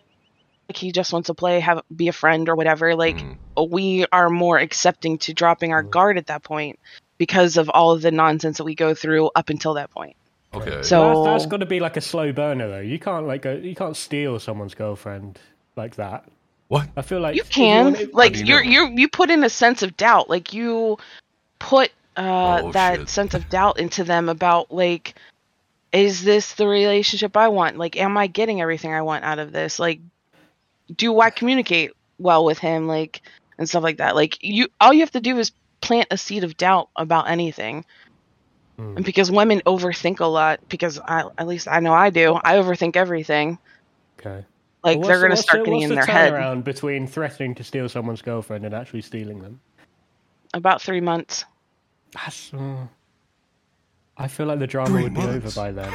like 0.69 0.77
he 0.77 0.91
just 0.91 1.11
wants 1.11 1.27
to 1.27 1.33
play 1.33 1.59
have 1.59 1.81
be 1.95 2.07
a 2.07 2.13
friend 2.13 2.47
or 2.47 2.55
whatever 2.55 2.95
like 2.95 3.17
Mhm. 3.17 3.69
we 3.69 4.05
are 4.11 4.29
more 4.29 4.57
accepting 4.57 5.17
to 5.19 5.33
dropping 5.33 5.73
our 5.73 5.83
guard 5.83 6.17
at 6.17 6.27
that 6.27 6.43
point 6.43 6.79
because 7.17 7.57
of 7.57 7.69
all 7.69 7.91
of 7.91 8.01
the 8.01 8.11
nonsense 8.11 8.57
that 8.57 8.63
we 8.63 8.75
go 8.75 8.93
through 8.93 9.29
up 9.35 9.49
until 9.49 9.73
that 9.75 9.91
point 9.91 10.15
Okay. 10.53 10.83
So- 10.83 11.23
that's, 11.23 11.43
that's 11.43 11.45
got 11.49 11.61
to 11.61 11.65
be 11.65 11.79
like 11.79 11.95
a 11.95 12.01
slow 12.01 12.33
burner, 12.33 12.67
though. 12.67 12.81
You 12.81 12.99
can't 12.99 13.25
like 13.25 13.43
go. 13.43 13.53
You 13.53 13.73
can't 13.73 13.95
steal 13.95 14.37
someone's 14.37 14.73
girlfriend 14.75 15.39
like 15.75 15.95
that. 15.95 16.25
what? 16.67 16.87
I 16.95 17.01
feel 17.01 17.19
like 17.19 17.35
you 17.35 17.43
can 17.43 17.85
want 17.93 17.99
it- 17.99 18.13
like 18.13 18.33
do 18.33 18.39
you 18.39 18.45
you're 18.45 18.63
you 18.63 18.87
you 18.95 19.09
put 19.09 19.29
in 19.29 19.43
a 19.43 19.49
sense 19.49 19.81
of 19.83 19.95
doubt 19.97 20.29
like 20.29 20.53
you 20.53 20.97
put 21.59 21.91
uh 22.17 22.61
Oh, 22.63 22.71
that 22.71 22.99
shit. 22.99 23.09
sense 23.09 23.33
of 23.33 23.49
doubt 23.49 23.79
into 23.79 24.03
them 24.03 24.29
about 24.29 24.71
like 24.71 25.15
is 25.93 26.23
this 26.23 26.53
the 26.55 26.67
relationship 26.67 27.35
i 27.37 27.47
want 27.47 27.77
like 27.77 27.95
am 27.97 28.17
i 28.17 28.27
getting 28.27 28.61
everything 28.61 28.93
i 28.93 29.01
want 29.01 29.23
out 29.23 29.39
of 29.39 29.51
this 29.51 29.79
like 29.79 29.99
do 30.95 31.19
i 31.21 31.29
communicate 31.29 31.91
well 32.17 32.43
with 32.43 32.57
him 32.59 32.87
like 32.87 33.21
and 33.57 33.67
stuff 33.69 33.83
like 33.83 33.97
that 33.97 34.15
like 34.15 34.37
you 34.41 34.67
all 34.81 34.93
you 34.93 34.99
have 35.01 35.11
to 35.11 35.21
do 35.21 35.37
is 35.37 35.51
plant 35.81 36.07
a 36.11 36.17
seed 36.17 36.43
of 36.43 36.57
doubt 36.57 36.89
about 36.95 37.29
anything 37.29 37.85
Hmm. 38.77 38.95
and 38.97 39.05
because 39.05 39.29
women 39.31 39.61
overthink 39.65 40.19
a 40.21 40.25
lot 40.25 40.59
because 40.69 40.97
I, 40.99 41.25
at 41.37 41.47
least 41.47 41.67
i 41.67 41.79
know 41.81 41.93
i 41.93 42.09
do 42.09 42.33
i 42.43 42.55
overthink 42.55 42.95
everything 42.95 43.57
Okay. 44.19 44.45
Like 44.83 44.99
Well, 44.99 45.07
they're 45.09 45.21
gonna 45.21 45.35
start 45.37 45.59
the- 45.59 45.65
getting 45.65 45.81
what's 45.81 45.83
in 45.83 45.89
the 45.89 45.95
their 45.95 46.05
head 46.05 46.33
turnaround 46.33 46.63
between 46.63 47.07
threatening 47.07 47.55
to 47.55 47.63
steal 47.63 47.89
someone's 47.89 48.21
girlfriend 48.21 48.65
and 48.65 48.73
actually 48.73 49.01
stealing 49.01 49.41
them. 49.41 49.59
about 50.53 50.81
three 50.81 51.01
months 51.01 51.45
That's. 52.13 52.53
Uh, 52.53 52.87
I 54.17 54.27
feel 54.27 54.45
like 54.47 54.59
the 54.59 54.67
drama 54.67 54.89
Three 54.89 55.03
would 55.03 55.13
months. 55.13 55.27
be 55.29 55.35
over 55.35 55.51
by 55.51 55.71
then. 55.71 55.91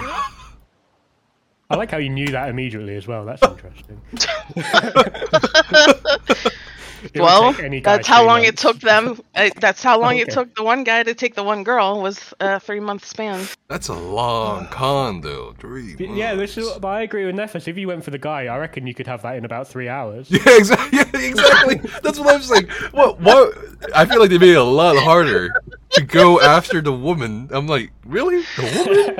I 1.68 1.76
like 1.76 1.90
how 1.90 1.98
you 1.98 2.08
knew 2.08 2.28
that 2.28 2.48
immediately 2.48 2.96
as 2.96 3.06
well. 3.06 3.24
That's 3.24 3.42
interesting. 3.42 4.00
It 7.04 7.20
would 7.20 7.22
well, 7.22 7.52
take 7.52 7.62
any 7.62 7.80
guy 7.80 7.96
that's 7.96 8.08
how 8.08 8.20
three 8.20 8.26
long 8.26 8.44
it 8.44 8.56
took 8.56 8.80
them. 8.80 9.20
Uh, 9.36 9.50
that's 9.60 9.82
how 9.82 10.00
long 10.00 10.16
it 10.16 10.30
took 10.30 10.54
the 10.54 10.62
one 10.62 10.82
guy 10.82 11.02
to 11.02 11.12
take 11.12 11.34
the 11.34 11.42
one 11.42 11.62
girl 11.62 12.00
was 12.00 12.32
a 12.40 12.58
three 12.58 12.80
month 12.80 13.04
span. 13.04 13.46
That's 13.68 13.88
a 13.88 13.94
long 13.94 14.66
con, 14.70 15.20
though. 15.20 15.54
Three. 15.58 15.94
Y- 16.00 16.06
Yeah, 16.14 16.34
this 16.34 16.56
is, 16.56 16.70
but 16.78 16.88
I 16.88 17.02
agree 17.02 17.26
with 17.26 17.34
Nefas. 17.34 17.68
If 17.68 17.76
you 17.76 17.88
went 17.88 18.02
for 18.02 18.10
the 18.10 18.18
guy, 18.18 18.46
I 18.46 18.56
reckon 18.56 18.86
you 18.86 18.94
could 18.94 19.06
have 19.06 19.20
that 19.22 19.36
in 19.36 19.44
about 19.44 19.68
three 19.68 19.88
hours. 19.88 20.30
Yeah, 20.30 20.40
exactly. 20.46 20.98
Yeah, 20.98 21.20
exactly. 21.28 21.76
That's 22.02 22.18
what 22.18 22.28
I 22.28 22.36
was 22.38 22.46
saying. 22.46 22.68
What? 22.92 23.20
What? 23.20 23.58
I 23.94 24.06
feel 24.06 24.20
like 24.20 24.30
they 24.30 24.38
made 24.38 24.52
it 24.52 24.54
a 24.54 24.62
lot 24.62 24.96
harder 24.96 25.50
to 25.90 26.00
go 26.02 26.40
after 26.40 26.80
the 26.80 26.92
woman. 26.92 27.48
I'm 27.52 27.66
like, 27.66 27.92
really? 28.06 28.40
The 28.56 28.84
woman? 28.86 29.18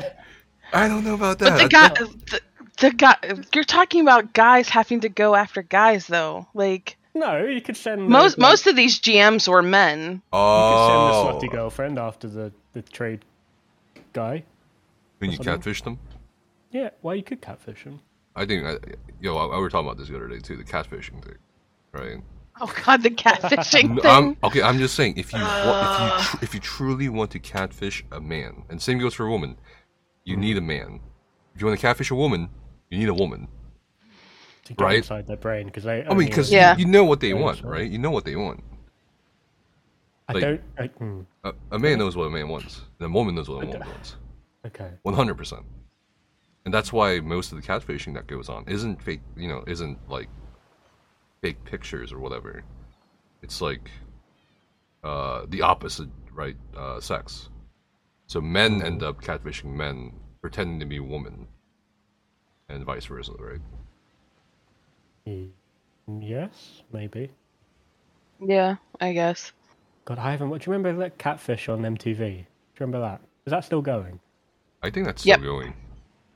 I 0.72 0.89
don't 0.89 1.05
know 1.05 1.14
about 1.14 1.39
that. 1.41 1.51
But 1.51 1.62
the 1.62 1.68
guy, 1.68 1.89
the, 2.31 2.41
the 2.79 2.91
guy, 2.91 3.16
you're 3.55 3.64
talking 3.64 4.01
about 4.01 4.33
guys 4.33 4.68
having 4.70 5.01
to 5.01 5.09
go 5.11 5.35
after 5.35 5.62
guys 5.62 6.07
though. 6.07 6.47
Like 6.55 6.97
No, 7.17 7.47
you 7.47 7.62
could 7.62 7.79
send 7.79 8.09
most 8.09 8.37
like, 8.37 8.51
most 8.51 8.67
of 8.67 8.77
these 8.77 9.01
GMs 9.01 9.49
were 9.49 9.62
men. 9.62 10.21
Oh, 10.33 10.69
You 10.69 10.77
could 10.77 11.41
send 11.41 11.41
the 11.43 11.49
slutty 11.49 11.51
girlfriend 11.51 11.99
after 11.99 12.29
the, 12.29 12.53
the 12.75 12.83
trade 12.83 13.25
guy. 14.12 14.45
when 15.19 15.31
you 15.31 15.39
Something. 15.39 15.55
catfish 15.55 15.83
them. 15.83 15.99
Yeah, 16.73 16.91
well, 17.01 17.14
you 17.14 17.23
could 17.23 17.41
catfish 17.41 17.85
him. 17.85 18.01
I 18.35 18.45
think, 18.45 18.67
I, 18.67 18.77
yo, 19.19 19.35
I, 19.39 19.57
I 19.57 19.59
were 19.59 19.71
talking 19.71 19.87
about 19.87 19.97
this 19.97 20.09
the 20.09 20.17
other 20.17 20.29
day 20.29 20.41
too. 20.41 20.57
The 20.57 20.64
catfishing 20.64 21.25
thing, 21.25 21.39
right? 21.93 22.19
Oh 22.61 22.71
god, 22.85 23.03
the 23.03 23.11
catfishing 23.11 23.97
thing. 24.03 24.11
I'm, 24.11 24.37
okay, 24.45 24.61
I'm 24.61 24.79
just 24.79 24.95
saying 24.95 25.17
if 25.17 25.33
you 25.33 25.41
wa- 25.41 25.47
if 25.47 26.01
you 26.01 26.07
uh. 26.07 26.23
tr- 26.23 26.45
if 26.45 26.55
you 26.55 26.61
truly 26.61 27.09
want 27.09 27.31
to 27.31 27.39
catfish 27.39 28.05
a 28.12 28.21
man, 28.21 28.62
and 28.69 28.81
same 28.81 28.99
goes 28.99 29.14
for 29.14 29.25
a 29.25 29.31
woman, 29.31 29.57
you 30.25 30.35
mm-hmm. 30.35 30.43
need 30.43 30.57
a 30.59 30.61
man. 30.61 31.01
If 31.55 31.62
you 31.62 31.67
want 31.67 31.79
to 31.79 31.87
catfish 31.87 32.11
a 32.11 32.14
woman, 32.14 32.51
you 32.91 32.99
need 32.99 33.09
a 33.09 33.14
woman. 33.14 33.49
To 34.67 34.75
get 34.75 34.85
Right. 34.85 34.97
inside 34.99 35.27
their 35.27 35.37
brain 35.37 35.67
because 35.67 35.85
they. 35.85 36.05
I 36.05 36.14
mean, 36.14 36.27
because 36.29 36.51
Yeah. 36.53 36.77
you, 36.77 36.85
you 36.85 36.91
know 36.91 37.05
what 37.05 37.21
they 37.21 37.33
want, 37.35 37.59
sure. 37.59 37.71
right? 37.71 37.91
You 37.91 37.99
know 37.99 38.11
what 38.11 38.25
they 38.25 38.37
want. 38.37 38.62
I 40.29 40.33
like- 40.33 40.43
don't. 40.43 40.61
I, 40.79 40.87
hmm, 40.89 41.21
A, 41.45 41.55
a 41.73 41.79
man 41.79 41.99
knows 41.99 42.17
what 42.17 42.25
a 42.25 42.31
man 42.31 42.49
wants, 42.49 42.83
and 42.99 43.07
a 43.07 43.12
woman 43.12 43.35
knows 43.37 43.49
what 43.49 43.62
a 43.62 43.67
woman 43.67 43.81
wants. 43.89 44.17
okay. 44.67 44.91
One 45.03 45.14
hundred 45.14 45.37
percent. 45.37 45.64
And 46.64 46.75
that's 46.75 46.93
why 46.93 47.21
most 47.21 47.53
of 47.53 47.61
the 47.61 47.67
catfishing 47.67 48.14
that 48.14 48.27
goes 48.27 48.49
on 48.49 48.64
isn't 48.67 49.01
fake. 49.01 49.21
You 49.37 49.47
know, 49.49 49.62
isn't 49.69 49.99
like 50.11 50.29
fake 51.43 51.62
pictures 51.64 52.12
or 52.12 52.19
whatever. 52.19 52.64
It's 53.43 53.61
like 53.61 53.89
uh, 55.05 55.47
the 55.49 55.62
opposite, 55.62 56.09
right? 56.35 56.57
Uh, 56.77 56.99
sex. 57.01 57.51
So 58.27 58.41
men 58.41 58.83
end 58.83 59.05
up 59.05 59.23
catfishing 59.23 59.73
men, 59.77 60.12
pretending 60.41 60.81
to 60.81 60.87
be 60.87 60.99
women, 60.99 61.47
and 62.69 62.85
vice 62.85 63.05
versa, 63.05 63.31
right? 63.39 63.61
Y- 65.27 65.49
Yes, 66.20 66.83
maybe. 66.93 67.31
yeah, 68.41 68.77
I 69.01 69.12
guess. 69.12 69.51
God, 70.05 70.18
I 70.18 70.31
haven't. 70.31 70.49
Do 70.51 70.55
you 70.55 70.72
remember 70.72 71.01
that 71.03 71.18
catfish 71.18 71.68
on 71.68 71.81
MTV? 71.83 72.16
Do 72.18 72.24
you 72.24 72.45
remember 72.79 73.01
that? 73.01 73.20
Is 73.45 73.51
that 73.51 73.64
still 73.64 73.83
going? 73.83 74.20
I 74.85 74.91
think 74.91 75.07
that's 75.07 75.22
still 75.22 75.33
Yep. 75.33 75.41
going. 75.43 75.74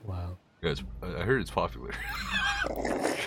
Wow. 0.04 0.36
Yeah, 0.62 0.70
it's, 0.70 0.82
I 1.02 1.06
I 1.06 1.22
heard 1.22 1.40
it's 1.40 1.50
popular. 1.50 1.92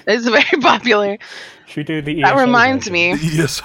It's 0.05 0.27
very 0.27 0.61
popular. 0.61 1.17
Should 1.65 1.77
we 1.77 1.83
do 1.83 2.01
the? 2.01 2.21
That 2.23 2.35
reminds 2.35 2.87
version? 2.89 2.93
me. 2.93 3.15
yes. 3.37 3.61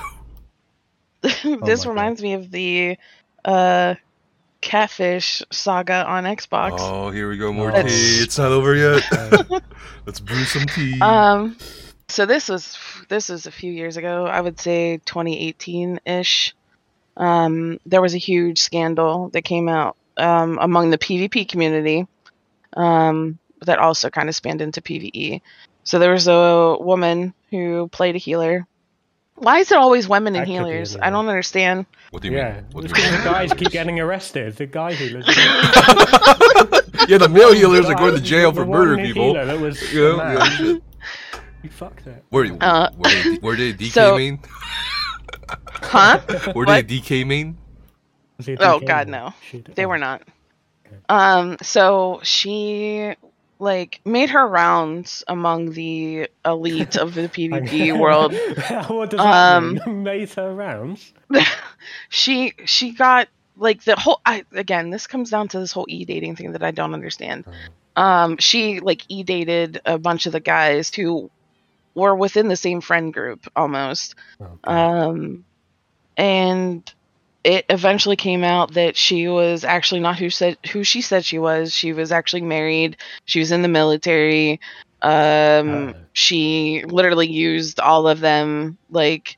this 1.23 1.45
Oh 1.45 1.57
my 1.57 1.65
God. 1.67 1.87
reminds 1.89 2.23
me 2.23 2.35
of 2.35 2.51
the 2.53 2.97
uh 3.45 3.97
catfish 4.61 5.43
saga 5.51 6.05
on 6.07 6.25
Xbox. 6.25 6.77
Oh, 6.79 7.11
here 7.11 7.29
we 7.29 7.37
go. 7.37 7.53
More 7.53 7.73
Oh. 7.75 7.83
tea. 7.83 8.21
It's 8.21 8.39
not 8.39 8.53
over 8.53 8.75
yet. 8.77 9.03
Let's 10.07 10.21
brew 10.21 10.45
some 10.45 10.67
tea. 10.67 11.01
Um, 11.03 11.57
so 12.09 12.27
this 12.27 12.49
was 12.49 12.77
this 13.09 13.29
was 13.29 13.47
a 13.47 13.51
few 13.51 13.73
years 13.73 13.97
ago. 13.97 14.27
I 14.27 14.41
would 14.41 14.59
say 14.61 14.99
2018 15.05 16.01
ish. 16.07 16.55
Um, 17.17 17.79
there 17.85 18.01
was 18.01 18.15
a 18.15 18.19
huge 18.19 18.61
scandal 18.61 19.29
that 19.31 19.43
came 19.43 19.69
out 19.69 19.97
um, 20.17 20.59
among 20.61 20.91
the 20.91 20.99
PvP 20.99 21.49
community 21.49 22.07
um, 22.77 23.39
that 23.63 23.79
also 23.79 24.09
kind 24.11 24.29
of 24.29 24.37
spanned 24.37 24.61
into 24.63 24.81
PvE. 24.81 25.41
So 25.85 25.99
there 25.99 26.13
was 26.13 26.29
a 26.29 26.77
woman 26.79 27.35
who 27.51 27.89
played 27.89 28.15
a 28.15 28.19
healer. 28.19 28.67
Why 29.35 29.59
is 29.59 29.71
it 29.73 29.79
always 29.79 30.09
women 30.09 30.35
and 30.37 30.47
That 30.47 30.49
healers? 30.51 30.97
I 30.97 31.11
don't 31.11 31.29
understand. 31.29 31.87
what 32.11 32.23
do 32.23 32.29
you 32.29 32.37
yeah, 32.37 32.55
mean? 32.55 32.65
What 32.73 32.85
do 32.85 32.89
you 32.89 32.95
mean? 33.11 33.19
the 33.19 33.25
guys 33.25 33.53
keep 33.53 33.71
getting 33.71 33.99
arrested. 34.01 34.57
The 34.57 34.67
guy 34.67 34.93
healers. 34.95 35.27
yeah, 37.09 37.19
the 37.19 37.29
male 37.31 37.53
healers 37.55 37.87
are 37.87 37.95
going 37.95 38.15
to 38.15 38.21
The- 38.21 38.27
jail 38.27 38.51
the 38.53 38.63
for 38.63 38.67
one 38.67 38.79
murdering 38.79 39.07
people. 39.07 39.33
healer 39.33 39.45
That 39.47 39.61
was 39.61 39.81
Yeah, 39.93 40.61
yeah, 40.61 40.79
shit. 41.71 41.73
You 41.73 41.77
fucked 41.77 42.07
it. 42.07 42.25
Where, 42.31 42.57
Uh, 42.61 42.91
were 42.97 43.09
they, 43.11 43.39
were 43.43 43.57
they 43.57 43.73
DK 43.73 43.91
so- 43.93 44.17
main? 44.17 44.41
Huh? 45.83 46.21
Where 46.53 46.67
did 46.67 46.89
they 46.89 47.01
DK 47.01 47.27
main? 47.27 47.57
Was 48.37 48.47
he 48.47 48.53
a 48.55 48.57
Oh 48.61 48.81
God, 48.81 49.09
no. 49.09 49.33
Shoot. 49.43 49.69
They 49.75 49.85
Oh. 49.85 49.89
were 49.89 49.99
not. 49.99 50.23
Okay. 50.87 50.97
Um, 51.09 51.57
so 51.63 52.21
she 52.23 53.15
like 53.59 54.01
made 54.05 54.31
her 54.31 54.47
rounds 54.47 55.25
among 55.29 55.73
the 55.73 56.29
elite 56.45 56.97
of 56.97 57.15
the 57.15 57.23
PvP 57.29 57.99
world. 57.99 58.33
what 58.89 59.11
does 59.11 59.19
that 59.19 59.57
Um, 59.57 59.81
mean? 59.87 60.03
Made 60.03 60.31
her 60.35 60.55
rounds. 60.55 61.13
she 62.09 62.53
she 62.65 62.93
got 62.93 63.29
like 63.57 63.85
the 63.85 63.97
whole 63.97 64.21
I 64.27 64.45
again, 64.53 64.91
this 64.91 65.07
comes 65.07 65.31
down 65.31 65.49
to 65.49 65.59
this 65.59 65.73
whole 65.73 65.87
e 65.89 66.05
dating 66.05 66.37
thing 66.37 66.53
that 66.53 66.63
I 66.63 66.71
don't 66.71 66.95
understand. 66.95 67.45
Um, 67.97 68.37
she 68.39 68.81
like 68.81 69.03
e 69.09 69.23
dated 69.25 69.81
a 69.85 69.99
bunch 69.99 70.27
of 70.27 70.33
the 70.33 70.41
guys 70.41 70.95
who 70.95 71.31
were 71.99 72.15
within 72.15 72.49
the 72.49 72.57
same 72.57 72.81
friend 72.81 73.13
group 73.13 73.47
almost. 73.57 74.15
God. 74.39 74.59
Um, 74.65 75.45
and 76.17 76.91
it 77.45 77.65
eventually 77.69 78.17
came 78.17 78.45
out 78.45 78.75
that 78.75 78.97
she 78.97 79.29
was 79.29 79.65
actually 79.65 80.01
not 80.01 80.19
who 80.19 80.31
said 80.31 80.57
who 80.73 80.83
she 80.85 81.01
said 81.03 81.25
she 81.25 81.39
was. 81.39 81.75
She 81.75 81.93
was 81.93 82.13
actually 82.13 82.43
married. 82.43 82.97
She 83.25 83.39
was 83.41 83.53
in 83.53 83.63
the 83.63 83.69
military. 83.69 84.61
Um, 85.01 85.69
Oh. 85.91 85.95
she 86.13 86.85
literally 86.87 87.29
used 87.31 87.79
all 87.81 88.09
of 88.09 88.21
them. 88.21 88.79
Like 88.91 89.37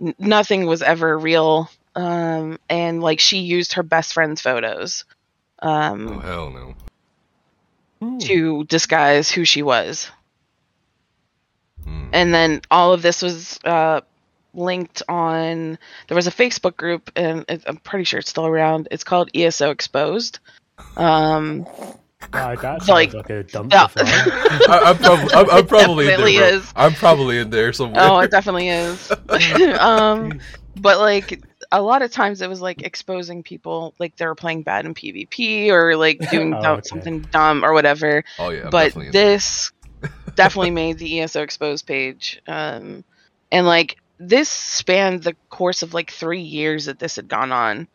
n- 0.00 0.14
nothing 0.18 0.66
was 0.66 0.82
ever 0.82 1.18
real. 1.18 1.68
Um, 1.96 2.58
and 2.68 3.02
like 3.02 3.18
she 3.18 3.38
used 3.38 3.72
her 3.72 3.82
best 3.82 4.12
friend's 4.12 4.40
photos 4.40 5.04
um, 5.60 6.06
Oh 6.08 6.18
hell 6.20 6.50
no. 6.50 6.74
Hmm. 8.00 8.18
to 8.18 8.62
disguise 8.64 9.28
who 9.32 9.44
she 9.44 9.62
was 9.62 10.08
Hmm. 11.88 12.08
and 12.12 12.34
then 12.34 12.60
all 12.70 12.92
of 12.92 13.02
this 13.02 13.22
was 13.22 13.58
uh 13.64 14.00
linked 14.54 15.02
on. 15.08 15.78
There 16.08 16.14
was 16.14 16.26
a 16.26 16.30
Facebook 16.32 16.76
group, 16.76 17.10
and 17.16 17.44
it, 17.48 17.62
I'm 17.66 17.76
pretty 17.76 18.04
sure 18.04 18.18
it's 18.20 18.30
still 18.30 18.46
around. 18.46 18.88
It's 18.90 19.04
called 19.04 19.30
ESO 19.34 19.70
Exposed. 19.70 20.38
Um, 20.96 21.66
Wow, 22.34 22.56
that 22.56 22.62
sounds 22.82 22.88
Like- 22.88 23.14
like, 23.14 23.30
a 23.30 23.42
dump 23.44 23.72
yeah. 23.72 23.86
I, 23.96 24.80
I'm, 24.86 24.98
prob- 24.98 25.30
I'm, 25.34 25.50
I'm 25.50 25.66
probably 25.68 26.06
in 26.06 26.08
there. 26.08 26.16
definitely 26.16 26.36
bro. 26.38 26.46
is. 26.48 26.72
I'm 26.74 26.92
probably 26.94 27.38
in 27.38 27.50
there 27.50 27.72
somewhere. 27.72 28.02
oh, 28.04 28.18
it 28.18 28.30
definitely 28.32 28.68
is. 28.70 29.12
um, 29.78 30.40
but 30.80 30.98
like 30.98 31.40
a 31.70 31.80
lot 31.80 32.02
of 32.02 32.10
times 32.10 32.42
it 32.42 32.48
was 32.48 32.60
like 32.60 32.82
exposing 32.82 33.42
people 33.44 33.94
like 34.00 34.16
they 34.16 34.26
were 34.26 34.34
playing 34.34 34.62
bad 34.62 34.84
in 34.84 34.94
PvP 34.94 35.68
or 35.68 35.96
like 35.96 36.18
doing 36.30 36.52
Oh, 36.54 36.60
dumb- 36.62 36.78
okay. 36.78 36.88
something 36.88 37.20
dumb 37.30 37.64
or 37.64 37.72
whatever. 37.72 38.24
oh 38.40 38.48
yeah, 38.50 38.64
I'm 38.64 38.70
but 38.70 38.84
definitely 38.86 39.06
in 39.06 39.12
there. 39.12 39.24
this 39.36 39.70
definitely 40.34 40.70
made 40.70 40.98
the 40.98 41.20
ESO 41.20 41.42
exposed 41.42 41.86
page. 41.86 42.40
Um, 42.46 43.04
and 43.50 43.66
like 43.66 43.96
this 44.18 44.48
spanned 44.48 45.22
the 45.22 45.34
course 45.50 45.82
of 45.82 45.94
like 45.94 46.10
three 46.10 46.42
years 46.42 46.86
that 46.86 46.98
this 46.98 47.16
had 47.16 47.28
gone 47.28 47.52
on. 47.52 47.88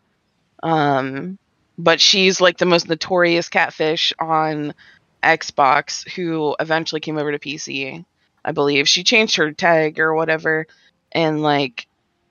Um, 0.62 1.38
but 1.76 2.00
she's 2.00 2.40
like 2.40 2.58
the 2.58 2.66
most 2.66 2.88
notorious 2.88 3.48
catfish 3.48 4.12
on 4.18 4.74
Xbox 5.22 6.08
who 6.10 6.54
eventually 6.60 7.00
came 7.00 7.18
over 7.18 7.32
to 7.32 7.38
PC. 7.38 8.04
I 8.44 8.52
believe 8.52 8.88
she 8.88 9.04
changed 9.04 9.36
her 9.36 9.52
tag 9.52 9.98
or 9.98 10.14
whatever, 10.14 10.66
and 11.12 11.42
like 11.42 11.86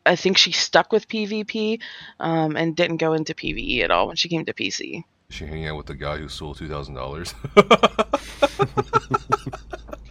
I 0.05 0.15
think 0.15 0.37
she 0.37 0.51
stuck 0.51 0.91
with 0.91 1.07
PvP 1.07 1.79
um, 2.19 2.55
and 2.55 2.75
didn't 2.75 2.97
go 2.97 3.13
into 3.13 3.33
PvE 3.33 3.81
at 3.83 3.89
all 3.91 4.07
when 4.07 4.15
she 4.15 4.29
came 4.29 4.45
to 4.45 4.53
PC. 4.53 5.03
She 5.29 5.45
hanging 5.45 5.67
out 5.67 5.77
with 5.77 5.87
the 5.87 5.95
guy 5.95 6.17
who 6.17 6.29
stole 6.29 6.53
two 6.53 6.67
thousand 6.67 6.93
dollars. 6.95 7.33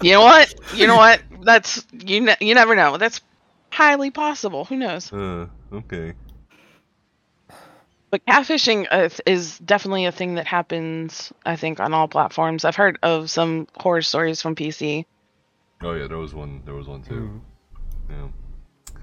You 0.02 0.12
know 0.12 0.22
what? 0.22 0.54
You 0.74 0.86
know 0.86 0.96
what? 1.04 1.22
That's 1.42 1.86
you. 1.92 2.20
Ne- 2.20 2.36
you 2.40 2.54
never 2.54 2.74
know. 2.74 2.96
That's 2.96 3.20
highly 3.70 4.10
possible. 4.10 4.64
Who 4.64 4.76
knows? 4.76 5.12
uh, 5.12 5.46
okay. 5.72 6.14
But 8.10 8.26
catfishing 8.26 8.86
uh, 8.90 9.08
is 9.24 9.58
definitely 9.58 10.04
a 10.04 10.12
thing 10.12 10.34
that 10.34 10.46
happens. 10.46 11.32
I 11.46 11.56
think 11.56 11.80
on 11.80 11.94
all 11.94 12.08
platforms. 12.08 12.64
I've 12.64 12.76
heard 12.76 12.98
of 13.02 13.30
some 13.30 13.68
horror 13.74 14.02
stories 14.02 14.42
from 14.42 14.54
PC. 14.54 15.06
Oh 15.80 15.94
yeah, 15.94 16.06
there 16.06 16.18
was 16.18 16.34
one. 16.34 16.62
There 16.64 16.74
was 16.74 16.86
one 16.86 17.02
too. 17.02 17.14
Mm. 17.14 17.40
Yeah. 18.10 18.96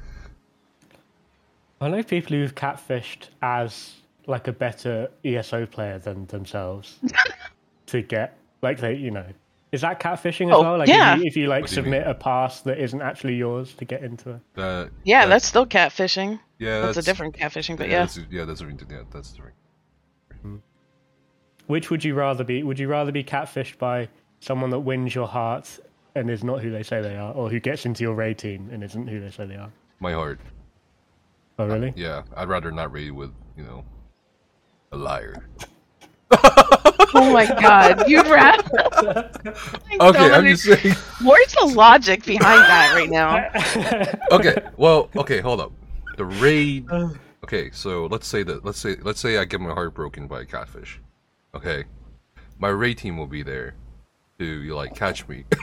I 1.82 1.88
know 1.88 2.04
people 2.04 2.36
who've 2.36 2.54
catfished 2.54 3.30
as 3.42 3.94
like 4.28 4.48
a 4.48 4.52
better 4.52 5.10
ESO 5.26 5.66
player 5.66 5.98
than 5.98 6.28
themselves 6.28 7.00
to 7.88 8.02
get 8.02 8.38
like 8.62 8.80
they, 8.80 8.94
you 8.94 9.12
know, 9.12 9.26
is 9.72 9.82
that 9.82 10.00
catfishing 10.00 10.48
as 10.50 10.56
Oh, 10.56 10.62
well? 10.62 10.78
Like 10.80 10.88
yeah. 10.90 11.14
if 11.16 11.20
you, 11.22 11.26
if 11.28 11.38
you 11.38 11.48
like 11.48 11.62
What 11.64 11.72
you 11.72 11.76
submit 11.76 12.08
a 12.08 12.14
pass 12.16 12.62
that 12.62 12.80
isn't 12.80 13.02
actually 13.02 13.36
yours 13.36 13.74
to 13.76 13.86
get 13.86 14.04
into 14.04 14.32
it. 14.32 14.40
That. 14.56 14.90
Yeah, 15.04 15.22
that- 15.22 15.30
that's 15.30 15.46
still 15.46 15.66
catfishing. 15.66 16.40
yeah. 16.58 16.82
That's, 16.82 16.96
That's, 16.96 17.08
a 17.08 17.12
different 17.12 17.36
catfishing, 17.36 17.78
but 17.78 17.88
yeah, 17.88 17.94
yeah. 17.94 18.00
That's, 18.00 18.20
yeah, 18.32 18.46
that's 18.46 18.60
different. 18.60 18.84
Yeah, 18.90 19.04
that's 19.12 19.30
the 19.32 19.36
different. 19.38 19.56
Hmm. 20.42 20.56
Which 21.68 21.92
would 21.92 22.04
you 22.04 22.16
rather 22.16 22.44
be? 22.44 22.64
Would 22.64 22.80
you 22.80 22.88
rather 22.88 23.12
be 23.12 23.24
catfished 23.24 23.78
by 23.78 24.10
someone 24.40 24.70
that 24.72 24.80
wins 24.80 25.14
your 25.14 25.28
heart 25.28 25.80
and 26.16 26.30
is 26.30 26.44
not 26.44 26.62
who 26.62 26.72
they 26.72 26.82
say 26.84 27.02
they 27.02 27.16
are, 27.16 27.32
or 27.34 27.50
who 27.50 27.60
gets 27.60 27.86
into 27.86 28.04
your 28.04 28.16
raid 28.16 28.38
team 28.40 28.70
and 28.72 28.84
isn't 28.84 29.08
who 29.08 29.20
they 29.20 29.30
say 29.30 29.46
they 29.46 29.56
are? 29.56 29.72
My 30.00 30.14
heart. 30.14 30.40
Oh, 31.60 31.68
really? 31.68 31.94
Yeah, 31.96 32.24
I'd 32.36 32.48
rather 32.48 32.72
not 32.72 32.92
raid 32.92 33.12
with 33.12 33.32
you 33.56 33.64
know 33.64 33.84
a 34.92 34.98
liar. 34.98 35.46
Oh 36.32 37.34
my 37.34 37.46
god, 37.46 38.08
you'd 38.08 38.28
rather. 38.28 39.32
Okay, 40.02 40.32
I'm 40.32 40.46
just 40.46 40.64
saying. 40.64 40.96
Where's 41.24 41.54
the 41.54 41.66
logic 41.76 42.24
behind 42.24 42.62
that 42.62 42.94
right 42.96 43.10
now? 43.10 43.50
Okay, 44.36 44.56
well, 44.78 45.10
okay, 45.16 45.42
hold 45.42 45.60
up. 45.60 45.72
The 46.18 46.26
raid. 46.26 46.86
Uh. 46.90 47.10
Okay, 47.44 47.72
so 47.72 48.06
let's 48.06 48.28
say 48.28 48.44
that 48.44 48.64
let's 48.64 48.80
say 48.80 48.96
let's 49.02 49.20
say 49.20 49.38
I 49.38 49.46
get 49.46 49.60
my 49.60 49.74
heart 49.74 49.94
broken 49.94 50.28
by 50.28 50.42
a 50.42 50.46
catfish. 50.46 51.02
Okay, 51.56 51.86
my 52.60 52.70
raid 52.70 53.00
team 53.00 53.18
will 53.18 53.28
be 53.28 53.44
there 53.44 53.74
to 54.38 54.46
you 54.46 54.76
like 54.76 54.96
catch 54.96 55.28
me. 55.28 55.46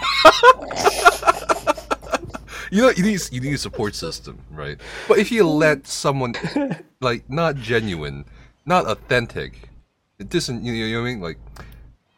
you 2.70 2.82
know 2.82 2.90
you 2.90 3.04
need 3.04 3.20
you 3.30 3.40
need 3.40 3.54
a 3.54 3.58
support 3.58 3.94
system, 3.94 4.38
right? 4.50 4.78
But 5.08 5.18
if 5.18 5.30
you 5.30 5.48
let 5.48 5.86
someone 5.86 6.34
like 7.00 7.30
not 7.30 7.56
genuine, 7.56 8.24
not 8.64 8.86
authentic, 8.86 9.65
it 10.18 10.28
doesn't 10.28 10.64
you 10.64 10.72
know, 10.72 10.78
you 10.78 10.94
know 10.96 11.02
what 11.02 11.08
I 11.08 11.10
mean 11.12 11.20
like 11.20 11.38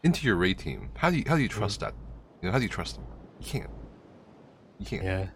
into 0.02 0.24
your 0.26 0.36
raid 0.36 0.58
team. 0.58 0.90
How 0.96 1.10
do 1.10 1.16
you 1.18 1.24
how 1.26 1.36
do 1.36 1.42
you 1.42 1.48
trust 1.48 1.80
that? 1.80 1.94
You 2.42 2.46
know 2.48 2.52
how 2.52 2.58
do 2.58 2.64
you 2.64 2.70
trust 2.70 2.96
them? 2.96 3.04
You 3.40 3.46
can't. 3.46 3.70
You 4.78 4.86
can't. 4.86 5.04
yeah. 5.04 5.26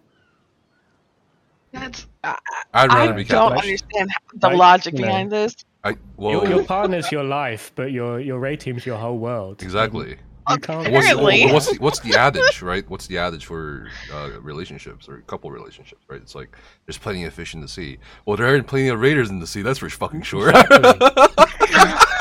That's 1.72 2.06
I, 2.22 2.36
I'd 2.74 2.90
I 2.90 2.97
rather 2.98 3.14
be 3.14 3.24
don't 3.24 3.52
catfished. 3.52 3.62
understand 3.62 4.10
the 4.34 4.48
Like, 4.48 4.56
logic 4.59 4.94
you 4.94 5.01
know. 5.01 5.06
behind 5.06 5.32
this. 5.32 5.55
I 5.84 5.97
well 6.16 6.32
Your, 6.32 6.47
your 6.48 6.64
partner's 6.74 7.10
your 7.10 7.24
life, 7.24 7.72
but 7.74 7.93
your 7.93 8.20
your 8.20 8.39
raid 8.39 8.60
team's 8.60 8.84
your 8.86 8.98
whole 8.98 9.18
world. 9.18 9.62
exactly. 9.62 10.10
You. 10.10 10.16
What's, 10.90 11.14
what's 11.52 11.70
the 11.70 11.76
what's 11.78 12.01
the 12.01 12.14
adage, 12.18 12.62
right? 12.62 12.89
What's 12.90 13.06
the 13.06 13.16
adage 13.18 13.47
for 13.47 13.89
uh, 14.12 14.30
relationships 14.40 15.09
or 15.09 15.20
couple 15.22 15.51
relationships, 15.51 16.05
right? 16.09 16.20
It's 16.20 16.34
like 16.34 16.56
there's 16.86 16.98
plenty 16.98 17.24
of 17.24 17.32
fish 17.32 17.55
in 17.55 17.60
the 17.60 17.68
sea. 17.68 17.98
Well, 18.26 18.36
there 18.36 18.47
aren't 18.48 18.66
plenty 18.66 18.89
of 18.89 19.01
raiders 19.01 19.30
in 19.30 19.39
the 19.39 19.47
sea. 19.47 19.62
That's 19.62 19.78
for 19.78 19.89
fucking 19.89 20.22
sure. 20.22 20.52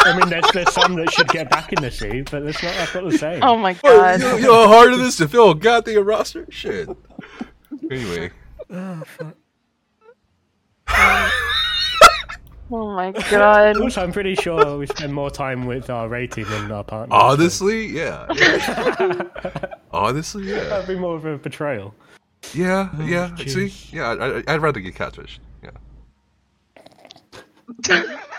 I 0.03 0.17
mean, 0.17 0.29
there's, 0.29 0.51
there's 0.51 0.73
some 0.73 0.95
that 0.95 1.11
should 1.11 1.27
get 1.29 1.49
back 1.49 1.71
in 1.73 1.81
the 1.81 1.91
sea, 1.91 2.21
but 2.21 2.43
that's 2.43 2.61
not 2.63 2.73
that's 2.73 2.95
not 2.95 3.09
the 3.09 3.17
same. 3.17 3.43
Oh 3.43 3.57
my 3.57 3.71
you, 3.71 3.79
god. 3.83 4.19
know, 4.19 4.35
you 4.35 4.43
know 4.43 4.67
how 4.67 4.73
hard 4.73 4.93
it 4.93 4.99
is 4.99 5.17
to 5.17 5.27
fill 5.27 5.51
a 5.51 5.55
goddamn 5.55 6.05
roster? 6.05 6.45
Shit. 6.49 6.89
Anyway, 7.89 8.31
oh, 8.69 9.03
oh 12.71 12.95
my 12.95 13.11
god. 13.29 13.77
Also, 13.77 14.01
I'm 14.01 14.11
pretty 14.11 14.35
sure 14.35 14.77
we 14.77 14.87
spend 14.87 15.13
more 15.13 15.29
time 15.29 15.65
with 15.65 15.89
our 15.89 16.07
raid 16.09 16.31
team 16.31 16.45
than 16.49 16.71
our 16.71 16.83
partners. 16.83 17.17
honestly, 17.19 17.87
yeah. 17.87 18.27
yeah. 18.33 19.23
honestly, 19.91 20.49
yeah. 20.49 20.63
that'd 20.63 20.87
be 20.87 20.95
more 20.95 21.15
of 21.15 21.25
a 21.25 21.37
betrayal. 21.37 21.93
Yeah, 22.53 22.89
oh, 22.97 23.05
yeah. 23.05 23.29
jeez. 23.35 23.71
See, 23.71 23.97
yeah. 23.97 24.09
I, 24.09 24.39
I, 24.39 24.43
I'd 24.47 24.61
rather 24.61 24.79
get 24.79 24.95
catfished. 24.95 25.39
Yeah. 25.63 25.71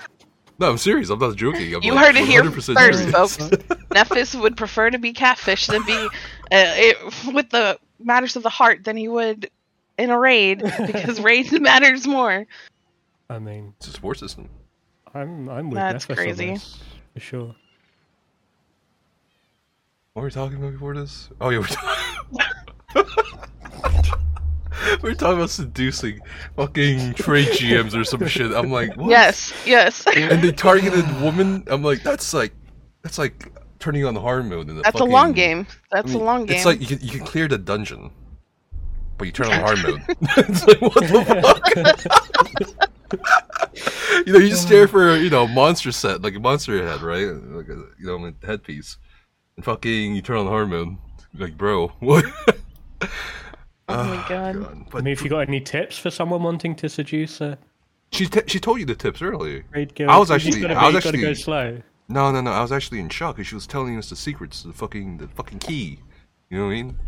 No, 0.62 0.70
I'm 0.70 0.78
serious. 0.78 1.10
I'm 1.10 1.18
not 1.18 1.34
joking. 1.34 1.74
I'm 1.74 1.82
You 1.82 1.93
like 1.93 2.06
heard 2.06 2.16
it 2.16 2.24
here 2.24 2.44
first, 2.48 2.66
serious. 2.66 3.10
folks. 3.10 3.36
Nefas 3.90 4.40
would 4.40 4.56
prefer 4.56 4.90
to 4.90 4.98
be 4.98 5.12
catfished 5.12 5.66
than 5.66 5.82
be 5.84 5.93
uh, 5.97 6.09
it, 6.52 7.34
with 7.34 7.51
the 7.51 7.80
matters 7.98 8.36
of 8.36 8.44
the 8.44 8.48
heart 8.48 8.84
than 8.84 8.97
he 8.97 9.09
would 9.09 9.51
in 9.98 10.10
a 10.10 10.18
raid 10.18 10.62
because 10.86 11.20
raid 11.20 11.51
matters 11.60 12.06
more. 12.06 12.47
I 13.28 13.40
mean, 13.40 13.74
It's 13.78 13.89
a 13.89 13.90
support 13.90 14.18
system. 14.20 14.48
I'm 15.12 15.48
I'm 15.48 15.68
with 15.68 15.78
That's 15.80 16.06
Nefas 16.06 16.10
on 16.10 16.16
crazy. 16.16 16.51
this, 16.52 16.78
for 17.14 17.20
sure. 17.20 17.55
What 20.12 20.22
were 20.22 20.26
we 20.26 20.30
talking 20.30 20.59
about 20.59 20.72
before 20.74 20.94
this? 20.94 21.28
Oh 21.40 21.48
yeah, 21.51 21.59
we're 21.59 21.66
talking. 21.66 22.44
we 25.03 25.11
were 25.11 25.15
talking 25.15 25.39
about 25.39 25.51
seducing 25.51 26.20
fucking 26.57 27.15
trade 27.15 27.49
GMs 27.53 27.99
or 27.99 28.05
some 28.05 28.27
shit. 28.27 28.53
I'm 28.53 28.70
like, 28.70 28.97
what? 28.97 29.11
Yes, 29.11 29.53
yes. 29.66 30.07
And 30.07 30.43
they 30.43 30.53
targeted 30.53 31.05
women. 31.20 31.65
I'm 31.66 31.83
like, 31.83 32.03
that's 32.03 32.33
like, 32.33 32.53
that's 33.03 33.19
like 33.19 33.53
turning 33.83 34.07
on 34.07 34.15
the 34.15 34.20
hard 34.20 34.47
mode 34.47 34.70
in 34.70 34.77
the. 34.77 34.83
That's 34.83 35.01
a 35.01 35.05
long 35.05 35.33
game. 35.33 35.66
I 35.93 35.97
That's 35.97 36.12
mean, 36.12 36.23
a 36.23 36.24
long 36.24 36.47
game. 36.47 36.57
It's 36.57 36.65
like 36.65 36.81
you 36.81 36.87
can 36.87 37.01
you 37.01 37.11
can 37.11 37.27
clear 37.27 37.49
the 37.49 37.59
dungeon, 37.59 38.11
but 39.19 39.24
you 39.24 39.33
turn 39.33 39.49
on 39.49 39.59
the 39.59 39.66
hard 39.66 39.83
mode. 39.83 40.03
it's 40.49 40.66
like 40.66 40.81
what 40.81 40.95
the 40.95 41.24
fuck? 41.43 43.19
you 44.27 44.33
know, 44.33 44.39
you 44.39 44.49
just 44.49 44.62
stare 44.62 44.87
for 44.87 45.16
you 45.16 45.29
know 45.29 45.47
monster 45.47 45.93
set 45.93 46.23
like 46.23 46.35
a 46.35 46.41
monster 46.41 46.87
head, 46.87 47.03
right? 47.03 47.27
Like 47.27 47.69
a, 47.69 47.85
you 47.99 48.07
know, 48.07 48.33
headpiece, 48.45 48.97
and 49.57 49.65
fucking 49.65 50.15
you 50.15 50.23
turn 50.23 50.39
on 50.39 50.45
the 50.47 50.51
hard 50.51 50.70
mode. 50.70 50.97
Like, 51.35 51.57
bro, 51.59 51.89
what? 51.99 52.24
Oh 53.89 54.05
my 54.05 54.17
ah, 54.17 54.27
God. 54.29 54.87
But 54.91 54.99
I 54.99 55.01
mean, 55.03 55.13
if 55.13 55.23
you 55.23 55.31
got 55.31 55.41
any 55.49 55.61
tips 55.61 55.99
for 55.99 56.11
someone 56.11 56.43
wanting 56.43 56.75
to 56.77 56.89
seduce 56.89 57.41
a 57.41 57.59
she 58.13 58.27
t- 58.27 58.43
she 58.47 58.61
told 58.61 58.79
you 58.79 58.85
the 58.85 58.95
tips 58.95 59.23
earlier. 59.23 59.65
I 59.75 60.19
was 60.19 60.29
you 60.29 60.35
actually- 60.37 60.61
gotta, 60.61 60.75
I 60.75 60.87
was 60.91 60.97
be- 60.97 61.01
gotta 61.01 61.19
go 61.19 61.29
actually- 61.31 61.35
slow. 61.43 61.83
No, 62.09 62.31
no, 62.31 62.43
no. 62.43 62.51
I 62.51 62.61
was 62.61 62.73
actually 62.73 63.01
in 63.01 63.09
shock 63.09 63.37
because 63.37 63.47
she 63.47 63.55
was 63.55 63.67
telling 63.67 63.97
us 63.97 64.11
the 64.11 64.17
secrets, 64.17 64.65
the 64.65 64.73
fucking 64.73 65.17
the 65.17 65.29
fucking 65.29 65.61
key. 65.61 65.99
You 66.51 66.59
know 66.59 66.67
what 66.67 66.73
I 66.73 66.75
mean? 66.75 66.99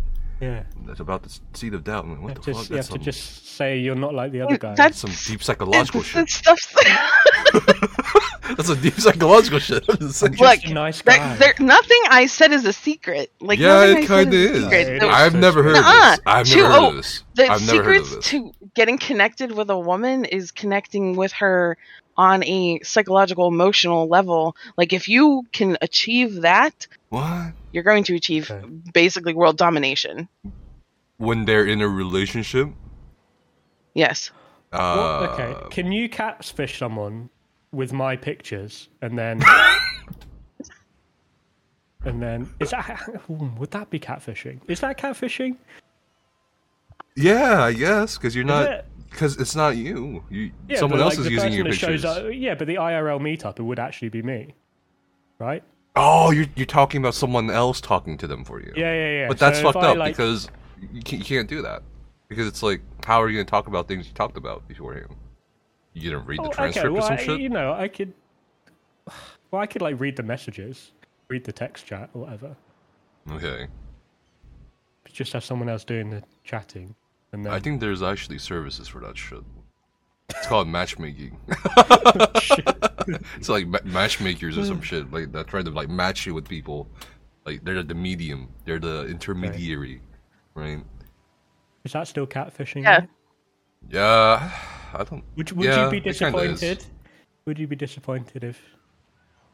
Yeah, 0.41 0.65
That's 0.87 1.01
about 1.01 1.23
the 1.23 1.39
seed 1.53 1.75
of 1.75 1.85
doubt. 1.85 2.05
I'm 2.05 2.11
like, 2.11 2.19
you 2.19 2.25
what 2.25 2.37
have, 2.37 2.45
the 2.45 2.53
to, 2.53 2.59
fuck? 2.59 2.71
you 2.71 2.77
have 2.77 2.89
That's 2.89 2.99
to 2.99 2.99
just 2.99 3.47
say 3.49 3.79
you're 3.79 3.95
not 3.95 4.15
like 4.15 4.33
the 4.33 4.41
other 4.41 4.59
guy. 4.59 4.75
That's 4.75 4.99
some 4.99 5.13
deep 5.27 5.43
psychological 5.43 6.01
it's, 6.01 6.09
shit. 6.09 6.23
it's 6.23 6.35
stuff. 6.35 6.59
That's 8.57 8.69
a 8.69 8.77
deep 8.77 8.95
psychological 9.01 9.59
shit. 9.59 9.85
I'm 9.89 9.97
just 9.99 10.19
saying. 10.21 10.37
Look, 10.37 10.69
nice 10.69 11.01
guy. 11.03 11.37
there, 11.37 11.55
there, 11.59 11.67
nothing 11.67 12.01
I 12.11 12.27
said 12.27 12.53
is 12.53 12.65
a 12.67 12.73
secret. 12.73 13.33
Like 13.41 13.59
yeah, 13.59 13.69
nothing 13.87 13.91
it 13.91 13.97
I 13.97 14.01
said 14.03 14.09
kind 14.09 14.29
of 14.29 14.35
a 14.35 14.37
is. 14.53 14.63
secret. 14.65 14.89
It 14.89 15.01
The- 15.01 15.09
I've 15.09 15.35
never 15.35 15.63
heard 15.63 15.77
of 15.77 15.83
Nuh-uh. 15.83 16.11
this. 16.11 16.21
I've 16.27 16.47
To- 16.47 16.57
never 16.57 16.69
heard 16.73 16.79
oh, 16.83 16.89
of 16.91 16.95
this. 16.97 17.23
The 17.35 17.47
I've 17.49 17.67
never 17.67 17.83
heard 17.85 17.97
of 17.97 18.07
secrets 18.07 18.31
this. 18.31 18.41
to 18.43 18.53
getting 18.75 18.99
connected 18.99 19.53
with 19.53 19.71
a 19.71 19.79
woman 19.79 20.25
is 20.27 20.51
connecting 20.53 21.17
with 21.17 21.33
her 21.33 21.77
on 22.17 22.45
a 22.45 22.79
psychological, 22.85 23.49
emotional 23.49 24.07
level. 24.09 24.55
Like 24.77 24.93
if 24.93 25.09
you 25.09 25.43
can 25.53 25.77
achieve 25.81 26.43
that, 26.43 26.87
What? 27.09 27.53
you're 27.73 27.83
going 27.83 28.05
to 28.05 28.15
achieve 28.15 28.51
Okay. 28.51 28.65
basically 28.93 29.35
world 29.35 29.57
domination. 29.57 30.29
When 31.17 31.45
they're 31.47 31.67
in 31.67 31.81
a 31.81 31.89
relationship? 31.89 32.69
Yes. 33.95 34.31
Uh, 34.73 34.79
Well, 34.79 35.31
okay, 35.33 35.55
can 35.71 35.93
you 35.93 36.09
catfish 36.09 36.79
someone 36.79 37.31
with 37.75 37.93
my 37.93 38.17
pictures 38.17 38.89
and 39.03 39.19
then 39.19 39.43
and 42.05 42.23
then 42.23 42.49
is 42.61 42.71
that 42.71 43.01
would 43.29 43.71
that 43.71 43.91
be 43.91 43.99
catfishing? 43.99 44.61
Is 44.69 44.81
that 44.81 44.99
catfishing? 44.99 45.57
Yeah, 47.17 47.63
I 47.63 47.73
guess 47.73 48.19
because 48.19 48.35
you're 48.35 48.45
not 48.45 48.85
because 49.11 49.37
it's 49.39 49.55
not 49.57 49.77
you. 49.77 50.23
You 50.31 50.51
Yeah, 50.69 50.79
someone 50.81 51.01
else 51.01 51.17
like, 51.17 51.27
is 51.27 51.33
using 51.33 51.53
your 51.53 51.65
that 51.65 51.75
shows 51.75 52.03
pictures. 52.03 52.37
yeah, 52.37 52.55
but 52.55 52.67
the 52.67 52.75
IRL 52.77 53.21
meetup 53.21 53.59
it 53.59 53.63
would 53.63 53.79
actually 53.79 54.09
be 54.09 54.23
me, 54.23 54.55
right? 55.39 55.63
Oh, 55.97 56.33
you're 56.33 56.47
you're 56.57 56.67
talking 56.67 57.01
about 57.01 57.15
someone 57.15 57.51
else 57.51 57.81
talking 57.81 58.19
to 58.19 58.27
them 58.27 58.45
for 58.45 58.61
you. 58.61 58.73
Yeah, 58.77 58.93
yeah, 58.93 59.11
yeah. 59.21 59.29
But 59.29 59.39
that's 59.39 59.59
So 59.59 59.65
fucked 59.73 59.85
I, 59.85 59.91
up 59.93 59.97
like- 59.97 60.17
because 60.17 60.49
you 60.93 61.03
can't, 61.03 61.21
you 61.21 61.25
can't 61.25 61.49
do 61.49 61.63
that 61.63 61.83
because 62.29 62.47
it's 62.49 62.63
like 62.63 62.81
how 63.07 63.23
are 63.23 63.29
you 63.29 63.37
going 63.37 63.47
to 63.47 63.51
talk 63.51 63.69
about 63.69 63.87
things 63.89 64.07
you 64.09 64.13
talked 64.13 64.37
about 64.37 64.67
beforehand? 64.67 65.15
You 65.95 66.11
didn't 66.11 66.27
read 66.27 66.41
the 66.41 66.49
Oh, 66.49 66.51
transcript 66.51 66.87
okay, 66.87 66.93
well, 66.93 67.05
or 67.05 67.07
some 67.07 67.17
I- 67.17 67.23
shit. 67.23 67.41
you 67.41 67.49
know, 67.49 67.73
I 67.73 67.89
could. 67.89 68.13
Well, 69.51 69.63
I 69.63 69.67
could 69.67 69.83
like 69.83 70.01
read 70.01 70.17
the 70.17 70.23
messages, 70.23 70.91
read 71.29 71.45
the 71.45 71.53
text 71.53 71.87
chat 71.87 72.11
or 72.13 72.23
whatever. 72.23 72.57
Okay, 73.31 73.69
Just 75.11 75.33
have 75.33 75.45
someone 75.45 75.69
else 75.69 75.85
doing 75.85 76.11
the 76.11 76.23
chatting, 76.43 76.95
and 77.33 77.47
then 77.47 77.53
I 77.53 77.61
think 77.61 77.81
there's 77.81 78.03
actually 78.03 78.39
services 78.39 78.89
for 78.89 79.01
that 79.01 79.17
shit. 79.17 79.45
It's 80.31 80.47
called 80.47 80.69
matchmaking. 80.69 81.39
it's 83.37 83.49
like 83.49 83.67
ma- 83.69 83.79
matchmakers 83.85 84.59
or 84.59 84.65
some 84.65 84.79
hmm. 84.79 84.83
shit 84.83 85.13
like 85.13 85.33
that 85.33 85.47
try 85.47 85.63
to 85.63 85.71
like 85.71 85.89
match 85.89 86.27
you 86.27 86.35
with 86.35 86.49
people. 86.49 86.89
Like 87.47 87.65
they're 87.65 87.83
the 87.83 87.95
medium, 87.95 88.49
they're 88.65 88.79
the 88.79 89.07
intermediary, 89.07 90.01
right? 90.55 90.83
is 91.85 91.93
that 91.93 92.09
still 92.09 92.27
catfishing? 92.27 92.83
Yeah. 92.83 93.01
though? 93.01 93.07
Yeah, 93.91 94.51
I 94.95 95.05
don't. 95.05 95.25
Would 95.37 95.53
Would 95.53 95.67
yeah, 95.67 95.85
you 95.85 95.91
be 95.91 95.97
it 96.09 96.17
kinda 96.17 96.39
is. 96.41 96.61
disappointed? 96.61 96.85
Would 97.47 97.59
you 97.59 97.67
be 97.67 97.77
disappointed 97.77 98.45
if? 98.45 98.61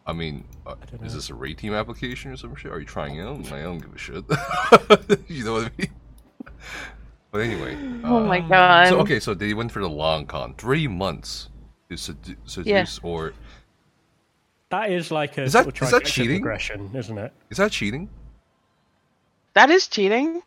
I 0.06 0.12
mean, 0.12 0.44
uh, 0.66 0.74
don't 0.90 1.04
is 1.04 1.12
know. 1.12 1.18
this 1.18 1.30
a 1.30 1.34
rate 1.34 1.58
team 1.58 1.74
application 1.74 2.32
or 2.32 2.36
some 2.36 2.54
shit? 2.56 2.72
Are 2.72 2.80
you 2.80 2.86
trying 2.86 3.16
it 3.16 3.22
out? 3.22 3.52
I 3.52 3.62
don't 3.62 3.78
give 3.78 3.94
a 3.94 3.98
shit. 3.98 4.24
you 5.28 5.44
know 5.44 5.52
what 5.54 5.66
I 5.66 5.70
mean? 5.78 5.90
But 7.32 7.42
anyway. 7.42 7.76
Oh 8.02 8.16
uh, 8.16 8.24
my 8.24 8.40
god. 8.40 8.88
So 8.88 8.98
okay, 9.00 9.20
so 9.20 9.34
they 9.34 9.54
went 9.54 9.70
for 9.70 9.80
the 9.80 9.88
long 9.88 10.26
con, 10.26 10.54
three 10.58 10.88
months 10.88 11.48
to 11.88 11.94
sedu- 11.94 12.34
seduce, 12.44 12.98
or 13.04 13.34
That 14.70 14.90
is 14.90 15.12
like 15.12 15.38
a 15.38 15.42
Is 15.42 15.52
that- 15.52 15.62
sort 15.62 15.76
of 15.80 15.82
is 15.86 15.90
that 15.92 16.04
cheating? 16.04 16.40
progression, 16.40 16.90
isn't 16.92 17.18
it? 17.18 17.32
is 17.50 17.58
that 17.58 17.70
cheating? 17.70 18.08
That 19.54 19.70
is 19.70 19.86
cheating. 19.86 20.42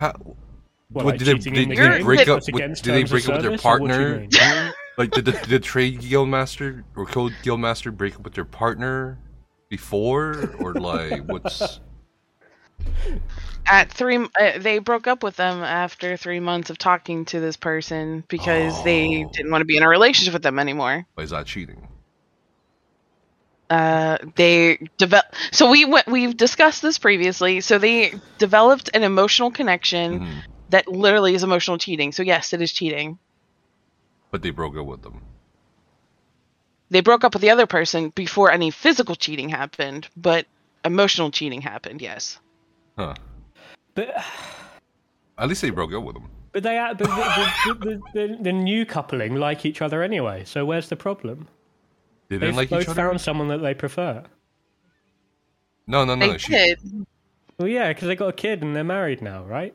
How, 0.00 0.14
Well, 0.90 1.04
what, 1.04 1.12
like 1.12 1.18
did 1.18 1.26
they, 1.26 1.34
did, 1.34 1.42
the 1.42 1.66
did 1.66 1.92
they 1.92 2.02
break 2.02 2.20
up? 2.28 2.40
That's 2.44 2.50
With, 2.50 2.82
did 2.82 2.94
they 2.94 3.04
break 3.04 3.28
up 3.28 3.34
with 3.34 3.42
their 3.42 3.58
service, 3.58 3.64
or 3.64 3.78
what 3.80 3.90
do 3.92 4.00
you 4.00 4.28
partner? 4.28 4.74
like, 4.96 5.10
did 5.10 5.26
the, 5.26 5.32
did 5.32 5.48
the 5.48 5.60
trade 5.60 6.00
guild 6.00 6.30
master 6.30 6.84
or 6.96 7.04
code 7.04 7.34
guild 7.42 7.60
master 7.60 7.90
break 7.92 8.16
up 8.16 8.22
with 8.22 8.32
their 8.34 8.46
partner 8.46 9.18
before, 9.68 10.54
or 10.58 10.72
like 10.74 11.24
what's? 11.26 11.80
At 13.66 13.92
three, 13.92 14.16
uh, 14.16 14.58
they 14.58 14.78
broke 14.78 15.06
up 15.06 15.22
with 15.22 15.36
them 15.36 15.62
after 15.62 16.16
three 16.16 16.40
months 16.40 16.70
of 16.70 16.78
talking 16.78 17.26
to 17.26 17.40
this 17.40 17.56
person 17.58 18.24
because 18.28 18.82
they 18.82 19.24
Oh. 19.24 19.30
didn't 19.30 19.50
want 19.50 19.60
to 19.60 19.66
be 19.66 19.76
in 19.76 19.82
a 19.82 19.88
relationship 19.88 20.32
with 20.32 20.42
them 20.42 20.58
anymore. 20.58 21.06
Is 21.18 21.30
that 21.30 21.44
cheating? 21.44 21.86
Uh, 23.68 24.16
they 24.36 24.78
develop. 24.96 25.26
So 25.52 25.70
we 25.70 25.84
went. 25.84 26.06
We've 26.06 26.34
discussed 26.34 26.80
this 26.80 26.96
previously. 26.96 27.60
So 27.60 27.76
they 27.78 28.14
developed 28.38 28.88
an 28.94 29.02
emotional 29.02 29.50
connection 29.50 30.20
Mhm. 30.20 30.42
That 30.70 30.86
literally 30.88 31.34
is 31.34 31.42
emotional 31.42 31.78
cheating. 31.78 32.12
So 32.12 32.22
yes, 32.22 32.52
it 32.52 32.60
is 32.62 32.72
cheating. 32.72 33.18
But 34.30 34.42
they 34.42 34.50
broke 34.50 34.76
up 34.76 34.86
with 34.86 35.02
them. 35.02 35.22
They 36.90 37.00
broke 37.00 37.24
up 37.24 37.34
with 37.34 37.42
the 37.42 37.50
other 37.50 37.66
person 37.66 38.10
before 38.10 38.50
any 38.50 38.70
physical 38.70 39.14
cheating 39.14 39.48
happened, 39.48 40.08
but 40.16 40.46
emotional 40.84 41.30
cheating 41.30 41.60
happened. 41.60 42.00
Yes. 42.00 42.38
Huh. 42.96 43.14
But 43.94 44.14
At 45.36 45.48
least 45.48 45.62
they 45.62 45.70
broke 45.70 45.92
up 45.92 46.02
with 46.02 46.14
them. 46.14 46.28
but 46.52 46.62
they 46.62 46.78
are- 46.78 46.94
but 46.94 47.04
the, 47.08 47.74
the, 47.74 47.84
the, 47.84 48.02
the, 48.36 48.42
the 48.44 48.52
new 48.52 48.86
coupling 48.86 49.36
like 49.36 49.64
each 49.66 49.82
other 49.82 50.02
anyway. 50.02 50.44
So 50.44 50.64
where's 50.64 50.88
the 50.88 50.96
problem? 50.96 51.46
They 52.28 52.36
They've 52.36 52.40
didn't 52.40 52.56
like 52.56 52.70
both 52.70 52.82
each 52.82 52.88
other. 52.88 53.02
found 53.02 53.20
someone 53.20 53.48
that 53.48 53.58
they 53.58 53.74
prefer. 53.74 54.24
No, 55.86 56.04
no, 56.04 56.14
no. 56.14 56.26
They 56.26 56.32
no. 56.32 56.38
She, 56.38 56.52
did. 56.52 57.06
Well, 57.58 57.68
yeah, 57.68 57.88
because 57.88 58.08
they 58.08 58.16
got 58.16 58.28
a 58.28 58.32
kid 58.32 58.62
and 58.62 58.74
they're 58.76 58.84
married 58.84 59.22
now, 59.22 59.44
right? 59.44 59.74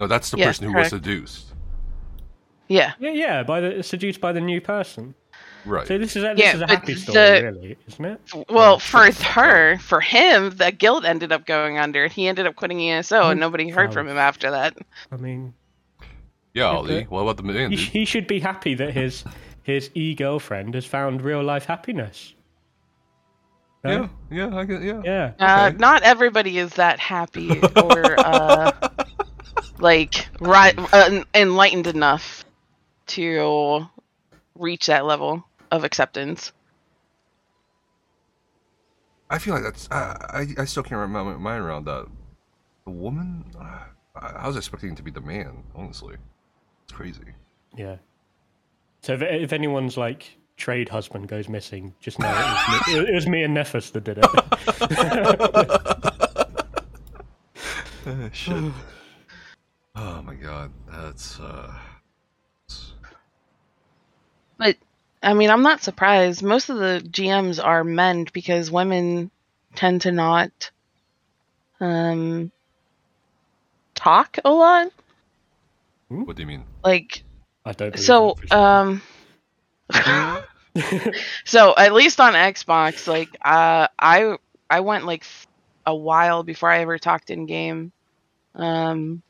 No, 0.00 0.06
that's 0.06 0.30
the 0.30 0.38
Yeah, 0.38 0.46
person 0.46 0.66
who 0.66 0.72
correct. 0.72 0.92
was 0.92 1.00
seduced. 1.02 1.46
Yeah. 2.68 2.92
Yeah, 2.98 3.10
yeah, 3.10 3.42
by 3.42 3.60
the 3.60 3.82
seduced 3.82 4.20
by 4.20 4.32
the 4.32 4.40
new 4.40 4.60
person. 4.60 5.14
Right. 5.66 5.86
So 5.86 5.98
this 5.98 6.16
is 6.16 6.24
a, 6.24 6.28
this 6.28 6.38
Yeah, 6.38 6.54
is 6.56 6.60
a 6.62 6.66
happy 6.66 6.94
story, 6.94 7.18
the- 7.18 7.42
really, 7.42 7.76
isn't 7.86 8.04
it? 8.04 8.20
Well, 8.48 8.78
for 8.78 9.10
her, 9.10 9.76
for 9.78 10.00
him, 10.00 10.50
the 10.50 10.70
guild 10.72 11.04
ended 11.04 11.32
up 11.32 11.44
going 11.46 11.78
under. 11.78 12.06
He 12.06 12.28
ended 12.28 12.46
up 12.46 12.56
quitting 12.56 12.80
ESO, 12.80 13.30
and 13.30 13.40
nobody 13.40 13.68
heard 13.68 13.92
from 13.92 14.08
him 14.08 14.16
after 14.18 14.50
that. 14.52 14.76
I 15.12 15.16
mean, 15.16 15.52
yeah, 16.00 16.06
Yeah, 16.54 16.66
Ali. 16.70 17.02
What 17.04 17.22
about 17.22 17.36
the 17.38 17.42
man, 17.42 17.72
he, 17.72 17.76
he 17.76 18.04
should 18.04 18.26
be 18.26 18.40
happy 18.40 18.74
that 18.74 18.92
his 18.92 19.24
his 19.62 19.90
e 19.94 20.14
girlfriend 20.14 20.74
has 20.74 20.86
found 20.86 21.22
real 21.22 21.42
life 21.42 21.66
happiness. 21.66 22.34
Yeah, 23.84 24.08
yeah, 24.30 24.54
I 24.56 24.64
get, 24.64 24.82
yeah. 24.82 25.00
yeah. 25.04 25.32
Uh, 25.38 25.68
Okay. 25.68 25.76
not 25.78 26.02
everybody 26.02 26.58
is 26.58 26.74
that 26.74 26.98
happy 27.00 27.62
or 27.76 28.18
uh, 28.26 28.72
like 29.80 30.28
right 30.40 30.74
uh, 30.92 31.24
enlightened 31.34 31.86
enough 31.86 32.44
to 33.08 33.86
reach 34.54 34.86
that 34.86 35.04
level 35.04 35.44
of 35.70 35.84
acceptance. 35.84 36.52
I 39.28 39.38
feel 39.38 39.54
like 39.54 39.62
that's. 39.62 39.88
I, 39.90 40.46
I, 40.58 40.62
I 40.62 40.64
still 40.64 40.82
can't 40.82 40.98
wrap 40.98 41.08
my 41.08 41.22
mind 41.22 41.62
around 41.62 41.84
that. 41.86 42.06
The 42.84 42.90
woman. 42.90 43.44
Uh, 43.58 43.84
I 44.16 44.26
I 44.30 44.46
was 44.46 44.56
expecting 44.56 44.96
to 44.96 45.02
be 45.02 45.10
the 45.10 45.20
man. 45.20 45.62
Honestly, 45.74 46.16
it's 46.84 46.92
crazy. 46.92 47.34
Yeah. 47.76 47.96
So 49.02 49.14
if, 49.14 49.22
if 49.22 49.52
anyone's 49.52 49.96
like 49.96 50.36
trade 50.56 50.88
husband 50.88 51.28
goes 51.28 51.48
missing, 51.48 51.94
just 52.00 52.18
know 52.18 52.28
it 52.28 52.34
was 52.34 52.86
me, 52.86 52.98
it 53.08 53.14
was 53.14 53.26
me 53.26 53.42
and 53.44 53.56
Nefas 53.56 53.92
that 53.92 54.04
did 54.04 54.18
it. 54.18 54.26
shit. 58.32 58.72
oh 59.96 60.22
my 60.22 60.34
god, 60.34 60.72
that's. 60.90 61.38
uh 61.40 61.72
But 64.58 64.76
I 65.22 65.34
mean, 65.34 65.50
I'm 65.50 65.62
not 65.62 65.82
surprised. 65.82 66.42
Most 66.42 66.68
of 66.68 66.78
the 66.78 67.02
GMs 67.08 67.62
are 67.62 67.84
men 67.84 68.26
because 68.32 68.70
women 68.70 69.30
tend 69.74 70.02
to 70.02 70.12
not 70.12 70.70
um 71.80 72.50
talk 73.94 74.38
a 74.44 74.50
lot. 74.50 74.88
What 76.08 76.36
do 76.36 76.42
you 76.42 76.46
mean? 76.46 76.64
Like 76.84 77.22
I 77.64 77.72
don't. 77.72 77.98
so 77.98 78.34
that 78.34 78.40
for 78.40 78.46
sure. 78.46 78.58
um 78.58 79.02
so 81.44 81.74
at 81.76 81.92
least 81.92 82.20
on 82.20 82.34
Xbox, 82.34 83.06
like 83.06 83.28
uh, 83.42 83.88
I 83.98 84.36
I 84.68 84.80
went 84.80 85.06
like 85.06 85.24
a 85.86 85.94
while 85.94 86.42
before 86.42 86.70
I 86.70 86.80
ever 86.80 86.98
talked 86.98 87.30
in 87.30 87.46
game, 87.46 87.92
um, 88.54 89.22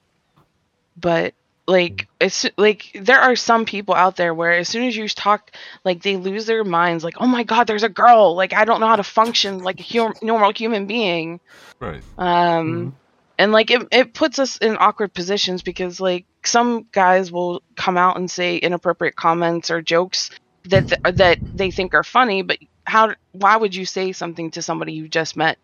but 0.97 1.35
like 1.67 2.09
it's 2.21 2.47
like 2.57 2.91
there 2.95 3.21
are 3.21 3.37
some 3.37 3.65
people 3.65 3.95
out 3.95 4.17
there 4.17 4.35
where 4.35 4.53
as 4.53 4.69
soon 4.69 4.87
as 4.89 4.97
you 4.97 5.09
talk, 5.09 5.51
like 5.85 6.03
they 6.03 6.17
lose 6.17 6.47
their 6.47 6.65
minds. 6.65 7.05
Like 7.05 7.17
oh 7.21 7.27
my 7.27 7.45
god, 7.45 7.67
there's 7.67 7.85
a 7.85 7.89
girl. 7.89 8.35
Like 8.35 8.53
I 8.53 8.65
don't 8.65 8.81
know 8.81 8.89
how 8.89 8.97
to 8.97 9.05
function 9.05 9.59
like 9.59 9.81
a 9.81 9.85
hum- 9.85 10.15
normal 10.23 10.53
human 10.53 10.87
being. 10.87 11.41
Right. 11.81 12.03
Um, 12.19 12.97
and 13.39 13.53
like 13.53 13.71
it, 13.71 13.87
it 13.93 14.15
puts 14.15 14.39
us 14.39 14.57
in 14.59 14.77
awkward 14.79 15.15
positions 15.15 15.63
because 15.63 16.01
like 16.01 16.27
some 16.45 16.87
guys 16.93 17.31
will 17.31 17.63
come 17.77 17.97
out 17.97 18.17
and 18.17 18.31
say 18.31 18.57
inappropriate 18.57 19.17
comments 19.17 19.71
or 19.71 19.81
jokes 19.81 20.31
that 20.65 20.89
th- 20.89 21.17
that 21.17 21.39
they 21.55 21.71
think 21.71 21.95
are 21.95 22.05
funny, 22.05 22.43
but 22.43 22.59
how 22.85 23.15
why 23.33 23.57
would 23.57 23.75
you 23.75 23.85
say 23.87 24.13
something 24.13 24.51
to 24.53 24.63
somebody 24.63 24.93
you 24.93 25.09
just 25.09 25.37
met? 25.37 25.59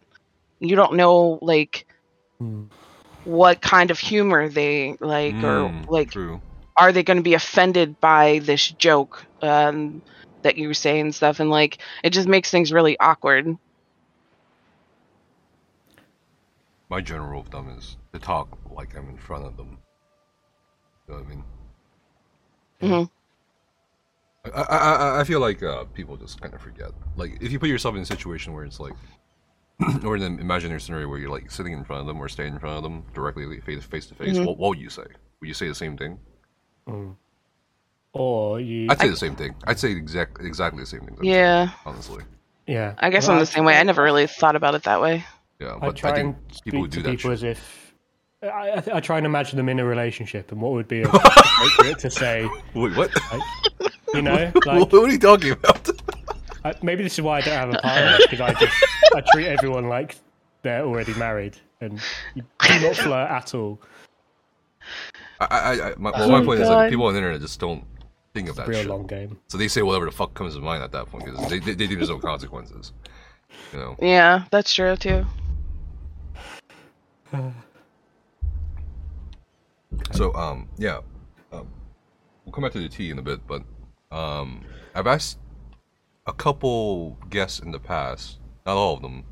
You 0.60 0.76
don't 0.76 0.94
know 0.94 1.38
like 1.42 1.86
Hmm. 2.38 2.66
What 3.26 3.60
kind 3.60 3.90
of 3.90 3.98
humor 3.98 4.48
they 4.48 4.96
like 5.00 5.34
Mm, 5.34 5.44
or 5.44 5.74
like 5.88 6.10
True. 6.10 6.40
are 6.78 6.92
they 6.92 7.02
going 7.02 7.16
to 7.18 7.22
be 7.22 7.34
offended 7.34 8.00
by 8.00 8.38
this 8.40 8.68
joke 8.68 9.24
um 9.42 10.02
that 10.42 10.56
you 10.56 10.72
say 10.74 11.00
and 11.00 11.14
stuff 11.14 11.40
and 11.40 11.50
like 11.50 11.78
it 12.04 12.10
just 12.10 12.28
makes 12.28 12.50
things 12.50 12.72
really 12.72 12.98
awkward. 13.00 13.56
My 16.88 17.00
general 17.00 17.28
rule 17.30 17.40
of 17.42 17.48
thumb 17.48 17.68
is 17.70 17.96
to 18.12 18.18
talk 18.18 18.58
like 18.70 18.96
I'm 18.96 19.08
in 19.08 19.18
front 19.18 19.44
of 19.46 19.56
them. 19.56 19.78
You 21.08 21.14
know 21.14 21.20
what 21.20 21.26
I 21.26 21.30
mean? 21.30 21.44
Mhm. 22.80 23.10
I, 24.44 24.50
I, 24.62 24.76
I- 24.94 25.20
I 25.20 25.24
feel 25.24 25.40
like 25.40 25.62
uh, 25.62 25.84
people 25.94 26.16
just 26.16 26.40
kind 26.40 26.54
of 26.54 26.60
forget. 26.60 26.90
Like, 27.16 27.38
if 27.40 27.50
you 27.52 27.58
put 27.58 27.68
yourself 27.68 27.96
in 27.96 28.02
a 28.02 28.06
situation 28.06 28.52
where 28.52 28.64
it's 28.64 28.78
like, 28.80 28.94
or 30.04 30.16
in 30.16 30.22
an 30.22 30.38
imaginary 30.38 30.80
scenario 30.80 31.08
where 31.08 31.18
you're 31.18 31.30
like 31.30 31.50
sitting 31.50 31.72
in 31.72 31.84
front 31.84 32.00
of 32.00 32.06
them 32.06 32.18
or 32.18 32.28
standing 32.28 32.54
in 32.54 32.60
front 32.60 32.76
of 32.78 32.82
them 32.82 33.04
directly 33.14 33.60
face 33.60 33.84
face 33.84 34.06
to 34.06 34.14
face, 34.14 34.38
what, 34.38 34.58
what 34.58 34.70
would 34.70 34.78
you 34.78 34.88
say? 34.90 35.04
Would 35.40 35.48
you 35.48 35.54
say 35.54 35.68
the 35.68 35.74
same 35.74 35.96
thing? 35.96 36.18
Mm. 36.88 37.16
or 38.12 38.60
you. 38.60 38.86
I'd 38.90 39.00
say 39.00 39.08
the 39.08 39.16
same 39.16 39.36
thing. 39.36 39.54
I'd 39.64 39.78
say 39.78 39.90
exact 39.92 40.40
exactly 40.40 40.80
the 40.80 40.86
same 40.86 41.00
thing. 41.00 41.18
Yeah. 41.22 41.70
honestly. 41.84 42.22
yeah, 42.66 42.94
I 42.98 43.10
guess 43.10 43.26
Well, 43.26 43.36
I'm 43.36 43.40
the 43.40 43.46
same 43.46 43.64
way. 43.64 43.76
I 43.76 43.82
never 43.82 44.02
really 44.02 44.26
thought 44.26 44.56
about 44.56 44.74
it 44.74 44.84
that 44.84 45.00
way. 45.00 45.24
Yeah, 45.60 45.78
I 45.82 45.90
try 45.90 46.10
I 46.10 46.14
think 46.14 46.36
and 46.36 46.48
people 46.64 46.82
speak 46.82 46.90
do 46.90 46.96
to 46.98 47.02
that. 47.02 47.10
people 47.10 47.30
shit. 47.30 47.32
as 47.32 47.42
if 47.42 47.94
I, 48.42 48.72
I, 48.72 48.80
th- 48.80 48.96
I 48.96 49.00
try 49.00 49.16
and 49.16 49.26
imagine 49.26 49.56
them 49.56 49.68
in 49.68 49.78
a 49.78 49.84
relationship 49.84 50.52
and 50.52 50.60
what 50.60 50.72
would 50.72 50.88
be 50.88 51.02
appropriate 51.02 51.98
to 52.00 52.10
say. 52.10 52.48
Wait, 52.74 52.96
what? 52.96 53.10
You 54.14 54.22
know, 54.22 54.50
what 54.64 54.92
are 54.92 55.08
you 55.08 55.18
talking 55.18 55.52
about? 55.52 55.88
I, 56.66 56.74
maybe 56.82 57.02
this 57.04 57.14
is 57.14 57.22
why 57.22 57.38
I 57.38 57.40
don't 57.42 57.54
have 57.54 57.70
a 57.74 57.78
partner 57.82 58.16
because 58.22 58.40
I 58.40 58.52
just 58.54 58.76
I 59.14 59.20
treat 59.32 59.46
everyone 59.46 59.88
like 59.88 60.16
they're 60.62 60.84
already 60.84 61.14
married 61.14 61.56
and 61.80 62.00
you 62.34 62.42
do 62.60 62.80
not 62.80 62.96
flirt 63.04 63.30
at 63.30 63.54
all. 63.54 63.80
I, 65.40 65.46
I, 65.46 65.72
I 65.90 65.94
my, 65.98 66.10
well, 66.10 66.22
Oh, 66.24 66.30
my 66.30 66.44
point 66.44 66.60
is 66.60 66.68
like 66.68 66.90
people 66.90 67.06
on 67.06 67.12
the 67.14 67.18
internet 67.18 67.40
just 67.40 67.60
don't 67.60 67.84
think 68.34 68.48
of 68.48 68.56
that 68.56 68.68
Real 68.68 68.80
shit. 68.80 68.88
long 68.88 69.06
game. 69.06 69.38
So 69.48 69.58
they 69.58 69.68
say 69.68 69.82
whatever 69.82 70.06
the 70.06 70.12
fuck 70.12 70.34
comes 70.34 70.54
to 70.54 70.60
mind 70.60 70.82
at 70.82 70.92
that 70.92 71.06
point 71.06 71.24
because 71.26 71.48
they, 71.48 71.58
they, 71.58 71.74
they 71.74 71.86
think 71.86 71.98
there's 71.98 72.08
no 72.10 72.18
consequences. 72.18 72.92
You 73.72 73.78
know. 73.78 73.96
Yeah, 74.00 74.44
that's 74.50 74.72
true 74.72 74.96
too. 74.96 75.24
So 80.12 80.34
um 80.34 80.68
yeah, 80.78 81.00
um, 81.52 81.66
we'll 82.44 82.52
come 82.52 82.62
back 82.62 82.72
to 82.72 82.78
the 82.78 82.88
tea 82.88 83.10
in 83.10 83.18
a 83.18 83.22
bit, 83.22 83.40
but 83.46 83.62
um 84.10 84.64
I've 84.94 85.06
asked 85.06 85.38
a 86.26 86.32
couple 86.32 87.16
guests 87.30 87.60
in 87.60 87.70
the 87.70 87.78
past, 87.78 88.38
not 88.66 88.76
all 88.76 88.94
of 88.94 89.02
them, 89.02 89.24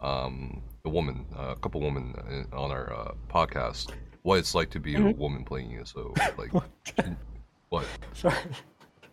um 0.00 0.62
the 0.84 0.90
woman, 0.90 1.26
uh, 1.36 1.50
a 1.50 1.56
couple 1.56 1.80
women 1.80 2.14
in, 2.30 2.46
on 2.56 2.70
our 2.70 2.92
uh, 2.92 3.12
podcast, 3.28 3.90
what 4.22 4.38
it's 4.38 4.54
like 4.54 4.70
to 4.70 4.78
be 4.80 4.94
a 4.96 5.00
woman 5.12 5.44
playing 5.44 5.76
ESO. 5.78 6.14
Like, 6.38 6.52
what? 7.68 7.84
Sorry. 8.14 8.34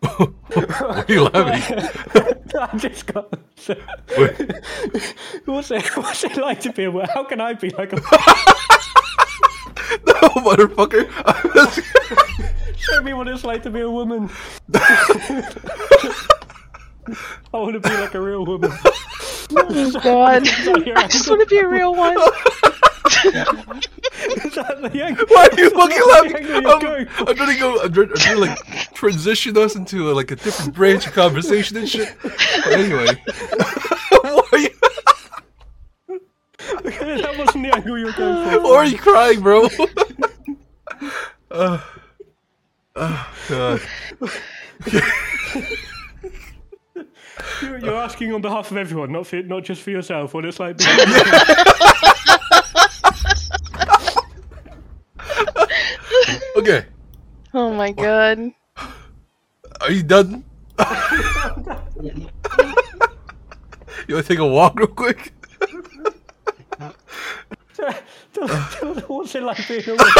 Why 0.00 0.26
are 0.52 1.04
you 1.08 1.24
laughing? 1.24 1.88
I 2.60 2.76
just 2.78 3.06
got. 3.06 3.28
What's 5.46 5.70
it? 5.70 5.96
What's 5.96 6.24
it 6.24 6.36
like 6.36 6.60
to 6.60 6.72
be 6.72 6.84
a? 6.84 6.90
wo- 6.90 7.06
How 7.12 7.24
can 7.24 7.40
I 7.40 7.54
be 7.54 7.70
like 7.70 7.92
a? 7.92 7.96
no, 7.96 8.02
motherfucker. 10.46 11.10
Show 12.78 13.02
me 13.02 13.12
what 13.14 13.26
it's 13.26 13.42
like 13.44 13.62
to 13.64 13.70
be 13.70 13.80
a 13.80 13.90
woman. 13.90 14.30
I 17.54 17.56
want 17.56 17.74
to 17.74 17.80
be 17.80 17.94
like 17.96 18.14
a 18.14 18.20
real 18.20 18.44
woman. 18.44 18.72
Oh 19.48 19.92
God, 20.02 20.42
I 20.42 21.06
just 21.06 21.28
want 21.30 21.40
to 21.40 21.46
be 21.46 21.58
a 21.58 21.68
real 21.68 21.94
one. 21.94 22.16
Is 22.16 22.22
that 24.56 24.80
the 24.82 25.02
angle? 25.04 25.24
Why 25.28 25.46
are 25.46 25.60
you 25.60 25.70
fucking 25.70 26.02
laughing? 26.08 26.66
I'm, 26.66 26.80
going 26.80 27.06
I'm 27.18 27.36
trying 27.36 27.54
to 27.54 27.60
go. 27.60 27.80
I'm 27.80 27.92
trying, 27.92 28.10
I'm 28.10 28.16
trying 28.16 28.34
to 28.34 28.40
like 28.40 28.58
transition 28.92 29.56
us 29.56 29.76
into 29.76 30.10
a, 30.10 30.12
like 30.12 30.32
a 30.32 30.36
different 30.36 30.74
branch 30.74 31.06
of 31.06 31.12
conversation 31.12 31.76
and 31.76 31.88
shit. 31.88 32.12
But 32.24 32.72
anyway, 32.72 33.06
why 34.10 34.42
are 34.50 34.58
you, 34.58 34.70
that 36.08 37.34
wasn't 37.38 37.64
the 37.64 37.72
angle 37.72 37.98
you 37.98 38.06
were 38.06 38.12
going 38.12 38.50
for. 38.50 38.62
why 38.62 38.76
are 38.78 38.86
you 38.86 38.98
crying, 38.98 39.40
bro? 39.42 39.68
uh, 41.52 41.80
oh 42.96 43.32
god. 43.48 43.80
You're, 47.62 47.78
you're 47.78 47.96
asking 47.96 48.32
on 48.32 48.40
behalf 48.40 48.70
of 48.70 48.76
everyone, 48.76 49.12
not 49.12 49.26
for, 49.26 49.42
not 49.42 49.64
just 49.64 49.82
for 49.82 49.90
yourself. 49.90 50.34
What 50.34 50.44
it's 50.44 50.60
like. 50.60 50.78
Being 50.78 50.88
Okay, 56.56 56.86
Oh 57.52 57.72
my 57.74 57.92
God. 57.92 58.52
are 59.80 59.90
you 59.90 60.02
done? 60.02 60.44
you 64.08 64.14
want 64.14 64.18
to 64.22 64.22
take 64.26 64.38
a 64.38 64.46
walk 64.46 64.78
real 64.78 64.86
quick? 64.88 65.32
tell, 67.76 67.94
tell 68.34 68.50
us 68.98 69.02
what's 69.08 69.34
it 69.34 69.42
like 69.42 69.66
being 69.68 69.82
a 69.88 69.94
woman. 69.94 70.06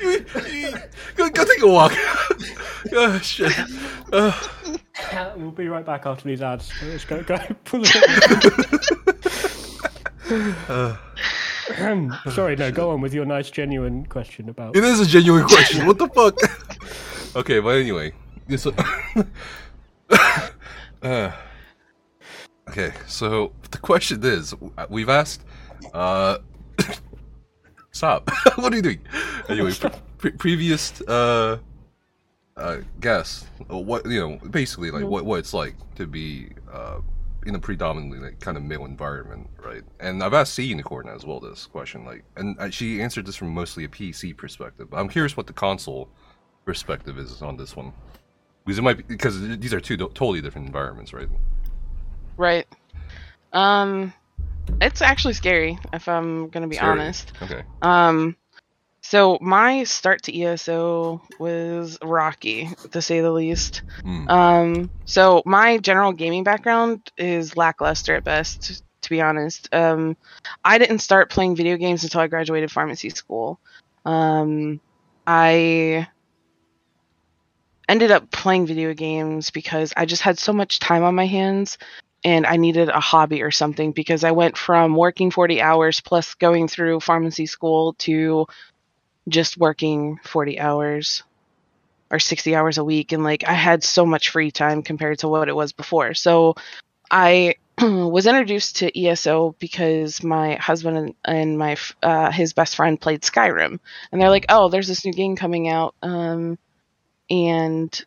You- 0.00 0.24
you- 0.50 0.72
go, 1.16 1.28
go 1.30 1.44
take 1.44 1.62
a 1.62 1.68
walk. 1.68 1.92
Oh 2.92 3.18
shit. 3.18 3.52
Uh, 4.12 4.32
We'll 5.36 5.50
be 5.50 5.68
right 5.68 5.84
back 5.84 6.06
after 6.06 6.28
these 6.28 6.40
ads. 6.42 6.72
Let's 6.82 7.04
go. 7.04 7.22
Go. 7.22 7.36
Pull 7.64 7.82
it. 7.84 7.90
Sorry, 12.32 12.56
no. 12.56 12.70
Go 12.70 12.90
on 12.90 13.00
with 13.00 13.14
your 13.14 13.24
nice, 13.24 13.50
genuine 13.50 14.04
question 14.06 14.48
about. 14.48 14.76
It 14.76 14.84
is 14.84 15.00
a 15.00 15.06
genuine 15.06 15.44
question. 15.44 15.86
What 15.86 15.98
the 15.98 16.08
fuck? 16.08 16.36
okay, 17.36 17.58
but 17.60 17.70
anyway, 17.70 18.12
this. 18.46 18.66
uh, 21.02 21.32
okay, 22.68 22.92
so 23.06 23.52
the 23.70 23.78
question 23.78 24.24
is, 24.24 24.54
we've 24.88 25.08
asked. 25.08 25.44
Uh, 25.92 26.38
stop! 27.92 28.30
what 28.56 28.72
are 28.72 28.76
you 28.76 28.82
doing? 28.82 29.00
Anyway, 29.48 29.72
pre- 29.72 29.90
pre- 30.18 30.32
previous 30.32 31.00
uh, 31.02 31.58
uh, 32.56 32.78
guests, 33.00 33.46
uh, 33.70 33.78
what 33.78 34.06
you 34.06 34.20
know, 34.20 34.48
basically 34.48 34.90
like 34.90 35.04
what 35.04 35.24
what 35.24 35.38
it's 35.38 35.54
like 35.54 35.74
to 35.96 36.06
be 36.06 36.48
uh 36.72 37.00
in 37.46 37.54
a 37.54 37.58
predominantly 37.58 38.18
like 38.18 38.40
kind 38.40 38.56
of 38.56 38.62
male 38.62 38.84
environment, 38.84 39.48
right? 39.62 39.82
And 40.00 40.22
I've 40.22 40.34
asked 40.34 40.54
C 40.54 40.64
Unicorn 40.64 41.08
as 41.08 41.24
well 41.24 41.40
this 41.40 41.66
question, 41.66 42.04
like, 42.04 42.24
and 42.36 42.72
she 42.72 43.02
answered 43.02 43.26
this 43.26 43.36
from 43.36 43.48
mostly 43.48 43.84
a 43.84 43.88
PC 43.88 44.36
perspective. 44.36 44.88
I'm 44.92 45.08
curious 45.08 45.36
what 45.36 45.46
the 45.46 45.52
console 45.52 46.08
perspective 46.64 47.18
is 47.18 47.42
on 47.42 47.56
this 47.56 47.76
one, 47.76 47.92
because 48.64 48.78
it 48.78 48.82
might 48.82 48.96
be 48.96 49.02
because 49.02 49.40
these 49.58 49.74
are 49.74 49.80
two 49.80 49.96
do- 49.96 50.08
totally 50.14 50.40
different 50.40 50.66
environments, 50.66 51.12
right? 51.12 51.28
Right. 52.36 52.66
Um, 53.52 54.12
it's 54.80 55.02
actually 55.02 55.34
scary 55.34 55.78
if 55.92 56.08
I'm 56.08 56.48
gonna 56.48 56.68
be 56.68 56.76
Scary. 56.76 56.92
honest. 56.92 57.32
Okay. 57.42 57.62
Um, 57.82 58.36
so 59.06 59.36
my 59.42 59.84
start 59.84 60.22
to 60.22 60.42
ESO 60.42 61.20
was 61.38 61.98
rocky, 62.02 62.70
to 62.92 63.02
say 63.02 63.20
the 63.20 63.30
least. 63.30 63.82
Hmm. 64.00 64.28
Um, 64.30 64.90
so 65.04 65.42
my 65.44 65.76
general 65.76 66.12
gaming 66.12 66.42
background 66.42 67.12
is 67.18 67.54
lackluster 67.54 68.14
at 68.14 68.24
best, 68.24 68.82
to 69.02 69.10
be 69.10 69.20
honest. 69.20 69.68
Um, 69.74 70.16
I 70.64 70.78
didn't 70.78 71.00
start 71.00 71.28
playing 71.28 71.54
video 71.54 71.76
games 71.76 72.02
until 72.02 72.22
I 72.22 72.28
graduated 72.28 72.72
pharmacy 72.72 73.10
school. 73.10 73.60
Um, 74.06 74.80
I 75.26 76.08
ended 77.86 78.10
up 78.10 78.30
playing 78.30 78.66
video 78.66 78.94
games 78.94 79.50
because 79.50 79.92
I 79.98 80.06
just 80.06 80.22
had 80.22 80.38
so 80.38 80.54
much 80.54 80.78
time 80.78 81.04
on 81.04 81.14
my 81.14 81.26
hands 81.26 81.76
and 82.24 82.46
I 82.46 82.56
needed 82.56 82.88
a 82.88 83.00
hobby 83.00 83.42
or 83.42 83.50
something 83.50 83.92
because 83.92 84.24
I 84.24 84.30
went 84.30 84.56
from 84.56 84.96
working 84.96 85.30
40 85.30 85.60
hours 85.60 86.00
plus 86.00 86.32
going 86.32 86.68
through 86.68 87.00
pharmacy 87.00 87.44
school 87.44 87.92
to 87.98 88.46
just 89.28 89.56
working 89.58 90.18
40 90.24 90.60
hours 90.60 91.22
or 92.10 92.18
60 92.18 92.54
hours 92.54 92.78
a 92.78 92.84
week 92.84 93.12
and 93.12 93.24
like 93.24 93.44
I 93.48 93.54
had 93.54 93.82
so 93.82 94.06
much 94.06 94.30
free 94.30 94.50
time 94.50 94.82
compared 94.82 95.20
to 95.20 95.28
what 95.28 95.48
it 95.48 95.56
was 95.56 95.72
before. 95.72 96.14
So 96.14 96.54
I 97.10 97.56
was 97.80 98.26
introduced 98.26 98.76
to 98.76 99.00
ESO 99.00 99.56
because 99.58 100.22
my 100.22 100.54
husband 100.56 101.14
and, 101.24 101.58
my 101.58 101.76
uh, 102.02 102.30
his 102.30 102.52
best 102.52 102.76
friend 102.76 103.00
played 103.00 103.22
Skyrim 103.22 103.80
and 104.12 104.20
they're 104.20 104.30
like, 104.30 104.46
"Oh, 104.48 104.68
there's 104.68 104.88
this 104.88 105.04
new 105.04 105.12
game 105.12 105.36
coming 105.36 105.68
out 105.68 105.94
um 106.02 106.58
and 107.30 108.04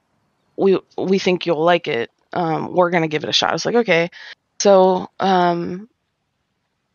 we 0.55 0.79
we 0.97 1.19
think 1.19 1.45
you'll 1.45 1.63
like 1.63 1.87
it. 1.87 2.11
Um 2.33 2.73
we're 2.73 2.91
going 2.91 3.03
to 3.03 3.09
give 3.09 3.23
it 3.23 3.29
a 3.29 3.33
shot." 3.33 3.49
I 3.49 3.53
was 3.53 3.65
like, 3.65 3.75
"Okay." 3.75 4.09
So, 4.59 5.09
um 5.19 5.89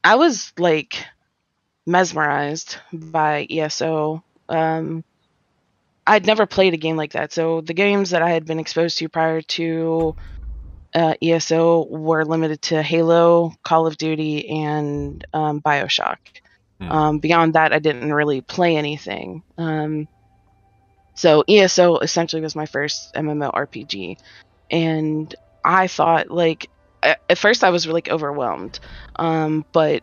I 0.04 0.16
was 0.16 0.52
like 0.58 1.04
mesmerized 1.86 2.76
by 2.92 3.46
ESO. 3.50 4.22
Um, 4.48 5.04
I'd 6.06 6.26
never 6.26 6.46
played 6.46 6.74
a 6.74 6.78
game 6.78 6.96
like 6.96 7.12
that. 7.12 7.32
So 7.32 7.60
the 7.60 7.74
games 7.74 8.10
that 8.10 8.22
I 8.22 8.30
had 8.30 8.44
been 8.44 8.58
exposed 8.58 8.98
to 8.98 9.08
prior 9.08 9.40
to 9.40 10.16
uh, 10.94 11.14
ESO 11.22 11.86
were 11.88 12.24
limited 12.24 12.62
to 12.62 12.82
Halo, 12.82 13.54
Call 13.62 13.86
of 13.86 13.96
Duty, 13.96 14.48
and 14.48 15.24
um, 15.32 15.60
Bioshock. 15.60 16.18
Um, 16.80 17.18
beyond 17.18 17.54
that, 17.54 17.72
I 17.72 17.78
didn't 17.78 18.12
really 18.12 18.40
play 18.40 18.76
anything. 18.76 19.42
Um, 19.56 20.08
so 21.14 21.44
ESO 21.48 21.98
essentially 21.98 22.42
was 22.42 22.56
my 22.56 22.66
first 22.66 23.14
MMORPG, 23.14 24.18
and 24.70 25.34
I 25.64 25.86
thought 25.86 26.30
like 26.30 26.68
at 27.02 27.38
first 27.38 27.64
I 27.64 27.70
was 27.70 27.86
really 27.86 28.02
overwhelmed, 28.08 28.80
um, 29.16 29.64
but 29.72 30.02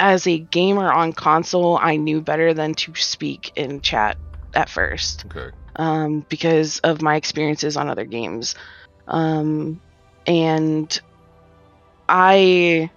as 0.00 0.26
a 0.26 0.38
gamer 0.38 0.90
on 0.92 1.12
console, 1.12 1.78
I 1.80 1.96
knew 1.96 2.20
better 2.20 2.54
than 2.54 2.74
to 2.76 2.94
speak 2.94 3.52
in 3.56 3.80
chat 3.80 4.18
at 4.54 4.68
first 4.68 5.26
Okay. 5.26 5.50
um, 5.76 6.24
because 6.28 6.78
of 6.80 7.02
my 7.02 7.16
experiences 7.16 7.76
on 7.76 7.88
other 7.88 8.04
games. 8.04 8.54
Um, 9.06 9.80
and 10.26 11.00
I 12.08 12.90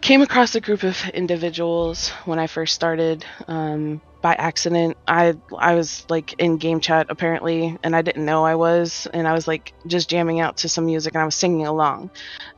came 0.00 0.22
across 0.22 0.54
a 0.54 0.60
group 0.60 0.82
of 0.82 1.08
individuals 1.10 2.10
when 2.24 2.38
I 2.38 2.46
first 2.46 2.74
started 2.74 3.24
um, 3.48 4.00
by 4.22 4.34
accident. 4.34 4.96
I 5.06 5.34
I 5.56 5.74
was 5.74 6.06
like 6.08 6.34
in 6.34 6.56
game 6.56 6.80
chat 6.80 7.06
apparently, 7.08 7.78
and 7.82 7.94
I 7.94 8.02
didn't 8.02 8.24
know 8.24 8.44
I 8.44 8.54
was, 8.54 9.06
and 9.12 9.28
I 9.28 9.32
was 9.32 9.46
like 9.46 9.72
just 9.86 10.08
jamming 10.08 10.40
out 10.40 10.58
to 10.58 10.68
some 10.68 10.86
music, 10.86 11.14
and 11.14 11.22
I 11.22 11.24
was 11.24 11.34
singing 11.34 11.66
along, 11.66 12.10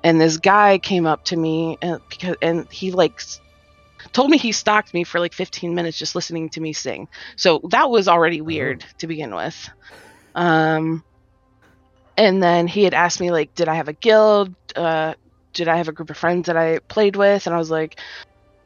and 0.05 0.20
this 0.20 0.36
guy 0.39 0.78
came 0.78 1.06
up 1.06 1.24
to 1.27 1.36
me 1.36 1.78
and 1.82 2.01
because 2.09 2.36
and 2.40 2.70
he 2.70 2.93
like 2.93 3.20
told 4.12 4.31
me 4.31 4.39
he 4.39 4.52
stalked 4.52 4.93
me 4.94 5.05
for 5.05 5.20
like 5.20 5.32
15 5.32 5.74
minutes 5.74 5.98
just 5.98 6.14
listening 6.14 6.48
to 6.51 6.60
me 6.60 6.73
sing. 6.73 7.09
So 7.36 7.60
that 7.70 7.90
was 7.90 8.09
already 8.09 8.40
weird 8.40 8.85
to 8.98 9.06
begin 9.06 9.35
with. 9.35 9.70
Um, 10.35 11.05
and 12.16 12.43
then 12.43 12.66
he 12.66 12.85
had 12.85 12.94
asked 12.94 13.20
me 13.20 13.31
like, 13.31 13.55
did 13.55 13.69
I 13.69 13.74
have 13.74 13.89
a 13.89 13.93
guild? 13.93 14.55
Uh, 14.74 15.14
did 15.53 15.69
I 15.69 15.77
have 15.77 15.89
a 15.89 15.93
group 15.93 16.11
of 16.11 16.16
friends 16.16 16.47
that 16.47 16.57
I 16.57 16.79
played 16.89 17.16
with? 17.16 17.47
And 17.47 17.55
I 17.55 17.59
was 17.59 17.70
like, 17.70 17.99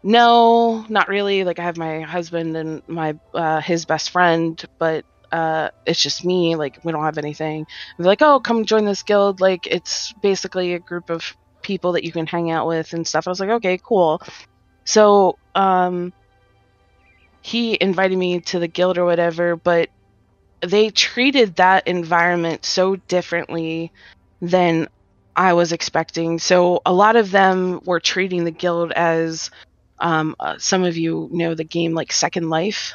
no, 0.03 0.85
not 0.89 1.09
really. 1.09 1.45
Like 1.45 1.59
I 1.59 1.65
have 1.65 1.77
my 1.77 2.01
husband 2.01 2.57
and 2.57 2.83
my 2.89 3.19
uh, 3.35 3.61
his 3.61 3.85
best 3.85 4.11
friend, 4.11 4.63
but 4.79 5.05
uh, 5.33 5.71
it's 5.85 6.01
just 6.01 6.25
me. 6.25 6.57
Like 6.57 6.79
we 6.85 6.93
don't 6.93 7.05
have 7.05 7.19
anything. 7.19 7.67
They're 7.99 8.07
like, 8.07 8.23
oh, 8.23 8.41
come 8.41 8.65
join 8.65 8.85
this 8.85 9.03
guild. 9.03 9.41
Like 9.41 9.67
it's 9.67 10.13
basically 10.23 10.75
a 10.75 10.79
group 10.79 11.11
of 11.11 11.37
people 11.63 11.93
that 11.93 12.05
you 12.05 12.13
can 12.13 12.27
hang 12.27 12.51
out 12.51 12.67
with 12.67 12.93
and 12.93 13.07
stuff. 13.07 13.27
I 13.27 13.31
was 13.31 13.41
like, 13.41 13.51
okay, 13.51 13.79
cool. 13.83 14.21
So 14.85 15.37
um, 15.57 16.13
he 17.43 17.77
invited 17.81 18.17
me 18.17 18.41
to 18.41 18.59
the 18.59 18.69
guild 18.69 18.99
or 18.99 19.05
whatever, 19.05 19.57
but 19.57 19.89
they 20.61 20.91
treated 20.91 21.57
that 21.57 21.87
environment 21.89 22.65
so 22.65 22.97
differently 22.97 23.93
than 24.41 24.89
I 25.37 25.53
was 25.53 25.73
expecting. 25.73 26.39
So 26.39 26.81
a 26.87 26.93
lot 26.93 27.17
of 27.17 27.31
them 27.31 27.81
were 27.85 28.01
treating 28.01 28.45
the 28.45 28.51
guild 28.51 28.93
as 28.93 29.51
um, 29.99 30.35
uh, 30.41 30.57
some 30.59 30.85
of 30.85 30.97
you 30.97 31.29
know 31.33 31.55
the 31.55 31.65
game 31.65 31.95
like 31.95 32.13
Second 32.13 32.51
Life, 32.51 32.95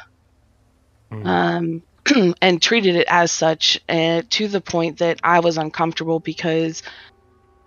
Mm. 1.12 1.26
um, 1.26 2.34
and 2.42 2.60
treated 2.62 2.96
it 2.96 3.06
as 3.08 3.30
such, 3.30 3.80
uh, 3.88 4.22
to 4.30 4.48
the 4.48 4.60
point 4.60 4.98
that 4.98 5.20
I 5.22 5.40
was 5.40 5.58
uncomfortable 5.58 6.20
because 6.20 6.82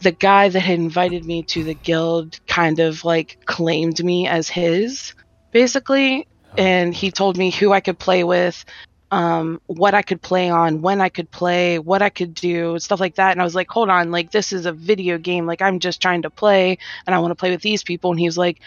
the 0.02 0.12
guy 0.12 0.50
that 0.50 0.60
had 0.60 0.80
invited 0.80 1.26
me 1.26 1.44
to 1.44 1.64
the 1.64 1.76
guild 1.76 2.40
kind 2.48 2.80
of 2.80 3.06
like 3.06 3.38
claimed 3.46 4.04
me 4.04 4.28
as 4.28 4.50
his, 4.50 5.14
basically, 5.52 6.28
and 6.58 6.94
he 6.94 7.12
told 7.12 7.38
me 7.38 7.52
who 7.52 7.72
I 7.72 7.82
could 7.82 8.00
play 8.00 8.24
with, 8.24 8.66
um, 9.12 9.62
what 9.68 9.94
I 9.94 10.02
could 10.02 10.22
play 10.22 10.50
on, 10.50 10.82
when 10.82 11.00
I 11.00 11.10
could 11.10 11.30
play, 11.30 11.80
what 11.80 12.02
I 12.02 12.10
could 12.10 12.34
do, 12.34 12.80
stuff 12.80 13.00
like 13.00 13.16
that. 13.16 13.32
And 13.32 13.42
I 13.42 13.44
was 13.44 13.56
like, 13.56 13.70
hold 13.70 13.90
on, 13.90 14.12
like 14.12 14.32
this 14.32 14.52
is 14.52 14.66
a 14.66 14.72
video 14.72 15.18
game. 15.18 15.46
Like 15.46 15.62
I'm 15.62 15.80
just 15.80 16.02
trying 16.02 16.24
to 16.24 16.30
play, 16.30 16.78
and 17.06 17.16
I 17.16 17.20
want 17.20 17.32
to 17.32 17.36
play 17.36 17.52
with 17.52 17.62
these 17.62 17.84
people. 17.84 18.12
And 18.12 18.20
he 18.20 18.26
was 18.26 18.38
like, 18.38 18.60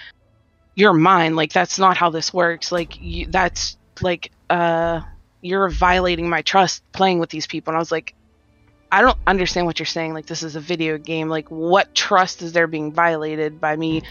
"You're 0.74 0.93
mine. 0.93 1.36
Like 1.36 1.52
that's 1.52 1.78
not 1.78 1.97
how 1.97 2.10
this 2.10 2.32
works. 2.32 2.70
Like 2.70 3.01
you, 3.01 3.27
that's 3.27 3.77
like 4.01 4.31
uh, 4.48 5.01
you're 5.40 5.69
violating 5.69 6.28
my 6.28 6.43
trust 6.43 6.82
playing 6.93 7.19
with 7.19 7.31
these 7.31 7.47
people." 7.47 7.73
And 7.73 7.77
I 7.77 7.81
was 7.81 7.93
like. 7.93 8.15
I 8.90 9.02
don't 9.02 9.19
understand 9.27 9.66
what 9.66 9.78
you're 9.78 9.85
saying. 9.85 10.15
Like, 10.15 10.24
this 10.24 10.43
is 10.43 10.56
a 10.56 10.60
video 10.60 10.97
game. 10.97 11.28
Like, 11.28 11.51
what 11.51 11.94
trust 11.94 12.40
is 12.40 12.55
there 12.55 12.66
being 12.66 12.90
violated 12.90 13.60
by 13.60 13.77
me 13.77 14.02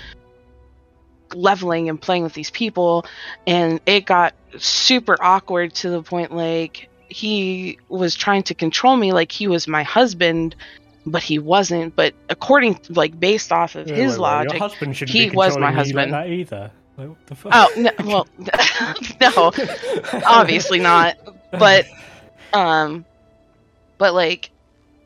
leveling 1.33 1.89
and 1.89 2.01
playing 2.01 2.23
with 2.23 2.33
these 2.33 2.51
people? 2.51 3.05
And 3.45 3.79
it 3.85 4.05
got 4.05 4.33
super 4.57 5.15
awkward 5.21 5.73
to 5.75 5.89
the 5.89 6.01
point 6.01 6.35
like 6.35 6.89
he 7.09 7.79
was 7.89 8.15
trying 8.15 8.43
to 8.43 8.53
control 8.53 8.97
me 8.97 9.13
like 9.13 9.31
he 9.31 9.47
was 9.47 9.67
my 9.67 9.83
husband 9.83 10.55
but 11.05 11.23
he 11.23 11.39
wasn't 11.39 11.95
but 11.95 12.13
according 12.29 12.75
to, 12.75 12.93
like 12.93 13.17
based 13.19 13.51
off 13.51 13.75
of 13.75 13.87
Wait, 13.87 13.95
his 13.95 14.13
wait, 14.13 14.19
wait, 14.19 14.19
logic 14.19 14.61
shouldn't 14.93 15.09
he 15.09 15.29
be 15.29 15.35
was 15.35 15.57
my 15.57 15.71
husband. 15.71 16.11
Like 16.11 16.25
that 16.25 16.31
either. 16.31 16.71
Like, 16.97 17.09
what 17.09 17.27
the 17.27 17.35
fuck? 17.35 17.51
oh 17.55 17.71
no 17.77 17.91
well 18.05 18.27
no 19.21 19.51
obviously 20.25 20.79
not 20.79 21.17
but 21.51 21.85
um 22.53 23.05
but 23.97 24.13
like 24.13 24.49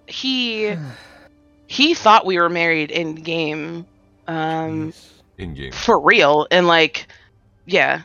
he 0.08 0.76
he 1.68 1.94
thought 1.94 2.26
we 2.26 2.40
were 2.40 2.50
married 2.50 2.92
in 2.92 3.16
game 3.16 3.86
um 4.28 4.92
Jeez. 4.92 5.08
In 5.38 5.54
game. 5.54 5.72
for 5.72 6.00
real 6.00 6.48
and 6.52 6.68
like 6.68 7.08
yeah. 7.66 8.02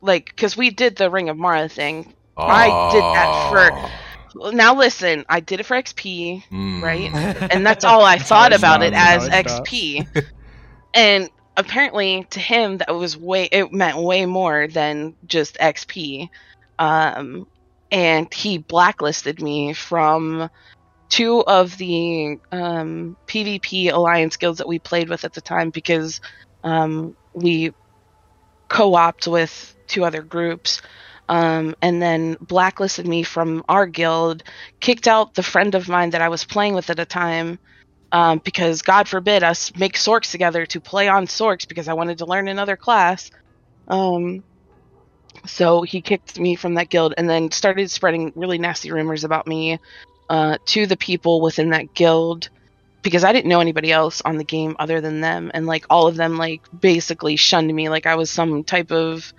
Like 0.00 0.26
because 0.26 0.56
we 0.56 0.70
did 0.70 0.96
the 0.96 1.10
ring 1.10 1.28
of 1.28 1.36
mara 1.36 1.68
thing. 1.68 2.12
I 2.36 2.90
did 2.92 3.02
that 3.02 3.50
for- 3.50 4.50
now 4.52 4.74
listen 4.74 5.24
i 5.28 5.38
did 5.38 5.60
it 5.60 5.62
for 5.62 5.76
xp 5.76 6.42
Mm. 6.50 6.82
right? 6.82 7.14
and 7.52 7.64
that's 7.64 7.84
all 7.84 8.04
i 8.04 8.18
thought 8.18 8.52
it 8.52 8.58
about 8.58 8.82
it 8.82 8.92
as 8.92 9.28
that's 9.28 9.52
xp 9.60 10.08
and 10.94 11.30
apparently 11.56 12.26
to 12.30 12.40
him 12.40 12.78
that 12.78 12.92
was 12.92 13.16
way 13.16 13.44
it 13.44 13.72
meant 13.72 13.96
way 13.96 14.26
more 14.26 14.66
than 14.66 15.14
just 15.24 15.56
xp 15.58 16.28
um 16.80 17.46
and 17.92 18.34
he 18.34 18.58
blacklisted 18.58 19.40
me 19.40 19.72
from 19.72 20.50
two 21.10 21.44
of 21.46 21.76
the 21.76 22.40
um, 22.50 23.16
PvP 23.28 23.92
alliance 23.92 24.36
guilds 24.36 24.58
that 24.58 24.66
we 24.66 24.80
played 24.80 25.08
with 25.08 25.24
at 25.24 25.32
the 25.32 25.40
time 25.40 25.70
because 25.70 26.20
um, 26.64 27.16
we 27.32 27.72
co-opt 28.68 29.28
with 29.28 29.76
two 29.86 30.04
other 30.04 30.22
groups. 30.22 30.82
Um, 31.26 31.74
and 31.80 32.02
then 32.02 32.36
blacklisted 32.38 33.08
me 33.08 33.22
from 33.22 33.64
our 33.66 33.86
guild 33.86 34.42
kicked 34.80 35.08
out 35.08 35.32
the 35.32 35.42
friend 35.42 35.74
of 35.74 35.88
mine 35.88 36.10
that 36.10 36.20
i 36.20 36.28
was 36.28 36.44
playing 36.44 36.74
with 36.74 36.90
at 36.90 36.98
the 36.98 37.06
time 37.06 37.58
um, 38.12 38.42
because 38.44 38.82
god 38.82 39.08
forbid 39.08 39.42
us 39.42 39.74
make 39.74 39.94
sorcs 39.94 40.30
together 40.30 40.66
to 40.66 40.82
play 40.82 41.08
on 41.08 41.26
sorcs 41.26 41.66
because 41.66 41.88
i 41.88 41.94
wanted 41.94 42.18
to 42.18 42.26
learn 42.26 42.46
another 42.46 42.76
class. 42.76 43.30
Um, 43.88 44.44
so 45.46 45.82
he 45.82 46.00
kicked 46.00 46.38
me 46.38 46.54
from 46.54 46.74
that 46.74 46.88
guild 46.88 47.14
and 47.16 47.28
then 47.28 47.50
started 47.50 47.90
spreading 47.90 48.32
really 48.34 48.58
nasty 48.58 48.90
rumors 48.90 49.24
about 49.24 49.46
me 49.46 49.78
uh, 50.30 50.58
to 50.66 50.86
the 50.86 50.96
people 50.96 51.40
within 51.40 51.70
that 51.70 51.94
guild 51.94 52.48
because 53.04 53.22
I 53.22 53.32
didn't 53.32 53.48
know 53.48 53.60
anybody 53.60 53.92
else 53.92 54.22
on 54.22 54.38
the 54.38 54.44
game 54.44 54.74
other 54.80 55.00
than 55.00 55.20
them, 55.20 55.52
and 55.54 55.66
like 55.66 55.84
all 55.90 56.08
of 56.08 56.16
them 56.16 56.36
like 56.36 56.62
basically 56.80 57.36
shunned 57.36 57.72
me 57.72 57.88
like 57.88 58.06
I 58.06 58.16
was 58.16 58.30
some 58.30 58.64
type 58.64 58.90
of 58.90 59.32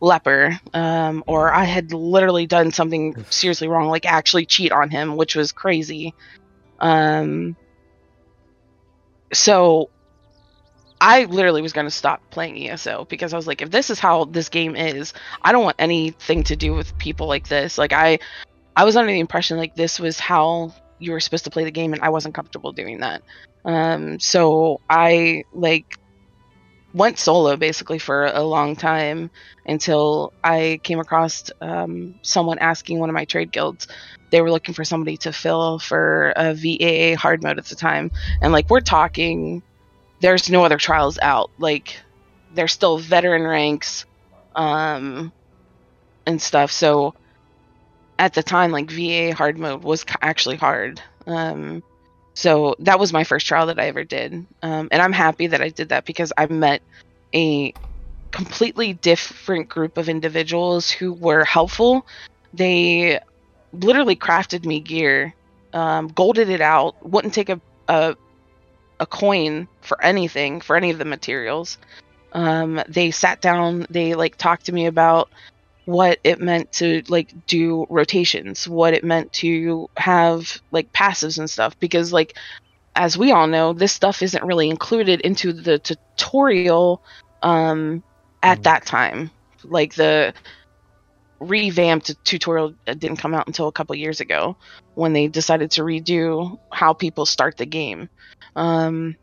leper, 0.00 0.58
um, 0.72 1.24
or 1.26 1.52
I 1.52 1.64
had 1.64 1.92
literally 1.92 2.46
done 2.46 2.70
something 2.70 3.24
seriously 3.30 3.68
wrong, 3.68 3.88
like 3.88 4.06
actually 4.06 4.46
cheat 4.46 4.72
on 4.72 4.88
him, 4.88 5.16
which 5.16 5.34
was 5.34 5.52
crazy. 5.52 6.14
Um, 6.78 7.56
so 9.32 9.90
I 11.00 11.24
literally 11.24 11.62
was 11.62 11.72
going 11.72 11.86
to 11.86 11.90
stop 11.90 12.22
playing 12.30 12.70
ESO 12.70 13.06
because 13.08 13.34
I 13.34 13.36
was 13.36 13.48
like, 13.48 13.62
if 13.62 13.70
this 13.70 13.90
is 13.90 13.98
how 13.98 14.26
this 14.26 14.48
game 14.48 14.76
is, 14.76 15.12
I 15.42 15.52
don't 15.52 15.64
want 15.64 15.76
anything 15.80 16.44
to 16.44 16.56
do 16.56 16.72
with 16.72 16.96
people 16.98 17.26
like 17.26 17.48
this. 17.48 17.78
Like 17.78 17.92
I, 17.92 18.20
I 18.76 18.84
was 18.84 18.96
under 18.96 19.12
the 19.12 19.18
impression 19.18 19.58
like 19.58 19.74
this 19.74 19.98
was 19.98 20.20
how 20.20 20.72
you 20.98 21.12
were 21.12 21.20
supposed 21.20 21.44
to 21.44 21.50
play 21.50 21.64
the 21.64 21.70
game, 21.70 21.92
and 21.92 22.02
I 22.02 22.08
wasn't 22.08 22.34
comfortable 22.34 22.72
doing 22.72 23.00
that. 23.00 23.22
Um, 23.64 24.18
so 24.20 24.80
I 24.88 25.44
like 25.52 25.98
went 26.94 27.18
solo 27.18 27.56
basically 27.56 27.98
for 27.98 28.26
a 28.26 28.42
long 28.42 28.74
time 28.74 29.30
until 29.66 30.32
I 30.42 30.80
came 30.82 30.98
across 30.98 31.50
um, 31.60 32.14
someone 32.22 32.58
asking 32.58 32.98
one 32.98 33.10
of 33.10 33.14
my 33.14 33.26
trade 33.26 33.52
guilds. 33.52 33.86
They 34.30 34.40
were 34.40 34.50
looking 34.50 34.74
for 34.74 34.84
somebody 34.84 35.18
to 35.18 35.32
fill 35.32 35.78
for 35.78 36.32
a 36.36 36.54
VAA 36.54 37.20
hard 37.20 37.42
mode 37.42 37.58
at 37.58 37.66
the 37.66 37.76
time, 37.76 38.10
and 38.40 38.52
like 38.52 38.70
we're 38.70 38.80
talking, 38.80 39.62
there's 40.20 40.50
no 40.50 40.64
other 40.64 40.78
trials 40.78 41.18
out. 41.20 41.50
Like 41.58 42.00
there's 42.54 42.72
still 42.72 42.98
veteran 42.98 43.42
ranks, 43.42 44.06
um, 44.54 45.32
and 46.26 46.42
stuff. 46.42 46.72
So 46.72 47.14
at 48.18 48.34
the 48.34 48.42
time, 48.42 48.72
like 48.72 48.90
VA 48.90 49.34
hard 49.34 49.58
mode 49.58 49.82
was 49.82 50.04
actually 50.22 50.56
hard. 50.56 51.00
Um, 51.26 51.82
so 52.34 52.76
that 52.80 52.98
was 52.98 53.12
my 53.12 53.24
first 53.24 53.46
trial 53.46 53.66
that 53.66 53.78
I 53.78 53.86
ever 53.86 54.04
did, 54.04 54.46
um, 54.62 54.88
and 54.90 55.00
I'm 55.02 55.12
happy 55.12 55.46
that 55.48 55.62
I 55.62 55.70
did 55.70 55.88
that 55.88 56.04
because 56.04 56.32
I 56.36 56.46
met 56.46 56.82
a 57.34 57.74
completely 58.30 58.92
different 58.92 59.68
group 59.68 59.96
of 59.96 60.08
individuals 60.08 60.90
who 60.90 61.12
were 61.14 61.44
helpful. 61.44 62.06
They 62.52 63.20
literally 63.72 64.16
crafted 64.16 64.66
me 64.66 64.80
gear, 64.80 65.34
um, 65.72 66.08
golded 66.08 66.50
it 66.50 66.60
out, 66.60 66.94
wouldn't 67.06 67.34
take 67.34 67.48
a, 67.48 67.60
a 67.88 68.16
a 68.98 69.06
coin 69.06 69.68
for 69.82 70.02
anything 70.02 70.60
for 70.60 70.76
any 70.76 70.90
of 70.90 70.98
the 70.98 71.04
materials. 71.04 71.78
Um, 72.32 72.82
they 72.88 73.10
sat 73.10 73.40
down, 73.40 73.86
they 73.90 74.14
like 74.14 74.36
talked 74.36 74.66
to 74.66 74.72
me 74.72 74.86
about 74.86 75.30
what 75.86 76.20
it 76.24 76.40
meant 76.40 76.72
to 76.74 77.02
like 77.08 77.34
do 77.48 77.86
rotations, 77.90 78.68
what 78.68 78.94
it 78.94 79.04
meant 79.04 79.32
to 79.34 79.88
have 79.98 80.60
like 80.72 80.92
passives 80.92 81.38
and 81.40 81.50
stuff 81.50 81.74
because 81.80 82.14
like 82.14 82.34
as 82.96 83.18
we 83.18 83.32
all 83.32 83.46
know, 83.48 83.72
this 83.72 83.92
stuff 83.94 84.22
isn't 84.22 84.44
really 84.44 84.70
included 84.70 85.20
into 85.22 85.52
the 85.52 85.78
tutorial 85.80 87.02
um 87.42 88.04
at 88.42 88.62
Mm. 88.62 88.64
that 88.64 88.86
time. 88.86 89.32
Like 89.64 89.94
the 89.94 90.34
revamped 91.40 92.14
tutorial 92.24 92.74
didn't 92.86 93.18
come 93.18 93.34
out 93.34 93.46
until 93.48 93.68
a 93.68 93.72
couple 93.72 93.94
years 93.96 94.20
ago 94.20 94.56
when 94.94 95.12
they 95.12 95.28
decided 95.28 95.72
to 95.72 95.82
redo 95.82 96.56
how 96.72 96.94
people 96.94 97.26
start 97.26 97.56
the 97.58 97.66
game. 97.66 98.08
Um 98.56 99.16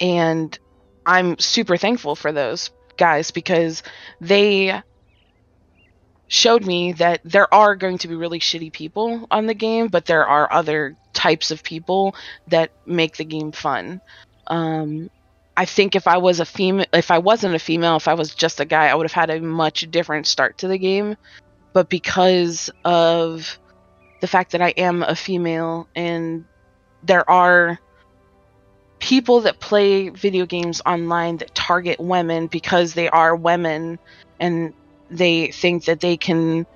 and 0.00 0.58
I'm 1.06 1.38
super 1.38 1.76
thankful 1.78 2.16
for 2.16 2.32
those 2.32 2.70
guys 2.98 3.32
because 3.32 3.82
they 4.20 4.82
showed 6.30 6.64
me 6.64 6.92
that 6.92 7.20
there 7.24 7.52
are 7.52 7.74
going 7.74 7.98
to 7.98 8.06
be 8.06 8.14
really 8.14 8.38
shitty 8.38 8.72
people 8.72 9.26
on 9.32 9.46
the 9.46 9.54
game, 9.54 9.88
but 9.88 10.06
there 10.06 10.24
are 10.24 10.50
other 10.52 10.96
types 11.12 11.50
of 11.50 11.64
people 11.64 12.14
that 12.46 12.70
make 12.86 13.16
the 13.16 13.24
game 13.24 13.50
fun. 13.50 14.00
Um, 14.46 15.10
I 15.56 15.64
think 15.64 15.96
if 15.96 16.06
I 16.06 16.18
was 16.18 16.38
a 16.38 16.44
female, 16.44 16.86
if 16.92 17.10
I 17.10 17.18
wasn't 17.18 17.56
a 17.56 17.58
female, 17.58 17.96
if 17.96 18.06
I 18.06 18.14
was 18.14 18.32
just 18.32 18.60
a 18.60 18.64
guy, 18.64 18.86
I 18.86 18.94
would 18.94 19.06
have 19.06 19.12
had 19.12 19.30
a 19.30 19.40
much 19.40 19.90
different 19.90 20.28
start 20.28 20.58
to 20.58 20.68
the 20.68 20.78
game. 20.78 21.16
But 21.72 21.88
because 21.88 22.70
of 22.84 23.58
the 24.20 24.28
fact 24.28 24.52
that 24.52 24.62
I 24.62 24.68
am 24.68 25.02
a 25.02 25.16
female 25.16 25.88
and 25.96 26.44
there 27.02 27.28
are 27.28 27.80
people 29.00 29.40
that 29.40 29.58
play 29.58 30.10
video 30.10 30.46
games 30.46 30.80
online 30.86 31.38
that 31.38 31.56
target 31.56 31.98
women 31.98 32.46
because 32.46 32.94
they 32.94 33.08
are 33.08 33.34
women 33.34 33.98
and 34.38 34.74
they 35.10 35.48
think 35.48 35.84
that 35.86 36.00
they 36.00 36.16
can 36.16 36.66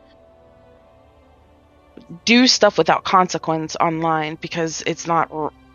do 2.24 2.46
stuff 2.46 2.76
without 2.76 3.04
consequence 3.04 3.76
online 3.80 4.36
because 4.40 4.82
it's 4.86 5.06
not 5.06 5.30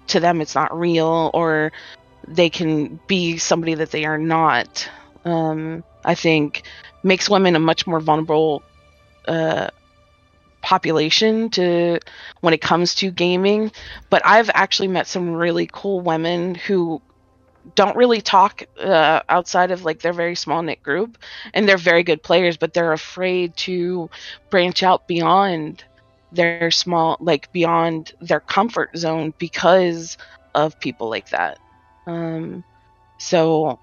to 0.08 0.20
them 0.20 0.42
it's 0.42 0.56
not 0.56 0.78
real 0.78 1.32
or 1.34 1.72
they 2.28 2.50
can 2.50 3.00
be 3.08 3.38
somebody 3.38 3.76
that 3.76 3.92
they 3.92 4.06
are 4.06 4.18
not. 4.18 4.90
Um, 5.26 5.84
i 6.06 6.16
think 6.16 6.64
makes 7.04 7.30
women 7.30 7.56
a 7.56 7.60
much 7.60 7.86
more 7.86 8.00
vulnerable 8.00 8.64
uh, 9.28 9.70
population 10.62 11.50
to 11.50 12.00
when 12.42 12.54
it 12.54 12.62
comes 12.62 12.96
to 12.96 13.12
gaming. 13.12 13.72
But 14.10 14.22
i've 14.26 14.50
actually 14.54 14.90
met 14.90 15.08
some 15.08 15.32
really 15.32 15.70
cool 15.72 16.02
women 16.02 16.56
who 16.56 17.02
don't 17.76 17.96
really 17.96 18.22
talk 18.22 18.64
uh, 18.80 19.22
outside 19.30 19.72
of 19.72 19.84
like 19.84 20.02
their 20.02 20.14
very 20.14 20.36
small 20.36 20.62
knit 20.62 20.82
group 20.84 21.18
and 21.54 21.68
they're 21.68 21.78
very 21.78 22.04
good 22.04 22.24
players 22.24 22.58
but 22.58 22.74
they're 22.74 22.94
afraid 22.94 23.56
to 23.56 24.10
branch 24.50 24.84
out 24.84 25.08
beyond 25.08 25.84
their 26.32 26.72
small 26.72 27.18
like 27.20 27.52
beyond 27.52 28.14
their 28.22 28.40
comfort 28.40 28.96
zone 28.96 29.34
because 29.40 30.18
of 30.56 30.80
people 30.80 31.10
like 31.10 31.30
that. 31.30 31.60
Um 32.06 32.64
so 33.20 33.78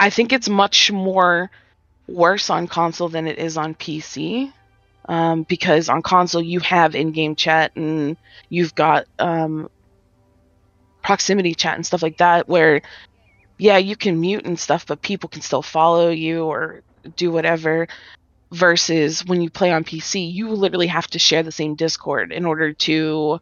i 0.00 0.10
think 0.10 0.32
it's 0.32 0.48
much 0.48 0.90
more 0.90 1.50
worse 2.08 2.50
on 2.50 2.66
console 2.66 3.08
than 3.08 3.28
it 3.28 3.38
is 3.38 3.56
on 3.56 3.74
pc 3.74 4.52
um, 5.06 5.42
because 5.42 5.88
on 5.88 6.00
console 6.00 6.42
you 6.42 6.60
have 6.60 6.94
in-game 6.94 7.34
chat 7.34 7.72
and 7.76 8.16
you've 8.48 8.74
got 8.74 9.06
um, 9.18 9.68
proximity 11.02 11.54
chat 11.54 11.74
and 11.76 11.86
stuff 11.86 12.02
like 12.02 12.18
that 12.18 12.48
where 12.48 12.82
yeah 13.58 13.78
you 13.78 13.96
can 13.96 14.20
mute 14.20 14.44
and 14.46 14.58
stuff 14.58 14.86
but 14.86 15.02
people 15.02 15.28
can 15.28 15.42
still 15.42 15.62
follow 15.62 16.10
you 16.10 16.44
or 16.44 16.82
do 17.16 17.30
whatever 17.30 17.88
versus 18.52 19.24
when 19.24 19.40
you 19.40 19.50
play 19.50 19.72
on 19.72 19.84
pc 19.84 20.32
you 20.32 20.50
literally 20.50 20.86
have 20.88 21.06
to 21.08 21.18
share 21.18 21.42
the 21.42 21.52
same 21.52 21.74
discord 21.74 22.32
in 22.32 22.46
order 22.46 22.72
to 22.74 23.38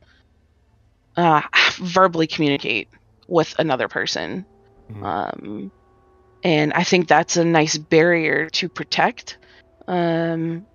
uh, 1.17 1.43
verbally 1.79 2.27
communicate 2.27 2.89
with 3.29 3.55
another 3.59 3.89
person 3.89 4.47
Mhm. 4.91 5.05
um, 5.05 5.73
and 6.43 6.73
i 6.73 6.85
think 6.85 7.09
that's 7.09 7.37
a 7.37 7.45
nice 7.45 7.77
barrier 7.79 8.49
to 8.51 8.69
protect 8.69 9.39
um, 9.89 10.67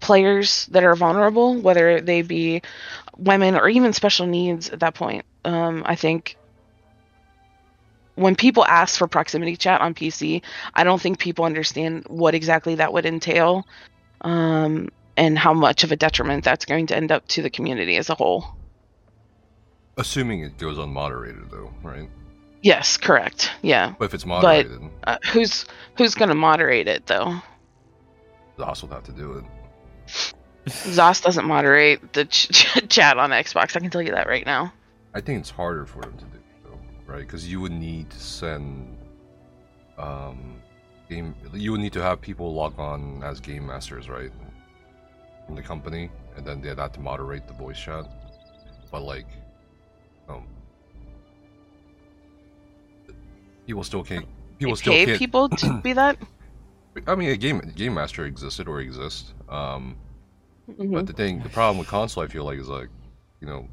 players 0.00 0.66
that 0.66 0.84
are 0.84 0.94
vulnerable 0.94 1.60
whether 1.60 2.00
they 2.00 2.22
be 2.22 2.60
women 3.16 3.56
or 3.56 3.68
even 3.68 3.92
special 3.92 4.26
needs 4.26 4.70
at 4.70 4.80
that 4.80 4.94
point. 4.94 5.24
Um, 5.44 5.82
I 5.86 5.94
think 5.94 6.36
when 8.14 8.36
people 8.36 8.64
ask 8.64 8.98
for 8.98 9.06
proximity 9.08 9.56
chat 9.56 9.80
on 9.80 9.94
PC, 9.94 10.42
I 10.74 10.84
don't 10.84 11.00
think 11.00 11.18
people 11.18 11.44
understand 11.44 12.04
what 12.08 12.34
exactly 12.34 12.76
that 12.76 12.92
would 12.92 13.06
entail 13.06 13.66
um, 14.20 14.88
and 15.16 15.38
how 15.38 15.52
much 15.52 15.84
of 15.84 15.92
a 15.92 15.96
detriment 15.96 16.44
that's 16.44 16.64
going 16.64 16.86
to 16.88 16.96
end 16.96 17.12
up 17.12 17.26
to 17.28 17.42
the 17.42 17.50
community 17.50 17.96
as 17.96 18.10
a 18.10 18.14
whole. 18.14 18.44
Assuming 19.96 20.40
it 20.40 20.58
goes 20.58 20.76
unmoderated, 20.76 21.50
though, 21.50 21.72
right? 21.82 22.08
Yes, 22.62 22.96
correct. 22.96 23.52
Yeah. 23.62 23.94
But 23.98 24.06
if 24.06 24.14
it's 24.14 24.26
moderated, 24.26 24.80
Uh, 25.06 25.18
who's 25.32 25.66
who's 25.98 26.14
going 26.14 26.30
to 26.30 26.34
moderate 26.34 26.88
it 26.88 27.06
though? 27.06 27.42
Zos 28.56 28.80
will 28.80 28.88
have 28.88 29.04
to 29.04 29.12
do 29.12 29.32
it. 29.32 30.34
Zos 30.66 31.22
doesn't 31.22 31.46
moderate 31.46 32.12
the 32.12 32.24
ch- 32.24 32.48
ch- 32.52 32.88
chat 32.88 33.18
on 33.18 33.30
Xbox. 33.30 33.76
I 33.76 33.80
can 33.80 33.90
tell 33.90 34.02
you 34.02 34.12
that 34.12 34.26
right 34.26 34.46
now. 34.46 34.72
I 35.14 35.20
think 35.20 35.40
it's 35.40 35.50
harder 35.50 35.84
for 35.86 36.00
them 36.02 36.16
to 36.16 36.24
do, 36.24 36.38
though, 36.64 36.78
right? 37.12 37.20
Because 37.20 37.50
you 37.50 37.60
would 37.60 37.72
need 37.72 38.10
to 38.10 38.18
send, 38.20 38.96
um, 39.98 40.56
game. 41.08 41.34
You 41.52 41.72
would 41.72 41.80
need 41.80 41.92
to 41.92 42.02
have 42.02 42.20
people 42.20 42.52
log 42.54 42.78
on 42.78 43.22
as 43.22 43.40
game 43.40 43.66
masters, 43.66 44.08
right, 44.08 44.32
from 45.46 45.54
the 45.54 45.62
company, 45.62 46.10
and 46.36 46.46
then 46.46 46.60
they'd 46.60 46.78
have 46.78 46.92
to 46.92 47.00
moderate 47.00 47.46
the 47.46 47.54
voice 47.54 47.78
chat. 47.78 48.06
But 48.90 49.02
like, 49.02 49.26
um, 50.28 50.46
people 53.66 53.84
still 53.84 54.02
can't. 54.02 54.26
People 54.58 54.74
They 54.74 54.80
still 54.80 54.92
pay 54.92 55.04
can't. 55.06 55.18
people 55.18 55.48
to 55.48 55.80
be 55.82 55.92
that. 55.92 56.16
I 57.06 57.14
mean, 57.14 57.30
a 57.30 57.36
game 57.36 57.60
game 57.76 57.94
master 57.94 58.24
existed 58.24 58.68
or 58.68 58.80
exists. 58.80 59.32
Um, 59.48 59.96
Mhm. 60.70 60.92
But 60.92 61.06
the 61.06 61.12
thing, 61.12 61.42
the 61.42 61.48
problem 61.48 61.78
with 61.78 61.88
console, 61.88 62.22
I 62.24 62.26
feel 62.26 62.44
like, 62.44 62.58
is 62.58 62.68
like, 62.68 62.88
you 63.40 63.46
know, 63.46 63.68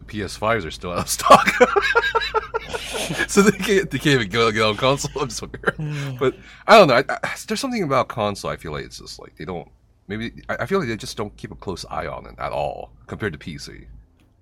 the 0.00 0.04
PS5s 0.04 0.64
are 0.66 0.70
still 0.70 0.92
out 0.92 0.98
of 0.98 1.08
stock, 1.08 1.48
so 3.28 3.42
they 3.42 3.56
can't 3.56 3.90
they 3.90 3.98
can't 3.98 4.20
even 4.20 4.28
go 4.28 4.50
get 4.50 4.62
on 4.62 4.76
console. 4.76 5.10
I'm 5.22 5.30
sorry, 5.30 5.50
but 6.18 6.36
I 6.66 6.78
don't 6.78 6.88
know. 6.88 6.94
I, 6.94 7.04
I, 7.08 7.34
there's 7.48 7.60
something 7.60 7.82
about 7.82 8.08
console. 8.08 8.50
I 8.50 8.56
feel 8.56 8.72
like 8.72 8.84
it's 8.84 8.98
just 8.98 9.18
like 9.18 9.36
they 9.36 9.44
don't. 9.44 9.68
Maybe 10.08 10.42
I, 10.48 10.56
I 10.60 10.66
feel 10.66 10.78
like 10.78 10.88
they 10.88 10.96
just 10.96 11.16
don't 11.16 11.34
keep 11.36 11.50
a 11.50 11.56
close 11.56 11.84
eye 11.90 12.06
on 12.06 12.26
it 12.26 12.34
at 12.38 12.52
all 12.52 12.92
compared 13.06 13.32
to 13.32 13.38
PC. 13.38 13.86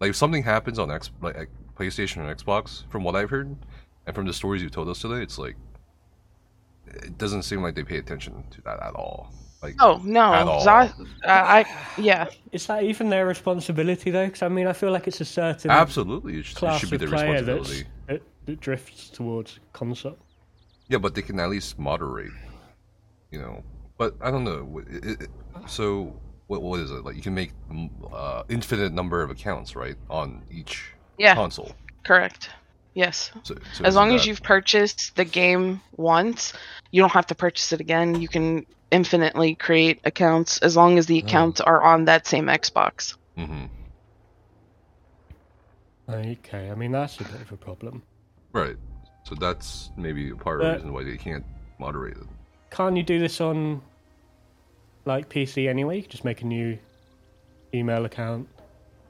Like 0.01 0.11
if 0.11 0.17
something 0.17 0.43
happens 0.43 0.79
on 0.79 0.91
X, 0.91 1.11
like 1.23 1.37
like, 1.37 1.51
PlayStation 1.79 2.19
or 2.19 2.35
Xbox, 2.35 2.85
from 2.91 3.05
what 3.05 3.15
I've 3.17 3.31
heard, 3.31 3.57
and 4.07 4.15
from 4.15 4.27
the 4.27 4.33
stories 4.33 4.63
you 4.63 4.69
told 4.71 4.89
us 4.89 5.01
today, 5.01 5.23
it's 5.23 5.39
like 5.39 5.57
it 6.87 7.17
doesn't 7.19 7.43
seem 7.45 7.63
like 7.63 7.75
they 7.75 7.85
pay 7.85 7.99
attention 7.99 8.45
to 8.51 8.61
that 8.63 8.83
at 8.83 8.95
all. 8.95 9.33
Like 9.65 9.77
Oh 9.81 10.01
no, 10.05 10.35
At 10.35 10.47
all. 10.47 10.61
Zos, 10.67 10.93
uh, 11.01 11.05
I 11.31 11.65
yeah. 11.99 12.29
Is 12.53 12.67
that 12.67 12.83
even 12.83 13.09
their 13.09 13.27
responsibility 13.27 14.11
though? 14.11 14.27
Because 14.27 14.43
I 14.43 14.49
mean, 14.49 14.67
I 14.67 14.75
feel 14.75 14.91
like 14.91 15.09
it's 15.09 15.21
a 15.23 15.25
certain 15.25 15.71
absolutely, 15.71 16.39
it 16.39 16.45
should, 16.45 16.57
it 16.57 16.59
class 16.59 16.81
should 16.81 16.91
be 16.91 16.97
of 16.97 17.01
their 17.01 17.09
player 17.09 17.31
responsibility. 17.31 17.85
that, 18.09 18.23
that 18.47 18.61
drifts 18.61 19.09
towards 19.09 19.59
console. 19.73 20.19
Yeah, 20.89 20.99
but 20.99 21.15
they 21.15 21.23
can 21.23 21.41
at 21.41 21.49
least 21.49 21.79
moderate, 21.79 22.33
you 23.31 23.39
know. 23.39 23.63
But 23.97 24.17
I 24.21 24.31
don't 24.31 24.45
know. 24.45 24.83
It, 24.91 25.05
it, 25.05 25.23
it- 25.23 25.31
so 25.67 26.13
what 26.49 26.61
what 26.61 26.81
is 26.81 26.91
it 26.91 27.05
like? 27.05 27.17
You 27.17 27.23
can 27.23 27.35
make 27.35 27.53
uh, 28.13 28.43
infinite 28.51 28.93
number 28.93 29.23
of 29.23 29.31
accounts, 29.31 29.75
right, 29.75 29.97
on 30.11 30.43
each 30.51 30.93
Yeah, 31.17 31.35
console. 31.35 31.73
correct. 32.05 32.51
Yes. 32.95 33.33
So, 33.43 33.55
so 33.55 33.61
As 33.85 33.89
isn't 33.89 33.95
long 33.95 34.15
as 34.15 34.25
you've 34.27 34.43
purchased 34.43 35.17
the 35.17 35.25
game 35.25 35.81
once, 35.97 36.53
you 36.93 37.03
don't 37.03 37.11
have 37.13 37.27
to 37.27 37.35
purchase 37.35 37.73
it 37.73 37.81
again. 37.81 38.21
You 38.21 38.29
can 38.29 38.67
infinitely 38.93 39.57
create 39.57 40.01
accounts 40.05 40.59
as 40.59 40.77
long 40.77 40.97
as 40.99 41.07
the 41.07 41.21
Oh. 41.21 41.27
accounts 41.27 41.61
are 41.61 41.83
on 41.83 42.05
that 42.05 42.27
same 42.29 42.47
Xbox. 42.47 43.17
Mhm. 43.37 43.69
Okay, 46.09 46.71
I 46.71 46.75
mean 46.75 46.93
that's 46.93 47.19
a 47.21 47.25
bit 47.25 47.41
of 47.41 47.53
a 47.53 47.57
problem. 47.57 48.03
right. 48.53 48.77
So 49.25 49.35
that's 49.35 49.91
maybe 49.97 50.29
a 50.31 50.37
part 50.37 50.61
of 50.61 50.67
the 50.67 50.73
reason 50.75 50.93
why 50.93 51.03
they 51.03 51.17
can't 51.17 51.47
moderate 51.79 52.19
it. 52.19 52.27
Can't 52.71 52.95
you 52.95 53.03
do 53.03 53.19
this 53.19 53.41
on 53.41 53.81
like 55.07 55.31
PC 55.31 55.67
anyway? 55.67 55.97
You 55.97 56.03
could 56.03 56.11
just 56.11 56.27
make 56.27 56.43
a 56.43 56.45
new 56.45 56.79
email 57.73 58.05
account, 58.05 58.47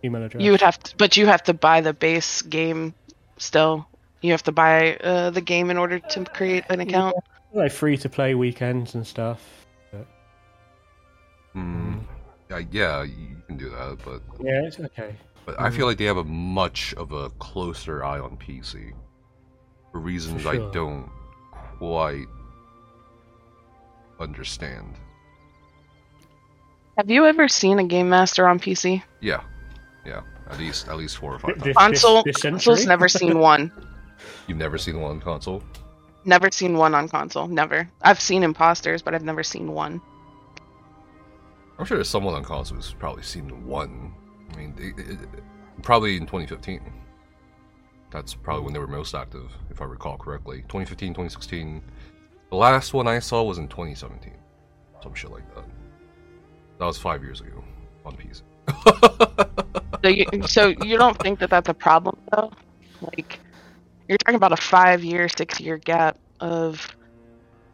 email 0.04 0.22
address. 0.22 0.40
You 0.40 0.52
would 0.52 0.60
have 0.60 0.78
to, 0.84 0.96
but 0.96 1.16
you 1.16 1.26
have 1.26 1.42
to 1.44 1.52
buy 1.54 1.80
the 1.80 1.92
base 1.92 2.42
game 2.42 2.94
still. 3.38 3.86
You 4.22 4.30
have 4.30 4.42
to 4.44 4.52
buy 4.52 4.96
uh, 4.96 5.30
the 5.30 5.40
game 5.40 5.70
in 5.70 5.76
order 5.76 5.98
to 5.98 6.24
create 6.24 6.64
an 6.70 6.80
account. 6.80 7.14
like 7.52 7.72
free 7.72 7.96
to 7.98 8.08
play 8.08 8.34
weekends 8.34 8.94
and 8.94 9.06
stuff. 9.06 9.40
Mm. 11.54 12.00
Yeah, 12.50 12.62
yeah, 12.70 13.02
you 13.04 13.36
can 13.46 13.56
do 13.56 13.70
that, 13.70 13.98
but 14.04 14.20
Yeah, 14.40 14.62
it's 14.66 14.80
okay. 14.80 15.14
but 15.46 15.60
I 15.60 15.70
feel 15.70 15.86
like 15.86 15.98
they 15.98 16.04
have 16.04 16.16
a 16.16 16.24
much 16.24 16.94
of 16.94 17.12
a 17.12 17.30
closer 17.30 18.02
eye 18.04 18.18
on 18.18 18.36
PC 18.36 18.92
for 19.92 20.00
reasons 20.00 20.42
For 20.42 20.48
I 20.48 20.70
don't 20.72 21.08
quite 21.78 22.26
understand. 24.18 24.94
Have 26.96 27.10
you 27.10 27.26
ever 27.26 27.48
seen 27.48 27.78
a 27.78 27.84
game 27.84 28.08
master 28.08 28.46
on 28.46 28.58
PC? 28.58 29.02
Yeah, 29.20 29.42
yeah, 30.04 30.22
at 30.50 30.58
least 30.58 30.88
at 30.88 30.96
least 30.96 31.16
four 31.18 31.34
or 31.34 31.38
five 31.38 31.58
This- 31.62 31.74
times. 31.76 32.02
Console, 32.02 32.22
this 32.24 32.40
console's 32.42 32.86
never 32.86 33.08
seen 33.08 33.38
one. 33.38 33.72
You've 34.46 34.58
never 34.58 34.78
seen 34.78 35.00
one 35.00 35.12
on 35.12 35.20
console? 35.20 35.62
Never 36.24 36.50
seen 36.50 36.76
one 36.76 36.94
on 36.94 37.08
console. 37.08 37.46
Never. 37.48 37.88
I've 38.02 38.20
seen 38.20 38.42
imposters, 38.42 39.02
but 39.02 39.14
I've 39.14 39.24
never 39.24 39.42
seen 39.42 39.72
one. 39.72 40.00
I'm 41.78 41.84
sure 41.84 41.96
there's 41.96 42.08
someone 42.08 42.34
on 42.34 42.44
console 42.44 42.76
who's 42.76 42.92
probably 42.94 43.22
seen 43.22 43.66
one. 43.66 44.12
I 44.52 44.56
mean, 44.56 44.74
it, 44.78 44.98
it, 44.98 45.10
it- 45.22 45.42
probably 45.82 46.16
in 46.16 46.22
2015. 46.22 46.80
That's 48.10 48.32
probably 48.34 48.64
when 48.64 48.72
they 48.72 48.78
were 48.78 48.86
most 48.86 49.14
active, 49.14 49.50
if 49.70 49.82
I 49.82 49.86
recall 49.86 50.16
correctly. 50.16 50.58
2015, 50.62 51.10
2016. 51.14 51.82
The 52.50 52.56
last 52.56 52.94
one 52.94 53.08
I 53.08 53.18
saw 53.18 53.42
was 53.42 53.58
in 53.58 53.66
2017. 53.66 54.32
Some 55.02 55.14
shit 55.14 55.30
like 55.32 55.52
that. 55.56 55.64
That 56.78 56.84
was 56.86 56.96
five 56.96 57.22
years 57.24 57.40
ago 57.40 57.62
on 58.06 58.16
PC. 58.16 58.42
So 60.04 60.10
you, 60.10 60.26
so 60.46 60.66
you 60.82 60.98
don't 60.98 61.18
think 61.18 61.38
that 61.38 61.48
that's 61.48 61.70
a 61.70 61.72
problem 61.74 62.18
though? 62.30 62.52
Like, 63.00 63.40
you're 64.06 64.18
talking 64.18 64.34
about 64.34 64.52
a 64.52 64.56
five-year, 64.58 65.30
six-year 65.30 65.78
gap 65.78 66.18
of 66.40 66.94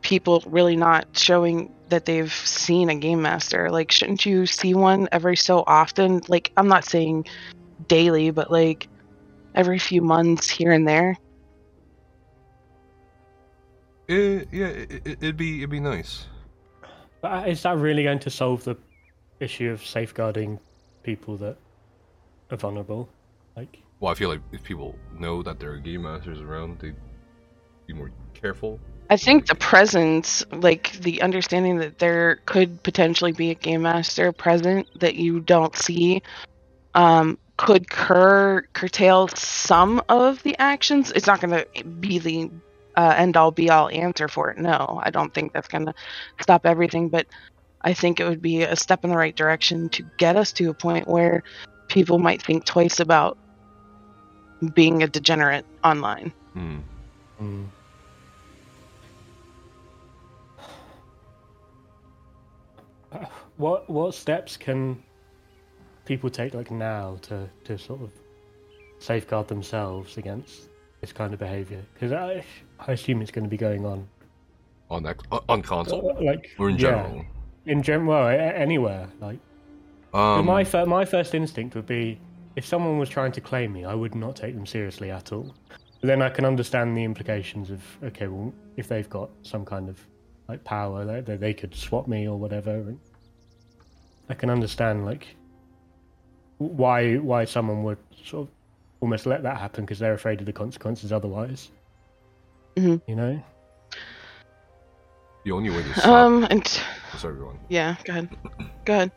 people 0.02 0.40
really 0.46 0.76
not 0.76 1.08
showing 1.14 1.74
that 1.88 2.04
they've 2.04 2.32
seen 2.32 2.88
a 2.88 2.94
game 2.94 3.20
master. 3.20 3.68
Like, 3.68 3.90
shouldn't 3.90 4.24
you 4.24 4.46
see 4.46 4.74
one 4.74 5.08
every 5.10 5.34
so 5.34 5.64
often? 5.66 6.20
Like, 6.28 6.52
I'm 6.56 6.68
not 6.68 6.84
saying 6.84 7.26
daily, 7.88 8.30
but 8.30 8.52
like 8.52 8.86
every 9.56 9.80
few 9.80 10.00
months 10.00 10.48
here 10.48 10.70
and 10.70 10.86
there. 10.86 11.16
It, 14.06 14.46
yeah, 14.52 14.66
it, 14.66 14.92
it- 14.92 15.18
it'd 15.20 15.36
be 15.36 15.58
it'd 15.58 15.70
be 15.70 15.80
nice. 15.80 16.26
But 17.22 17.32
uh, 17.32 17.48
is 17.48 17.62
that 17.64 17.76
really 17.76 18.04
going 18.04 18.20
to 18.20 18.30
solve 18.30 18.62
the 18.62 18.76
issue 19.40 19.70
of 19.70 19.84
safeguarding 19.84 20.60
people 21.02 21.36
that 21.38 21.56
are 21.56 21.69
vulnerable? 22.56 23.08
Like, 23.56 23.78
Well, 24.00 24.10
I 24.10 24.14
feel 24.14 24.28
like 24.28 24.40
if 24.52 24.62
people 24.62 24.96
know 25.18 25.42
that 25.42 25.60
there 25.60 25.72
are 25.72 25.76
game 25.76 26.02
masters 26.02 26.40
around, 26.40 26.78
they'd 26.80 26.96
be 27.86 27.92
more 27.92 28.10
careful. 28.34 28.80
I 29.10 29.16
think 29.16 29.46
the 29.46 29.56
presence, 29.56 30.44
like 30.52 30.92
the 30.92 31.20
understanding 31.22 31.78
that 31.78 31.98
there 31.98 32.36
could 32.46 32.82
potentially 32.82 33.32
be 33.32 33.50
a 33.50 33.54
game 33.54 33.82
master 33.82 34.30
present 34.30 34.88
that 35.00 35.16
you 35.16 35.40
don't 35.40 35.74
see, 35.76 36.22
um, 36.94 37.36
could 37.56 37.90
cur- 37.90 38.66
curtail 38.72 39.28
some 39.28 40.00
of 40.08 40.42
the 40.44 40.56
actions. 40.58 41.10
It's 41.12 41.26
not 41.26 41.40
going 41.40 41.50
to 41.50 41.84
be 41.84 42.18
the 42.18 42.50
uh, 42.96 43.14
end 43.16 43.36
all 43.36 43.50
be 43.50 43.68
all 43.68 43.88
answer 43.90 44.28
for 44.28 44.50
it. 44.50 44.58
No, 44.58 45.00
I 45.02 45.10
don't 45.10 45.34
think 45.34 45.52
that's 45.52 45.68
going 45.68 45.86
to 45.86 45.94
stop 46.40 46.64
everything, 46.64 47.08
but 47.08 47.26
I 47.82 47.94
think 47.94 48.20
it 48.20 48.28
would 48.28 48.42
be 48.42 48.62
a 48.62 48.76
step 48.76 49.04
in 49.04 49.10
the 49.10 49.16
right 49.16 49.34
direction 49.34 49.88
to 49.90 50.04
get 50.18 50.36
us 50.36 50.52
to 50.52 50.70
a 50.70 50.74
point 50.74 51.08
where 51.08 51.42
people 51.90 52.18
might 52.18 52.40
think 52.40 52.64
twice 52.64 53.00
about 53.00 53.36
being 54.74 55.02
a 55.02 55.06
degenerate 55.06 55.64
online. 55.84 56.32
Mm. 56.56 56.82
Uh, 63.12 63.24
what 63.56 63.88
what 63.90 64.14
steps 64.14 64.56
can 64.56 65.02
people 66.04 66.30
take 66.30 66.54
like 66.54 66.70
now 66.70 67.16
to, 67.22 67.48
to 67.64 67.78
sort 67.78 68.02
of 68.02 68.10
safeguard 68.98 69.48
themselves 69.48 70.16
against 70.16 70.68
this 71.00 71.12
kind 71.12 71.32
of 71.32 71.38
behavior? 71.40 71.82
Because 71.94 72.12
I 72.12 72.44
I 72.78 72.92
assume 72.92 73.22
it's 73.22 73.30
going 73.30 73.44
to 73.44 73.50
be 73.50 73.56
going 73.56 73.84
on 73.84 74.06
On 74.90 75.02
that, 75.02 75.16
on 75.48 75.62
console 75.62 76.16
like 76.20 76.50
or 76.58 76.68
in 76.70 76.76
yeah, 76.76 76.80
general. 76.80 77.24
in 77.66 77.82
general, 77.82 78.08
well, 78.10 78.28
anywhere. 78.28 79.08
Like 79.20 79.38
Um, 80.12 80.46
my 80.46 80.64
fir- 80.64 80.86
my 80.86 81.04
first 81.04 81.34
instinct 81.34 81.74
would 81.76 81.86
be 81.86 82.18
if 82.56 82.64
someone 82.66 82.98
was 82.98 83.08
trying 83.08 83.32
to 83.32 83.40
claim 83.40 83.72
me, 83.72 83.84
I 83.84 83.94
would 83.94 84.14
not 84.14 84.36
take 84.36 84.54
them 84.54 84.66
seriously 84.66 85.10
at 85.10 85.32
all. 85.32 85.54
But 86.00 86.06
then 86.06 86.22
I 86.22 86.30
can 86.30 86.44
understand 86.44 86.96
the 86.96 87.04
implications 87.04 87.70
of 87.70 87.82
okay, 88.02 88.26
well, 88.26 88.52
if 88.76 88.88
they've 88.88 89.08
got 89.08 89.30
some 89.42 89.64
kind 89.64 89.88
of 89.88 89.98
like 90.48 90.64
power, 90.64 91.04
they 91.04 91.20
they, 91.20 91.36
they 91.36 91.54
could 91.54 91.74
swap 91.74 92.08
me 92.08 92.26
or 92.28 92.38
whatever. 92.38 92.70
And 92.70 92.98
I 94.28 94.34
can 94.34 94.50
understand 94.50 95.04
like 95.04 95.28
why 96.58 97.16
why 97.16 97.44
someone 97.44 97.82
would 97.84 97.98
sort 98.24 98.48
of 98.48 98.54
almost 99.00 99.26
let 99.26 99.42
that 99.44 99.58
happen 99.58 99.84
because 99.84 99.98
they're 99.98 100.14
afraid 100.14 100.40
of 100.40 100.46
the 100.46 100.52
consequences 100.52 101.12
otherwise. 101.12 101.70
Mhm. 102.76 103.00
You 103.06 103.16
know. 103.16 103.42
the 105.44 105.52
only 105.52 105.70
way 105.70 105.82
to 105.82 105.94
stop. 105.94 106.06
Um, 106.06 106.44
and 106.50 106.66
sorry, 107.16 107.34
everyone. 107.34 107.58
yeah, 107.68 107.96
go 108.04 108.12
ahead. 108.12 108.28
Go 108.84 108.92
ahead. 108.94 109.12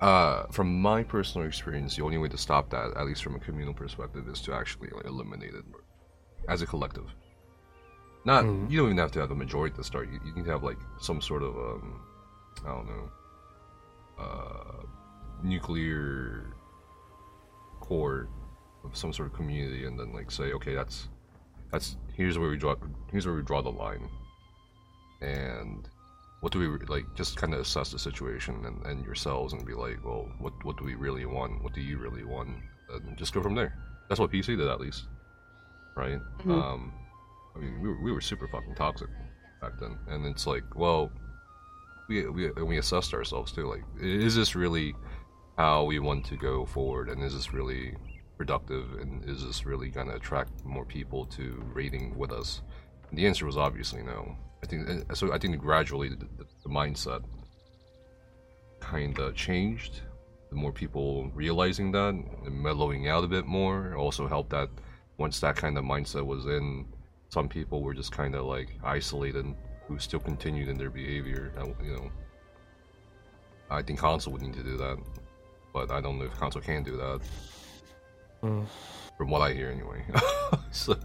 Uh, 0.00 0.46
from 0.46 0.80
my 0.80 1.02
personal 1.02 1.46
experience, 1.46 1.94
the 1.96 2.02
only 2.02 2.16
way 2.16 2.28
to 2.28 2.38
stop 2.38 2.70
that, 2.70 2.96
at 2.96 3.04
least 3.06 3.22
from 3.22 3.34
a 3.34 3.38
communal 3.38 3.74
perspective, 3.74 4.26
is 4.28 4.40
to 4.40 4.52
actually 4.54 4.88
like, 4.90 5.04
eliminate 5.04 5.54
it 5.54 5.64
as 6.48 6.62
a 6.62 6.66
collective. 6.66 7.04
Not 8.24 8.44
Mhm. 8.44 8.70
you 8.70 8.78
don't 8.78 8.86
even 8.86 8.98
have 8.98 9.12
to 9.12 9.20
have 9.20 9.30
a 9.30 9.34
majority 9.34 9.74
to 9.76 9.84
start. 9.84 10.08
You, 10.10 10.18
you 10.24 10.34
need 10.34 10.44
to 10.46 10.50
have 10.50 10.62
like 10.62 10.78
some 11.00 11.20
sort 11.20 11.42
of 11.42 11.54
um, 11.56 12.00
I 12.64 12.68
don't 12.68 12.86
know, 12.88 13.10
uh, 14.18 14.82
nuclear 15.42 16.44
core 17.80 18.28
of 18.84 18.96
some 18.96 19.12
sort 19.12 19.28
of 19.30 19.34
community, 19.34 19.84
and 19.86 19.98
then 19.98 20.12
like 20.12 20.30
say, 20.30 20.52
okay, 20.52 20.74
that's 20.74 21.08
that's 21.70 21.96
here's 22.14 22.38
where 22.38 22.48
we 22.50 22.56
draw 22.56 22.74
here's 23.10 23.26
where 23.26 23.34
we 23.34 23.42
draw 23.42 23.62
the 23.62 23.70
line, 23.70 24.08
and 25.20 25.88
what 26.40 26.52
do 26.52 26.58
we 26.58 26.86
like 26.86 27.04
just 27.14 27.36
kind 27.36 27.52
of 27.54 27.60
assess 27.60 27.92
the 27.92 27.98
situation 27.98 28.64
and, 28.64 28.84
and 28.86 29.04
yourselves 29.04 29.52
and 29.52 29.64
be 29.66 29.74
like 29.74 30.02
well 30.04 30.26
what 30.38 30.52
what 30.64 30.76
do 30.76 30.84
we 30.84 30.94
really 30.94 31.26
want? 31.26 31.62
What 31.62 31.74
do 31.74 31.80
you 31.80 31.98
really 31.98 32.24
want? 32.24 32.48
And 32.90 33.16
just 33.16 33.32
go 33.32 33.42
from 33.42 33.54
there. 33.54 33.76
That's 34.08 34.20
what 34.20 34.30
pc 34.32 34.46
did 34.46 34.60
at 34.68 34.80
least. 34.80 35.04
Right? 35.96 36.20
Mhm. 36.40 36.62
um 36.62 36.92
i 37.54 37.58
mean 37.58 37.80
we 37.82 37.88
were, 37.88 38.02
we 38.02 38.12
were 38.12 38.20
super 38.20 38.48
fucking 38.48 38.74
toxic 38.74 39.08
back 39.60 39.78
then. 39.78 39.98
And 40.08 40.26
it's 40.26 40.46
like 40.46 40.64
well 40.74 41.12
we 42.08 42.26
we, 42.28 42.46
and 42.46 42.66
we 42.66 42.78
assessed 42.78 43.14
ourselves 43.14 43.52
too 43.52 43.66
like 43.66 43.84
is 44.00 44.34
this 44.34 44.54
really 44.54 44.94
how 45.58 45.84
we 45.84 45.98
want 45.98 46.24
to 46.24 46.36
go 46.36 46.64
forward? 46.64 47.10
And 47.10 47.22
is 47.22 47.34
this 47.34 47.52
really 47.52 47.94
productive? 48.38 48.94
And 48.98 49.22
is 49.28 49.44
this 49.44 49.66
really 49.66 49.90
going 49.90 50.06
to 50.06 50.14
attract 50.14 50.64
more 50.64 50.86
people 50.86 51.26
to 51.26 51.62
raiding 51.74 52.16
with 52.16 52.32
us? 52.32 52.62
And 53.10 53.18
the 53.18 53.26
answer 53.26 53.44
was 53.44 53.58
obviously 53.58 54.02
no 54.02 54.36
I 54.62 54.66
think 54.66 55.14
so. 55.16 55.32
I 55.32 55.38
think 55.38 55.58
gradually 55.58 56.08
the, 56.10 56.16
the, 56.16 56.46
the 56.64 56.68
mindset 56.68 57.22
kind 58.80 59.18
of 59.18 59.34
changed. 59.34 60.00
The 60.50 60.56
more 60.56 60.72
people 60.72 61.30
realizing 61.34 61.92
that 61.92 62.14
and 62.44 62.62
mellowing 62.62 63.08
out 63.08 63.24
a 63.24 63.28
bit 63.28 63.46
more 63.46 63.94
also 63.96 64.26
helped 64.26 64.50
that 64.50 64.68
once 65.16 65.38
that 65.40 65.56
kind 65.56 65.78
of 65.78 65.84
mindset 65.84 66.26
was 66.26 66.46
in, 66.46 66.86
some 67.28 67.48
people 67.48 67.82
were 67.82 67.94
just 67.94 68.10
kind 68.10 68.34
of 68.34 68.44
like 68.46 68.68
isolated 68.82 69.46
who 69.86 69.98
still 69.98 70.20
continued 70.20 70.68
in 70.68 70.76
their 70.76 70.90
behavior. 70.90 71.52
uh, 71.58 71.66
You 71.82 71.92
know, 71.96 72.10
I 73.70 73.82
think 73.82 74.00
console 74.00 74.32
would 74.32 74.42
need 74.42 74.54
to 74.54 74.62
do 74.64 74.76
that, 74.78 74.98
but 75.72 75.90
I 75.90 76.00
don't 76.00 76.18
know 76.18 76.24
if 76.24 76.32
console 76.36 76.62
can 76.62 76.82
do 76.82 76.96
that. 76.96 77.20
Mm. 78.42 78.66
From 79.16 79.30
what 79.30 79.42
I 79.42 79.52
hear, 79.52 79.70
anyway. 79.70 80.02
so, 80.72 80.96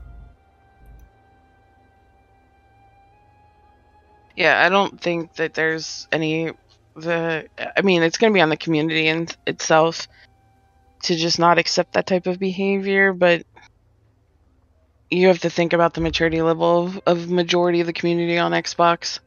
Yeah, 4.36 4.64
I 4.66 4.70
don't 4.70 5.00
think 5.00 5.36
that 5.36 5.54
there's 5.54 6.08
any 6.12 6.52
the 6.96 7.48
I 7.76 7.82
mean, 7.82 8.04
it's 8.04 8.18
going 8.18 8.32
to 8.32 8.38
be 8.38 8.42
on 8.42 8.50
the 8.50 8.58
community 8.58 9.08
in 9.08 9.28
itself 9.48 10.08
to 11.04 11.16
just 11.16 11.40
not 11.40 11.58
accept 11.58 11.94
that 11.94 12.08
type 12.08 12.28
of 12.28 12.40
behavior, 12.40 13.14
but 13.14 13.46
you 15.10 15.28
have 15.28 15.40
to 15.40 15.50
think 15.50 15.74
about 15.74 15.94
the 15.94 16.02
maturity 16.02 16.42
level 16.42 16.86
of, 16.86 17.02
of 17.06 17.30
majority 17.30 17.80
of 17.82 17.88
the 17.88 17.94
community 17.94 18.38
on 18.38 18.52
Xbox 18.52 19.20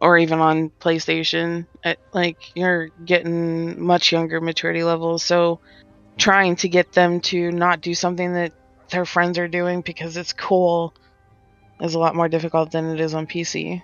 or 0.00 0.16
even 0.18 0.40
on 0.40 0.70
PlayStation. 0.80 1.66
It, 1.84 1.98
like 2.12 2.38
you're 2.56 2.88
getting 3.04 3.80
much 3.80 4.12
younger 4.12 4.40
maturity 4.40 4.82
levels, 4.82 5.22
so 5.22 5.60
trying 6.16 6.56
to 6.56 6.68
get 6.68 6.92
them 6.92 7.20
to 7.20 7.52
not 7.52 7.80
do 7.80 7.94
something 7.94 8.32
that 8.34 8.52
their 8.90 9.04
friends 9.04 9.38
are 9.38 9.48
doing 9.48 9.82
because 9.82 10.16
it's 10.16 10.32
cool 10.32 10.94
is 11.80 11.94
a 11.94 11.98
lot 11.98 12.16
more 12.16 12.28
difficult 12.28 12.72
than 12.72 12.90
it 12.90 13.00
is 13.00 13.14
on 13.14 13.26
PC. 13.26 13.82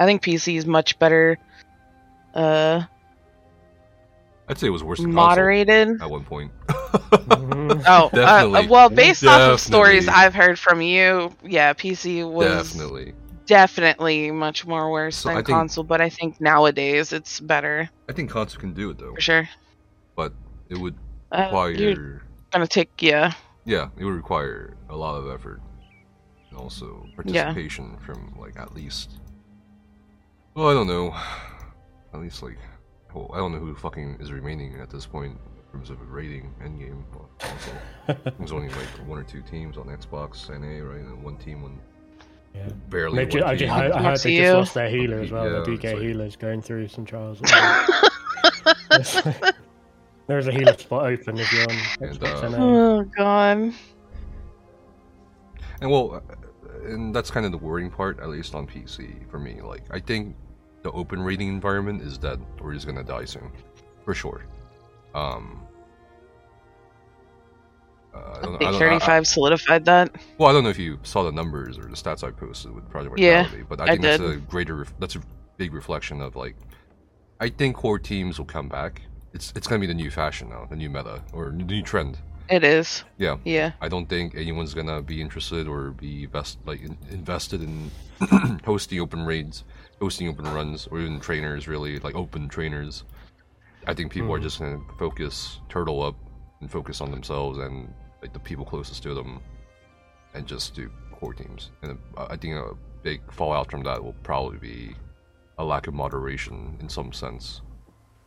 I 0.00 0.06
think 0.06 0.22
PC 0.22 0.56
is 0.56 0.66
much 0.66 0.98
better 0.98 1.38
uh 2.34 2.82
I'd 4.48 4.58
say 4.58 4.66
it 4.66 4.70
was 4.70 4.82
worse 4.82 4.98
than 5.00 5.12
moderated. 5.14 6.02
at 6.02 6.10
one 6.10 6.24
point. 6.24 6.50
Mhm. 6.66 7.84
Oh, 7.86 8.10
uh, 8.12 8.66
well, 8.68 8.90
based 8.90 9.24
off 9.24 9.40
of 9.52 9.60
stories 9.60 10.08
I've 10.08 10.34
heard 10.34 10.58
from 10.58 10.80
you, 10.82 11.32
yeah, 11.44 11.72
PC 11.72 12.28
was 12.28 12.72
Definitely. 12.72 13.14
definitely 13.46 14.30
much 14.32 14.66
more 14.66 14.90
worse 14.90 15.16
So 15.18 15.28
than 15.28 15.36
I 15.38 15.40
think- 15.40 15.48
console, 15.56 15.84
but 15.84 16.00
I 16.00 16.08
think 16.08 16.40
nowadays 16.40 17.12
it's 17.12 17.38
better 17.38 17.88
I 18.08 18.12
think 18.12 18.28
console 18.30 18.60
can 18.60 18.72
do 18.72 18.90
it 18.90 18.98
though, 18.98 19.14
for 19.14 19.20
sure. 19.20 19.48
but 20.16 20.32
it 20.68 20.78
would 20.78 20.96
Uh, 21.30 21.42
require 21.44 21.70
you're 21.70 22.22
gonna 22.50 22.66
take 22.66 22.90
yeah, 23.00 23.32
yeah, 23.64 23.88
it 23.98 24.04
would 24.04 24.14
require 24.16 24.74
a 24.88 24.96
lot 24.96 25.14
of 25.14 25.30
effort 25.30 25.60
and 26.50 26.58
also 26.58 27.06
participation 27.14 27.96
from 28.04 28.34
like 28.36 28.58
at 28.58 28.74
least 28.74 29.20
well, 30.54 30.68
I 30.68 30.74
don't 30.74 30.86
know, 30.86 31.14
at 32.14 32.20
least 32.20 32.42
like 32.42 32.58
well, 33.14 33.30
I 33.34 33.38
don't 33.38 33.52
know 33.52 33.58
who 33.58 33.74
fucking 33.74 34.18
is 34.20 34.30
remaining 34.32 34.78
at 34.80 34.88
this 34.90 35.04
point 35.06 35.36
in 35.56 35.72
terms 35.72 35.90
of 35.90 36.00
a 36.00 36.04
rating 36.04 36.52
endgame 36.62 37.02
on 37.14 37.26
console. 37.38 37.74
There's 38.38 38.52
only 38.52 38.68
like 38.68 38.86
one 39.06 39.18
or 39.18 39.24
two 39.24 39.42
teams 39.42 39.76
on 39.76 39.86
Xbox 39.86 40.48
NA, 40.48 40.84
right, 40.86 41.00
and 41.00 41.22
one 41.22 41.36
team 41.36 41.64
on 41.64 41.80
yeah. 42.54 42.68
barely. 42.88 43.16
They 43.16 43.22
one 43.24 43.30
ju- 43.30 43.44
I, 43.44 43.56
team. 43.56 43.58
just, 43.68 43.72
I, 43.72 43.84
I 43.98 44.02
heard 44.02 44.18
they 44.18 44.36
just 44.36 44.46
you. 44.46 44.52
lost 44.52 44.74
their 44.74 44.88
healer 44.88 45.20
as 45.20 45.30
well. 45.30 45.44
Yeah, 45.44 45.60
the 45.60 45.64
DK 45.66 45.84
like- 45.94 46.02
healer's 46.02 46.36
going 46.36 46.62
through 46.62 46.88
some 46.88 47.04
trials. 47.04 47.40
There's 50.26 50.46
a 50.46 50.52
healer 50.52 50.76
spot 50.78 51.06
open 51.06 51.38
if 51.38 51.52
you're 51.52 51.62
on 51.62 51.76
And, 52.00 52.18
Xbox 52.18 52.44
uh, 52.44 52.48
NA. 52.48 52.56
oh 52.60 53.02
god, 53.16 53.74
And 55.80 55.90
well, 55.90 56.14
uh, 56.14 56.20
and 56.84 57.14
that's 57.14 57.30
kind 57.30 57.46
of 57.46 57.52
the 57.52 57.58
worrying 57.58 57.90
part, 57.90 58.20
at 58.20 58.28
least 58.28 58.54
on 58.54 58.66
PC 58.66 59.28
for 59.30 59.38
me. 59.38 59.60
Like, 59.62 59.82
I 59.90 60.00
think 60.00 60.36
the 60.82 60.90
open 60.92 61.20
rating 61.22 61.48
environment 61.48 62.02
is 62.02 62.16
dead 62.18 62.40
or 62.60 62.72
is 62.72 62.84
gonna 62.84 63.04
die 63.04 63.24
soon, 63.24 63.50
for 64.04 64.14
sure. 64.14 64.44
Um, 65.14 65.62
uh, 68.14 68.18
I 68.18 68.20
I 68.38 68.42
don't, 68.42 68.58
think 68.58 68.62
I 68.62 68.64
don't, 68.72 68.74
I- 68.74 68.78
35 68.98 69.26
solidified 69.26 69.84
that. 69.84 70.16
well, 70.38 70.48
I 70.48 70.52
don't 70.52 70.64
know 70.64 70.70
if 70.70 70.78
you 70.78 70.98
saw 71.02 71.22
the 71.22 71.32
numbers 71.32 71.78
or 71.78 71.82
the 71.82 71.88
stats 71.96 72.24
I 72.26 72.30
posted 72.30 72.72
with 72.74 72.88
Project 72.88 73.18
Yeah, 73.18 73.48
but 73.68 73.80
I 73.80 73.84
I 73.84 73.88
think 73.90 74.02
that's 74.02 74.22
a 74.22 74.36
greater, 74.36 74.86
that's 74.98 75.16
a 75.16 75.20
big 75.56 75.72
reflection 75.74 76.20
of 76.20 76.34
like, 76.36 76.56
I 77.40 77.48
think 77.48 77.76
core 77.76 77.98
teams 77.98 78.38
will 78.38 78.46
come 78.46 78.68
back. 78.68 79.02
It's 79.32 79.52
it's 79.54 79.66
gonna 79.68 79.78
be 79.80 79.86
the 79.86 79.94
new 79.94 80.10
fashion 80.10 80.48
now, 80.48 80.66
the 80.68 80.76
new 80.76 80.90
meta 80.90 81.22
or 81.32 81.50
the 81.50 81.62
new 81.64 81.82
trend. 81.82 82.18
It 82.50 82.64
is. 82.64 83.04
Yeah, 83.16 83.36
Yeah. 83.44 83.72
I 83.80 83.88
don't 83.88 84.08
think 84.08 84.34
anyone's 84.34 84.74
gonna 84.74 85.00
be 85.02 85.20
interested 85.20 85.68
or 85.68 85.92
be 85.92 86.26
best 86.26 86.58
like 86.66 86.82
in, 86.82 86.98
invested 87.10 87.62
in 87.62 87.90
hosting 88.64 89.00
open 89.00 89.24
raids, 89.24 89.64
hosting 90.00 90.28
open 90.28 90.44
runs, 90.52 90.88
or 90.90 90.98
even 91.00 91.20
trainers 91.20 91.68
really 91.68 92.00
like 92.00 92.16
open 92.16 92.48
trainers. 92.48 93.04
I 93.86 93.94
think 93.94 94.12
people 94.12 94.32
are 94.34 94.38
Mhm. 94.40 94.42
just 94.42 94.58
gonna 94.58 94.80
focus 94.98 95.60
turtle 95.68 96.02
up 96.02 96.16
and 96.60 96.70
focus 96.70 97.00
on 97.00 97.10
themselves 97.12 97.58
and 97.58 97.94
like 98.20 98.32
the 98.32 98.40
people 98.40 98.64
closest 98.64 99.02
to 99.04 99.14
them, 99.14 99.40
and 100.34 100.44
just 100.46 100.74
do 100.74 100.90
core 101.12 101.32
teams. 101.34 101.70
And 101.82 101.98
uh, 102.16 102.26
I 102.28 102.36
think 102.36 102.54
a 102.54 102.74
big 103.02 103.20
fallout 103.32 103.70
from 103.70 103.84
that 103.84 104.02
will 104.02 104.16
probably 104.24 104.58
be 104.58 104.94
a 105.58 105.64
lack 105.64 105.86
of 105.86 105.94
moderation 105.94 106.76
in 106.80 106.88
some 106.88 107.12
sense 107.12 107.62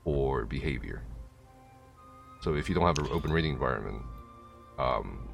or 0.05 0.45
behavior. 0.45 1.03
So 2.41 2.55
if 2.55 2.69
you 2.69 2.75
don't 2.75 2.85
have 2.85 2.97
an 2.99 3.07
open 3.11 3.31
rating 3.31 3.53
environment, 3.53 4.01
um, 4.77 5.27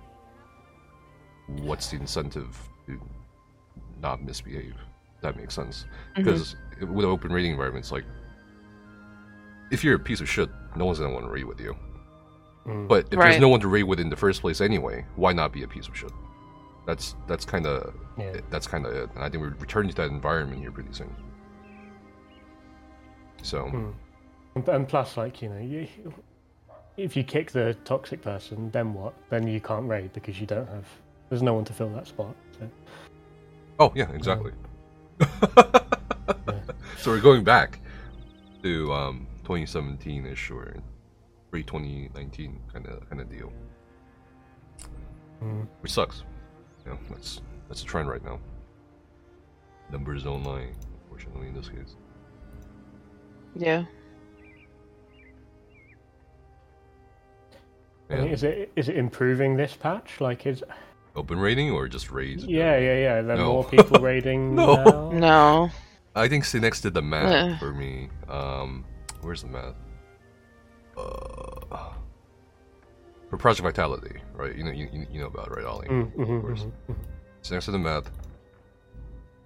what's 1.61 1.89
the 1.91 1.97
incentive 1.97 2.57
to 2.87 2.99
not 4.01 4.23
misbehave? 4.23 4.75
That 5.21 5.35
makes 5.35 5.53
sense. 5.53 5.85
Because 6.15 6.55
with 6.79 7.05
an 7.05 7.11
open 7.11 7.31
rating 7.31 7.51
environment, 7.51 7.83
it's 7.83 7.91
like 7.91 8.05
if 9.71 9.83
you're 9.83 9.95
a 9.95 9.99
piece 9.99 10.21
of 10.21 10.29
shit, 10.29 10.49
no 10.75 10.85
one's 10.85 10.99
gonna 10.99 11.13
want 11.13 11.25
to 11.25 11.31
raid 11.31 11.45
with 11.45 11.59
you. 11.59 11.75
Mm. 12.65 12.87
But 12.87 13.07
if 13.11 13.19
there's 13.19 13.39
no 13.39 13.49
one 13.49 13.59
to 13.61 13.67
raid 13.67 13.83
with 13.83 13.99
in 13.99 14.09
the 14.09 14.15
first 14.15 14.41
place 14.41 14.61
anyway, 14.61 15.05
why 15.15 15.33
not 15.33 15.51
be 15.51 15.63
a 15.63 15.67
piece 15.67 15.87
of 15.87 15.97
shit? 15.97 16.11
That's 16.85 17.15
that's 17.27 17.45
kind 17.45 17.65
of 17.65 17.93
yeah. 18.17 18.39
that's 18.49 18.67
kind 18.67 18.85
of 18.85 18.93
it. 18.93 19.09
And 19.15 19.23
I 19.23 19.29
think 19.29 19.41
we're 19.41 19.55
returning 19.59 19.89
to 19.91 19.95
that 19.97 20.09
environment 20.09 20.61
here 20.61 20.71
pretty 20.71 20.93
soon. 20.93 21.15
So 23.41 23.65
Mm. 23.65 23.93
And, 24.55 24.67
and 24.67 24.87
plus, 24.87 25.17
like 25.17 25.41
you 25.41 25.49
know, 25.49 25.59
you, 25.59 25.87
if 27.03 27.15
you 27.15 27.23
kick 27.23 27.51
the 27.51 27.75
toxic 27.85 28.21
person, 28.21 28.69
then 28.71 28.93
what? 28.93 29.13
Then 29.29 29.47
you 29.47 29.59
can't 29.61 29.87
raid 29.87 30.13
because 30.13 30.39
you 30.39 30.45
don't 30.45 30.67
have. 30.67 30.85
There's 31.29 31.41
no 31.41 31.53
one 31.53 31.65
to 31.65 31.73
fill 31.73 31.89
that 31.89 32.07
spot. 32.07 32.35
So. 32.59 32.69
Oh 33.79 33.91
yeah, 33.95 34.11
exactly. 34.11 34.51
So 36.99 37.11
we're 37.11 37.21
going 37.21 37.45
back 37.45 37.79
to 38.61 38.91
um 38.91 39.25
2017ish 39.45 40.51
or 40.51 40.75
pre 41.49 41.63
2019 41.63 42.59
kind 42.73 42.87
of 42.87 43.09
kind 43.09 43.21
of 43.21 43.29
deal, 43.29 43.53
Mm. 45.41 45.65
which 45.79 45.93
sucks. 45.93 46.23
Yeah, 46.85 46.97
that's 47.09 47.41
that's 47.69 47.83
a 47.83 47.85
trend 47.85 48.09
right 48.09 48.23
now. 48.23 48.37
Numbers 49.89 50.23
don't 50.23 50.43
lie, 50.43 50.67
unfortunately 51.03 51.47
in 51.47 51.53
this 51.53 51.69
case. 51.69 51.95
Yeah. 53.55 53.85
I 58.09 58.15
mean, 58.15 58.27
is 58.29 58.43
it 58.43 58.71
is 58.75 58.89
it 58.89 58.97
improving 58.97 59.55
this 59.57 59.73
patch? 59.75 60.19
Like, 60.19 60.45
is 60.45 60.63
Open 61.15 61.39
rating 61.39 61.71
or 61.71 61.87
just 61.87 62.11
raids? 62.11 62.43
yeah, 62.45 62.77
yeah, 62.77 62.95
yeah. 62.97 63.13
Are 63.15 63.23
there 63.23 63.37
No. 63.37 63.53
more 63.53 63.63
people 63.65 63.99
raiding 64.09 64.55
No. 64.55 64.75
now? 64.83 65.09
No. 65.11 65.69
I 66.15 66.27
think 66.27 66.43
Ce-Nex 66.45 66.81
did 66.81 66.93
the 66.93 67.01
math 67.01 67.31
Uh. 67.53 67.57
for 67.59 67.71
me. 67.73 68.09
Um, 68.27 68.85
where's 69.21 69.41
the 69.43 69.47
math? 69.49 69.75
Uh, 70.97 71.93
for 73.29 73.37
Project 73.37 73.63
Vitality, 73.63 74.19
right? 74.33 74.55
You 74.55 74.63
know, 74.63 74.71
you, 74.71 74.89
you 74.91 75.05
you 75.11 75.19
know 75.19 75.27
about 75.27 75.47
it, 75.47 75.53
right, 75.55 75.65
Ollie? 75.65 75.87
Mm, 75.87 76.11
mhm, 76.15 76.37
Of 76.37 76.41
course. 76.41 76.59
mhm, 76.61 76.71
mhm. 76.89 76.95
Ce-Nex 77.41 77.65
did 77.65 77.71
the 77.73 77.79
math. 77.79 78.09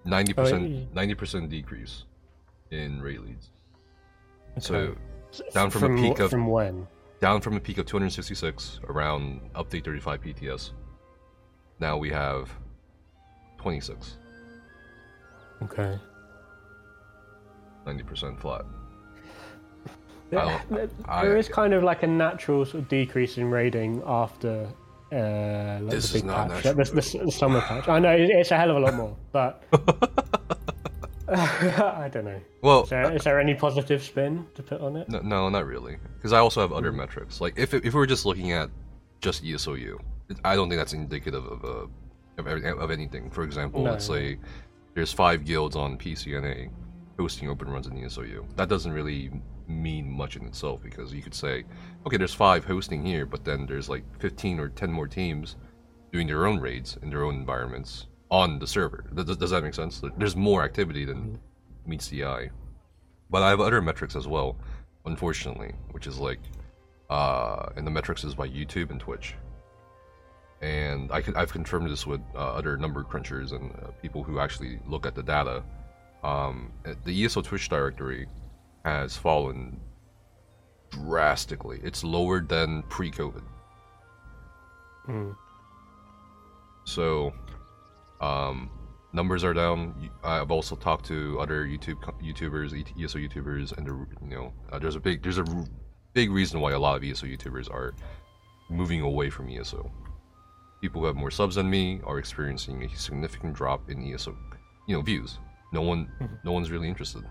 Ninety 0.05 0.33
percent, 0.33 0.93
ninety 0.93 1.15
percent 1.15 1.49
decrease 1.49 2.03
in 2.71 3.01
raid 3.01 3.19
leads. 3.19 3.51
So 4.59 4.95
down 5.53 5.69
from 5.69 5.83
a 5.97 6.01
peak 6.01 6.19
of- 6.19 6.29
from 6.29 6.47
when? 6.47 6.87
Down 7.23 7.39
from 7.39 7.55
a 7.55 7.59
peak 7.61 7.77
of 7.77 7.85
266 7.85 8.81
around 8.89 9.39
update 9.55 9.85
35 9.85 10.21
PTS. 10.21 10.71
Now 11.79 11.95
we 11.97 12.09
have 12.09 12.49
26, 13.59 14.17
Okay. 15.63 15.97
90% 17.87 18.37
flat. 18.41 18.65
There, 20.31 20.61
there- 20.69 20.89
I- 21.07 21.25
is 21.27 21.47
kind 21.47 21.73
of 21.73 21.81
like 21.81 22.03
a 22.03 22.07
natural 22.07 22.65
sort 22.65 22.83
of 22.83 22.89
decrease 22.89 23.37
in 23.37 23.49
rating 23.49 24.03
after 24.05 24.67
uh, 25.13 25.79
like 25.79 25.91
This 25.91 26.11
the 26.11 26.17
is 26.17 26.23
big 26.23 26.25
not 26.25 26.49
patch, 26.49 26.65
like 26.65 26.75
the, 26.75 26.83
the, 26.83 27.21
the 27.25 27.31
summer 27.31 27.61
patch. 27.61 27.87
I 27.87 27.99
know 27.99 28.13
it's 28.19 28.51
a 28.51 28.57
hell 28.57 28.71
of 28.71 28.75
a 28.75 28.79
lot 28.81 28.95
more, 28.95 29.15
but 29.31 29.63
I 32.03 32.09
don't 32.11 32.25
know. 32.25 32.39
Well, 32.61 32.83
Is 32.83 32.89
there, 32.89 33.11
is 33.15 33.23
there 33.23 33.39
any 33.39 33.55
positive 33.55 34.03
spin 34.03 34.45
to 34.55 34.63
put 34.63 34.81
on 34.81 34.95
it? 34.97 35.09
No, 35.09 35.19
no, 35.19 35.49
not 35.49 35.65
really. 35.65 35.97
Because 36.17 36.33
I 36.33 36.39
also 36.39 36.61
have 36.61 36.71
other 36.71 36.91
Mm. 36.91 36.97
metrics. 36.97 37.41
Like 37.41 37.57
if 37.57 37.73
if 37.73 37.83
we 37.83 37.99
were 37.99 38.05
just 38.07 38.25
looking 38.25 38.51
at 38.51 38.69
just 39.21 39.43
ESOU, 39.43 39.97
I 40.45 40.55
don't 40.55 40.69
think 40.69 40.79
that's 40.79 40.93
indicative 40.93 41.45
of 41.45 41.63
a 41.63 41.87
of, 42.39 42.47
every- 42.47 42.67
of 42.69 42.89
anything. 42.91 43.29
For 43.29 43.43
example, 43.43 43.83
No. 43.83 43.91
let's 43.91 44.05
say 44.05 44.37
there's 44.95 45.11
five 45.13 45.45
guilds 45.45 45.75
on 45.75 45.97
PCNA 45.97 46.69
hosting 47.19 47.49
open 47.49 47.69
runs 47.69 47.87
in 47.87 47.93
ESOU. 47.93 48.45
That 48.55 48.69
doesn't 48.69 48.91
really 48.91 49.31
mean 49.67 50.09
much 50.11 50.35
in 50.35 50.45
itself 50.45 50.81
because 50.83 51.13
you 51.13 51.21
could 51.21 51.33
say, 51.33 51.63
okay, 52.05 52.17
there's 52.17 52.33
five 52.33 52.65
hosting 52.65 53.05
here, 53.05 53.25
but 53.25 53.43
then 53.45 53.65
there's 53.65 53.87
like 53.87 54.03
15 54.19 54.59
or 54.59 54.69
10 54.69 54.91
more 54.91 55.07
teams 55.07 55.55
doing 56.11 56.27
their 56.27 56.45
own 56.45 56.59
raids 56.59 56.97
in 57.01 57.09
their 57.09 57.23
own 57.23 57.35
environments 57.35 58.07
on 58.33 58.57
the 58.57 58.65
server. 58.65 59.05
Does, 59.13 59.37
does 59.37 59.51
that 59.51 59.61
make 59.61 59.75
sense? 59.75 60.01
There's 60.17 60.35
more 60.35 60.63
activity 60.63 61.05
than 61.05 61.39
meets 61.85 62.07
the 62.07 62.25
eye. 62.25 62.49
But 63.29 63.43
I 63.43 63.49
have 63.49 63.61
other 63.61 63.79
metrics 63.79 64.15
as 64.15 64.27
well, 64.27 64.57
unfortunately, 65.05 65.73
which 65.91 66.07
is 66.07 66.17
like, 66.17 66.39
uh, 67.11 67.67
and 67.75 67.85
the 67.85 67.91
metrics 67.91 68.23
is 68.23 68.33
by 68.33 68.47
YouTube 68.49 68.89
and 68.89 68.99
Twitch. 68.99 69.35
And 70.63 71.11
I 71.11 71.21
I've 71.35 71.51
confirmed 71.51 71.91
this 71.91 72.07
with 72.07 72.21
uh, 72.33 72.39
other 72.39 72.75
number 72.75 73.03
crunchers 73.03 73.51
and 73.51 73.71
uh, 73.71 73.91
people 74.01 74.23
who 74.23 74.39
actually 74.39 74.79
look 74.87 75.05
at 75.05 75.13
the 75.13 75.21
data. 75.21 75.61
Um, 76.23 76.71
the 77.05 77.25
ESO 77.25 77.43
Twitch 77.43 77.69
directory 77.69 78.27
has 78.83 79.15
fallen 79.15 79.79
drastically. 80.89 81.81
It's 81.83 82.03
lower 82.03 82.39
than 82.39 82.81
pre-COVID. 82.83 83.43
Mm. 85.07 85.35
So, 86.85 87.33
um, 88.23 88.69
numbers 89.11 89.43
are 89.43 89.53
down. 89.53 90.09
I've 90.23 90.51
also 90.51 90.75
talked 90.75 91.05
to 91.07 91.39
other 91.39 91.65
YouTube 91.65 91.99
YouTubers, 92.21 92.69
ESO 93.03 93.19
YouTubers, 93.19 93.77
and 93.77 93.87
you 93.87 94.35
know, 94.37 94.53
uh, 94.71 94.79
there's 94.79 94.95
a 94.95 94.99
big 94.99 95.21
there's 95.23 95.37
a 95.39 95.45
r- 95.45 95.65
big 96.13 96.31
reason 96.31 96.59
why 96.61 96.71
a 96.71 96.79
lot 96.79 96.95
of 96.97 97.03
ESO 97.03 97.25
YouTubers 97.27 97.69
are 97.71 97.93
moving 98.69 99.01
away 99.01 99.29
from 99.29 99.49
ESO. 99.49 99.91
People 100.81 101.01
who 101.01 101.07
have 101.07 101.15
more 101.15 101.31
subs 101.31 101.55
than 101.55 101.69
me 101.69 102.01
are 102.05 102.17
experiencing 102.19 102.83
a 102.83 102.89
significant 102.95 103.53
drop 103.53 103.89
in 103.89 104.01
ESO, 104.13 104.35
you 104.87 104.95
know, 104.95 105.01
views. 105.01 105.39
No 105.71 105.81
one, 105.81 106.11
Mhm. 106.21 106.37
no 106.43 106.51
one's 106.51 106.71
really 106.71 106.87
interested. 106.87 107.23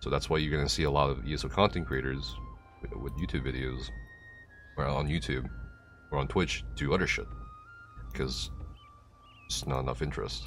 So 0.00 0.10
that's 0.10 0.28
why 0.28 0.38
you're 0.38 0.54
gonna 0.56 0.68
see 0.68 0.84
a 0.84 0.90
lot 0.90 1.10
of 1.10 1.26
ESO 1.26 1.48
content 1.48 1.86
creators 1.86 2.36
with, 2.82 2.92
with 2.96 3.12
YouTube 3.14 3.44
videos, 3.50 3.90
or 4.76 4.84
on 4.86 5.06
YouTube, 5.08 5.48
or 6.10 6.18
on 6.18 6.28
Twitch 6.28 6.64
do 6.76 6.92
other 6.94 7.06
shit 7.06 7.26
because 8.12 8.50
there's 9.48 9.66
not 9.66 9.80
enough 9.80 10.02
interest. 10.02 10.44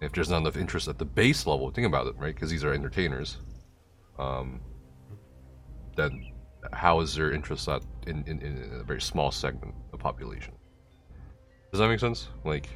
If 0.00 0.12
there's 0.12 0.28
not 0.30 0.38
enough 0.38 0.56
interest 0.56 0.88
at 0.88 0.98
the 0.98 1.04
base 1.04 1.46
level, 1.46 1.70
think 1.70 1.86
about 1.86 2.06
it, 2.06 2.14
right? 2.18 2.34
Because 2.34 2.50
these 2.50 2.64
are 2.64 2.72
entertainers. 2.72 3.38
Um, 4.18 4.60
then 5.96 6.32
how 6.72 7.00
is 7.00 7.14
there 7.14 7.32
interest 7.32 7.68
at 7.68 7.82
in, 8.06 8.24
in, 8.26 8.40
in 8.40 8.70
a 8.80 8.82
very 8.84 9.00
small 9.00 9.30
segment 9.30 9.74
of 9.92 9.98
population? 10.00 10.54
Does 11.70 11.80
that 11.80 11.88
make 11.88 12.00
sense? 12.00 12.28
Like, 12.44 12.68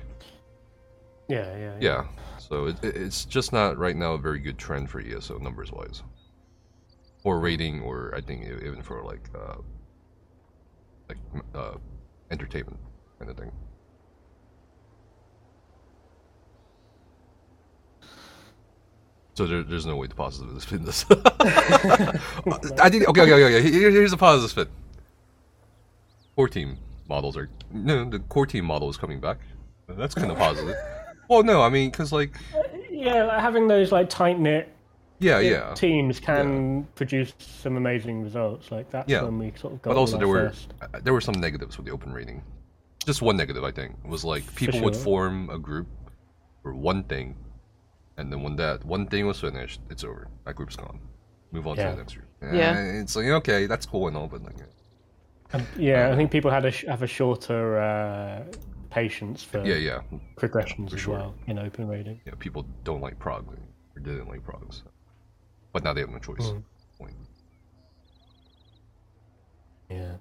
Yeah, 1.29 1.57
yeah, 1.57 1.77
yeah. 1.81 2.05
So 2.39 2.67
it, 2.67 2.83
it- 2.85 2.97
it's 2.97 3.25
just 3.25 3.53
not 3.53 3.77
right 3.79 3.97
now 3.97 4.15
a 4.15 4.19
very 4.19 4.39
good 4.39 4.59
trend 4.59 4.91
for 4.91 5.01
ESO 5.01 5.39
numbers 5.39 5.71
wise, 5.73 6.03
or 7.25 7.41
rating, 7.41 7.81
or 7.83 8.13
I 8.17 8.21
think 8.21 8.45
even 8.45 8.83
for 8.83 9.03
like 9.05 9.29
uh, 9.35 9.57
like 11.09 11.19
uh, 11.55 11.75
entertainment 12.31 12.79
kind 13.19 13.31
of 13.31 13.37
thing. 13.37 13.53
So 19.39 19.47
there, 19.47 19.63
there's 19.63 19.87
no 19.87 19.95
way 19.95 20.09
to 20.09 20.15
positively 20.17 20.59
spin 20.59 20.85
this. 20.85 21.05
I 21.11 22.89
think 22.91 23.07
okay, 23.07 23.21
okay, 23.21 23.33
okay, 23.35 23.45
okay. 23.59 23.71
Here- 23.71 23.93
here's 23.93 24.13
a 24.13 24.17
positive 24.17 24.51
spin. 24.51 24.67
Four 26.35 26.49
team, 26.49 26.77
models 27.09 27.37
are 27.37 27.49
no, 27.71 28.05
the 28.05 28.19
core 28.19 28.47
team 28.47 28.65
model 28.65 28.91
is 28.91 28.97
coming 28.97 29.21
back. 29.21 29.39
That's 29.87 30.13
kind 30.17 30.33
of 30.33 30.39
positive. 30.39 30.75
Well, 31.29 31.43
no, 31.43 31.61
I 31.61 31.69
mean, 31.69 31.91
because 31.91 32.11
like, 32.11 32.33
Yeah, 32.91 33.39
having 33.41 33.69
those 33.69 33.93
like 33.93 34.09
tight 34.09 34.41
knit 34.41 34.73
yeah, 35.21 35.39
yeah, 35.41 35.75
teams 35.75 36.19
can 36.19 36.89
produce 36.95 37.35
some 37.39 37.77
amazing 37.77 38.23
results. 38.23 38.73
Like 38.73 38.91
that's 38.91 39.09
Yeah. 39.09 39.23
when 39.23 39.39
we 39.39 39.53
sort 39.57 39.75
of 39.75 39.83
got. 39.83 39.91
but 39.91 40.01
also 40.01 40.17
there 40.19 40.27
were 40.27 40.49
first- 40.49 40.73
uh, 40.83 40.87
there 41.01 41.13
were 41.13 41.21
some 41.21 41.35
negatives 41.35 41.77
with 41.77 41.87
the 41.87 41.93
open 41.93 42.13
rating. 42.13 42.43
Just 43.07 43.21
one 43.23 43.37
negative, 43.37 43.63
I 43.63 43.71
think, 43.71 43.95
was 44.05 44.25
like 44.25 44.43
people 44.57 44.81
would 44.81 44.97
form 44.97 45.49
a 45.51 45.59
group 45.59 45.87
for 46.63 46.75
one 46.75 47.05
thing, 47.05 47.37
and 48.19 48.31
then 48.33 48.43
when 48.43 48.57
that 48.57 48.85
one 48.85 49.07
thing 49.07 49.27
was 49.27 49.41
finished, 49.41 49.81
it's 49.91 50.05
over. 50.05 50.29
That 50.45 50.55
group's 50.57 50.77
gone. 50.77 50.99
Move 51.53 51.67
on 51.67 51.77
to 51.77 51.83
the 51.83 51.97
next 51.97 52.15
group. 52.15 52.27
Yeah. 52.43 52.77
Eh, 52.77 53.01
it's 53.03 53.17
like 53.17 53.27
okay, 53.27 53.67
that's 53.67 53.87
cool 53.87 54.09
and 54.09 54.17
all, 54.17 54.29
but 54.29 54.43
like, 54.45 54.57
Um, 55.55 55.67
yeah, 55.79 56.11
I 56.13 56.17
think 56.17 56.31
people 56.31 56.51
had 56.51 56.65
a 56.67 56.71
sh- 56.71 56.85
have 56.89 57.03
a 57.03 57.07
shorter 57.07 57.79
uh, 57.79 58.45
patience 58.91 59.43
for 59.43 59.65
yeah, 59.65 59.77
yeah, 59.77 60.01
progressions 60.37 60.91
For 60.91 60.97
as 60.97 61.03
sure. 61.03 61.15
well 61.15 61.35
in 61.47 61.59
open 61.59 61.89
rating. 61.89 62.21
yeah. 62.27 62.35
People 62.39 62.67
don't 62.85 63.01
like 63.01 63.19
prog 63.19 63.47
or 63.97 64.01
didn't 64.01 64.29
like 64.29 64.43
prog, 64.45 64.75
so. 64.75 64.83
but 65.73 65.83
now 65.85 65.93
they 65.95 66.01
have 66.03 66.11
no 66.11 66.19
choice. 66.19 66.47
Mm. 66.53 66.63
Point. 66.99 67.17
Yeah. 69.91 70.17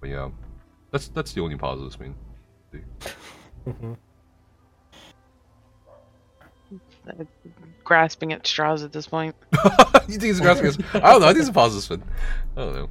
But 0.00 0.10
yeah, 0.10 0.30
that's 0.92 1.08
that's 1.08 1.32
the 1.32 1.40
only 1.40 1.56
positive. 1.56 1.96
I 2.00 2.04
mean, 2.04 2.14
hmm 3.64 3.94
Grasping 7.84 8.32
at 8.32 8.46
straws 8.46 8.82
at 8.82 8.92
this 8.92 9.06
point. 9.06 9.34
you 9.52 10.18
think 10.18 10.24
it's 10.24 10.40
grasping? 10.40 10.84
At, 10.94 10.94
I 11.04 11.12
don't 11.12 11.20
know. 11.22 11.26
I 11.28 11.30
think 11.30 11.40
it's 11.40 11.48
a 11.48 11.52
positive 11.52 11.82
spin. 11.84 12.02
I 12.56 12.60
don't 12.60 12.74
know. 12.74 12.88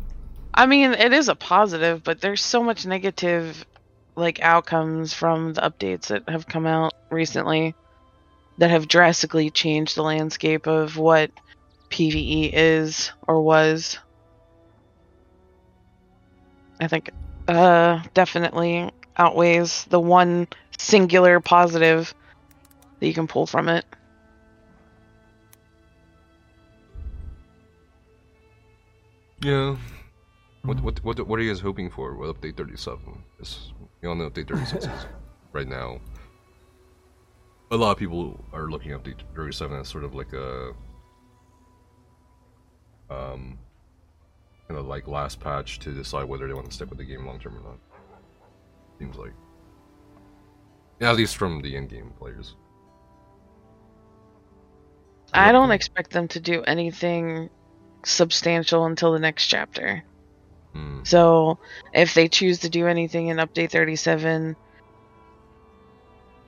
I 0.53 0.65
mean, 0.65 0.93
it 0.93 1.13
is 1.13 1.29
a 1.29 1.35
positive, 1.35 2.03
but 2.03 2.19
there's 2.19 2.43
so 2.43 2.63
much 2.63 2.85
negative 2.85 3.65
like 4.15 4.41
outcomes 4.41 5.13
from 5.13 5.53
the 5.53 5.61
updates 5.61 6.07
that 6.07 6.27
have 6.27 6.47
come 6.47 6.65
out 6.65 6.93
recently 7.11 7.75
that 8.57 8.71
have 8.71 8.87
drastically 8.87 9.51
changed 9.51 9.95
the 9.95 10.01
landscape 10.01 10.65
of 10.65 10.97
what 10.97 11.31
PvE 11.91 12.49
is 12.53 13.11
or 13.27 13.41
was. 13.41 13.99
I 16.81 16.87
think 16.87 17.11
uh 17.47 18.01
definitely 18.13 18.89
outweighs 19.15 19.85
the 19.85 19.99
one 19.99 20.47
singular 20.77 21.39
positive 21.39 22.13
that 22.99 23.07
you 23.07 23.13
can 23.13 23.27
pull 23.27 23.45
from 23.45 23.69
it. 23.69 23.85
Yeah. 29.41 29.77
What 30.63 30.81
what 30.81 31.03
what 31.03 31.27
what 31.27 31.39
are 31.39 31.43
you 31.43 31.51
guys 31.51 31.61
hoping 31.61 31.89
for 31.89 32.15
with 32.15 32.29
update 32.29 32.57
thirty 32.57 32.75
seven? 32.75 33.23
Because 33.37 33.71
you 34.01 34.09
all 34.09 34.15
know 34.15 34.29
update 34.29 34.47
thirty 34.47 34.65
six 34.65 34.85
is 34.85 35.05
right 35.53 35.67
now. 35.67 35.99
A 37.69 37.77
lot 37.77 37.91
of 37.91 37.97
people 37.97 38.43
are 38.53 38.69
looking 38.69 38.91
at 38.91 39.03
update 39.03 39.21
thirty 39.35 39.53
seven 39.53 39.79
as 39.79 39.87
sort 39.87 40.03
of 40.03 40.15
like 40.15 40.33
a 40.33 40.71
um 43.09 43.57
kind 44.67 44.79
of 44.79 44.87
like 44.87 45.07
last 45.07 45.39
patch 45.39 45.79
to 45.79 45.91
decide 45.93 46.25
whether 46.25 46.47
they 46.47 46.53
want 46.53 46.67
to 46.67 46.73
stick 46.73 46.89
with 46.89 46.97
the 46.97 47.05
game 47.05 47.25
long 47.25 47.39
term 47.39 47.57
or 47.57 47.61
not. 47.61 47.79
Seems 48.99 49.15
like. 49.15 49.33
Yeah, 50.99 51.11
at 51.11 51.15
least 51.15 51.37
from 51.37 51.61
the 51.61 51.77
end 51.77 51.89
game 51.89 52.11
players. 52.17 52.55
I 55.33 55.51
don't 55.51 55.71
expect 55.71 56.11
them 56.11 56.27
to 56.29 56.39
do 56.39 56.63
anything 56.63 57.49
substantial 58.05 58.85
until 58.85 59.13
the 59.13 59.19
next 59.19 59.47
chapter. 59.47 60.03
Hmm. 60.73 61.03
So 61.03 61.59
if 61.93 62.13
they 62.13 62.27
choose 62.27 62.59
to 62.59 62.69
do 62.69 62.87
anything 62.87 63.27
in 63.27 63.37
update 63.37 63.71
37, 63.71 64.55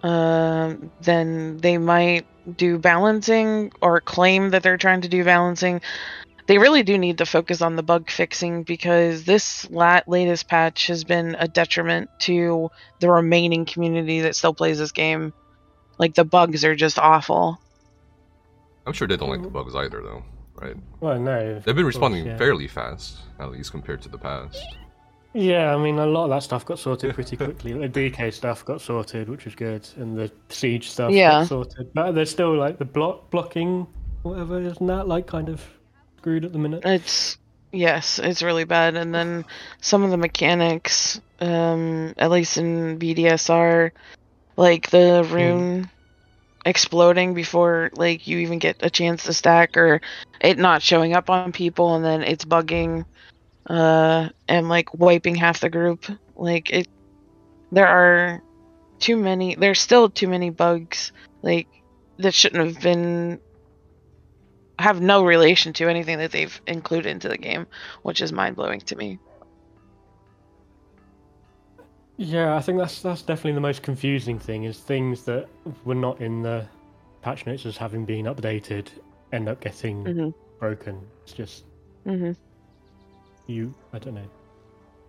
um, 0.04 0.92
then 1.02 1.58
they 1.58 1.78
might 1.78 2.26
do 2.58 2.78
balancing 2.78 3.72
or 3.82 4.02
claim 4.02 4.50
that 4.52 4.64
they're 4.64 4.78
trying 4.78 5.02
to 5.02 5.10
do 5.10 5.24
balancing. 5.24 5.82
They 6.48 6.58
really 6.58 6.84
do 6.84 6.98
need 6.98 7.20
to 7.20 7.26
focus 7.26 7.62
on 7.62 7.76
the 7.76 7.84
bug 7.84 8.10
fixing 8.10 8.64
because 8.64 9.24
this 9.24 9.70
lat- 9.70 10.08
latest 10.08 10.48
patch 10.48 10.88
has 10.88 11.04
been 11.04 11.36
a 11.38 11.48
detriment 11.48 12.10
to 12.22 12.72
the 13.00 13.10
remaining 13.10 13.66
community 13.66 14.22
that 14.22 14.36
still 14.36 14.54
plays 14.54 14.80
this 14.80 14.92
game. 14.92 15.32
Like 16.00 16.16
the 16.16 16.26
bugs 16.26 16.66
are 16.66 16.76
just 16.76 16.98
awful. 16.98 17.60
I'm 18.88 18.94
sure 18.94 19.08
they 19.08 19.18
don't 19.18 19.30
like 19.30 19.44
the 19.44 19.50
bugs 19.50 19.76
either, 19.76 20.02
though, 20.02 20.24
right? 20.62 20.76
Well, 21.00 21.20
no. 21.20 21.56
They've 21.56 21.66
been 21.66 21.76
course, 21.78 21.96
responding 21.96 22.26
yeah. 22.26 22.38
fairly 22.38 22.68
fast, 22.68 23.18
at 23.40 23.52
least 23.52 23.72
compared 23.72 24.02
to 24.04 24.10
the 24.10 24.18
past. 24.18 24.64
Yeah, 25.34 25.76
I 25.76 25.78
mean, 25.78 26.00
a 26.00 26.06
lot 26.08 26.24
of 26.26 26.30
that 26.32 26.44
stuff 26.44 26.66
got 26.66 26.80
sorted 26.80 27.14
pretty 27.14 27.38
quickly. 27.38 27.74
The 27.74 27.88
DK 27.88 28.34
stuff 28.34 28.66
got 28.66 28.82
sorted, 28.82 29.30
which 29.30 29.46
was 29.46 29.54
good, 29.54 29.88
and 29.98 30.18
the 30.18 30.32
siege 30.50 30.90
stuff 30.90 31.12
Yeah. 31.12 31.42
got 31.42 31.48
sorted. 31.48 31.94
But 31.94 32.14
there's 32.14 32.32
still 32.32 32.56
like 32.58 32.80
the 32.80 32.86
block 32.86 33.30
blocking, 33.30 33.86
whatever, 34.24 34.60
isn't 34.60 34.88
that 34.88 35.08
like 35.08 35.28
kind 35.28 35.50
of 35.50 35.64
screwed 36.18 36.46
at 36.46 36.52
the 36.52 36.60
minute? 36.60 36.84
It's 36.84 37.38
yes, 37.72 38.20
it's 38.20 38.42
really 38.42 38.64
bad. 38.64 38.96
And 38.96 39.14
then 39.14 39.46
some 39.82 40.04
of 40.04 40.10
the 40.10 40.18
mechanics, 40.18 41.22
um, 41.40 42.14
at 42.18 42.32
least 42.32 42.58
in 42.58 42.98
BDSR, 42.98 43.92
like 44.58 44.90
the 44.90 45.28
rune 45.30 45.90
exploding 46.70 47.34
before 47.34 47.90
like 47.96 48.28
you 48.28 48.38
even 48.40 48.60
get 48.60 48.78
a 48.82 48.90
chance 48.90 49.24
to 49.24 49.34
stack, 49.34 49.76
or 49.76 50.02
it 50.40 50.58
not 50.58 50.82
showing 50.82 51.14
up 51.14 51.30
on 51.30 51.52
people, 51.52 51.96
and 51.96 52.06
then 52.06 52.22
it's 52.22 52.46
bugging, 52.46 53.06
uh, 53.68 54.30
and 54.48 54.70
like 54.70 54.94
wiping 54.94 55.36
half 55.36 55.60
the 55.60 55.70
group. 55.70 56.06
Like 56.36 56.70
it, 56.70 56.88
there 57.72 57.88
are 57.88 58.44
too 59.00 59.18
many. 59.18 59.56
There's 59.56 59.82
still 59.82 60.10
too 60.10 60.28
many 60.28 60.52
bugs. 60.52 61.12
Like 61.42 61.68
that 62.20 62.34
shouldn't 62.34 62.66
have 62.66 62.82
been 62.82 63.40
have 64.78 65.02
no 65.02 65.26
relation 65.26 65.74
to 65.74 65.90
anything 65.90 66.20
that 66.20 66.32
they've 66.32 66.62
included 66.68 67.10
into 67.10 67.28
the 67.28 67.38
game, 67.38 67.68
which 68.04 68.22
is 68.22 68.32
mind 68.32 68.56
blowing 68.56 68.80
to 68.80 68.96
me. 68.96 69.20
Yeah, 72.20 72.58
I 72.58 72.60
think 72.62 72.78
that's 72.78 73.02
that's 73.02 73.22
definitely 73.22 73.54
the 73.54 73.62
most 73.62 73.82
confusing 73.82 74.38
thing 74.40 74.66
is 74.66 74.78
things 74.78 75.24
that 75.24 75.48
were 75.86 75.96
not 75.96 76.20
in 76.20 76.42
the 76.42 76.68
patch 77.22 77.46
notes 77.46 77.66
as 77.66 77.78
having 77.78 78.04
been 78.04 78.26
updated 78.26 78.88
end 79.32 79.48
up 79.48 79.62
getting 79.62 80.04
Mhm. 80.04 80.34
broken. 80.60 81.00
It's 81.24 81.32
just 81.32 81.64
hmm 82.04 82.32
you 83.48 83.74
I 83.94 84.00
don't 84.00 84.16
know. 84.16 84.28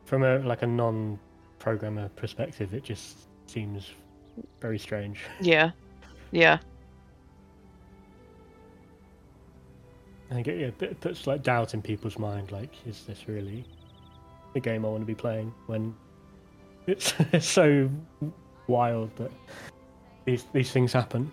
From 0.04 0.22
a 0.22 0.38
like 0.38 0.62
a 0.62 0.68
non 0.68 1.18
programmer 1.58 2.08
perspective 2.10 2.74
it 2.74 2.84
just 2.84 3.26
seems 3.46 3.90
very 4.60 4.78
strange. 4.78 5.24
Yeah, 5.40 5.72
yeah, 6.30 6.58
I 10.30 10.34
think 10.34 10.46
it, 10.46 10.60
yeah, 10.60 10.86
it 10.88 11.00
puts 11.00 11.26
like 11.26 11.42
doubt 11.42 11.74
in 11.74 11.82
people's 11.82 12.20
mind. 12.20 12.52
Like, 12.52 12.72
is 12.86 13.04
this 13.04 13.26
really 13.26 13.64
the 14.54 14.60
game 14.60 14.84
I 14.84 14.88
want 14.88 15.02
to 15.02 15.06
be 15.06 15.14
playing? 15.16 15.52
When 15.66 15.92
it's, 16.86 17.14
it's 17.32 17.46
so 17.60 17.90
wild 18.66 19.14
that 19.16 19.30
these 20.24 20.44
these 20.52 20.70
things 20.70 20.92
happen. 20.92 21.32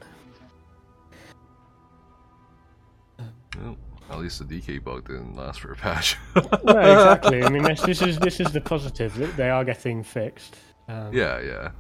Well, 3.58 3.78
at 4.10 4.20
least 4.20 4.40
the 4.40 4.46
DK 4.46 4.84
bug 4.84 5.08
didn't 5.08 5.36
last 5.36 5.62
for 5.62 5.72
a 5.72 5.76
patch. 5.76 6.18
no, 6.36 6.80
exactly. 6.80 7.44
I 7.44 7.50
mean, 7.50 7.64
this, 7.64 7.82
this 7.82 8.02
is 8.02 8.18
this 8.20 8.40
is 8.40 8.52
the 8.52 8.62
positive 8.62 9.16
that 9.16 9.36
they 9.36 9.50
are 9.50 9.66
getting 9.66 10.04
fixed. 10.04 10.56
Um, 10.88 11.14
yeah, 11.14 11.42
yeah. 11.42 11.72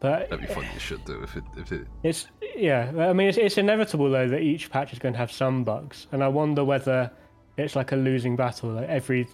but 0.00 0.28
That'd 0.30 0.46
be 0.48 0.52
funny 0.52 0.68
as 0.74 0.82
shit 0.82 1.04
though 1.06 1.22
if 1.22 1.36
it 1.36 1.44
if 1.56 1.70
it 1.70 1.86
It's 2.02 2.26
yeah. 2.56 2.90
I 2.98 3.12
mean, 3.12 3.28
it's, 3.28 3.38
it's 3.38 3.58
inevitable 3.58 4.10
though 4.10 4.28
that 4.28 4.40
each 4.40 4.70
patch 4.70 4.92
is 4.92 4.98
going 4.98 5.12
to 5.12 5.18
have 5.18 5.30
some 5.30 5.62
bugs, 5.62 6.06
and 6.12 6.24
I 6.24 6.28
wonder 6.28 6.64
whether 6.64 7.10
it's 7.56 7.76
like 7.76 7.92
a 7.92 7.96
losing 7.96 8.36
battle. 8.36 8.70
Like 8.70 8.88
every, 8.88 9.28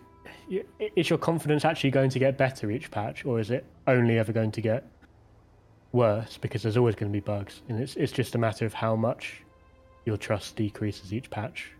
is 0.96 1.08
your 1.10 1.18
confidence 1.18 1.64
actually 1.64 1.90
going 1.90 2.10
to 2.10 2.18
get 2.18 2.36
better 2.38 2.70
each 2.70 2.90
patch, 2.90 3.24
or 3.24 3.40
is 3.40 3.50
it 3.50 3.64
only 3.86 4.18
ever 4.18 4.32
going 4.32 4.52
to 4.52 4.60
get 4.60 4.84
worse 5.92 6.38
because 6.38 6.62
there's 6.62 6.76
always 6.76 6.94
going 6.94 7.10
to 7.10 7.16
be 7.16 7.20
bugs, 7.20 7.62
and 7.68 7.80
it's 7.80 7.96
it's 7.96 8.12
just 8.12 8.34
a 8.34 8.38
matter 8.38 8.64
of 8.66 8.74
how 8.74 8.96
much 8.96 9.42
your 10.04 10.16
trust 10.16 10.56
decreases 10.56 11.12
each 11.12 11.30
patch 11.30 11.72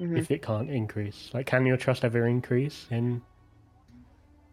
Mhm. 0.00 0.18
if 0.18 0.30
it 0.30 0.40
can't 0.42 0.70
increase. 0.70 1.30
Like, 1.34 1.46
can 1.46 1.66
your 1.66 1.76
trust 1.76 2.04
ever 2.04 2.26
increase 2.26 2.86
in? 2.90 3.22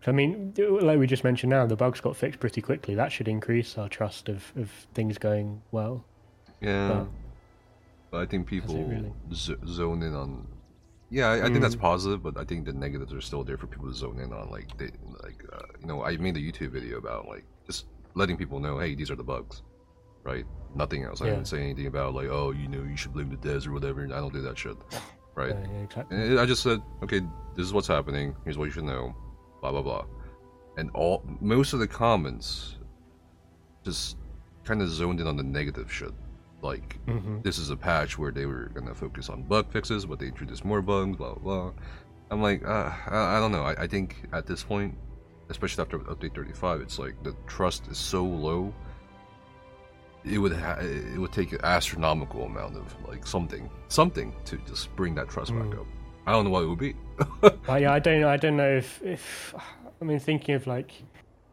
I 0.08 0.12
mean, 0.12 0.54
like 0.58 0.98
we 0.98 1.08
just 1.08 1.24
mentioned 1.24 1.50
now, 1.50 1.66
the 1.66 1.76
bugs 1.76 2.00
got 2.02 2.16
fixed 2.16 2.40
pretty 2.40 2.62
quickly. 2.62 2.96
That 2.96 3.12
should 3.12 3.28
increase 3.28 3.78
our 3.78 3.90
trust 3.90 4.30
of, 4.30 4.52
of 4.56 4.70
things 4.94 5.18
going 5.18 5.62
well. 5.72 6.06
yeah. 6.62 6.88
But 6.90 7.08
But 8.12 8.22
I 8.22 8.26
think 8.26 8.48
people 8.48 8.76
really? 8.84 9.14
z- 9.34 9.56
zone 9.68 10.02
in 10.04 10.14
on. 10.16 10.48
Yeah, 11.12 11.28
I, 11.30 11.46
I 11.46 11.50
think 11.50 11.62
that's 11.62 11.76
Mm. 11.76 11.82
positive, 11.82 12.22
but 12.22 12.38
I 12.38 12.44
think 12.46 12.66
the 12.66 12.74
negatives 12.74 13.14
are 13.14 13.22
still 13.22 13.44
there 13.44 13.58
for 13.58 13.68
people 13.68 13.88
to 13.88 13.94
zone 13.96 14.20
in 14.20 14.32
on. 14.32 14.50
Like 14.52 14.78
they, 14.78 14.92
like 15.24 15.44
uh, 15.52 15.66
you 15.82 15.88
know, 15.88 16.04
I 16.04 16.18
made 16.18 16.38
a 16.38 16.40
YouTube 16.40 16.72
video 16.72 16.98
about 16.98 17.28
like 17.28 17.46
just 17.66 17.86
letting 18.16 18.38
people 18.38 18.60
know, 18.60 18.78
hey, 18.78 18.94
these 18.96 19.10
are 19.10 19.16
the 19.16 19.24
bugs, 19.24 19.64
right? 20.24 20.46
Nothing 20.76 21.04
else. 21.04 21.22
I 21.22 21.26
didn't 21.26 21.48
say 21.48 21.62
anything 21.64 21.88
about 21.88 22.14
like, 22.14 22.28
oh, 22.30 22.52
you 22.52 22.68
know, 22.68 22.84
you 22.84 22.96
should 22.96 23.14
blame 23.14 23.30
the 23.30 23.38
devs 23.38 23.66
or 23.68 23.72
whatever. 23.72 24.04
I 24.06 24.20
don't 24.20 24.34
do 24.34 24.42
that 24.42 24.58
shit, 24.58 24.78
right? 25.36 25.50
Yeah, 25.56 25.72
yeah, 25.72 25.80
exactly. 25.84 26.18
And 26.18 26.40
I 26.40 26.46
just 26.46 26.62
said, 26.62 26.80
okay, 27.04 27.22
this 27.56 27.66
is 27.66 27.74
what's 27.74 27.88
happening. 27.88 28.36
Here's 28.44 28.58
what 28.60 28.66
you 28.66 28.72
should 28.72 28.84
know. 28.84 29.16
Blah 29.62 29.72
blah 29.72 29.82
blah. 29.82 30.06
And 30.78 30.92
all 30.94 31.24
most 31.42 31.74
of 31.74 31.80
the 31.80 31.88
comments 31.88 32.78
just 33.84 34.18
kind 34.64 34.82
of 34.84 34.90
zoned 34.90 35.20
in 35.20 35.28
on 35.28 35.36
the 35.38 35.44
negative 35.44 35.92
shit. 35.92 36.14
Like 36.62 36.98
hmm 37.06 37.40
this 37.42 37.58
is 37.58 37.70
a 37.70 37.76
patch 37.78 38.18
where 38.18 38.32
they 38.32 38.46
were 38.46 38.70
gonna 38.74 38.94
focus 38.94 39.30
on 39.30 39.44
bug 39.44 39.72
fixes, 39.72 40.06
but 40.06 40.20
they 40.20 40.28
introduced 40.28 40.66
more 40.66 40.82
bugs. 40.82 41.18
Blah 41.18 41.36
blah 41.36 41.44
blah. 41.44 41.72
I'm 42.32 42.42
like, 42.42 42.64
uh, 42.66 42.92
I, 43.08 43.38
I 43.38 43.40
don't 43.40 43.52
know. 43.52 43.64
I, 43.64 43.84
I 43.84 43.88
think 43.88 44.18
at 44.34 44.46
this 44.46 44.62
point, 44.64 44.96
especially 45.50 45.82
after 45.82 45.98
update 46.00 46.36
35, 46.36 46.82
it's 46.82 47.00
like 47.00 47.16
the 47.24 47.36
trust 47.48 47.88
is 47.88 47.98
so 47.98 48.24
low. 48.24 48.74
It 50.26 50.38
would 50.38 50.54
ha- 50.54 50.78
it 50.82 51.18
would 51.18 51.32
take 51.32 51.54
an 51.54 51.60
astronomical 51.64 52.44
amount 52.44 52.76
of 52.76 52.94
like 53.08 53.26
something 53.26 53.70
something 53.88 54.36
to 54.46 54.58
just 54.68 54.94
bring 54.96 55.16
that 55.16 55.30
trust 55.30 55.52
back 55.54 55.64
Mm. 55.64 55.80
up. 55.80 55.88
I 56.28 56.34
don't 56.34 56.44
know 56.44 56.52
what 56.52 56.64
it 56.64 56.68
would 56.68 56.80
be. 56.80 56.96
Yeah, 57.80 57.94
I 57.94 58.00
don't. 58.00 58.24
I 58.26 58.38
don't 58.38 58.58
know 58.58 58.70
if, 58.70 59.02
if 59.02 59.56
I 60.02 60.06
mean 60.06 60.20
thinking 60.20 60.56
of 60.56 60.68
like 60.68 60.92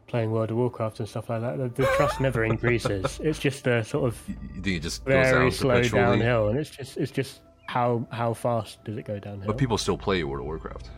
playing 0.07 0.31
World 0.31 0.51
of 0.51 0.57
Warcraft 0.57 0.99
and 0.99 1.07
stuff 1.09 1.29
like 1.29 1.41
that. 1.41 1.57
The, 1.57 1.69
the 1.83 1.89
trust 1.97 2.19
never 2.19 2.43
increases. 2.43 3.19
It's 3.23 3.39
just 3.39 3.67
a 3.67 3.83
sort 3.83 4.05
of 4.05 4.63
just 4.63 5.03
very 5.03 5.49
down 5.49 5.51
slow 5.51 5.83
downhill, 5.83 6.47
and 6.49 6.57
it's 6.59 6.69
just 6.69 6.97
it's 6.97 7.11
just 7.11 7.41
how 7.65 8.07
how 8.11 8.33
fast 8.33 8.83
does 8.85 8.97
it 8.97 9.05
go 9.05 9.19
downhill? 9.19 9.47
But 9.47 9.57
people 9.57 9.77
still 9.77 9.97
play 9.97 10.23
World 10.23 10.39
of 10.41 10.45
Warcraft. 10.45 10.89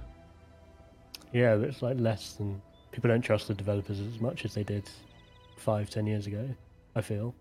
yeah, 1.33 1.55
but 1.55 1.69
it's 1.69 1.81
like 1.81 1.99
less 1.99 2.33
than 2.33 2.61
people 2.91 3.09
don't 3.09 3.21
trust 3.21 3.47
the 3.47 3.53
developers 3.53 3.99
as 3.99 4.19
much 4.19 4.45
as 4.45 4.53
they 4.53 4.63
did 4.63 4.89
five, 5.57 5.89
ten 5.89 6.05
years 6.07 6.27
ago. 6.27 6.47
I 6.95 7.01
feel, 7.01 7.35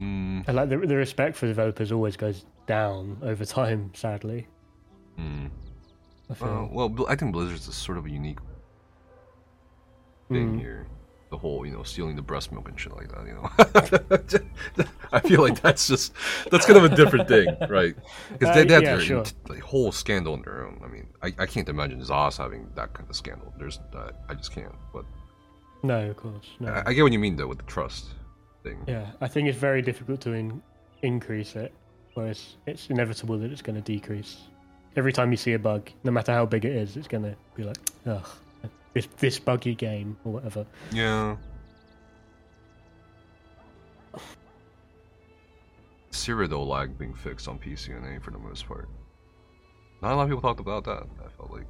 Mm, 0.00 0.46
and 0.46 0.56
like 0.56 0.68
the 0.68 0.76
the 0.76 0.96
respect 0.96 1.36
for 1.36 1.46
developers 1.46 1.90
always 1.90 2.16
goes 2.16 2.44
down 2.66 3.16
over 3.22 3.44
time. 3.44 3.90
Sadly, 3.94 4.46
mm. 5.18 5.48
I 6.28 6.34
feel. 6.34 6.48
Uh, 6.48 6.66
well, 6.74 7.06
I 7.08 7.14
think 7.16 7.32
Blizzard's 7.32 7.66
is 7.66 7.74
sort 7.74 7.96
of 7.96 8.04
a 8.04 8.10
unique 8.10 8.38
thing 10.28 10.56
Mm. 10.56 10.60
here. 10.60 10.86
The 11.30 11.36
whole, 11.38 11.66
you 11.66 11.72
know, 11.72 11.82
stealing 11.82 12.14
the 12.14 12.22
breast 12.22 12.52
milk 12.52 12.68
and 12.68 12.78
shit 12.78 12.94
like 12.94 13.08
that. 13.08 13.26
You 13.26 13.34
know, 13.34 14.46
I 15.12 15.20
feel 15.20 15.40
like 15.42 15.60
that's 15.60 15.88
just 15.88 16.12
that's 16.50 16.66
kind 16.66 16.78
of 16.78 16.84
a 16.90 16.94
different 16.94 17.26
thing, 17.28 17.48
right? 17.68 17.96
Because 18.32 18.54
they, 18.54 18.62
Uh, 18.62 18.64
they 18.64 18.74
have 18.74 18.82
yeah, 18.84 18.90
their 18.96 19.00
sure. 19.00 19.18
int- 19.18 19.34
like, 19.48 19.60
whole 19.60 19.90
scandal 19.90 20.34
on 20.34 20.42
their 20.42 20.64
own. 20.66 20.80
I 20.84 20.88
mean, 20.88 21.06
I, 21.22 21.32
I 21.38 21.46
can't 21.46 21.68
imagine 21.68 22.00
Zos 22.00 22.36
having 22.38 22.68
that 22.76 22.94
kind 22.94 23.10
of 23.10 23.16
scandal. 23.16 23.52
There's, 23.58 23.80
uh, 23.94 24.10
I 24.28 24.34
just 24.34 24.52
can't. 24.52 24.72
But 24.92 25.04
No, 25.82 26.10
of 26.10 26.16
course, 26.16 26.46
no. 26.60 26.70
I, 26.72 26.84
I 26.86 26.92
get 26.92 27.02
what 27.02 27.12
you 27.12 27.18
mean 27.18 27.36
though 27.36 27.48
with 27.48 27.58
the 27.58 27.64
trust 27.64 28.06
thing. 28.62 28.78
Yeah, 28.86 29.06
I 29.20 29.26
think 29.26 29.48
it's 29.48 29.58
very 29.58 29.82
difficult 29.82 30.20
to 30.22 30.32
in- 30.32 30.62
increase 31.02 31.56
it, 31.56 31.72
whereas 32.14 32.56
it's 32.66 32.88
inevitable 32.88 33.36
that 33.38 33.50
it's 33.50 33.62
going 33.62 33.76
to 33.76 33.82
decrease. 33.82 34.42
Every 34.96 35.12
time 35.12 35.30
you 35.32 35.36
see 35.36 35.54
a 35.54 35.58
bug, 35.58 35.90
no 36.04 36.12
matter 36.12 36.32
how 36.32 36.46
big 36.46 36.64
it 36.64 36.72
is, 36.74 36.96
it's 36.96 37.08
going 37.08 37.24
to 37.24 37.34
be 37.56 37.64
like, 37.64 37.76
ugh, 38.06 38.26
this 38.96 39.06
this 39.18 39.38
buggy 39.38 39.74
game 39.74 40.16
or 40.24 40.32
whatever. 40.32 40.64
Yeah. 40.90 41.36
Cyrodiil 46.10 46.66
lag 46.66 46.96
being 46.96 47.12
fixed 47.12 47.46
on 47.46 47.58
PCNA 47.58 48.22
for 48.22 48.30
the 48.30 48.38
most 48.38 48.66
part. 48.66 48.88
Not 50.00 50.12
a 50.12 50.16
lot 50.16 50.22
of 50.22 50.28
people 50.30 50.40
talked 50.40 50.60
about 50.60 50.84
that. 50.84 51.06
I 51.22 51.28
felt 51.36 51.50
like 51.52 51.66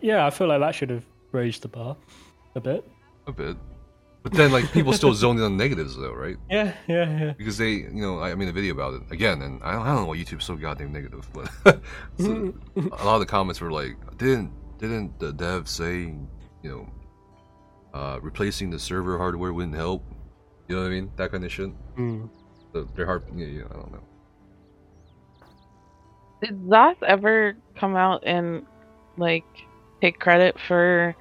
Yeah, 0.00 0.26
I 0.26 0.30
feel 0.30 0.46
like 0.46 0.60
that 0.60 0.76
should 0.76 0.90
have 0.90 1.04
raised 1.32 1.62
the 1.62 1.68
bar 1.68 1.96
a 2.54 2.60
bit. 2.60 2.88
a 3.26 3.32
bit, 3.32 3.56
but 4.22 4.32
then 4.32 4.52
like 4.52 4.70
people 4.70 4.92
still 4.92 5.12
zoned 5.22 5.40
in 5.40 5.44
on 5.44 5.56
negatives 5.56 5.96
though, 5.96 6.12
right? 6.12 6.36
Yeah, 6.48 6.72
yeah, 6.86 7.18
yeah. 7.18 7.32
Because 7.36 7.58
they, 7.58 7.70
you 7.70 7.90
know, 7.94 8.20
I 8.20 8.30
I 8.30 8.34
made 8.36 8.48
a 8.48 8.52
video 8.52 8.74
about 8.74 8.94
it 8.94 9.02
again, 9.10 9.42
and 9.42 9.60
I 9.64 9.72
don't, 9.72 9.82
I 9.82 9.86
don't 9.86 10.02
know 10.02 10.06
why 10.06 10.18
YouTube's 10.18 10.44
so 10.44 10.54
goddamn 10.54 10.92
negative, 10.92 11.28
but 11.32 11.48
so, 12.18 12.28
mm. 12.28 12.54
a 12.76 13.04
lot 13.04 13.14
of 13.14 13.20
the 13.20 13.26
comments 13.26 13.60
were 13.60 13.72
like, 13.72 13.96
didn't 14.18 14.52
didn't 14.78 15.18
the 15.18 15.32
dev 15.32 15.68
say, 15.68 16.14
you 16.64 16.70
know, 16.70 16.88
uh, 17.98 18.18
replacing 18.20 18.70
the 18.70 18.78
server 18.78 19.18
hardware 19.18 19.52
wouldn't 19.52 19.76
help? 19.76 20.02
You 20.66 20.76
know 20.76 20.82
what 20.82 20.88
I 20.88 20.90
mean? 20.90 21.12
That 21.16 21.30
kind 21.30 21.44
of 21.44 21.52
shit. 21.52 21.70
Mm. 21.96 22.28
So 22.72 22.88
they're 22.96 23.06
hard. 23.06 23.22
Yeah, 23.36 23.46
yeah, 23.46 23.62
I 23.70 23.74
don't 23.74 23.92
know. 23.92 24.02
Did 26.42 26.60
Zos 26.62 26.96
ever 27.02 27.54
come 27.76 27.94
out 27.94 28.24
and 28.26 28.66
like 29.16 29.44
take 30.00 30.18
credit 30.18 30.56
for 30.66 31.14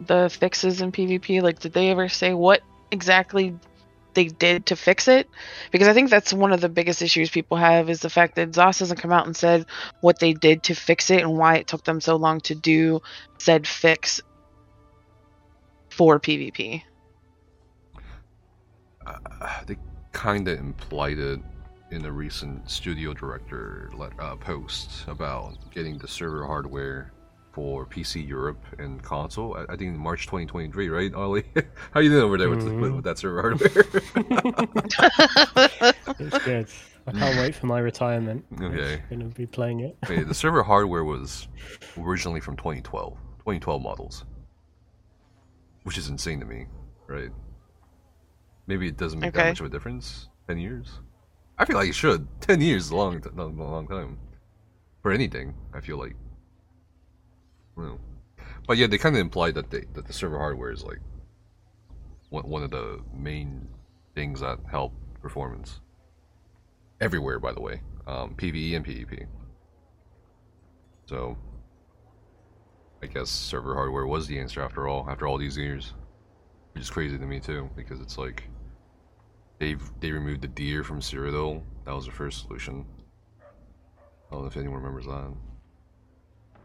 the 0.00 0.28
fixes 0.28 0.82
in 0.82 0.92
PvP? 0.92 1.40
Like, 1.40 1.60
did 1.60 1.72
they 1.72 1.90
ever 1.90 2.08
say 2.08 2.34
what 2.34 2.60
exactly 2.90 3.56
they 4.14 4.26
did 4.26 4.66
to 4.66 4.76
fix 4.76 5.08
it? 5.08 5.28
Because 5.70 5.88
I 5.88 5.92
think 5.92 6.10
that's 6.10 6.32
one 6.32 6.52
of 6.52 6.60
the 6.60 6.68
biggest 6.68 7.02
issues 7.02 7.30
people 7.30 7.56
have 7.56 7.90
is 7.90 8.00
the 8.00 8.10
fact 8.10 8.36
that 8.36 8.52
Zos 8.52 8.80
hasn't 8.80 9.00
come 9.00 9.12
out 9.12 9.26
and 9.26 9.36
said 9.36 9.66
what 10.00 10.18
they 10.18 10.32
did 10.32 10.64
to 10.64 10.74
fix 10.74 11.10
it 11.10 11.20
and 11.22 11.36
why 11.36 11.56
it 11.56 11.66
took 11.66 11.84
them 11.84 12.00
so 12.00 12.16
long 12.16 12.40
to 12.42 12.54
do 12.54 13.00
said 13.38 13.66
fix 13.66 14.20
for 15.90 16.18
PvP. 16.18 16.82
Uh, 19.06 19.18
they 19.66 19.76
kind 20.12 20.46
of 20.48 20.58
implied 20.58 21.18
it 21.18 21.40
in 21.90 22.04
a 22.06 22.12
recent 22.12 22.70
studio 22.70 23.12
director 23.12 23.90
let, 23.94 24.12
uh, 24.18 24.36
post 24.36 25.06
about 25.08 25.56
getting 25.72 25.98
the 25.98 26.08
server 26.08 26.46
hardware 26.46 27.12
for 27.52 27.86
PC 27.86 28.26
Europe 28.26 28.64
and 28.78 29.02
console. 29.02 29.56
I, 29.56 29.74
I 29.74 29.76
think 29.76 29.96
March 29.96 30.26
2023, 30.26 30.88
right, 30.88 31.14
Ollie? 31.14 31.44
How 31.92 32.00
you 32.00 32.08
doing 32.10 32.22
over 32.22 32.38
there 32.38 32.48
with, 32.50 32.64
the, 32.64 32.74
with, 32.74 32.92
with 32.92 33.04
that 33.04 33.18
server 33.18 33.42
hardware? 33.42 33.84
It's 36.18 36.44
good. 36.44 36.68
I 37.06 37.12
can't 37.12 37.38
wait 37.38 37.54
for 37.54 37.66
my 37.66 37.78
retirement. 37.80 38.44
Okay. 38.60 39.02
I'm 39.10 39.18
going 39.18 39.30
to 39.30 39.36
be 39.36 39.46
playing 39.46 39.80
it. 39.80 39.96
Okay, 40.04 40.22
the 40.22 40.34
server 40.34 40.62
hardware 40.62 41.04
was 41.04 41.48
originally 41.98 42.40
from 42.40 42.56
2012, 42.56 43.14
2012 43.38 43.82
models, 43.82 44.24
which 45.82 45.98
is 45.98 46.08
insane 46.08 46.38
to 46.40 46.46
me, 46.46 46.66
right? 47.08 47.30
Maybe 48.66 48.88
it 48.88 48.96
doesn't 48.96 49.18
make 49.18 49.34
that 49.34 49.48
much 49.48 49.60
of 49.60 49.66
a 49.66 49.68
difference. 49.68 50.28
Ten 50.46 50.58
years? 50.58 51.00
I 51.58 51.64
feel 51.64 51.76
like 51.76 51.88
it 51.88 51.94
should. 51.94 52.26
Ten 52.40 52.60
years 52.60 52.86
is 52.86 52.90
a 52.90 52.96
long, 52.96 53.20
t- 53.20 53.30
a 53.36 53.42
long 53.42 53.88
time 53.88 54.18
for 55.02 55.12
anything. 55.12 55.54
I 55.74 55.80
feel 55.80 55.98
like. 55.98 56.14
Well, 57.76 57.98
but 58.66 58.76
yeah, 58.76 58.86
they 58.86 58.98
kind 58.98 59.16
of 59.16 59.20
implied 59.20 59.54
that 59.54 59.70
they 59.70 59.84
that 59.94 60.06
the 60.06 60.12
server 60.12 60.38
hardware 60.38 60.70
is 60.70 60.82
like 60.82 61.00
one 62.30 62.48
one 62.48 62.62
of 62.62 62.70
the 62.70 63.00
main 63.14 63.68
things 64.14 64.40
that 64.40 64.58
help 64.70 64.92
performance 65.20 65.80
everywhere. 67.00 67.38
By 67.38 67.52
the 67.52 67.60
way, 67.60 67.80
um, 68.06 68.34
PVE 68.36 68.76
and 68.76 68.84
PvP. 68.84 69.26
So, 71.06 71.36
I 73.02 73.06
guess 73.06 73.28
server 73.28 73.74
hardware 73.74 74.06
was 74.06 74.26
the 74.26 74.38
answer 74.38 74.62
after 74.62 74.88
all. 74.88 75.08
After 75.10 75.26
all 75.26 75.38
these 75.38 75.56
years, 75.56 75.92
which 76.72 76.82
is 76.82 76.90
crazy 76.90 77.18
to 77.18 77.26
me 77.26 77.40
too, 77.40 77.68
because 77.76 78.00
it's 78.00 78.18
like 78.18 78.44
they've 79.58 79.82
they 80.00 80.10
removed 80.10 80.42
the 80.42 80.48
deer 80.48 80.84
from 80.84 81.00
Cyrodiil. 81.00 81.62
That 81.84 81.94
was 81.94 82.06
the 82.06 82.12
first 82.12 82.42
solution. 82.42 82.84
I 83.40 84.34
don't 84.34 84.42
know 84.42 84.48
if 84.48 84.56
anyone 84.56 84.78
remembers 84.78 85.06
that. 85.06 85.32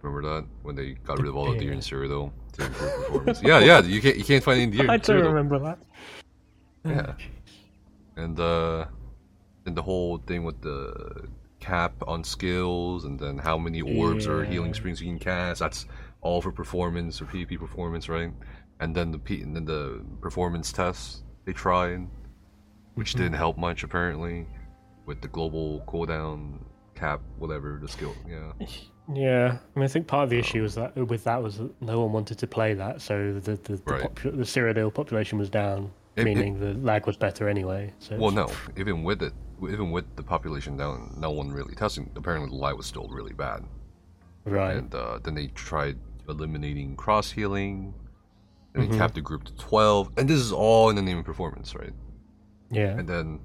Remember 0.07 0.39
that 0.41 0.47
when 0.63 0.75
they 0.75 0.93
got 0.93 1.19
rid 1.19 1.27
of 1.27 1.35
all 1.35 1.51
the 1.51 1.57
deer 1.57 1.73
in 1.73 1.79
Cyrodiil 1.79 2.31
to 2.53 2.65
improve 2.65 2.95
performance? 2.95 3.41
yeah, 3.43 3.59
yeah. 3.59 3.81
You 3.81 4.01
can't 4.01 4.17
you 4.17 4.23
can't 4.23 4.43
find 4.43 4.61
any 4.61 4.71
deer. 4.71 4.85
I 4.89 4.97
don't 4.97 5.23
remember 5.23 5.59
that. 5.59 5.79
Yeah. 6.85 7.13
And 8.15 8.39
uh 8.39 8.85
and 9.65 9.75
the 9.75 9.81
whole 9.81 10.17
thing 10.19 10.43
with 10.45 10.61
the 10.61 11.27
cap 11.59 11.93
on 12.07 12.23
skills 12.23 13.03
and 13.03 13.19
then 13.19 13.37
how 13.37 13.57
many 13.57 13.81
orbs 13.81 14.27
or 14.27 14.45
healing 14.45 14.73
springs 14.73 15.01
you 15.01 15.07
can 15.07 15.19
cast. 15.19 15.59
That's 15.59 15.85
all 16.21 16.41
for 16.41 16.51
performance 16.51 17.21
or 17.21 17.25
PvP 17.25 17.59
performance, 17.59 18.07
right? 18.07 18.31
And 18.79 18.95
then 18.95 19.11
the 19.11 19.19
P- 19.19 19.41
and 19.41 19.55
then 19.55 19.65
the 19.65 20.05
performance 20.21 20.71
tests 20.71 21.23
they 21.45 21.53
tried, 21.53 22.07
which 22.95 23.13
Mhm. 23.13 23.17
didn't 23.17 23.33
help 23.33 23.57
much 23.57 23.83
apparently, 23.83 24.47
with 25.05 25.21
the 25.21 25.27
global 25.27 25.81
cooldown 25.87 26.59
cap, 26.95 27.21
whatever 27.37 27.77
the 27.81 27.87
skill. 27.89 28.15
Yeah. 28.27 28.53
Yeah, 29.13 29.57
I 29.75 29.79
mean, 29.79 29.85
I 29.85 29.87
think 29.87 30.05
part 30.07 30.25
of 30.25 30.29
the 30.29 30.37
issue 30.39 30.61
was 30.61 30.75
that 30.75 30.95
with 30.95 31.23
that 31.23 31.41
was 31.41 31.57
that 31.59 31.81
no 31.81 32.01
one 32.01 32.11
wanted 32.11 32.37
to 32.39 32.47
play 32.47 32.73
that, 32.73 33.01
so 33.01 33.33
the 33.33 33.39
the, 33.55 33.55
the, 33.75 33.81
Right. 33.85 34.01
popu- 34.03 34.35
the 34.35 34.43
Cyrodiil 34.43 34.93
population 34.93 35.37
was 35.39 35.49
down, 35.49 35.91
It- 36.15 36.21
it- 36.21 36.25
meaning 36.25 36.59
the 36.59 36.73
lag 36.73 37.07
was 37.07 37.15
better 37.15 37.47
anyway. 37.47 37.93
So 37.99 38.17
Well, 38.17 38.31
no. 38.31 38.49
Even 38.75 39.03
with 39.03 39.21
it, 39.23 39.33
even 39.63 39.91
with 39.91 40.05
the 40.17 40.23
population 40.23 40.75
down, 40.75 41.13
no 41.17 41.31
one 41.31 41.51
really 41.51 41.73
testing. 41.75 42.11
Apparently, 42.15 42.49
the 42.49 42.55
lag 42.55 42.75
was 42.75 42.85
still 42.85 43.07
really 43.07 43.33
bad. 43.33 43.63
right, 44.45 44.77
and 44.77 44.93
uh, 44.95 45.19
then 45.23 45.35
they 45.35 45.47
tried 45.47 45.97
eliminating 46.29 46.95
cross 46.95 47.31
healing 47.31 47.93
and 48.73 48.83
they 48.83 48.87
Mhm. 48.87 48.97
capped 48.97 49.15
the 49.15 49.21
group 49.21 49.43
to 49.45 49.53
12 49.55 50.09
and 50.17 50.29
this 50.29 50.39
is 50.39 50.51
all 50.51 50.89
in 50.89 50.95
the 50.97 51.01
name 51.01 51.17
of 51.17 51.25
performance 51.25 51.73
right 51.75 51.93
yeah, 52.69 52.97
and 52.97 53.07
then 53.07 53.39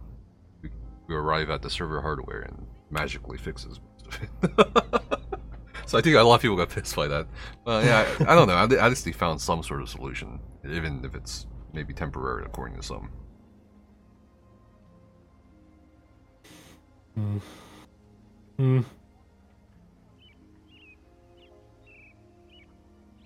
we, 0.62 0.70
we 1.09 1.14
arrive 1.14 1.48
at 1.51 1.62
the 1.62 1.70
server 1.70 2.01
hardware 2.01 2.40
and 2.43 2.66
magically 2.90 3.36
fixes 3.39 3.80
most 3.80 4.18
of 4.20 4.60
it 4.60 5.22
so 5.86 5.98
i 5.98 6.00
think 6.00 6.16
a 6.16 6.22
lot 6.22 6.36
of 6.36 6.42
people 6.42 6.56
got 6.56 6.68
pissed 6.74 6.96
by 6.96 7.09
that 7.09 7.26
well 7.64 7.84
yeah 7.84 8.06
i, 8.20 8.32
I 8.32 8.34
don't 8.34 8.48
know 8.48 8.54
I, 8.54 8.88
least 8.88 9.04
they 9.04 9.12
found 9.12 9.40
some 9.40 9.62
sort 9.62 9.82
of 9.82 9.88
solution 9.88 10.38
even 10.68 11.04
if 11.04 11.14
it's 11.14 11.46
maybe 11.72 11.92
temporary 11.92 12.44
according 12.44 12.76
to 12.76 12.82
some 12.82 13.10
Mm. 17.18 17.40
Hmm. 18.56 18.80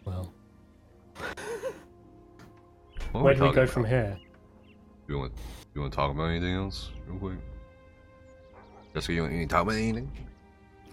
Well, 0.05 0.33
where 3.13 3.35
do 3.35 3.43
we 3.43 3.47
go 3.53 3.63
about? 3.63 3.69
from 3.69 3.85
here? 3.85 4.19
You 5.09 5.19
want 5.19 5.33
you 5.75 5.81
want 5.81 5.93
to 5.93 5.97
talk 5.97 6.11
about 6.13 6.25
anything 6.31 6.55
else 6.55 6.91
real 7.07 7.19
quick? 7.19 7.39
Jessica, 8.95 9.13
you 9.13 9.23
want 9.23 9.35
you 9.35 9.47
talk 9.47 9.63
about 9.63 9.75
anything? 9.75 10.11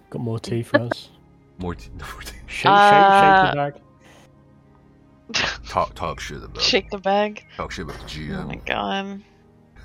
Got 0.10 0.22
more 0.22 0.40
tea 0.40 0.62
for 0.62 0.82
us? 0.82 1.10
More, 1.58 1.76
t- 1.76 1.90
more 1.98 2.22
t- 2.22 2.32
Shake, 2.48 2.48
shake, 2.48 2.66
Uh, 2.72 3.46
shake 3.46 3.52
the 3.52 3.56
bag. 3.58 3.82
talk 5.68 5.96
talk 5.96 6.20
shit 6.20 6.38
about 6.44 6.62
Shake 6.62 6.90
the 6.92 6.98
bag. 6.98 7.44
talk 7.58 7.72
shit 7.72 7.86
about 7.86 7.98
the 8.00 8.06
GM. 8.06 8.44
Oh 8.44 8.48
my 8.48 8.56
GM. 8.56 9.22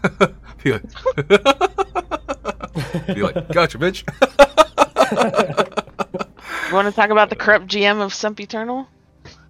god. 0.02 0.34
Be 0.62 0.72
like, 0.72 0.82
be 3.14 3.22
like, 3.22 3.48
gotcha, 3.48 3.78
bitch. 3.78 4.04
You 6.68 6.74
want 6.74 6.86
to 6.88 6.92
talk 6.92 7.10
about 7.10 7.30
the 7.30 7.36
corrupt 7.36 7.66
GM 7.66 8.00
of 8.00 8.12
Sump 8.14 8.38
Eternal? 8.40 8.86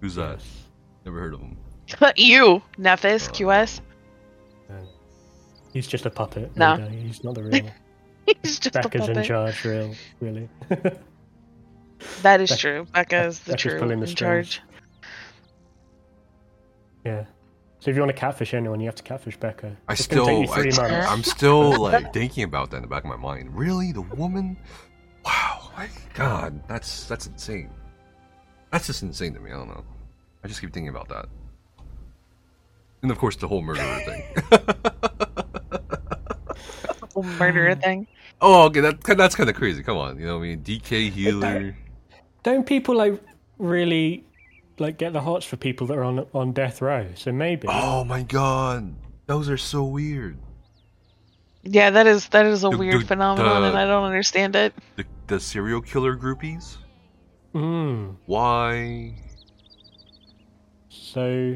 Who's 0.01 0.15
that? 0.15 0.39
Never 1.05 1.19
heard 1.19 1.33
of 1.33 1.41
him. 1.41 1.57
you, 2.15 2.61
Nefas, 2.79 3.29
QS. 3.29 3.81
Uh, 4.69 4.73
He's 5.73 5.85
just 5.87 6.05
a 6.05 6.09
puppet. 6.09 6.55
No. 6.55 6.77
Rita. 6.77 6.89
He's 6.89 7.23
not 7.23 7.35
the 7.35 7.43
real. 7.43 7.69
He's 8.43 8.59
just 8.59 8.75
a 8.75 8.79
Becca's 8.81 9.07
in 9.09 9.23
charge, 9.23 9.63
real, 9.65 9.93
really. 10.19 10.49
That 12.21 12.41
is 12.41 12.49
Beck- 12.49 12.59
true. 12.59 12.85
Becca 12.93 13.25
is 13.25 13.39
the 13.39 13.51
Becca's 13.51 13.61
true 13.61 13.79
pulling 13.79 13.99
the 13.99 14.05
in 14.05 14.11
strings. 14.11 14.49
charge. 14.49 14.61
yeah. 17.05 17.25
So 17.79 17.89
if 17.89 17.95
you 17.95 18.01
want 18.01 18.13
to 18.13 18.19
catfish 18.19 18.53
anyone, 18.53 18.79
you 18.81 18.87
have 18.87 18.95
to 18.95 19.03
catfish 19.03 19.37
Becca. 19.37 19.77
I 19.87 19.93
It's 19.93 20.05
gonna 20.07 20.23
still, 20.23 20.25
take 20.25 20.47
you 20.47 20.53
three 20.73 20.83
I, 20.85 20.89
months. 20.91 21.07
I'm 21.11 21.23
still 21.23 21.79
like 21.81 22.13
thinking 22.13 22.43
about 22.43 22.71
that 22.71 22.77
in 22.77 22.81
the 22.83 22.87
back 22.89 23.03
of 23.03 23.09
my 23.09 23.15
mind. 23.15 23.55
Really, 23.57 23.91
the 23.93 24.01
woman? 24.01 24.57
Wow, 25.25 25.71
my 25.77 25.87
God, 26.13 26.61
that's 26.67 27.05
that's 27.05 27.27
insane. 27.27 27.69
That's 28.71 28.87
just 28.87 29.01
insane 29.03 29.33
to 29.33 29.39
me. 29.39 29.51
I 29.51 29.55
don't 29.55 29.69
know. 29.69 29.83
I 30.43 30.47
just 30.47 30.59
keep 30.61 30.73
thinking 30.73 30.89
about 30.89 31.07
that. 31.09 31.27
And 33.01 33.11
of 33.11 33.17
course, 33.17 33.35
the 33.37 33.47
whole 33.47 33.61
murderer 33.61 33.99
thing. 34.05 34.23
Whole 37.13 37.23
murderer 37.23 37.75
thing. 37.81 38.07
oh, 38.41 38.63
okay, 38.65 38.81
that 38.81 39.01
that's 39.03 39.35
kind 39.35 39.49
of 39.49 39.55
crazy. 39.55 39.83
Come 39.83 39.97
on, 39.97 40.19
you 40.19 40.25
know, 40.25 40.37
what 40.37 40.43
I 40.43 40.47
mean, 40.49 40.63
DK 40.63 41.09
healer. 41.11 41.75
Don't 42.43 42.65
people 42.65 42.95
like 42.95 43.21
really 43.57 44.23
like 44.77 44.97
get 44.97 45.13
the 45.13 45.21
hots 45.21 45.45
for 45.45 45.57
people 45.57 45.87
that 45.87 45.97
are 45.97 46.03
on 46.03 46.25
on 46.33 46.51
death 46.53 46.81
row? 46.81 47.07
So 47.15 47.31
maybe. 47.31 47.67
Oh 47.69 48.03
my 48.03 48.23
God, 48.23 48.95
those 49.25 49.49
are 49.49 49.57
so 49.57 49.83
weird. 49.83 50.37
Yeah, 51.63 51.89
that 51.89 52.07
is 52.07 52.29
that 52.29 52.45
is 52.45 52.63
a 52.63 52.69
The- 52.69 52.77
weird 52.77 53.01
the- 53.01 53.05
phenomenon, 53.05 53.63
and 53.63 53.77
I 53.77 53.85
don't 53.85 54.05
understand 54.05 54.55
it. 54.55 54.73
The 54.95 55.05
the 55.27 55.39
serial 55.39 55.81
killer 55.81 56.15
groupies. 56.15 56.77
Mm. 57.53 58.15
Why? 58.25 59.15
So 60.89 61.55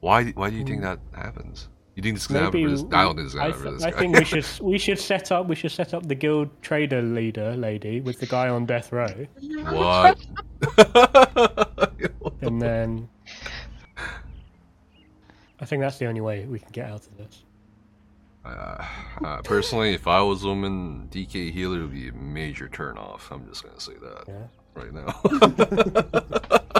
Why? 0.00 0.30
Why 0.32 0.50
do 0.50 0.56
you 0.56 0.64
think 0.64 0.82
that 0.82 0.98
happens? 1.14 1.68
You 2.00 2.04
think 2.04 2.16
this 2.16 2.22
is 2.22 2.28
gonna 2.28 2.44
happen 2.46 2.62
for 2.64 2.70
this? 2.70 2.84
I 2.94 3.02
don't 3.02 3.14
think 3.16 3.26
this 3.26 3.26
is 3.26 3.34
gonna 3.34 3.44
happen 3.52 3.60
for 3.62 3.68
th- 3.68 3.74
this 3.76 3.84
I 3.84 3.90
guy. 3.90 3.98
think 3.98 4.16
we 4.18 4.24
should 4.24 4.46
we 4.62 4.78
should 4.78 4.98
set 4.98 5.30
up 5.30 5.46
we 5.48 5.54
should 5.54 5.70
set 5.70 5.92
up 5.92 6.06
the 6.08 6.14
guild 6.14 6.48
trader 6.62 7.02
leader 7.02 7.54
lady 7.56 8.00
with 8.00 8.18
the 8.20 8.26
guy 8.26 8.48
on 8.48 8.64
death 8.64 8.90
row, 8.90 9.06
What? 9.68 10.18
and 12.40 12.62
then 12.62 13.08
I 15.60 15.66
think 15.66 15.82
that's 15.82 15.98
the 15.98 16.06
only 16.06 16.22
way 16.22 16.46
we 16.46 16.58
can 16.58 16.70
get 16.72 16.88
out 16.88 17.06
of 17.06 17.16
this. 17.18 17.42
uh, 18.46 18.82
uh, 19.22 19.42
personally, 19.42 19.92
if 19.92 20.06
I 20.06 20.22
was 20.22 20.42
a 20.42 20.46
woman, 20.48 21.06
DK 21.12 21.52
healer 21.52 21.80
would 21.80 21.92
be 21.92 22.08
a 22.08 22.12
major 22.14 22.66
turnoff. 22.66 23.30
I'm 23.30 23.46
just 23.46 23.62
gonna 23.62 23.78
say 23.78 23.92
that 24.00 24.24
Yeah. 24.26 24.46
right 24.74 24.94
now. 24.94 26.79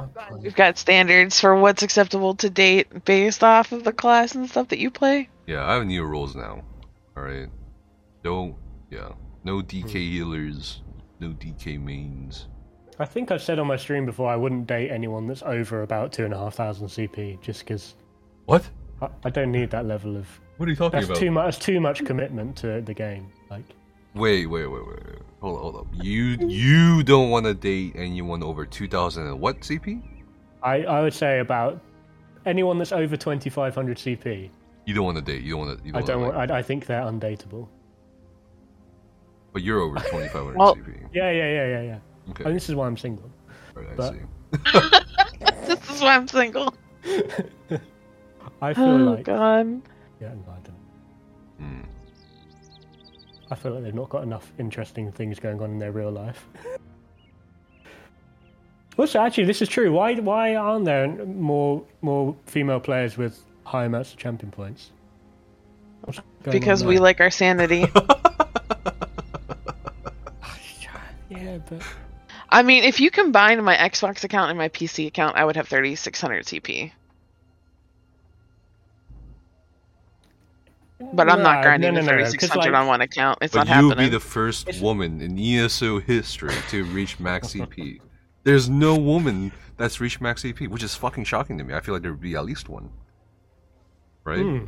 God. 0.00 0.42
We've 0.42 0.54
got 0.54 0.78
standards 0.78 1.40
for 1.40 1.56
what's 1.56 1.82
acceptable 1.82 2.34
to 2.36 2.50
date 2.50 3.04
based 3.04 3.42
off 3.44 3.72
of 3.72 3.84
the 3.84 3.92
class 3.92 4.34
and 4.34 4.48
stuff 4.48 4.68
that 4.68 4.78
you 4.78 4.90
play. 4.90 5.28
yeah, 5.46 5.64
I 5.64 5.74
have 5.74 5.86
new 5.86 6.04
rules 6.04 6.34
now. 6.34 6.62
All 7.16 7.22
right, 7.22 7.48
no, 8.24 8.56
yeah, 8.90 9.10
no 9.44 9.60
DK 9.60 9.82
hmm. 9.82 9.88
healers, 9.88 10.82
no 11.20 11.28
DK 11.28 11.82
mains. 11.82 12.48
I 12.98 13.04
think 13.04 13.30
I've 13.30 13.42
said 13.42 13.58
on 13.58 13.66
my 13.66 13.76
stream 13.76 14.06
before 14.06 14.30
I 14.30 14.36
wouldn't 14.36 14.66
date 14.66 14.90
anyone 14.90 15.26
that's 15.26 15.42
over 15.42 15.82
about 15.82 16.12
two 16.12 16.24
and 16.24 16.32
a 16.32 16.38
half 16.38 16.54
thousand 16.54 16.88
CP, 16.88 17.40
just 17.40 17.60
because 17.60 17.94
What? 18.46 18.68
I, 19.02 19.08
I 19.24 19.30
don't 19.30 19.50
need 19.50 19.70
that 19.70 19.86
level 19.86 20.16
of. 20.16 20.28
What 20.56 20.68
are 20.68 20.70
you 20.70 20.76
talking 20.76 20.98
That's 21.00 21.06
about? 21.10 21.18
too 21.18 21.30
much. 21.30 21.44
That's 21.46 21.66
too 21.66 21.80
much 21.80 22.04
commitment 22.04 22.56
to 22.58 22.80
the 22.80 22.94
game. 22.94 23.32
Like, 23.50 23.64
Wait, 24.14 24.46
wait, 24.46 24.66
wait, 24.66 24.86
wait, 24.86 24.86
wait. 24.86 25.18
Hold 25.40 25.56
on, 25.56 25.62
hold 25.62 25.76
up. 25.76 25.86
You 25.92 26.22
you 26.46 27.02
don't 27.02 27.30
want 27.30 27.46
to 27.46 27.54
date 27.54 27.92
anyone 27.96 28.42
over 28.42 28.64
two 28.64 28.88
thousand 28.88 29.26
and 29.26 29.40
what 29.40 29.60
CP? 29.60 30.02
I 30.62 30.84
I 30.84 31.02
would 31.02 31.12
say 31.14 31.40
about 31.40 31.80
anyone 32.46 32.78
that's 32.78 32.92
over 32.92 33.16
twenty 33.16 33.50
five 33.50 33.74
hundred 33.74 33.98
CP. 33.98 34.48
You 34.86 34.94
don't 34.94 35.04
want 35.04 35.16
to 35.18 35.22
date. 35.22 35.42
You 35.42 35.52
don't 35.56 35.66
want 35.66 35.78
to. 35.78 35.84
You 35.86 35.92
I 35.94 35.98
don't 35.98 36.06
don't. 36.06 36.20
wanna, 36.22 36.38
like- 36.38 36.50
I, 36.50 36.58
I 36.58 36.62
think 36.62 36.86
they're 36.86 37.02
undateable. 37.02 37.68
But 39.52 39.62
you're 39.62 39.80
over 39.80 39.96
twenty 39.96 40.28
five 40.28 40.44
hundred 40.44 40.56
Well- 40.58 40.76
CP. 40.76 41.08
Yeah, 41.12 41.30
yeah, 41.30 41.52
yeah, 41.52 41.66
yeah, 41.66 41.82
yeah. 41.82 42.30
Okay. 42.30 42.44
And 42.44 42.56
this 42.56 42.68
is 42.68 42.74
why 42.74 42.86
I'm 42.86 42.96
single. 42.96 43.30
Right, 43.74 43.86
I 43.90 43.94
but- 43.94 44.12
see. 44.14 45.00
This 45.66 45.90
is 45.90 46.00
why 46.02 46.14
I'm 46.16 46.28
single. 46.28 46.74
I 48.62 48.72
feel 48.74 48.84
Oh 48.84 48.96
like 49.14 49.24
God. 49.24 49.82
yeah, 50.20 50.28
I 50.28 50.30
don't. 50.30 50.44
Hmm. 50.46 50.63
I 53.54 53.56
feel 53.56 53.74
like 53.74 53.84
they've 53.84 53.94
not 53.94 54.08
got 54.08 54.24
enough 54.24 54.52
interesting 54.58 55.12
things 55.12 55.38
going 55.38 55.60
on 55.60 55.70
in 55.70 55.78
their 55.78 55.92
real 55.92 56.10
life. 56.10 56.44
also, 58.98 59.20
actually, 59.20 59.44
this 59.44 59.62
is 59.62 59.68
true. 59.68 59.92
Why 59.92 60.16
why 60.16 60.56
aren't 60.56 60.86
there 60.86 61.06
more 61.24 61.84
more 62.02 62.34
female 62.46 62.80
players 62.80 63.16
with 63.16 63.40
high 63.62 63.84
amounts 63.84 64.10
of 64.10 64.18
champion 64.18 64.50
points? 64.50 64.90
What's 66.00 66.18
going 66.42 66.56
on 66.56 66.60
Because 66.60 66.82
we 66.82 66.98
like 66.98 67.20
our 67.20 67.30
sanity. 67.30 67.82
yeah, 71.30 71.58
but 71.70 71.80
I 72.48 72.64
mean, 72.64 72.82
if 72.82 72.98
you 72.98 73.12
combine 73.12 73.62
my 73.62 73.76
Xbox 73.76 74.24
account 74.24 74.50
and 74.50 74.58
my 74.58 74.68
PC 74.68 75.06
account, 75.06 75.36
I 75.36 75.44
would 75.44 75.54
have 75.54 75.68
3600 75.68 76.46
CP. 76.46 76.90
But 81.12 81.28
I'm 81.30 81.42
not 81.42 81.56
Nah, 81.56 81.62
grinding 81.62 81.94
no, 81.94 82.00
the 82.00 82.06
no, 82.06 82.12
no, 82.16 82.22
'cause, 82.22 82.32
3600 82.32 82.72
like- 82.72 82.80
on 82.80 82.86
one 82.88 83.00
account. 83.00 83.38
It's 83.42 83.52
But 83.54 83.68
not 83.68 83.80
you'll 83.80 83.94
be 83.94 84.08
the 84.08 84.20
first 84.20 84.80
woman 84.80 85.20
in 85.20 85.38
ESO 85.38 86.00
history 86.00 86.54
to 86.70 86.84
reach 86.84 87.20
max 87.20 87.48
CP. 87.52 88.00
There's 88.44 88.68
no 88.68 88.96
woman 88.96 89.52
that's 89.76 90.00
reached 90.00 90.20
max 90.20 90.42
CP, 90.42 90.68
which 90.68 90.82
is 90.82 90.94
fucking 90.94 91.24
shocking 91.24 91.56
to 91.58 91.64
me. 91.64 91.74
I 91.74 91.80
feel 91.80 91.94
like 91.94 92.02
there 92.02 92.12
would 92.12 92.20
be 92.20 92.34
at 92.36 92.44
least 92.44 92.68
one. 92.68 92.90
Right? 94.24 94.40
Hmm. 94.40 94.64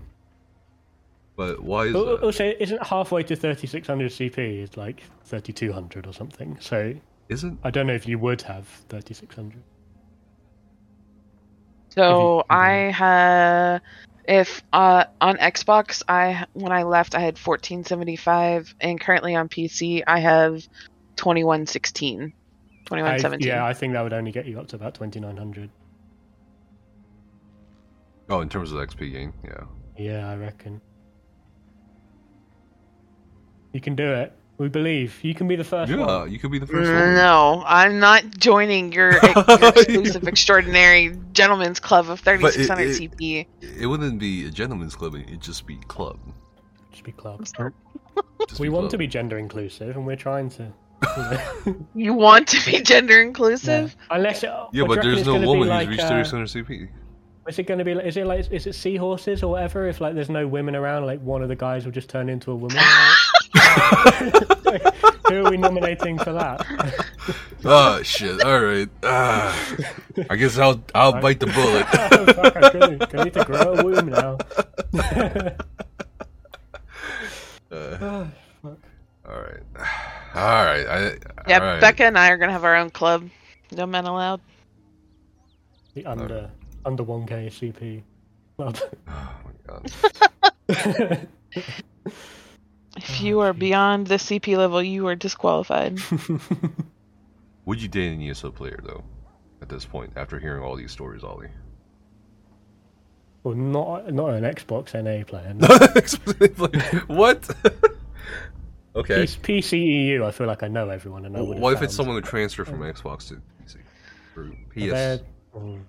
But 1.36 1.62
why 1.62 1.84
is 1.86 1.94
Al- 1.94 2.04
that? 2.06 2.22
Also, 2.22 2.44
isn't 2.58 2.82
halfway 2.82 3.22
to 3.24 3.36
3600 3.36 4.10
CP 4.10 4.62
is 4.62 4.76
like 4.76 5.02
3200 5.24 6.06
or 6.06 6.12
something? 6.12 6.56
So 6.60 6.94
Isn't? 7.28 7.58
I 7.64 7.70
don't 7.70 7.86
know 7.86 7.92
if 7.94 8.06
you 8.06 8.18
would 8.18 8.40
have 8.42 8.66
3600. 8.88 9.62
So 11.90 12.36
you- 12.38 12.42
I 12.50 12.70
had, 12.92 13.80
if 14.28 14.62
uh 14.73 15.05
on 15.20 15.36
Xbox, 15.36 16.03
I 16.09 16.47
when 16.53 16.73
I 16.73 16.82
left 16.82 17.15
I 17.15 17.20
had 17.20 17.39
1475, 17.39 18.74
and 18.81 19.01
currently 19.01 19.35
on 19.35 19.48
PC 19.48 20.03
I 20.07 20.20
have 20.20 20.66
2116, 21.16 22.32
I, 22.90 23.36
yeah, 23.47 23.65
I 23.65 23.73
think 23.73 23.94
that 23.94 24.03
would 24.03 24.12
only 24.12 24.32
get 24.32 24.47
you 24.47 24.61
up 24.61 24.69
to 24.69 24.77
about 24.77 24.94
2900. 24.94 25.70
Oh, 28.28 28.40
in 28.40 28.48
terms 28.48 28.73
of 28.73 28.78
XP 28.78 29.12
gain, 29.12 29.32
yeah. 29.44 29.65
Yeah, 29.97 30.28
I 30.28 30.36
reckon. 30.36 30.81
You 33.73 33.81
can 33.81 33.94
do 33.94 34.12
it. 34.12 34.32
We 34.58 34.68
believe. 34.68 35.18
You 35.22 35.34
can 35.34 35.48
be 35.48 35.56
the 35.56 35.64
first 35.64 35.90
Yeah, 35.90 35.98
one. 36.04 36.32
you 36.32 36.38
could 36.38 36.50
be 36.50 36.58
the 36.58 36.66
first 36.66 36.88
woman. 36.90 37.14
No, 37.14 37.62
I'm 37.66 37.98
not 38.00 38.24
joining 38.38 38.90
your, 38.90 39.12
your 39.12 39.20
exclusive 39.68 40.26
extraordinary 40.26 41.14
gentleman's 41.32 41.78
club 41.78 42.08
of 42.08 42.20
3600 42.20 42.82
it- 42.82 42.96
CP. 43.12 43.46
It 43.80 43.86
wouldn't 43.86 44.18
be 44.18 44.46
a 44.46 44.50
gentleman's 44.50 44.94
club; 44.96 45.14
it'd 45.14 45.42
just 45.42 45.66
be 45.66 45.76
club. 45.88 46.18
Just 46.90 47.04
be 47.04 47.12
club. 47.12 47.44
Just 48.48 48.58
We 48.58 48.70
want 48.70 48.84
club. 48.84 48.90
to 48.92 48.98
be 48.98 49.06
gender 49.06 49.36
inclusive, 49.38 49.94
and 49.94 50.06
we're 50.06 50.16
trying 50.16 50.48
to. 50.50 50.72
you 51.02 51.22
know. 51.22 51.86
You 51.94 52.14
want 52.14 52.48
to 52.48 52.64
be 52.70 52.80
gender 52.80 53.20
Yeah. 53.20 53.26
inclusive? 53.26 53.94
Unless 54.10 54.42
it, 54.42 54.50
Yeah, 54.72 54.84
but 54.86 55.02
do 55.02 55.08
you 55.10 55.14
reckon 55.14 55.14
there's 55.14 55.26
no 55.26 55.32
gonna 55.34 55.40
be 55.42 55.46
woman 55.48 55.60
who's 55.64 55.68
like, 55.68 55.88
reached 55.90 56.02
uh, 56.02 56.08
3600 56.24 56.66
CP. 56.66 56.88
Is 57.48 57.58
it 57.60 57.62
going 57.64 57.78
to 57.78 57.84
be? 57.84 57.94
Like, 57.94 58.06
is 58.06 58.16
it 58.16 58.26
like? 58.26 58.50
Is 58.50 58.66
it 58.66 58.74
seahorses 58.74 59.42
or 59.44 59.52
whatever? 59.52 59.86
If 59.86 60.00
like 60.00 60.14
there's 60.14 60.30
no 60.30 60.48
women 60.48 60.74
around, 60.74 61.04
like 61.06 61.20
one 61.20 61.42
of 61.42 61.48
the 61.48 61.54
guys 61.54 61.84
will 61.84 61.92
just 61.92 62.08
turn 62.08 62.28
into 62.28 62.50
a 62.50 62.56
woman. 62.56 62.76
Who 65.28 65.44
are 65.47 65.51
we 65.51 65.57
nominating 65.57 66.19
for 66.19 66.32
that? 66.32 66.66
oh 67.65 68.03
shit! 68.03 68.43
All 68.44 68.61
right. 68.61 68.89
Ah, 69.03 69.74
I 70.31 70.36
guess 70.36 70.57
I'll 70.59 70.82
I'll 70.94 71.12
bite 71.12 71.40
the 71.40 71.47
bullet. 71.47 71.86
oh, 71.93 72.27
fuck, 72.32 72.57
I 72.57 72.70
couldn't- 72.70 73.15
I 73.15 73.24
need 73.24 73.35
to 73.35 73.44
grow 73.44 73.74
a 73.74 73.85
womb 73.85 74.07
now. 74.09 74.39
Uh, 77.70 77.97
Oh, 78.01 78.31
all 78.65 78.77
All 79.28 79.40
right. 79.40 79.61
All 80.35 80.65
right. 80.65 80.86
I, 80.86 81.16
Yeah, 81.48 81.59
all 81.59 81.66
right. 81.66 81.81
Becca 81.81 82.05
and 82.05 82.16
I 82.19 82.28
are 82.31 82.36
gonna 82.36 82.53
have 82.53 82.65
our 82.65 82.77
own 82.77 82.90
club. 82.90 83.28
No 83.73 83.86
men 83.86 84.05
allowed. 84.07 84.40
The 85.94 86.07
under 86.07 86.51
under 86.85 87.03
1k 87.03 87.47
CP 87.51 88.03
club. 88.57 88.78
Oh 89.09 89.32
my 89.44 89.53
god. 90.69 91.28
If 93.08 93.20
Oh, 93.20 93.24
you 93.24 93.40
are 93.40 93.52
jeez. 93.52 93.58
beyond 93.58 94.06
the 94.08 94.16
CP 94.16 94.56
level, 94.56 94.82
you 94.82 95.06
are 95.06 95.14
disqualified. 95.14 95.98
Would 97.64 97.82
you 97.82 97.88
date 97.88 98.12
an 98.12 98.22
ESO 98.22 98.50
player 98.50 98.80
though? 98.84 99.04
At 99.62 99.68
this 99.68 99.84
point, 99.84 100.12
after 100.16 100.38
hearing 100.38 100.62
all 100.62 100.76
these 100.76 100.92
stories, 100.92 101.24
Ollie. 101.24 101.48
well, 103.42 103.54
not 103.54 104.12
not 104.12 104.30
an 104.34 104.44
Xbox 104.44 104.92
NA 104.94 105.24
player. 105.24 105.54
No. 105.54 105.66
what? 107.16 107.48
okay. 108.96 109.26
P- 109.42 109.60
PCEU, 109.60 110.22
I 110.24 110.30
feel 110.30 110.46
like 110.46 110.62
I 110.62 110.68
know 110.68 110.90
everyone, 110.90 111.24
and 111.24 111.36
I 111.36 111.40
would. 111.40 111.58
what 111.58 111.72
if 111.72 111.82
it's 111.82 111.94
someone 111.94 112.16
who 112.16 112.22
transferred 112.22 112.66
from 112.68 112.80
Xbox 112.80 113.28
to 113.28 113.40
PC? 113.64 113.76
Or 114.36 114.50
PS? 114.74 115.22
mm, 115.56 115.80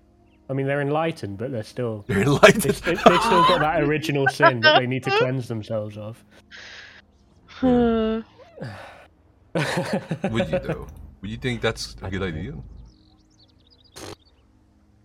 I 0.50 0.54
mean, 0.54 0.66
they're 0.66 0.82
enlightened, 0.82 1.38
but 1.38 1.52
they're 1.52 1.62
still. 1.64 2.06
They're 2.08 2.26
like 2.26 2.54
They, 2.56 2.70
they, 2.72 2.92
they've 2.94 3.00
still 3.00 3.44
got 3.48 3.60
that 3.60 3.82
original 3.84 4.28
sin 4.30 4.62
that 4.62 4.80
they 4.80 4.88
need 4.88 5.04
to 5.04 5.12
cleanse 5.18 5.48
themselves 5.50 5.98
of. 5.98 6.24
Would 7.64 8.24
you 9.54 10.60
though? 10.60 10.88
Would 11.22 11.32
you 11.32 11.38
think 11.38 11.62
that's 11.62 11.96
a 12.02 12.06
I 12.06 12.10
good 12.10 12.20
don't 12.20 12.36
idea? 12.36 12.54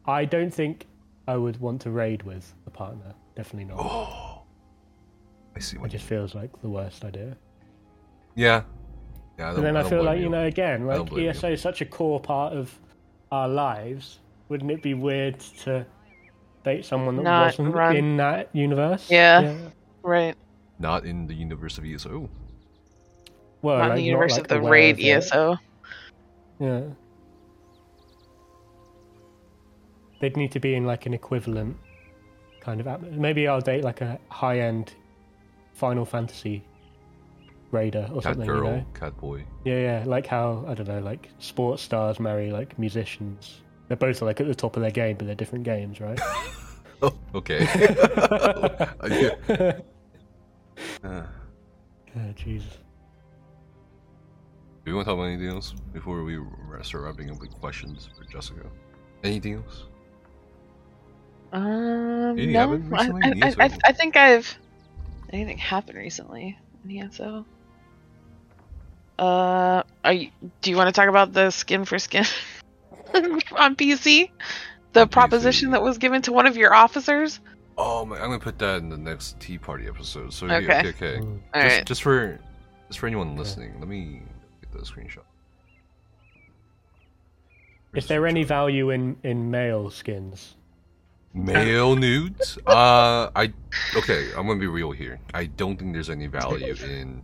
I 0.06 0.24
don't 0.24 0.52
think 0.52 0.86
I 1.28 1.36
would 1.36 1.58
want 1.60 1.80
to 1.82 1.90
raid 1.90 2.22
with 2.24 2.52
a 2.66 2.70
partner. 2.70 3.14
Definitely 3.36 3.72
not. 3.74 3.78
Oh, 3.80 4.42
I 5.56 5.60
see 5.60 5.76
It 5.76 5.80
what. 5.82 5.90
just 5.90 6.04
feels 6.04 6.34
like 6.34 6.50
the 6.60 6.68
worst 6.68 7.04
idea. 7.04 7.36
Yeah. 8.34 8.62
Yeah. 9.38 9.50
I 9.52 9.54
But 9.54 9.60
then 9.62 9.76
I, 9.76 9.80
don't 9.82 9.90
feel 9.90 10.02
like, 10.02 10.20
you 10.20 10.28
know, 10.28 10.44
again, 10.44 10.86
like 10.86 11.06
blame 11.08 11.24
you. 11.24 11.30
ESO 11.30 11.52
is 11.52 11.60
such 11.62 11.80
a 11.80 11.86
core 11.86 12.20
part 12.20 12.52
of 12.52 12.76
our 13.30 13.48
lives. 13.48 14.18
Wouldn't 14.48 14.70
it 14.70 14.82
be 14.82 14.94
weird 14.94 15.38
to 15.64 15.86
date 16.64 16.84
someone 16.84 17.16
that 17.16 17.22
Not 17.22 17.46
wasn't 17.58 17.74
run- 17.74 17.96
in 17.96 18.16
that 18.18 18.50
universe? 18.52 19.08
Yeah. 19.10 19.54
right. 20.02 20.34
not 20.78 21.06
in 21.06 21.26
the 21.28 21.34
universe 21.34 21.78
of 21.78 21.84
ESO. 21.86 22.28
Well, 23.62 23.78
Not 23.78 23.90
in 23.92 23.96
the 23.96 24.02
universe 24.02 24.32
like, 24.32 24.42
of 24.42 24.48
the 24.48 24.60
raid 24.60 24.98
of. 24.98 25.04
ESO. 25.04 25.56
Yeah. 26.58 26.82
They'd 30.20 30.36
need 30.36 30.52
to 30.52 30.60
be 30.60 30.74
in 30.74 30.86
like 30.86 31.06
an 31.06 31.14
equivalent 31.14 31.76
kind 32.60 32.80
of 32.80 32.86
atmosphere. 32.86 33.20
Maybe 33.20 33.48
I'll 33.48 33.60
date 33.60 33.84
like 33.84 34.00
a 34.00 34.18
high 34.28 34.60
end 34.60 34.94
Final 35.74 36.04
Fantasy 36.04 36.62
raider 37.70 38.08
or 38.12 38.20
Cat 38.20 38.34
something, 38.34 38.46
girl, 38.46 38.64
you 38.64 38.70
know? 38.76 38.84
cat 38.94 39.16
boy. 39.16 39.44
Yeah, 39.64 39.78
yeah. 39.78 40.04
Like 40.06 40.26
how, 40.26 40.64
I 40.68 40.74
don't 40.74 40.88
know, 40.88 41.00
like 41.00 41.28
sports 41.38 41.82
stars 41.82 42.20
marry 42.20 42.50
like 42.52 42.78
musicians. 42.78 43.60
They're 43.88 43.96
both 43.96 44.22
like 44.22 44.40
at 44.40 44.46
the 44.46 44.54
top 44.54 44.76
of 44.76 44.82
their 44.82 44.90
game, 44.90 45.16
but 45.16 45.26
they're 45.26 45.34
different 45.34 45.64
games, 45.64 46.00
right? 46.00 46.20
Oh, 47.04 47.12
okay. 47.34 47.66
oh, 51.02 51.04
Uh, 51.04 51.22
Jesus. 52.36 52.78
Do 54.84 54.90
you 54.90 54.96
want 54.96 55.06
to 55.06 55.10
talk 55.10 55.18
about 55.18 55.28
anything 55.28 55.48
else 55.48 55.74
before 55.92 56.22
we 56.24 56.38
start 56.82 57.04
wrapping 57.04 57.30
up 57.30 57.40
with 57.40 57.52
questions 57.60 58.08
for 58.16 58.24
Jessica? 58.24 58.66
Anything 59.22 59.54
else? 59.54 59.84
Um, 61.52 62.30
Anything 62.30 62.52
no, 62.52 62.58
happened 62.60 62.94
I, 62.94 62.98
recently 62.98 63.42
I, 63.42 63.46
I, 63.46 63.66
I, 63.66 63.78
I 63.84 63.92
think 63.92 64.16
I've 64.16 64.58
anything 65.32 65.58
happened 65.58 65.98
recently 65.98 66.58
in 66.84 66.98
ESO. 66.98 67.44
Uh, 69.18 69.82
are 70.04 70.12
you, 70.12 70.30
do 70.62 70.70
you 70.70 70.76
want 70.76 70.88
to 70.88 70.92
talk 70.92 71.08
about 71.08 71.32
the 71.32 71.50
skin 71.50 71.84
for 71.84 71.98
skin 71.98 72.24
on 73.56 73.76
PC? 73.76 74.30
The 74.94 75.02
On 75.02 75.08
proposition 75.08 75.68
PC. 75.68 75.72
that 75.72 75.82
was 75.82 75.98
given 75.98 76.22
to 76.22 76.32
one 76.32 76.46
of 76.46 76.56
your 76.56 76.74
officers. 76.74 77.40
Oh 77.78 78.04
my! 78.04 78.16
I'm 78.16 78.24
gonna 78.24 78.38
put 78.38 78.58
that 78.58 78.78
in 78.78 78.88
the 78.88 78.98
next 78.98 79.38
Tea 79.40 79.58
Party 79.58 79.86
episode. 79.86 80.32
So 80.32 80.46
yeah, 80.46 80.56
Okay. 80.56 80.78
okay, 80.78 80.88
okay. 80.88 81.18
Mm. 81.18 81.40
All 81.54 81.62
just, 81.62 81.76
right. 81.76 81.86
just 81.86 82.02
for 82.02 82.40
just 82.88 82.98
for 82.98 83.06
anyone 83.06 83.36
listening, 83.36 83.78
let 83.78 83.88
me 83.88 84.22
get 84.26 84.31
the 84.78 84.84
screenshot. 84.84 85.24
Is 87.94 88.06
there 88.06 88.26
any 88.26 88.42
value 88.44 88.90
in, 88.90 89.16
in 89.22 89.50
male 89.50 89.90
skins? 89.90 90.56
male 91.34 91.96
nudes? 91.96 92.58
Uh, 92.66 93.30
I 93.34 93.52
okay. 93.96 94.28
I'm 94.36 94.46
gonna 94.46 94.60
be 94.60 94.66
real 94.66 94.92
here. 94.92 95.18
I 95.34 95.46
don't 95.46 95.78
think 95.78 95.92
there's 95.92 96.10
any 96.10 96.26
value 96.26 96.74
in. 96.84 97.22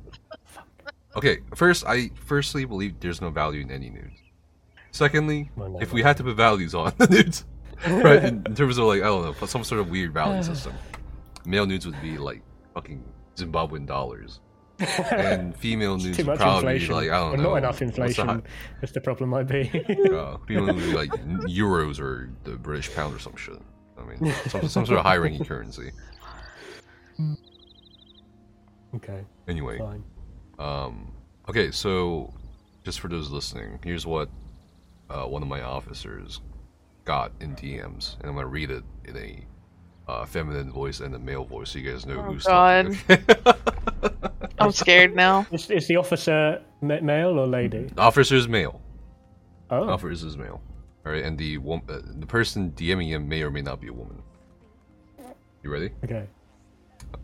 Okay, 1.17 1.39
first, 1.55 1.85
I 1.87 2.11
firstly 2.15 2.65
believe 2.65 3.01
there's 3.01 3.21
no 3.21 3.31
value 3.31 3.63
in 3.63 3.71
any 3.71 3.91
nudes. 3.91 4.21
Secondly, 4.91 5.51
Well, 5.57 5.79
if 5.81 5.93
we 5.93 6.03
had 6.03 6.17
to 6.19 6.25
put 6.25 6.37
values 6.37 6.75
on 6.75 6.93
the 6.99 7.07
nudes, 7.07 7.45
right, 7.87 8.25
in, 8.25 8.43
in 8.47 8.55
terms 8.55 8.79
of 8.79 8.85
like 8.87 9.01
I 9.03 9.07
don't 9.07 9.41
know, 9.41 9.47
some 9.47 9.65
sort 9.65 9.81
of 9.81 9.91
weird 9.91 10.13
value 10.13 10.43
system, 10.53 10.75
male 11.45 11.67
nudes 11.67 11.87
would 11.87 12.01
be 12.03 12.19
like 12.19 12.43
fucking 12.75 13.03
Zimbabwean 13.37 13.87
dollars, 13.87 14.41
and 15.11 15.57
female 15.57 15.97
news 15.97 16.17
Too 16.17 16.25
much 16.25 16.39
probably 16.39 16.75
inflation. 16.75 16.95
like 16.95 17.11
I 17.11 17.19
don't 17.19 17.35
or 17.35 17.37
know, 17.39 17.51
not 17.51 17.57
enough 17.57 17.83
inflation. 17.83 18.43
As 18.83 18.93
the 18.93 19.01
problem 19.01 19.31
might 19.31 19.49
be. 19.49 19.69
uh, 20.13 20.39
female 20.47 20.67
would 20.67 20.77
be 20.77 20.93
like 20.93 21.11
euros 21.47 21.99
or 22.01 22.31
the 22.45 22.53
British 22.53 22.95
pound 22.95 23.15
or 23.15 23.19
some 23.19 23.35
shit. 23.37 23.61
I 23.99 24.05
mean, 24.05 24.33
some, 24.49 24.69
some 24.69 24.87
sort 24.87 24.99
of 25.01 25.05
high 25.05 25.17
ranking 25.17 25.45
currency. 25.45 25.91
okay, 28.95 29.25
Anyway, 29.49 29.79
fine. 29.79 30.05
Um, 30.59 31.13
okay, 31.49 31.71
so 31.71 32.33
just 32.85 33.01
for 33.01 33.09
those 33.09 33.31
listening, 33.31 33.81
here's 33.83 34.07
what 34.07 34.29
uh, 35.11 35.25
one 35.25 35.43
of 35.43 35.49
my 35.49 35.63
officers 35.63 36.41
got 37.05 37.33
in 37.41 37.57
DMs, 37.57 38.19
and 38.21 38.29
I'm 38.29 38.35
gonna 38.37 38.47
read 38.47 38.71
it 38.71 38.85
in 39.05 39.17
a 39.17 39.45
uh, 40.09 40.25
feminine 40.25 40.73
voice 40.73 41.01
and 41.01 41.15
a 41.15 41.19
male 41.19 41.45
voice, 41.45 41.71
so 41.71 41.79
you 41.79 41.91
guys 41.91 42.07
know 42.07 42.19
Oh, 42.19 42.23
who's 42.23 42.45
talking. 42.45 42.99
I'm 44.59 44.73
scared 44.73 45.15
now. 45.15 45.47
Is, 45.53 45.71
is 45.71 45.87
the 45.87 45.97
officer 45.97 46.63
ma- 46.81 47.01
male 47.01 47.39
or 47.39 47.47
lady? 47.47 47.85
the 47.95 48.01
officer's 48.01 48.49
male. 48.49 48.81
Oh, 49.71 49.89
Officer 49.91 50.27
is 50.27 50.37
male. 50.37 50.61
All 51.05 51.13
right, 51.13 51.23
and 51.25 51.37
the 51.39 51.59
wom- 51.59 51.83
uh, 51.89 51.99
the 52.05 52.27
person 52.27 52.73
DMing 52.73 53.09
him 53.09 53.29
may 53.29 53.43
or 53.43 53.51
may 53.51 53.61
not 53.63 53.81
be 53.81 53.89
a 53.89 53.93
woman. 53.93 54.23
You 55.63 55.71
ready? 55.71 55.91
okay. 56.05 56.27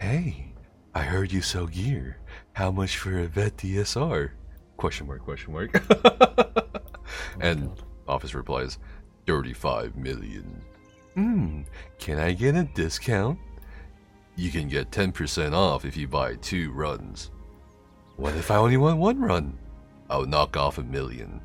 Hey, 0.00 0.52
I 0.94 1.02
heard 1.02 1.32
you 1.32 1.40
sell 1.42 1.66
gear. 1.66 2.18
How 2.52 2.70
much 2.70 2.98
for 2.98 3.18
a 3.18 3.26
vet 3.26 3.56
DSR? 3.56 4.30
Question 4.76 5.06
mark, 5.06 5.22
question 5.22 5.52
mark. 5.54 5.72
and 7.40 7.68
God. 7.68 7.82
office 8.06 8.34
replies, 8.34 8.78
35 9.26 9.96
million. 9.96 10.62
Hmm, 11.16 11.62
can 11.98 12.18
I 12.18 12.32
get 12.32 12.54
a 12.54 12.64
discount? 12.64 13.38
You 14.36 14.50
can 14.50 14.68
get 14.68 14.90
10% 14.90 15.54
off 15.54 15.84
if 15.84 15.96
you 15.96 16.06
buy 16.06 16.36
two 16.36 16.70
runs. 16.72 17.30
What 18.16 18.34
if 18.36 18.50
I 18.50 18.56
only 18.56 18.76
want 18.76 18.98
one 18.98 19.20
run? 19.20 19.58
I'll 20.10 20.26
knock 20.26 20.56
off 20.56 20.78
a 20.78 20.82
million. 20.82 21.40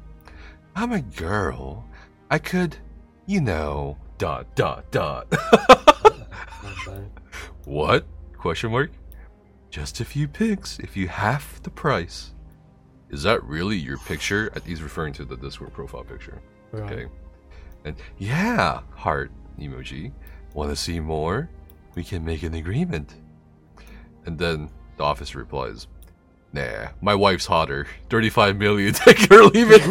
I'm 0.76 0.92
a 0.92 1.02
girl. 1.02 1.86
I 2.30 2.38
could, 2.38 2.78
you 3.26 3.42
know, 3.42 3.98
dot, 4.18 4.54
dot, 4.56 4.92
dot. 4.92 5.28
What? 7.66 8.06
Question 8.38 8.72
mark? 8.72 8.92
Just 9.70 10.00
a 10.00 10.06
few 10.06 10.28
pics 10.28 10.80
if 10.80 10.98
you 10.98 11.08
half 11.08 11.62
the 11.64 11.70
price. 11.70 12.34
Is 13.10 13.24
that 13.24 13.44
really 13.44 13.78
your 13.78 13.98
picture? 14.00 14.52
He's 14.66 14.82
referring 14.82 15.14
to 15.14 15.26
the 15.26 15.38
Discord 15.38 15.74
profile 15.74 16.04
picture. 16.04 16.42
Right. 16.72 16.92
Okay. 16.92 17.06
And 17.86 17.96
yeah, 18.18 18.82
heart 18.96 19.32
emoji. 19.62 20.12
Want 20.54 20.70
to 20.70 20.76
see 20.76 21.00
more? 21.00 21.50
We 21.96 22.04
can 22.04 22.26
make 22.26 22.44
an 22.44 22.54
agreement. 22.56 23.16
And 24.26 24.38
then 24.38 24.70
the 24.98 25.04
officer 25.04 25.38
replies, 25.40 25.88
Nah, 26.54 26.90
my 27.02 27.16
wife's 27.16 27.46
hotter. 27.46 27.88
35 28.10 28.58
million. 28.58 28.94
Take 28.96 29.24
it 29.24 29.32
or 29.32 29.44
leave 29.46 29.68
it. 29.72 29.82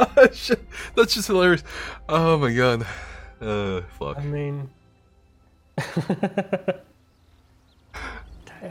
Oh, 0.00 0.28
shit. 0.32 0.60
That's 0.94 1.14
just 1.14 1.26
hilarious. 1.26 1.64
Oh 2.08 2.38
my 2.38 2.52
god. 2.52 2.86
Uh, 3.40 3.80
fuck. 3.98 4.18
I 4.18 4.22
mean, 4.22 4.68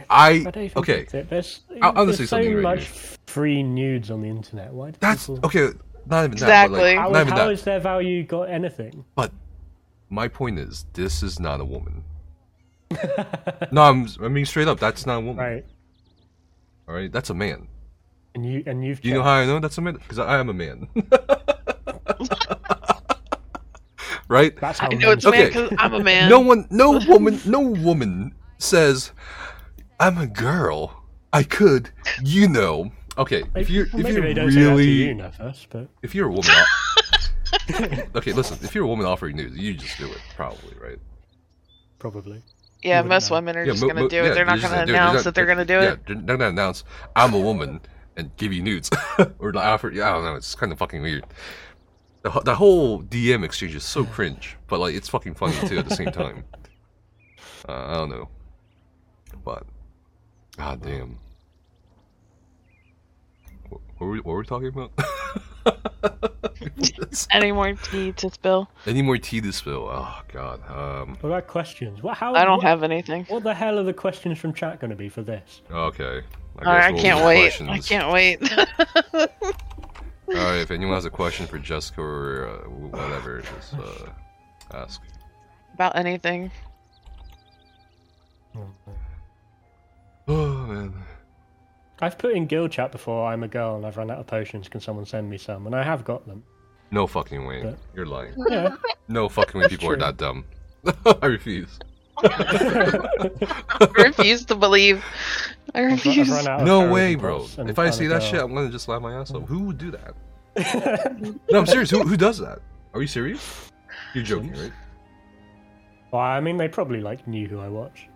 I 0.10 0.30
I 0.30 0.44
don't 0.44 0.58
even 0.58 0.78
okay. 0.78 1.04
There's, 1.06 1.62
I'll- 1.82 1.94
I'll 1.98 2.06
there's 2.06 2.18
so 2.18 2.26
something 2.26 2.54
right 2.56 2.64
much 2.64 2.88
here. 2.88 3.17
Free 3.28 3.62
nudes 3.62 4.10
on 4.10 4.22
the 4.22 4.30
internet. 4.30 4.74
Why 4.74 4.92
do 4.92 4.98
That's 5.00 5.28
people... 5.28 5.46
okay. 5.46 5.70
Not 6.10 6.24
even 6.24 6.32
that. 6.38 6.44
Exactly. 6.46 6.80
like, 6.80 6.98
How, 6.98 7.10
not 7.10 7.22
even 7.22 7.34
how 7.34 7.38
that. 7.46 7.50
has 7.50 7.64
their 7.64 7.80
value 7.82 8.24
got 8.24 8.44
anything? 8.44 9.04
But 9.16 9.32
my 10.10 10.28
point 10.30 10.58
is, 10.58 10.86
this 10.94 11.22
is 11.22 11.40
not 11.40 11.60
a 11.62 11.66
woman. 11.66 12.04
No, 13.72 13.82
I'm 13.82 14.08
I'm 14.22 14.34
being 14.34 14.46
straight 14.46 14.70
up. 14.70 14.80
That's 14.80 15.06
not 15.06 15.18
a 15.18 15.22
woman. 15.22 15.38
right. 15.44 15.66
All 16.88 16.96
right, 16.96 17.12
that's 17.12 17.30
a 17.30 17.34
man. 17.34 17.68
And 18.34 18.46
you 18.46 18.64
and 18.66 18.86
you've 18.86 19.02
Do 19.02 19.10
you 19.10 19.16
know 19.16 19.24
how 19.24 19.32
I 19.34 19.46
know 19.46 19.60
that's 19.60 19.78
a 19.78 19.82
man? 19.82 19.96
Because 19.96 20.20
I 20.20 20.40
am 20.40 20.48
a 20.48 20.54
man. 20.54 20.88
right? 24.30 24.56
That's 24.60 24.80
how 24.80 24.88
I 24.88 24.94
know 24.94 25.08
men 25.08 25.18
it's 25.18 25.26
speak. 25.26 25.34
man 25.34 25.48
because 25.48 25.74
I'm 25.78 25.94
a 25.94 26.00
man. 26.04 26.30
No 26.30 26.40
one, 26.40 26.68
no 26.70 26.92
woman, 27.08 27.42
no 27.46 27.60
woman 27.60 28.34
says, 28.58 29.12
"I'm 30.00 30.18
a 30.18 30.28
girl. 30.28 31.04
I 31.34 31.44
could, 31.44 31.90
you 32.24 32.48
know." 32.48 32.92
Okay, 33.18 33.44
if 33.56 33.70
you're 33.70 33.88
well, 33.94 34.06
if 34.06 34.14
you're 34.14 34.22
they 34.22 34.34
don't 34.34 34.52
say 34.52 34.60
that 34.62 34.70
to 34.70 34.70
really 34.76 34.86
you, 34.86 35.14
no, 35.16 35.32
first, 35.32 35.68
but 35.72 35.88
if 36.04 36.14
you're 36.14 36.28
a 36.28 36.32
woman, 36.32 36.52
okay, 38.16 38.32
listen. 38.34 38.58
If 38.62 38.76
you're 38.76 38.84
a 38.84 38.88
woman 38.88 39.06
offering 39.06 39.36
news, 39.38 39.58
you 39.58 39.74
just 39.74 39.98
do 39.98 40.06
it, 40.12 40.20
probably, 40.36 40.74
right? 40.80 41.00
probably. 42.00 42.44
yeah, 42.84 42.98
wouldn't 42.98 43.10
most 43.10 43.30
know. 43.32 43.38
women 43.38 43.58
are 43.58 43.64
Yeah, 43.64 43.72
just 43.72 43.82
mo- 43.82 43.88
gonna 43.90 44.02
mo- 44.02 44.08
do 44.10 44.16
yeah, 44.18 44.26
it. 44.26 44.34
They're 44.36 44.46
not 44.46 44.62
gonna 44.62 44.76
do 44.78 44.82
it. 44.84 44.86
They're 44.86 44.96
announce 44.96 45.16
not- 45.16 45.24
that 45.24 45.36
they're 45.36 45.46
gonna 45.48 45.66
do 45.66 45.74
yeah, 45.74 45.92
it. 45.94 46.06
they're 46.06 46.16
not 46.16 46.26
gonna 46.28 46.48
announce 46.50 46.84
I'm 47.16 47.34
a 47.34 47.40
woman 47.40 47.82
and 48.16 48.36
give 48.38 48.54
you 48.54 48.62
nudes 48.62 48.90
or 49.40 49.52
like 49.52 49.66
offer. 49.66 49.90
Yeah, 49.92 50.10
I 50.10 50.14
don't 50.14 50.24
know. 50.26 50.36
It's 50.36 50.54
kind 50.54 50.72
of 50.72 50.78
fucking 50.78 51.02
weird. 51.02 51.26
The, 52.22 52.30
the 52.46 52.56
whole 52.56 53.02
DM 53.02 53.44
exchange 53.44 53.74
is 53.76 53.84
so 53.84 54.04
cringe, 54.06 54.58
but 54.68 54.80
like 54.80 54.94
it's 54.96 55.10
fucking 55.10 55.34
funny 55.36 55.56
too 55.68 55.80
at 55.80 55.88
the 55.90 55.96
same 55.96 56.12
time. 56.12 56.44
Uh, 57.68 57.74
I 57.88 57.94
don't 57.96 58.10
know, 58.10 58.30
but 59.44 59.64
god 60.56 60.82
damn. 60.82 61.18
What 63.98 64.00
what 64.00 64.08
were 64.08 64.12
we, 64.12 64.20
what 64.20 64.34
were 64.34 64.40
we 64.40 64.46
talking 64.46 64.68
about? 64.68 64.92
Any 67.32 67.52
more 67.52 67.74
tea 67.74 68.12
to 68.14 68.30
spill? 68.30 68.70
Any 68.86 69.02
more 69.02 69.18
tea 69.18 69.42
to 69.42 69.52
spill? 69.52 69.90
Oh 69.90 70.22
god. 70.32 70.62
Um. 70.70 71.18
What 71.20 71.30
about 71.30 71.48
questions? 71.48 72.04
What? 72.04 72.16
How? 72.18 72.36
I 72.36 72.46
don't 72.46 72.58
what, 72.58 72.68
have 72.68 72.84
anything. 72.84 73.26
What 73.26 73.44
the 73.44 73.54
hell 73.54 73.78
are 73.80 73.84
the 73.84 73.94
questions 73.94 74.38
from 74.38 74.54
chat 74.54 74.80
going 74.80 74.92
to 74.92 74.96
be 74.96 75.10
for 75.10 75.24
this? 75.24 75.62
Okay. 75.72 76.22
I, 76.60 76.66
All 76.66 76.74
right, 76.74 76.94
I 76.94 76.98
can't 76.98 77.26
wait. 77.26 77.42
questions. 77.42 77.70
I 77.70 77.80
can't 77.80 78.12
wait. 78.12 78.40
All 79.14 79.28
right, 80.34 80.58
if 80.58 80.72
anyone 80.72 80.96
has 80.96 81.06
a 81.06 81.10
question 81.10 81.48
for 81.48 81.58
Jessica 81.58 82.02
or 82.02 82.50
uh, 82.50 82.58
whatever, 82.70 83.42
just 83.42 83.74
uh, 83.74 84.10
ask. 84.74 85.02
About 85.74 85.96
anything. 85.96 86.52
Oh 90.28 90.68
man. 90.68 90.94
I've 92.00 92.18
put 92.18 92.34
in 92.36 92.46
guild 92.46 92.72
chat 92.72 92.92
before. 92.92 93.28
I'm 93.28 93.44
a 93.44 93.48
girl 93.48 93.76
and 93.76 93.86
I've 93.86 93.98
run 93.98 94.12
out 94.12 94.20
of 94.20 94.28
potions. 94.28 94.70
Can 94.70 94.80
someone 94.82 95.06
send 95.06 95.30
me 95.30 95.38
some? 95.38 95.66
And 95.66 95.76
I 95.76 95.84
have 95.84 96.04
got 96.06 96.26
them. 96.28 96.44
No 96.92 97.08
fucking 97.08 97.46
way. 97.46 97.64
But- 97.64 97.78
You're 97.96 98.06
lying. 98.06 98.34
Yeah. 98.50 98.76
No 99.08 99.30
fucking 99.30 99.60
way. 99.60 99.64
That's 99.66 99.74
People 99.76 99.90
are 99.92 99.96
true. 99.96 100.06
that 100.06 100.18
dumb. 100.18 100.46
I 101.22 101.26
refuse. 101.26 101.80
I 102.24 103.88
refuse 103.98 104.46
to 104.46 104.56
believe. 104.56 105.04
I 105.76 105.82
I've, 105.82 105.86
I've 105.86 105.92
refuse. 106.06 106.30
run 106.30 106.48
out 106.48 106.64
No 106.64 106.92
way, 106.92 107.16
bro. 107.16 107.46
If 107.60 107.78
I 107.80 107.90
see 107.90 108.08
that 108.08 108.22
girl. 108.22 108.30
shit, 108.32 108.42
I'm 108.42 108.54
gonna 108.54 108.70
just 108.72 108.88
laugh 108.88 109.02
my 109.02 109.14
ass 109.14 109.32
off. 109.32 109.48
Who 109.48 109.60
would 109.66 109.78
do 109.78 109.92
that? 109.92 110.14
No, 111.52 111.60
I'm 111.60 111.66
serious. 111.68 111.90
Who, 111.92 112.04
who 112.04 112.18
does 112.18 112.38
that? 112.40 112.60
Are 112.94 113.02
you 113.02 113.08
serious? 113.08 113.72
You're 114.14 114.24
joking, 114.24 114.54
right? 114.54 114.72
well, 116.12 116.22
I 116.22 116.40
mean, 116.40 116.58
they 116.58 116.68
probably 116.68 117.02
like 117.02 117.28
knew 117.28 117.48
who 117.48 117.60
I 117.60 117.68
watched. 117.68 118.08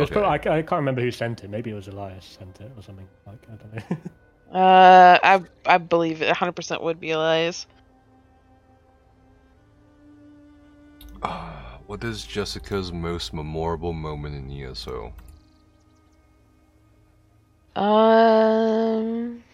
It's 0.00 0.10
Okay. 0.10 0.14
probably, 0.20 0.50
I, 0.50 0.58
I 0.58 0.62
can't 0.62 0.80
remember 0.80 1.02
who 1.02 1.10
sent 1.10 1.44
it. 1.44 1.50
Maybe 1.50 1.70
it 1.70 1.74
was 1.74 1.88
Elias 1.88 2.24
sent 2.24 2.60
it 2.60 2.72
or 2.76 2.82
something. 2.82 3.08
Like 3.26 3.46
I 3.52 3.56
don't 3.56 3.74
know. 3.74 3.82
Uh, 4.52 5.18
I 5.22 5.42
I 5.66 5.78
believe 5.78 6.22
it 6.22 6.28
100% 6.28 6.82
would 6.82 7.00
be 7.00 7.10
Elias. 7.10 7.66
Ah, 11.22 11.78
what 11.86 12.04
is 12.04 12.24
Jessica's 12.24 12.92
most 12.92 13.32
memorable 13.32 13.92
moment 13.92 14.34
in 14.36 14.50
ESO? 14.50 15.12
Um. 17.76 19.44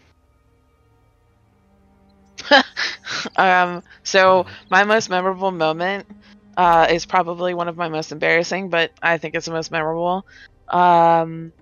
um. 3.36 3.82
So 4.02 4.46
my 4.70 4.84
most 4.84 5.08
memorable 5.10 5.50
moment 5.52 6.06
uh, 6.56 6.86
is 6.90 7.06
probably 7.06 7.54
one 7.54 7.68
of 7.68 7.76
my 7.76 7.88
most 7.88 8.12
embarrassing, 8.12 8.70
but 8.70 8.92
I 9.02 9.18
think 9.18 9.34
it's 9.34 9.46
the 9.46 9.52
most 9.52 9.70
memorable. 9.70 10.24
Um. 10.68 11.52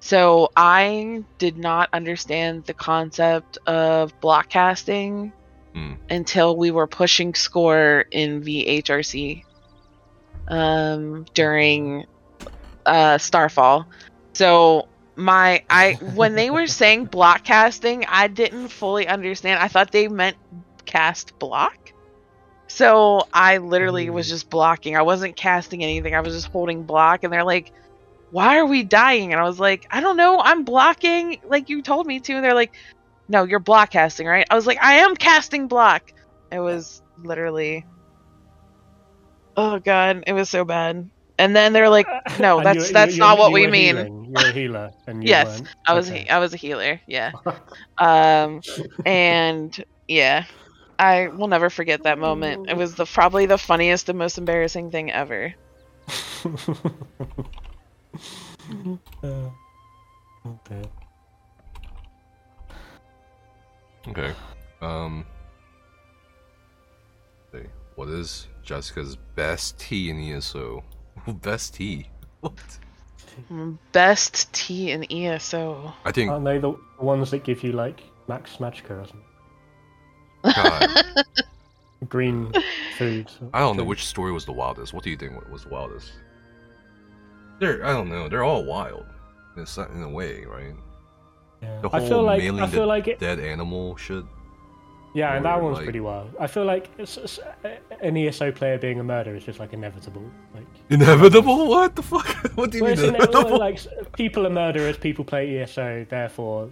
So 0.00 0.50
I 0.56 1.24
did 1.38 1.56
not 1.56 1.88
understand 1.92 2.64
the 2.66 2.74
concept 2.74 3.58
of 3.66 4.12
block 4.20 4.48
casting 4.48 5.32
Hmm. 5.74 5.94
until 6.10 6.56
we 6.56 6.70
were 6.70 6.86
pushing 6.88 7.34
score 7.34 8.04
in 8.10 8.42
VHRC 8.42 9.44
um, 10.48 11.24
during 11.34 12.04
uh, 12.86 13.18
Starfall. 13.18 13.86
So 14.34 14.88
my 15.16 15.62
I 15.70 15.96
when 16.00 16.34
they 16.36 16.50
were 16.50 16.66
saying 16.68 17.06
block 17.06 17.44
casting, 17.44 18.04
I 18.08 18.28
didn't 18.28 18.68
fully 18.68 19.06
understand. 19.08 19.60
I 19.60 19.68
thought 19.68 19.92
they 19.92 20.08
meant 20.08 20.36
cast 20.86 21.38
block. 21.38 21.81
So 22.74 23.22
I 23.34 23.58
literally 23.58 24.08
was 24.10 24.26
Mm. 24.26 24.30
just 24.30 24.50
blocking. 24.50 24.96
I 24.96 25.02
wasn't 25.02 25.36
casting 25.36 25.82
anything. 25.82 26.14
I 26.14 26.20
was 26.20 26.34
just 26.34 26.48
holding 26.48 26.84
block 26.84 27.22
and 27.22 27.32
they're 27.32 27.44
like, 27.44 27.70
"Why 28.30 28.58
are 28.58 28.66
we 28.66 28.82
dying?" 28.82 29.32
And 29.32 29.40
I 29.40 29.44
was 29.44 29.60
like, 29.60 29.84
"I 29.90 30.00
don't 30.00 30.16
know. 30.16 30.40
I'm 30.40 30.64
blocking 30.64 31.38
like 31.44 31.68
you 31.68 31.82
told 31.82 32.06
me 32.06 32.20
to." 32.20 32.32
And 32.34 32.44
they're 32.44 32.54
like, 32.54 32.72
"No, 33.28 33.44
you're 33.44 33.60
block 33.60 33.90
casting, 33.90 34.26
right?" 34.26 34.46
I 34.50 34.54
was 34.54 34.66
like, 34.66 34.78
"I 34.82 34.94
am 35.04 35.14
casting 35.16 35.68
block." 35.68 36.02
It 36.50 36.60
was 36.60 37.02
literally 37.22 37.84
Oh 39.56 39.78
god, 39.80 40.24
it 40.26 40.32
was 40.32 40.48
so 40.48 40.64
bad. 40.64 41.10
And 41.38 41.54
then 41.56 41.72
they're 41.72 41.90
like, 41.90 42.06
"No, 42.40 42.60
that's 42.64 42.88
you- 42.88 42.94
that's 42.94 43.14
you- 43.14 43.18
not 43.20 43.36
you 43.36 43.42
what 43.42 43.52
we 43.52 43.66
mean." 43.66 43.96
healing. 43.96 44.32
You're 44.34 44.48
a 44.48 44.52
healer, 44.52 44.90
and 45.06 45.22
you 45.22 45.28
Yes, 45.28 45.46
weren't. 45.46 45.68
I 45.86 45.94
was 45.94 46.10
Okay. 46.10 46.26
I 46.28 46.38
was 46.38 46.54
a 46.54 46.56
healer, 46.56 47.00
yeah. 47.06 47.32
Um, 47.98 48.62
and 49.04 49.84
yeah, 50.08 50.44
I 51.02 51.26
will 51.26 51.48
never 51.48 51.68
forget 51.68 52.04
that 52.04 52.20
moment. 52.20 52.70
It 52.70 52.76
was 52.76 52.94
the 52.94 53.06
probably 53.06 53.46
the 53.46 53.58
funniest 53.58 54.08
and 54.08 54.16
most 54.16 54.38
embarrassing 54.38 54.90
thing 54.90 55.10
ever. 55.10 55.54
Uh, 59.22 59.50
okay. 60.46 60.82
Okay. 64.08 64.32
Um. 64.80 65.26
let's. 67.52 67.66
What 67.96 68.08
is 68.08 68.46
Jessica's 68.62 69.16
best 69.34 69.78
tea 69.78 70.10
in 70.10 70.18
ESO? 70.20 70.82
best 71.42 71.74
tea? 71.74 72.08
What? 72.40 72.54
Best 73.92 74.52
tea 74.52 74.92
in 74.92 75.10
ESO. 75.12 75.92
I 76.04 76.12
think. 76.12 76.30
Aren't 76.30 76.44
they 76.44 76.58
the 76.58 76.74
ones 76.98 77.30
that 77.32 77.44
give 77.44 77.62
you 77.62 77.72
like 77.72 78.02
Max 78.28 78.56
Magicka 78.56 79.02
or 79.02 79.06
something? 79.06 79.31
God, 80.42 81.04
Green 82.08 82.52
food. 82.98 83.30
I 83.54 83.60
don't 83.60 83.76
know 83.76 83.84
which 83.84 84.04
story 84.06 84.32
was 84.32 84.44
the 84.44 84.52
wildest. 84.52 84.92
What 84.92 85.04
do 85.04 85.10
you 85.10 85.16
think 85.16 85.32
was 85.50 85.62
the 85.64 85.70
wildest? 85.70 86.12
They're. 87.60 87.84
I 87.84 87.92
don't 87.92 88.08
know. 88.08 88.28
They're 88.28 88.44
all 88.44 88.64
wild. 88.64 89.06
In 89.56 89.64
a, 89.76 89.92
in 89.94 90.02
a 90.02 90.08
way, 90.08 90.44
right? 90.44 90.74
Yeah. 91.62 91.80
The 91.82 91.90
I 91.92 92.00
feel 92.08 92.22
like 92.22 92.42
I 92.42 92.66
feel 92.66 92.86
like 92.86 93.06
it, 93.06 93.20
dead 93.20 93.38
animal 93.38 93.96
shit. 93.96 94.24
yeah, 95.14 95.36
and 95.36 95.44
that 95.44 95.62
one's 95.62 95.76
like- 95.76 95.84
pretty 95.84 96.00
wild. 96.00 96.34
I 96.40 96.46
feel 96.48 96.64
like 96.64 96.90
it's, 96.98 97.16
it's, 97.18 97.38
an 98.00 98.16
ESO 98.16 98.50
player 98.50 98.78
being 98.78 98.98
a 98.98 99.04
murderer 99.04 99.36
is 99.36 99.44
just 99.44 99.60
like 99.60 99.72
inevitable. 99.74 100.24
Like, 100.54 100.66
Inevitable? 100.90 101.68
What 101.68 101.94
the 101.94 102.02
fuck? 102.02 102.26
What 102.56 102.70
do 102.72 102.78
you 102.78 102.84
well, 102.84 102.96
mean 102.96 103.14
inevitable? 103.14 103.58
like 103.58 103.78
people 104.16 104.46
are 104.46 104.50
murderers, 104.50 104.96
people 104.96 105.24
play 105.24 105.58
ESO, 105.58 106.06
therefore, 106.08 106.70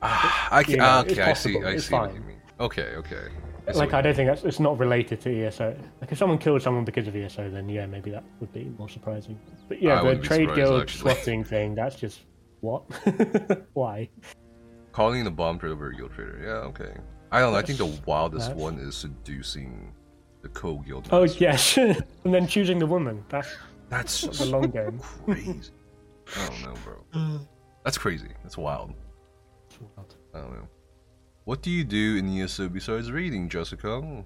Ah, 0.00 0.48
I 0.50 0.62
can, 0.62 0.70
you 0.72 0.76
know, 0.78 0.98
okay, 1.00 1.10
it's 1.10 1.18
I 1.20 1.32
see. 1.34 1.62
I 1.62 1.70
it's 1.72 1.86
see 1.86 1.94
what 1.94 2.14
you 2.14 2.20
mean. 2.20 2.36
Okay, 2.62 2.94
okay. 2.94 3.24
I 3.66 3.72
like 3.72 3.90
what 3.90 3.94
I 3.98 4.02
don't 4.02 4.14
think 4.14 4.28
that's 4.28 4.44
it's 4.44 4.60
not 4.60 4.78
related 4.78 5.20
to 5.22 5.46
ESO. 5.46 5.76
Like 6.00 6.12
if 6.12 6.18
someone 6.18 6.38
killed 6.38 6.62
someone 6.62 6.84
because 6.84 7.08
of 7.08 7.16
ESO, 7.16 7.50
then 7.50 7.68
yeah, 7.68 7.86
maybe 7.86 8.10
that 8.12 8.22
would 8.38 8.52
be 8.52 8.72
more 8.78 8.88
surprising. 8.88 9.38
But 9.68 9.78
I 9.78 9.80
yeah, 9.80 10.02
the 10.02 10.16
trade 10.16 10.54
guild 10.54 10.82
actually. 10.82 11.12
swatting 11.12 11.42
thing, 11.52 11.74
that's 11.74 11.96
just 11.96 12.20
what? 12.60 12.82
Why? 13.72 14.08
Calling 14.92 15.24
the 15.24 15.30
bomb 15.30 15.58
trader 15.58 15.74
over 15.74 15.88
a 15.90 15.94
guild 15.96 16.12
trader. 16.12 16.40
Yeah, 16.40 16.68
okay. 16.70 16.94
I 17.32 17.40
don't 17.40 17.52
know. 17.52 17.58
I 17.58 17.62
think 17.62 17.78
the 17.78 18.00
wildest 18.06 18.48
that's- 18.48 18.60
one 18.62 18.78
is 18.78 18.94
seducing 18.94 19.92
the 20.42 20.48
co-guild. 20.48 21.08
Oh 21.10 21.22
master. 21.22 21.38
yes, 21.40 21.76
and 21.78 22.04
then 22.24 22.46
choosing 22.46 22.78
the 22.78 22.86
woman. 22.86 23.24
That's 23.28 23.56
That's 23.88 24.20
the 24.20 24.28
just 24.28 24.46
long 24.46 24.70
game. 24.70 25.00
crazy. 25.24 25.70
I 26.36 26.48
don't 26.48 26.62
know, 26.62 26.74
bro. 26.84 27.04
Uh. 27.12 27.38
That's 27.84 27.98
crazy. 27.98 28.28
That's 28.44 28.56
wild. 28.56 28.94
I 30.34 30.38
don't 30.38 30.52
know. 30.52 30.68
What 31.44 31.60
do 31.60 31.70
you 31.70 31.82
do 31.82 32.16
in 32.16 32.26
the 32.26 32.42
ESO 32.42 32.68
besides 32.68 33.10
reading, 33.10 33.48
Jessica? 33.48 34.24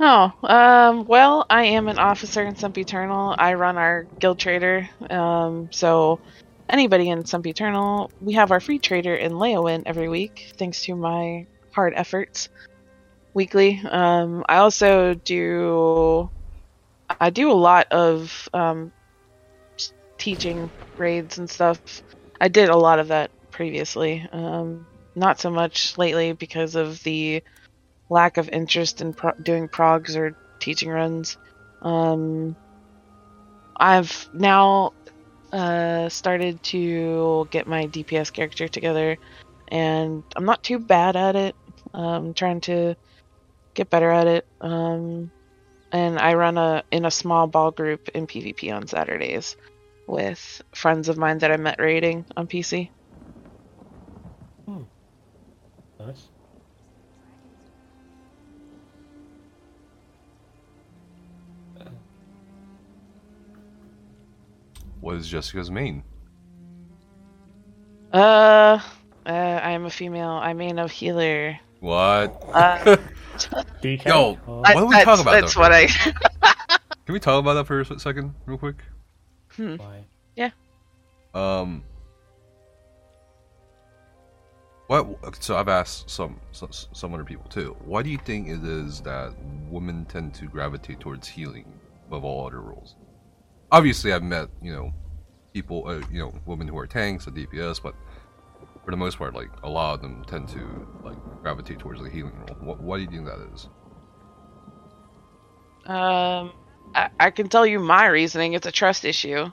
Oh, 0.00 0.32
um, 0.42 1.06
well, 1.06 1.44
I 1.50 1.64
am 1.64 1.88
an 1.88 1.98
officer 1.98 2.42
in 2.42 2.56
Sempiternal. 2.56 3.34
I 3.36 3.54
run 3.54 3.76
our 3.76 4.04
guild 4.18 4.38
trader. 4.38 4.88
Um, 5.10 5.68
so 5.70 6.20
anybody 6.70 7.10
in 7.10 7.26
Sempiternal, 7.26 8.10
we 8.20 8.34
have 8.34 8.50
our 8.50 8.60
free 8.60 8.78
trader 8.78 9.14
in 9.14 9.32
Leyawiin 9.32 9.82
every 9.84 10.08
week, 10.08 10.52
thanks 10.56 10.82
to 10.84 10.94
my 10.94 11.46
hard 11.72 11.92
efforts 11.94 12.48
weekly. 13.34 13.82
Um, 13.90 14.44
I 14.48 14.58
also 14.58 15.14
do, 15.14 16.30
I 17.20 17.28
do 17.28 17.50
a 17.50 17.54
lot 17.54 17.92
of 17.92 18.48
um, 18.54 18.90
teaching 20.16 20.70
raids 20.96 21.36
and 21.36 21.50
stuff. 21.50 22.02
I 22.40 22.48
did 22.48 22.70
a 22.70 22.76
lot 22.76 23.00
of 23.00 23.08
that 23.08 23.30
previously. 23.50 24.26
Um, 24.32 24.86
not 25.18 25.40
so 25.40 25.50
much 25.50 25.96
lately 25.98 26.32
because 26.32 26.74
of 26.74 27.02
the 27.02 27.42
lack 28.10 28.36
of 28.36 28.48
interest 28.48 29.00
in 29.00 29.12
pro- 29.12 29.32
doing 29.42 29.68
progs 29.68 30.16
or 30.16 30.34
teaching 30.60 30.90
runs. 30.90 31.36
Um, 31.82 32.56
I've 33.78 34.28
now 34.32 34.92
uh, 35.52 36.08
started 36.08 36.62
to 36.64 37.48
get 37.50 37.66
my 37.66 37.86
DPS 37.86 38.32
character 38.32 38.68
together, 38.68 39.18
and 39.68 40.24
I'm 40.36 40.44
not 40.44 40.62
too 40.62 40.78
bad 40.78 41.16
at 41.16 41.36
it. 41.36 41.54
I'm 41.94 42.34
trying 42.34 42.60
to 42.62 42.96
get 43.74 43.90
better 43.90 44.10
at 44.10 44.26
it. 44.26 44.46
Um, 44.60 45.30
and 45.92 46.18
I 46.18 46.34
run 46.34 46.58
a 46.58 46.84
in 46.90 47.04
a 47.04 47.10
small 47.10 47.46
ball 47.46 47.70
group 47.70 48.08
in 48.10 48.26
PvP 48.26 48.74
on 48.74 48.86
Saturdays 48.86 49.56
with 50.06 50.62
friends 50.74 51.08
of 51.08 51.16
mine 51.16 51.38
that 51.38 51.52
I 51.52 51.56
met 51.56 51.80
raiding 51.80 52.26
on 52.36 52.46
PC. 52.46 52.90
Nice. 56.08 56.28
What 65.00 65.16
is 65.16 65.28
Jessica's 65.28 65.70
main? 65.70 66.02
Uh, 68.10 68.16
uh 68.16 68.80
I 69.26 69.72
am 69.72 69.84
a 69.84 69.90
female. 69.90 70.30
I 70.30 70.54
mean 70.54 70.78
a 70.78 70.88
healer. 70.88 71.60
What? 71.80 72.42
Uh, 72.54 72.96
Yo, 73.82 74.38
Oh, 74.46 74.60
Why 74.60 74.74
don't 74.74 74.88
we 74.88 74.94
that's, 74.94 75.04
talk 75.04 75.20
about 75.20 75.32
That's 75.42 75.56
what 75.56 75.72
I. 75.72 75.86
Can 75.86 77.12
we 77.12 77.20
talk 77.20 77.38
about 77.38 77.54
that 77.54 77.66
for 77.66 77.80
a 77.80 78.00
second, 78.00 78.34
real 78.46 78.56
quick? 78.58 78.76
hmm. 79.56 79.76
why? 79.76 80.06
Um, 81.34 81.84
what? 84.88 85.42
So 85.42 85.56
I've 85.56 85.68
asked 85.68 86.10
some, 86.10 86.40
some 86.52 87.14
other 87.14 87.24
people 87.24 87.48
too. 87.48 87.76
Why 87.84 88.02
do 88.02 88.10
you 88.10 88.18
think 88.18 88.48
it 88.48 88.64
is 88.64 89.00
that 89.02 89.34
women 89.70 90.04
tend 90.06 90.34
to 90.34 90.46
gravitate 90.46 90.98
towards 90.98 91.28
healing 91.28 91.72
above 92.08 92.24
all 92.24 92.46
other 92.46 92.60
roles? 92.60 92.96
Obviously, 93.70 94.12
I've 94.12 94.22
met 94.22 94.48
you 94.60 94.72
know 94.72 94.92
people, 95.52 95.86
uh, 95.86 96.00
you 96.10 96.20
know, 96.20 96.32
women 96.46 96.68
who 96.68 96.78
are 96.78 96.86
tanks 96.86 97.26
or 97.26 97.32
DPS, 97.32 97.82
but 97.82 97.94
for 98.84 98.90
the 98.90 98.96
most 98.96 99.18
part, 99.18 99.34
like 99.34 99.50
a 99.62 99.68
lot 99.68 99.94
of 99.94 100.02
them 100.02 100.24
tend 100.26 100.48
to 100.48 100.86
like 101.02 101.16
gravitate 101.42 101.78
towards 101.78 102.02
the 102.02 102.08
healing 102.08 102.34
role. 102.38 102.56
What, 102.60 102.80
why 102.80 102.96
do 102.98 103.02
you 103.02 103.10
think 103.10 103.26
that 103.26 103.40
is? 103.52 103.68
Um, 105.86 106.52
I, 106.94 107.10
I 107.18 107.30
can 107.30 107.48
tell 107.48 107.66
you 107.66 107.80
my 107.80 108.06
reasoning. 108.06 108.52
It's 108.52 108.66
a 108.66 108.72
trust 108.72 109.04
issue. 109.04 109.50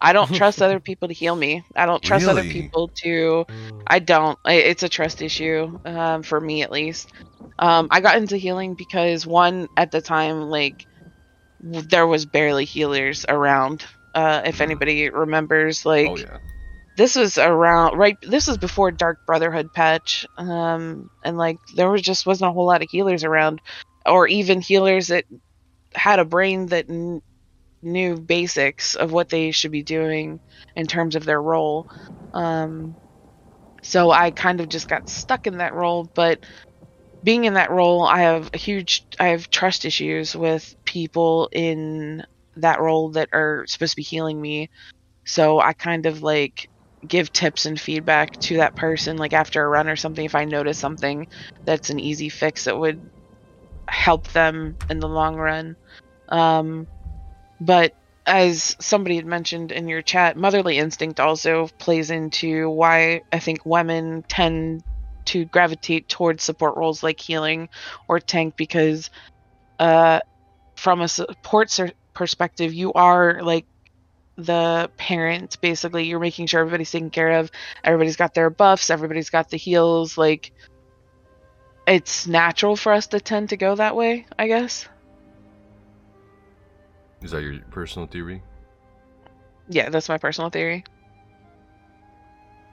I 0.00 0.12
don't 0.12 0.30
trust 0.32 0.62
other 0.62 0.80
people 0.80 1.08
to 1.08 1.14
heal 1.14 1.34
me. 1.36 1.64
I 1.76 1.86
don't 1.86 2.02
trust 2.02 2.28
other 2.28 2.44
people 2.44 2.90
to. 3.04 3.46
Mm, 3.50 3.84
I 3.86 3.98
don't. 3.98 4.38
It's 4.46 4.82
a 4.82 4.88
trust 4.88 5.22
issue, 5.22 5.78
um, 5.84 6.22
for 6.22 6.40
me 6.40 6.62
at 6.62 6.72
least. 6.72 7.12
Um, 7.58 7.88
I 7.90 8.00
got 8.00 8.16
into 8.16 8.36
healing 8.36 8.74
because 8.74 9.26
one 9.26 9.68
at 9.76 9.90
the 9.90 10.00
time, 10.00 10.42
like, 10.42 10.86
there 11.60 12.06
was 12.06 12.26
barely 12.26 12.64
healers 12.64 13.24
around. 13.28 13.84
Uh, 14.14 14.42
if 14.44 14.60
Mhm. 14.60 14.62
anybody 14.62 15.10
remembers, 15.10 15.84
like, 15.86 16.10
oh 16.10 16.16
yeah, 16.16 16.38
this 16.96 17.16
was 17.16 17.38
around 17.38 17.96
right. 17.98 18.18
This 18.22 18.46
was 18.46 18.58
before 18.58 18.90
Dark 18.90 19.18
Brotherhood 19.26 19.72
patch, 19.72 20.26
um, 20.36 21.10
and 21.22 21.36
like 21.38 21.60
there 21.74 21.90
was 21.90 22.02
just 22.02 22.26
wasn't 22.26 22.50
a 22.50 22.52
whole 22.52 22.66
lot 22.66 22.82
of 22.82 22.90
healers 22.90 23.24
around, 23.24 23.60
or 24.06 24.26
even 24.28 24.60
healers 24.60 25.08
that 25.08 25.24
had 25.94 26.18
a 26.20 26.24
brain 26.24 26.66
that 26.66 26.88
knew 27.82 28.16
basics 28.16 28.94
of 28.94 29.12
what 29.12 29.28
they 29.28 29.50
should 29.50 29.72
be 29.72 29.82
doing 29.82 30.40
in 30.76 30.86
terms 30.86 31.16
of 31.16 31.24
their 31.24 31.40
role. 31.40 31.86
Um, 32.32 32.96
so 33.82 34.10
I 34.10 34.30
kind 34.30 34.60
of 34.60 34.68
just 34.68 34.88
got 34.88 35.08
stuck 35.08 35.46
in 35.46 35.58
that 35.58 35.74
role, 35.74 36.08
but 36.14 36.44
being 37.22 37.44
in 37.44 37.54
that 37.54 37.70
role, 37.70 38.04
I 38.04 38.20
have 38.20 38.50
a 38.52 38.58
huge, 38.58 39.06
I 39.18 39.28
have 39.28 39.50
trust 39.50 39.84
issues 39.84 40.34
with 40.34 40.74
people 40.84 41.48
in 41.52 42.24
that 42.56 42.80
role 42.80 43.10
that 43.10 43.28
are 43.32 43.64
supposed 43.66 43.92
to 43.92 43.96
be 43.96 44.02
healing 44.02 44.40
me. 44.40 44.70
So 45.24 45.60
I 45.60 45.72
kind 45.72 46.06
of 46.06 46.22
like 46.22 46.68
give 47.06 47.32
tips 47.32 47.66
and 47.66 47.80
feedback 47.80 48.32
to 48.40 48.58
that 48.58 48.76
person, 48.76 49.16
like 49.16 49.32
after 49.32 49.62
a 49.64 49.68
run 49.68 49.88
or 49.88 49.96
something, 49.96 50.24
if 50.24 50.34
I 50.34 50.44
notice 50.44 50.78
something 50.78 51.26
that's 51.64 51.90
an 51.90 52.00
easy 52.00 52.28
fix 52.28 52.64
that 52.64 52.78
would 52.78 53.00
help 53.88 54.28
them 54.32 54.76
in 54.88 55.00
the 55.00 55.08
long 55.08 55.36
run. 55.36 55.76
Um, 56.28 56.86
but 57.60 57.94
as 58.26 58.76
somebody 58.80 59.16
had 59.16 59.26
mentioned 59.26 59.72
in 59.72 59.88
your 59.88 60.02
chat, 60.02 60.36
motherly 60.36 60.78
instinct 60.78 61.20
also 61.20 61.68
plays 61.78 62.10
into 62.10 62.70
why 62.70 63.22
I 63.32 63.38
think 63.38 63.64
women 63.64 64.24
tend 64.28 64.82
to 65.26 65.44
gravitate 65.46 66.08
towards 66.08 66.42
support 66.42 66.76
roles 66.76 67.02
like 67.02 67.20
healing 67.20 67.68
or 68.08 68.20
tank 68.20 68.54
because 68.56 69.10
uh, 69.78 70.20
from 70.76 71.00
a 71.00 71.08
support 71.08 71.70
ser- 71.70 71.92
perspective, 72.14 72.72
you 72.72 72.92
are 72.92 73.42
like 73.42 73.66
the 74.36 74.90
parent 74.96 75.60
basically. 75.60 76.04
You're 76.04 76.20
making 76.20 76.46
sure 76.46 76.60
everybody's 76.60 76.90
taken 76.90 77.10
care 77.10 77.40
of, 77.40 77.50
everybody's 77.84 78.16
got 78.16 78.34
their 78.34 78.50
buffs, 78.50 78.90
everybody's 78.90 79.30
got 79.30 79.50
the 79.50 79.56
heals. 79.56 80.16
Like, 80.16 80.52
it's 81.86 82.26
natural 82.26 82.76
for 82.76 82.92
us 82.92 83.08
to 83.08 83.20
tend 83.20 83.50
to 83.50 83.56
go 83.56 83.74
that 83.74 83.96
way, 83.96 84.26
I 84.38 84.46
guess. 84.46 84.88
Is 87.22 87.30
that 87.32 87.42
your 87.42 87.58
personal 87.70 88.06
theory? 88.06 88.42
Yeah, 89.68 89.88
that's 89.90 90.08
my 90.08 90.18
personal 90.18 90.50
theory. 90.50 90.84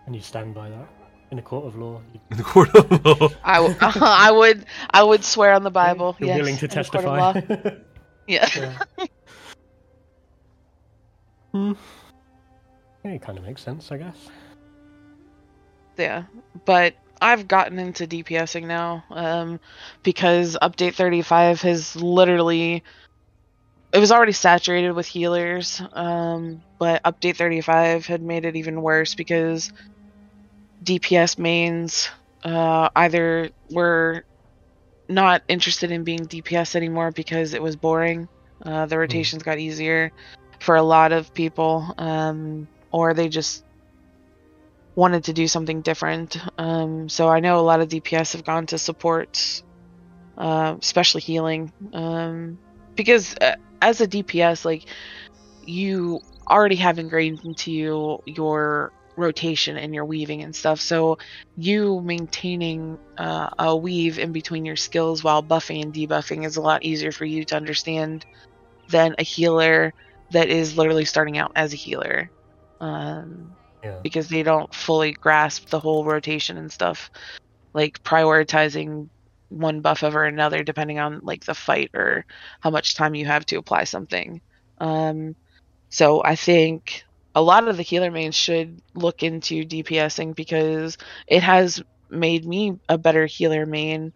and 0.06 0.16
you 0.16 0.22
stand 0.22 0.54
by 0.56 0.70
that 0.70 0.88
in 1.32 1.40
a 1.40 1.42
court 1.42 1.66
of 1.66 1.76
law. 1.76 2.02
You, 2.14 2.20
In 2.32 2.38
the 2.38 2.44
court 2.44 2.74
of 2.76 2.90
law. 3.06 3.30
I, 3.44 3.56
w- 3.56 3.76
I 3.82 4.32
would 4.32 4.66
I 4.90 5.04
would 5.04 5.24
swear 5.24 5.54
on 5.54 5.64
the 5.64 5.72
Bible. 5.72 6.16
You're 6.20 6.30
yes, 6.30 6.38
willing 6.40 6.58
to 6.58 6.66
in 6.66 6.70
court 6.72 6.78
of 6.78 6.86
testify. 6.94 7.18
law. 7.20 7.72
Yeah. 8.28 8.50
yeah. 8.58 9.06
Hmm. 11.54 11.74
Yeah, 13.06 13.12
it 13.12 13.22
kind 13.22 13.38
of 13.38 13.46
makes 13.46 13.62
sense, 13.62 13.90
I 13.92 13.98
guess. 13.98 14.18
yeah 15.98 16.24
but 16.66 16.94
i've 17.22 17.48
gotten 17.48 17.80
into 17.80 18.06
dpsing 18.06 18.66
now 18.68 19.04
um, 19.10 19.60
because 20.04 20.56
update 20.62 20.94
35 20.94 21.62
has 21.62 21.96
literally 21.96 22.84
it 23.94 24.00
was 24.00 24.12
already 24.12 24.32
saturated 24.32 24.92
with 24.92 25.08
healers 25.08 25.82
um, 25.94 26.62
but 26.80 27.04
update 27.04 27.38
35 27.38 28.06
had 28.06 28.22
made 28.22 28.46
it 28.46 28.56
even 28.56 28.82
worse 28.82 29.16
because 29.16 29.72
dps 30.84 31.38
mains 31.38 32.10
uh, 32.44 32.90
either 32.96 33.50
were 33.72 34.24
not 35.10 35.42
interested 35.48 35.92
in 35.92 36.04
being 36.04 36.26
dps 36.28 36.76
anymore 36.76 37.12
because 37.12 37.54
it 37.54 37.62
was 37.62 37.76
boring 37.76 38.28
uh, 38.66 38.86
the 38.86 38.98
rotations 38.98 39.44
got 39.44 39.60
easier 39.60 40.12
for 40.60 40.76
a 40.76 40.84
lot 40.84 41.12
of 41.12 41.34
people 41.34 41.94
um, 41.98 42.68
or 42.92 43.14
they 43.14 43.30
just 43.30 43.64
wanted 44.98 45.26
to 45.26 45.34
do 45.34 45.48
something 45.48 45.82
different. 45.82 46.38
Um, 46.58 47.08
so 47.08 47.30
I 47.30 47.40
know 47.40 47.60
a 47.60 47.62
lot 47.62 47.82
of 47.82 47.88
DPS 47.88 48.34
have 48.34 48.44
gone 48.44 48.66
to 48.68 48.80
support, 48.80 49.62
uh, 50.36 50.76
especially 50.82 51.22
healing, 51.22 51.72
um, 51.94 52.58
because 52.96 53.36
uh, 53.40 53.54
as 53.82 54.02
a 54.02 54.08
DPS, 54.08 54.66
like 54.66 54.90
you 55.62 56.22
already 56.50 56.76
have 56.78 57.00
ingrained 57.00 57.42
into 57.44 57.72
you 57.72 58.20
your 58.26 58.92
rotation 59.18 59.78
and 59.78 59.94
your 59.94 60.06
weaving 60.06 60.44
and 60.44 60.56
stuff. 60.56 60.80
So 60.82 61.18
you 61.56 62.02
maintaining 62.02 62.98
uh, 63.18 63.50
a 63.58 63.76
weave 63.76 64.20
in 64.20 64.32
between 64.32 64.66
your 64.66 64.76
skills 64.76 65.24
while 65.24 65.44
buffing 65.44 65.82
and 65.84 65.94
debuffing 65.94 66.46
is 66.46 66.58
a 66.58 66.62
lot 66.62 66.84
easier 66.84 67.12
for 67.12 67.26
you 67.26 67.46
to 67.46 67.56
understand 67.56 68.26
than 68.88 69.16
a 69.20 69.24
healer 69.24 69.94
that 70.32 70.50
is 70.50 70.78
literally 70.78 71.06
starting 71.06 71.38
out 71.38 71.52
as 71.56 71.74
a 71.74 71.78
healer. 71.78 72.32
Um, 72.80 73.58
Yeah. 73.84 74.00
because 74.04 74.30
they 74.30 74.44
don't 74.44 74.74
fully 74.74 75.14
grasp 75.14 75.70
the 75.70 75.80
whole 75.80 76.06
rotation 76.06 76.58
and 76.58 76.72
stuff 76.72 77.10
like 77.74 78.02
prioritizing 78.04 79.10
one 79.50 79.82
buff 79.82 80.04
over 80.04 80.26
another 80.26 80.64
depending 80.64 81.00
on 81.00 81.20
like 81.24 81.46
the 81.46 81.56
fight 81.56 81.92
or 81.94 82.26
how 82.62 82.70
much 82.70 82.96
time 82.96 83.16
you 83.16 83.26
have 83.26 83.46
to 83.48 83.58
apply 83.58 83.84
something. 83.86 84.42
Um 84.80 85.36
so 85.90 86.24
i 86.24 86.36
think 86.36 87.04
a 87.36 87.42
lot 87.42 87.68
of 87.68 87.78
the 87.78 87.84
healer 87.84 88.12
mains 88.12 88.36
should 88.36 88.82
look 88.96 89.24
into 89.24 89.64
dpsing 89.66 90.36
because 90.36 90.98
it 91.28 91.44
has 91.44 91.82
made 92.10 92.46
me 92.46 92.74
a 92.90 92.98
better 92.98 93.26
healer 93.26 93.66
main 93.66 94.14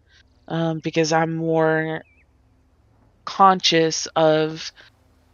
um, 0.48 0.80
because 0.84 1.14
i'm 1.14 1.36
more 1.36 2.04
conscious 3.26 4.08
of 4.16 4.72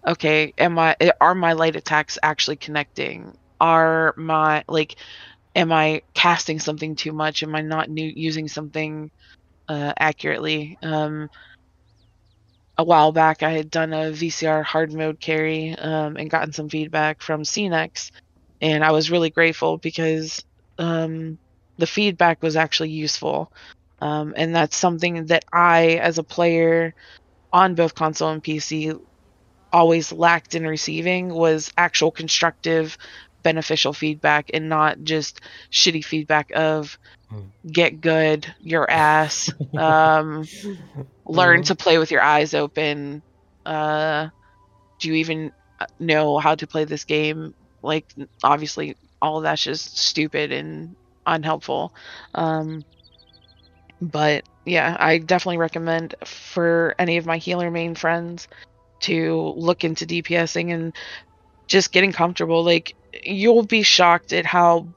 okay 0.07 0.53
am 0.57 0.80
i 0.80 0.95
are 1.22 1.36
my 1.36 1.53
light 1.53 1.76
attacks 1.76 2.18
actually 2.24 2.57
connecting? 2.57 3.34
Are 3.60 4.14
my 4.18 4.64
like 4.68 4.98
am 5.56 5.72
i 5.72 6.02
casting 6.15 6.60
something 6.60 6.95
too 6.95 7.14
much? 7.14 7.44
Am 7.44 7.56
i 7.56 7.61
not 7.61 7.90
new, 7.90 8.11
using 8.15 8.48
something 8.48 9.11
uh, 9.69 9.94
accurately 9.99 10.77
um 10.84 11.30
a 12.77 12.84
while 12.84 13.11
back 13.11 13.44
i 13.44 13.52
had 13.52 13.69
done 13.69 13.94
a 13.94 14.11
vcr 14.11 14.64
hard 14.64 14.94
mode 14.94 15.19
carry 15.19 15.76
um, 15.77 16.15
and 16.18 16.30
gotten 16.30 16.53
some 16.53 16.69
feedback 16.69 17.22
from 17.22 17.44
Ce-Nex 17.44 18.11
and 18.61 18.84
i 18.84 18.91
was 18.91 19.11
really 19.11 19.30
grateful 19.31 19.77
because 19.77 20.44
um 20.77 21.39
the 21.77 21.88
feedback 21.88 22.41
was 22.44 22.56
actually 22.56 22.91
useful 22.91 23.52
Um, 24.02 24.34
and 24.38 24.56
that's 24.56 24.77
something 24.77 25.27
that 25.27 25.45
I, 25.53 25.99
as 26.03 26.19
a 26.19 26.23
player 26.23 26.95
on 27.53 27.76
both 27.76 27.95
console 27.95 28.31
and 28.31 28.44
PC, 28.44 28.94
always 29.73 30.11
lacked 30.14 30.56
in 30.56 30.65
receiving 30.68 31.30
was 31.34 31.72
actual 31.77 32.11
constructive, 32.11 32.98
beneficial 33.44 33.94
feedback 33.94 34.52
and 34.53 34.69
not 34.69 35.02
just 35.03 35.41
shitty 35.72 36.03
feedback 36.06 36.52
of. 36.56 36.98
Get 37.70 38.02
good, 38.02 38.54
your 38.60 38.90
ass, 38.90 39.52
um, 39.78 40.48
learn 41.26 41.64
to 41.64 41.76
play 41.76 41.98
with 41.98 42.12
your 42.12 42.22
eyes 42.22 42.54
open. 42.54 43.22
Uh, 43.66 44.30
do 44.99 45.10
you 45.10 45.16
even 45.16 45.52
know 45.99 46.38
how 46.38 46.56
to 46.56 46.68
play 46.68 46.86
this 46.86 47.04
game? 47.04 47.54
Like, 47.82 48.06
obviously, 48.44 48.95
all 49.22 49.38
of 49.38 49.44
that's 49.44 49.64
just 49.64 49.98
stupid 49.98 50.52
and 50.52 50.95
unhelpful. 51.26 51.94
Um, 52.34 52.84
but 54.02 54.48
yeah, 54.66 54.95
I 54.99 55.18
definitely 55.18 55.58
recommend 55.58 56.16
for 56.26 56.95
any 56.99 57.18
of 57.18 57.26
my 57.26 57.38
healer 57.38 57.72
main 57.72 57.95
friends 57.95 58.48
to 59.02 59.54
look 59.56 59.84
into 59.84 60.06
DPSing 60.06 60.74
and 60.74 60.94
just 61.68 61.91
getting 61.91 62.12
comfortable. 62.12 62.64
Like, 62.64 62.95
you'll 63.24 63.64
be 63.64 63.84
shocked 63.84 64.34
at 64.34 64.45
how 64.45 64.88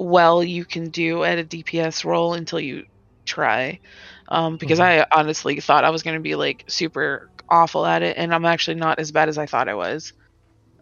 well 0.00 0.44
you 0.44 0.66
can 0.66 0.90
do 0.90 1.24
at 1.24 1.38
a 1.38 1.44
DPS 1.44 2.04
role 2.06 2.34
until 2.34 2.60
you 2.60 2.84
try. 3.26 3.80
Um, 4.28 4.58
because 4.58 4.80
Mhm. 4.80 4.80
I 4.80 5.06
honestly 5.14 5.60
thought 5.60 5.84
I 5.84 5.90
was 5.90 6.04
going 6.04 6.16
to 6.16 6.22
be 6.22 6.36
like 6.36 6.64
super 6.68 7.30
awful 7.50 7.86
at 7.86 8.02
it, 8.04 8.18
and 8.18 8.34
I'm 8.34 8.46
actually 8.46 8.76
not 8.76 9.00
as 9.00 9.12
bad 9.12 9.28
as 9.30 9.38
I 9.38 9.46
thought 9.46 9.68
I 9.70 9.74
was. 9.74 10.12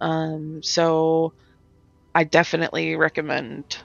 Um, 0.01 0.63
so 0.63 1.35
I 2.15 2.25
definitely 2.25 2.97
recommend 2.97 3.79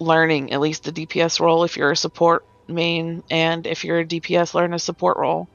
learning 0.00 0.52
at 0.52 0.60
least 0.60 0.84
the 0.84 0.92
DPS 0.92 1.40
role 1.40 1.64
if 1.64 1.76
you're 1.76 1.92
a 1.92 1.96
support 1.96 2.44
main, 2.68 3.22
and 3.30 3.66
if 3.66 3.84
you're 3.84 4.00
a 4.00 4.08
DPS, 4.08 4.54
learn 4.54 4.74
a 4.74 4.78
support 4.80 5.16
role. 5.18 5.50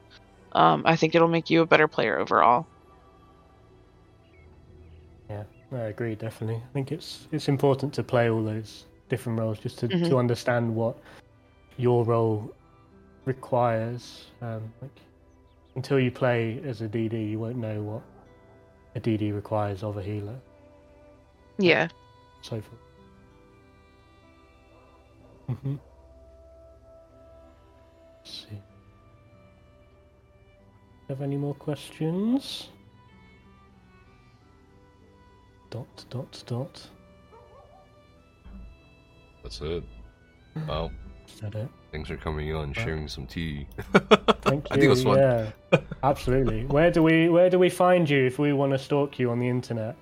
Um, 0.52 0.84
I 0.86 0.96
think 0.96 1.14
it'll 1.16 1.28
make 1.28 1.50
you 1.50 1.62
a 1.62 1.66
better 1.66 1.88
player 1.88 2.18
overall. 2.18 2.68
Yeah, 5.28 5.44
I 5.72 5.78
agree. 5.80 6.14
Definitely. 6.14 6.62
I 6.64 6.68
think 6.72 6.92
it's 6.92 7.26
it's 7.32 7.48
important 7.48 7.92
to 7.94 8.04
play 8.04 8.30
all 8.30 8.44
those 8.44 8.86
different 9.12 9.38
roles 9.38 9.58
just 9.58 9.78
to, 9.78 9.88
Mhm. 9.88 10.08
to 10.08 10.16
understand 10.16 10.74
what 10.74 10.96
your 11.76 12.02
role 12.06 12.50
requires. 13.26 14.30
Um, 14.40 14.72
like 14.80 14.98
until 15.74 16.00
you 16.00 16.10
play 16.10 16.62
as 16.64 16.80
a 16.80 16.88
DD, 16.88 17.28
you 17.32 17.38
won't 17.38 17.58
know 17.58 17.82
what 17.82 18.02
a 18.94 19.00
DD 19.00 19.30
requires 19.34 19.82
of 19.82 19.98
a 19.98 20.02
healer. 20.02 20.40
Yeah. 21.58 21.88
So 22.40 22.62
forth. 22.62 22.80
hmm 25.60 25.76
Let's 28.24 28.46
see. 28.48 28.62
Have 31.08 31.20
any 31.20 31.36
more 31.36 31.54
questions? 31.54 32.70
Dot 35.68 36.04
dot 36.08 36.42
dot. 36.46 36.88
That's 39.42 39.60
it. 39.60 39.84
Wow. 40.68 40.90
Is 41.26 41.40
that 41.40 41.54
it? 41.54 41.68
Thanks 41.90 42.08
for 42.08 42.16
coming 42.16 42.54
on, 42.54 42.72
sharing 42.72 43.08
some 43.08 43.26
tea. 43.26 43.66
Thank 44.42 44.68
you. 44.70 44.70
I 44.70 44.74
think 44.74 44.84
it 44.84 44.88
was 44.88 45.02
fun. 45.02 45.18
Yeah, 45.18 45.50
absolutely. 46.02 46.64
Where 46.66 46.90
do 46.90 47.02
we 47.02 47.28
where 47.28 47.50
do 47.50 47.58
we 47.58 47.68
find 47.68 48.08
you 48.08 48.26
if 48.26 48.38
we 48.38 48.52
want 48.52 48.72
to 48.72 48.78
stalk 48.78 49.18
you 49.18 49.30
on 49.30 49.38
the 49.38 49.48
internet? 49.48 49.96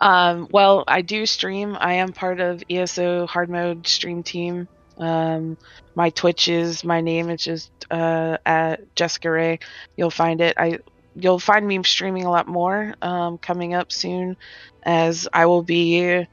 Um, 0.00 0.48
well, 0.50 0.84
I 0.86 1.02
do 1.02 1.26
stream. 1.26 1.76
I 1.80 1.94
am 1.94 2.12
part 2.12 2.40
of 2.40 2.62
ESO 2.68 3.26
Hard 3.26 3.48
Mode 3.48 3.86
stream 3.86 4.22
team. 4.22 4.68
Um, 4.98 5.56
my 5.94 6.10
Twitch 6.10 6.48
is 6.48 6.84
my 6.84 7.00
name. 7.00 7.30
It's 7.30 7.44
just 7.44 7.70
uh, 7.90 8.38
at 8.44 8.94
JessicaRae. 8.94 9.60
You'll 9.96 10.10
find 10.10 10.40
it. 10.40 10.54
I 10.56 10.78
you'll 11.16 11.38
find 11.38 11.66
me 11.66 11.82
streaming 11.84 12.24
a 12.24 12.30
lot 12.30 12.48
more 12.48 12.94
um, 13.02 13.38
coming 13.38 13.74
up 13.74 13.92
soon, 13.92 14.36
as 14.82 15.28
I 15.32 15.46
will 15.46 15.62
be 15.62 16.26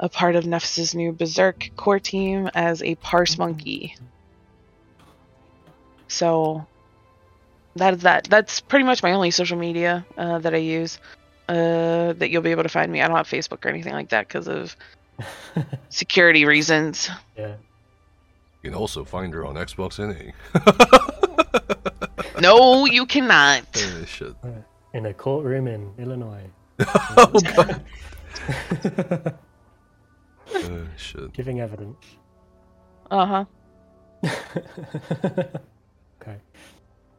a 0.00 0.08
part 0.08 0.36
of 0.36 0.44
Nefas's 0.44 0.94
new 0.94 1.12
Berserk 1.12 1.70
core 1.76 1.98
team 1.98 2.48
as 2.54 2.82
a 2.82 2.94
Parse 2.96 3.38
Monkey. 3.38 3.96
So 6.08 6.66
that 7.76 7.94
is 7.94 8.02
that. 8.02 8.24
That's 8.24 8.60
pretty 8.60 8.84
much 8.84 9.02
my 9.02 9.12
only 9.12 9.30
social 9.30 9.58
media 9.58 10.06
uh, 10.16 10.38
that 10.38 10.54
I 10.54 10.58
use 10.58 10.98
uh, 11.48 12.12
that 12.14 12.30
you'll 12.30 12.42
be 12.42 12.50
able 12.50 12.62
to 12.62 12.68
find 12.68 12.90
me. 12.90 13.02
I 13.02 13.08
don't 13.08 13.16
have 13.16 13.28
Facebook 13.28 13.64
or 13.64 13.68
anything 13.68 13.92
like 13.92 14.10
that 14.10 14.28
because 14.28 14.48
of 14.48 14.76
security 15.88 16.44
reasons. 16.44 17.10
yeah. 17.36 17.54
You 18.62 18.70
can 18.70 18.78
also 18.78 19.04
find 19.04 19.32
her 19.34 19.46
on 19.46 19.54
Xbox 19.54 19.98
NA. 19.98 20.32
No, 22.40 22.86
you 22.86 23.06
cannot. 23.06 23.64
Shit. 24.06 24.34
In 24.94 25.06
a 25.06 25.14
courtroom 25.14 25.66
in 25.66 25.92
Illinois. 25.98 26.44
oh 27.16 27.40
god. 27.56 29.38
Uh, 30.54 30.84
shit. 30.96 31.32
Giving 31.32 31.60
evidence. 31.60 32.04
Uh 33.10 33.26
huh. 33.26 33.44
okay. 36.20 36.36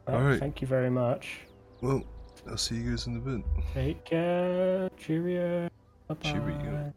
Well, 0.06 0.16
All 0.16 0.20
right. 0.20 0.38
Thank 0.38 0.60
you 0.60 0.66
very 0.68 0.90
much. 0.90 1.40
Well, 1.80 2.02
I'll 2.48 2.56
see 2.56 2.76
you 2.76 2.90
guys 2.90 3.06
in 3.06 3.16
a 3.16 3.20
bit. 3.20 3.44
Take 3.74 4.04
care. 4.04 4.90
Cheerio. 4.98 5.68
Bye-bye. 6.08 6.30
Cheerio. 6.30 6.58
King 6.58 6.94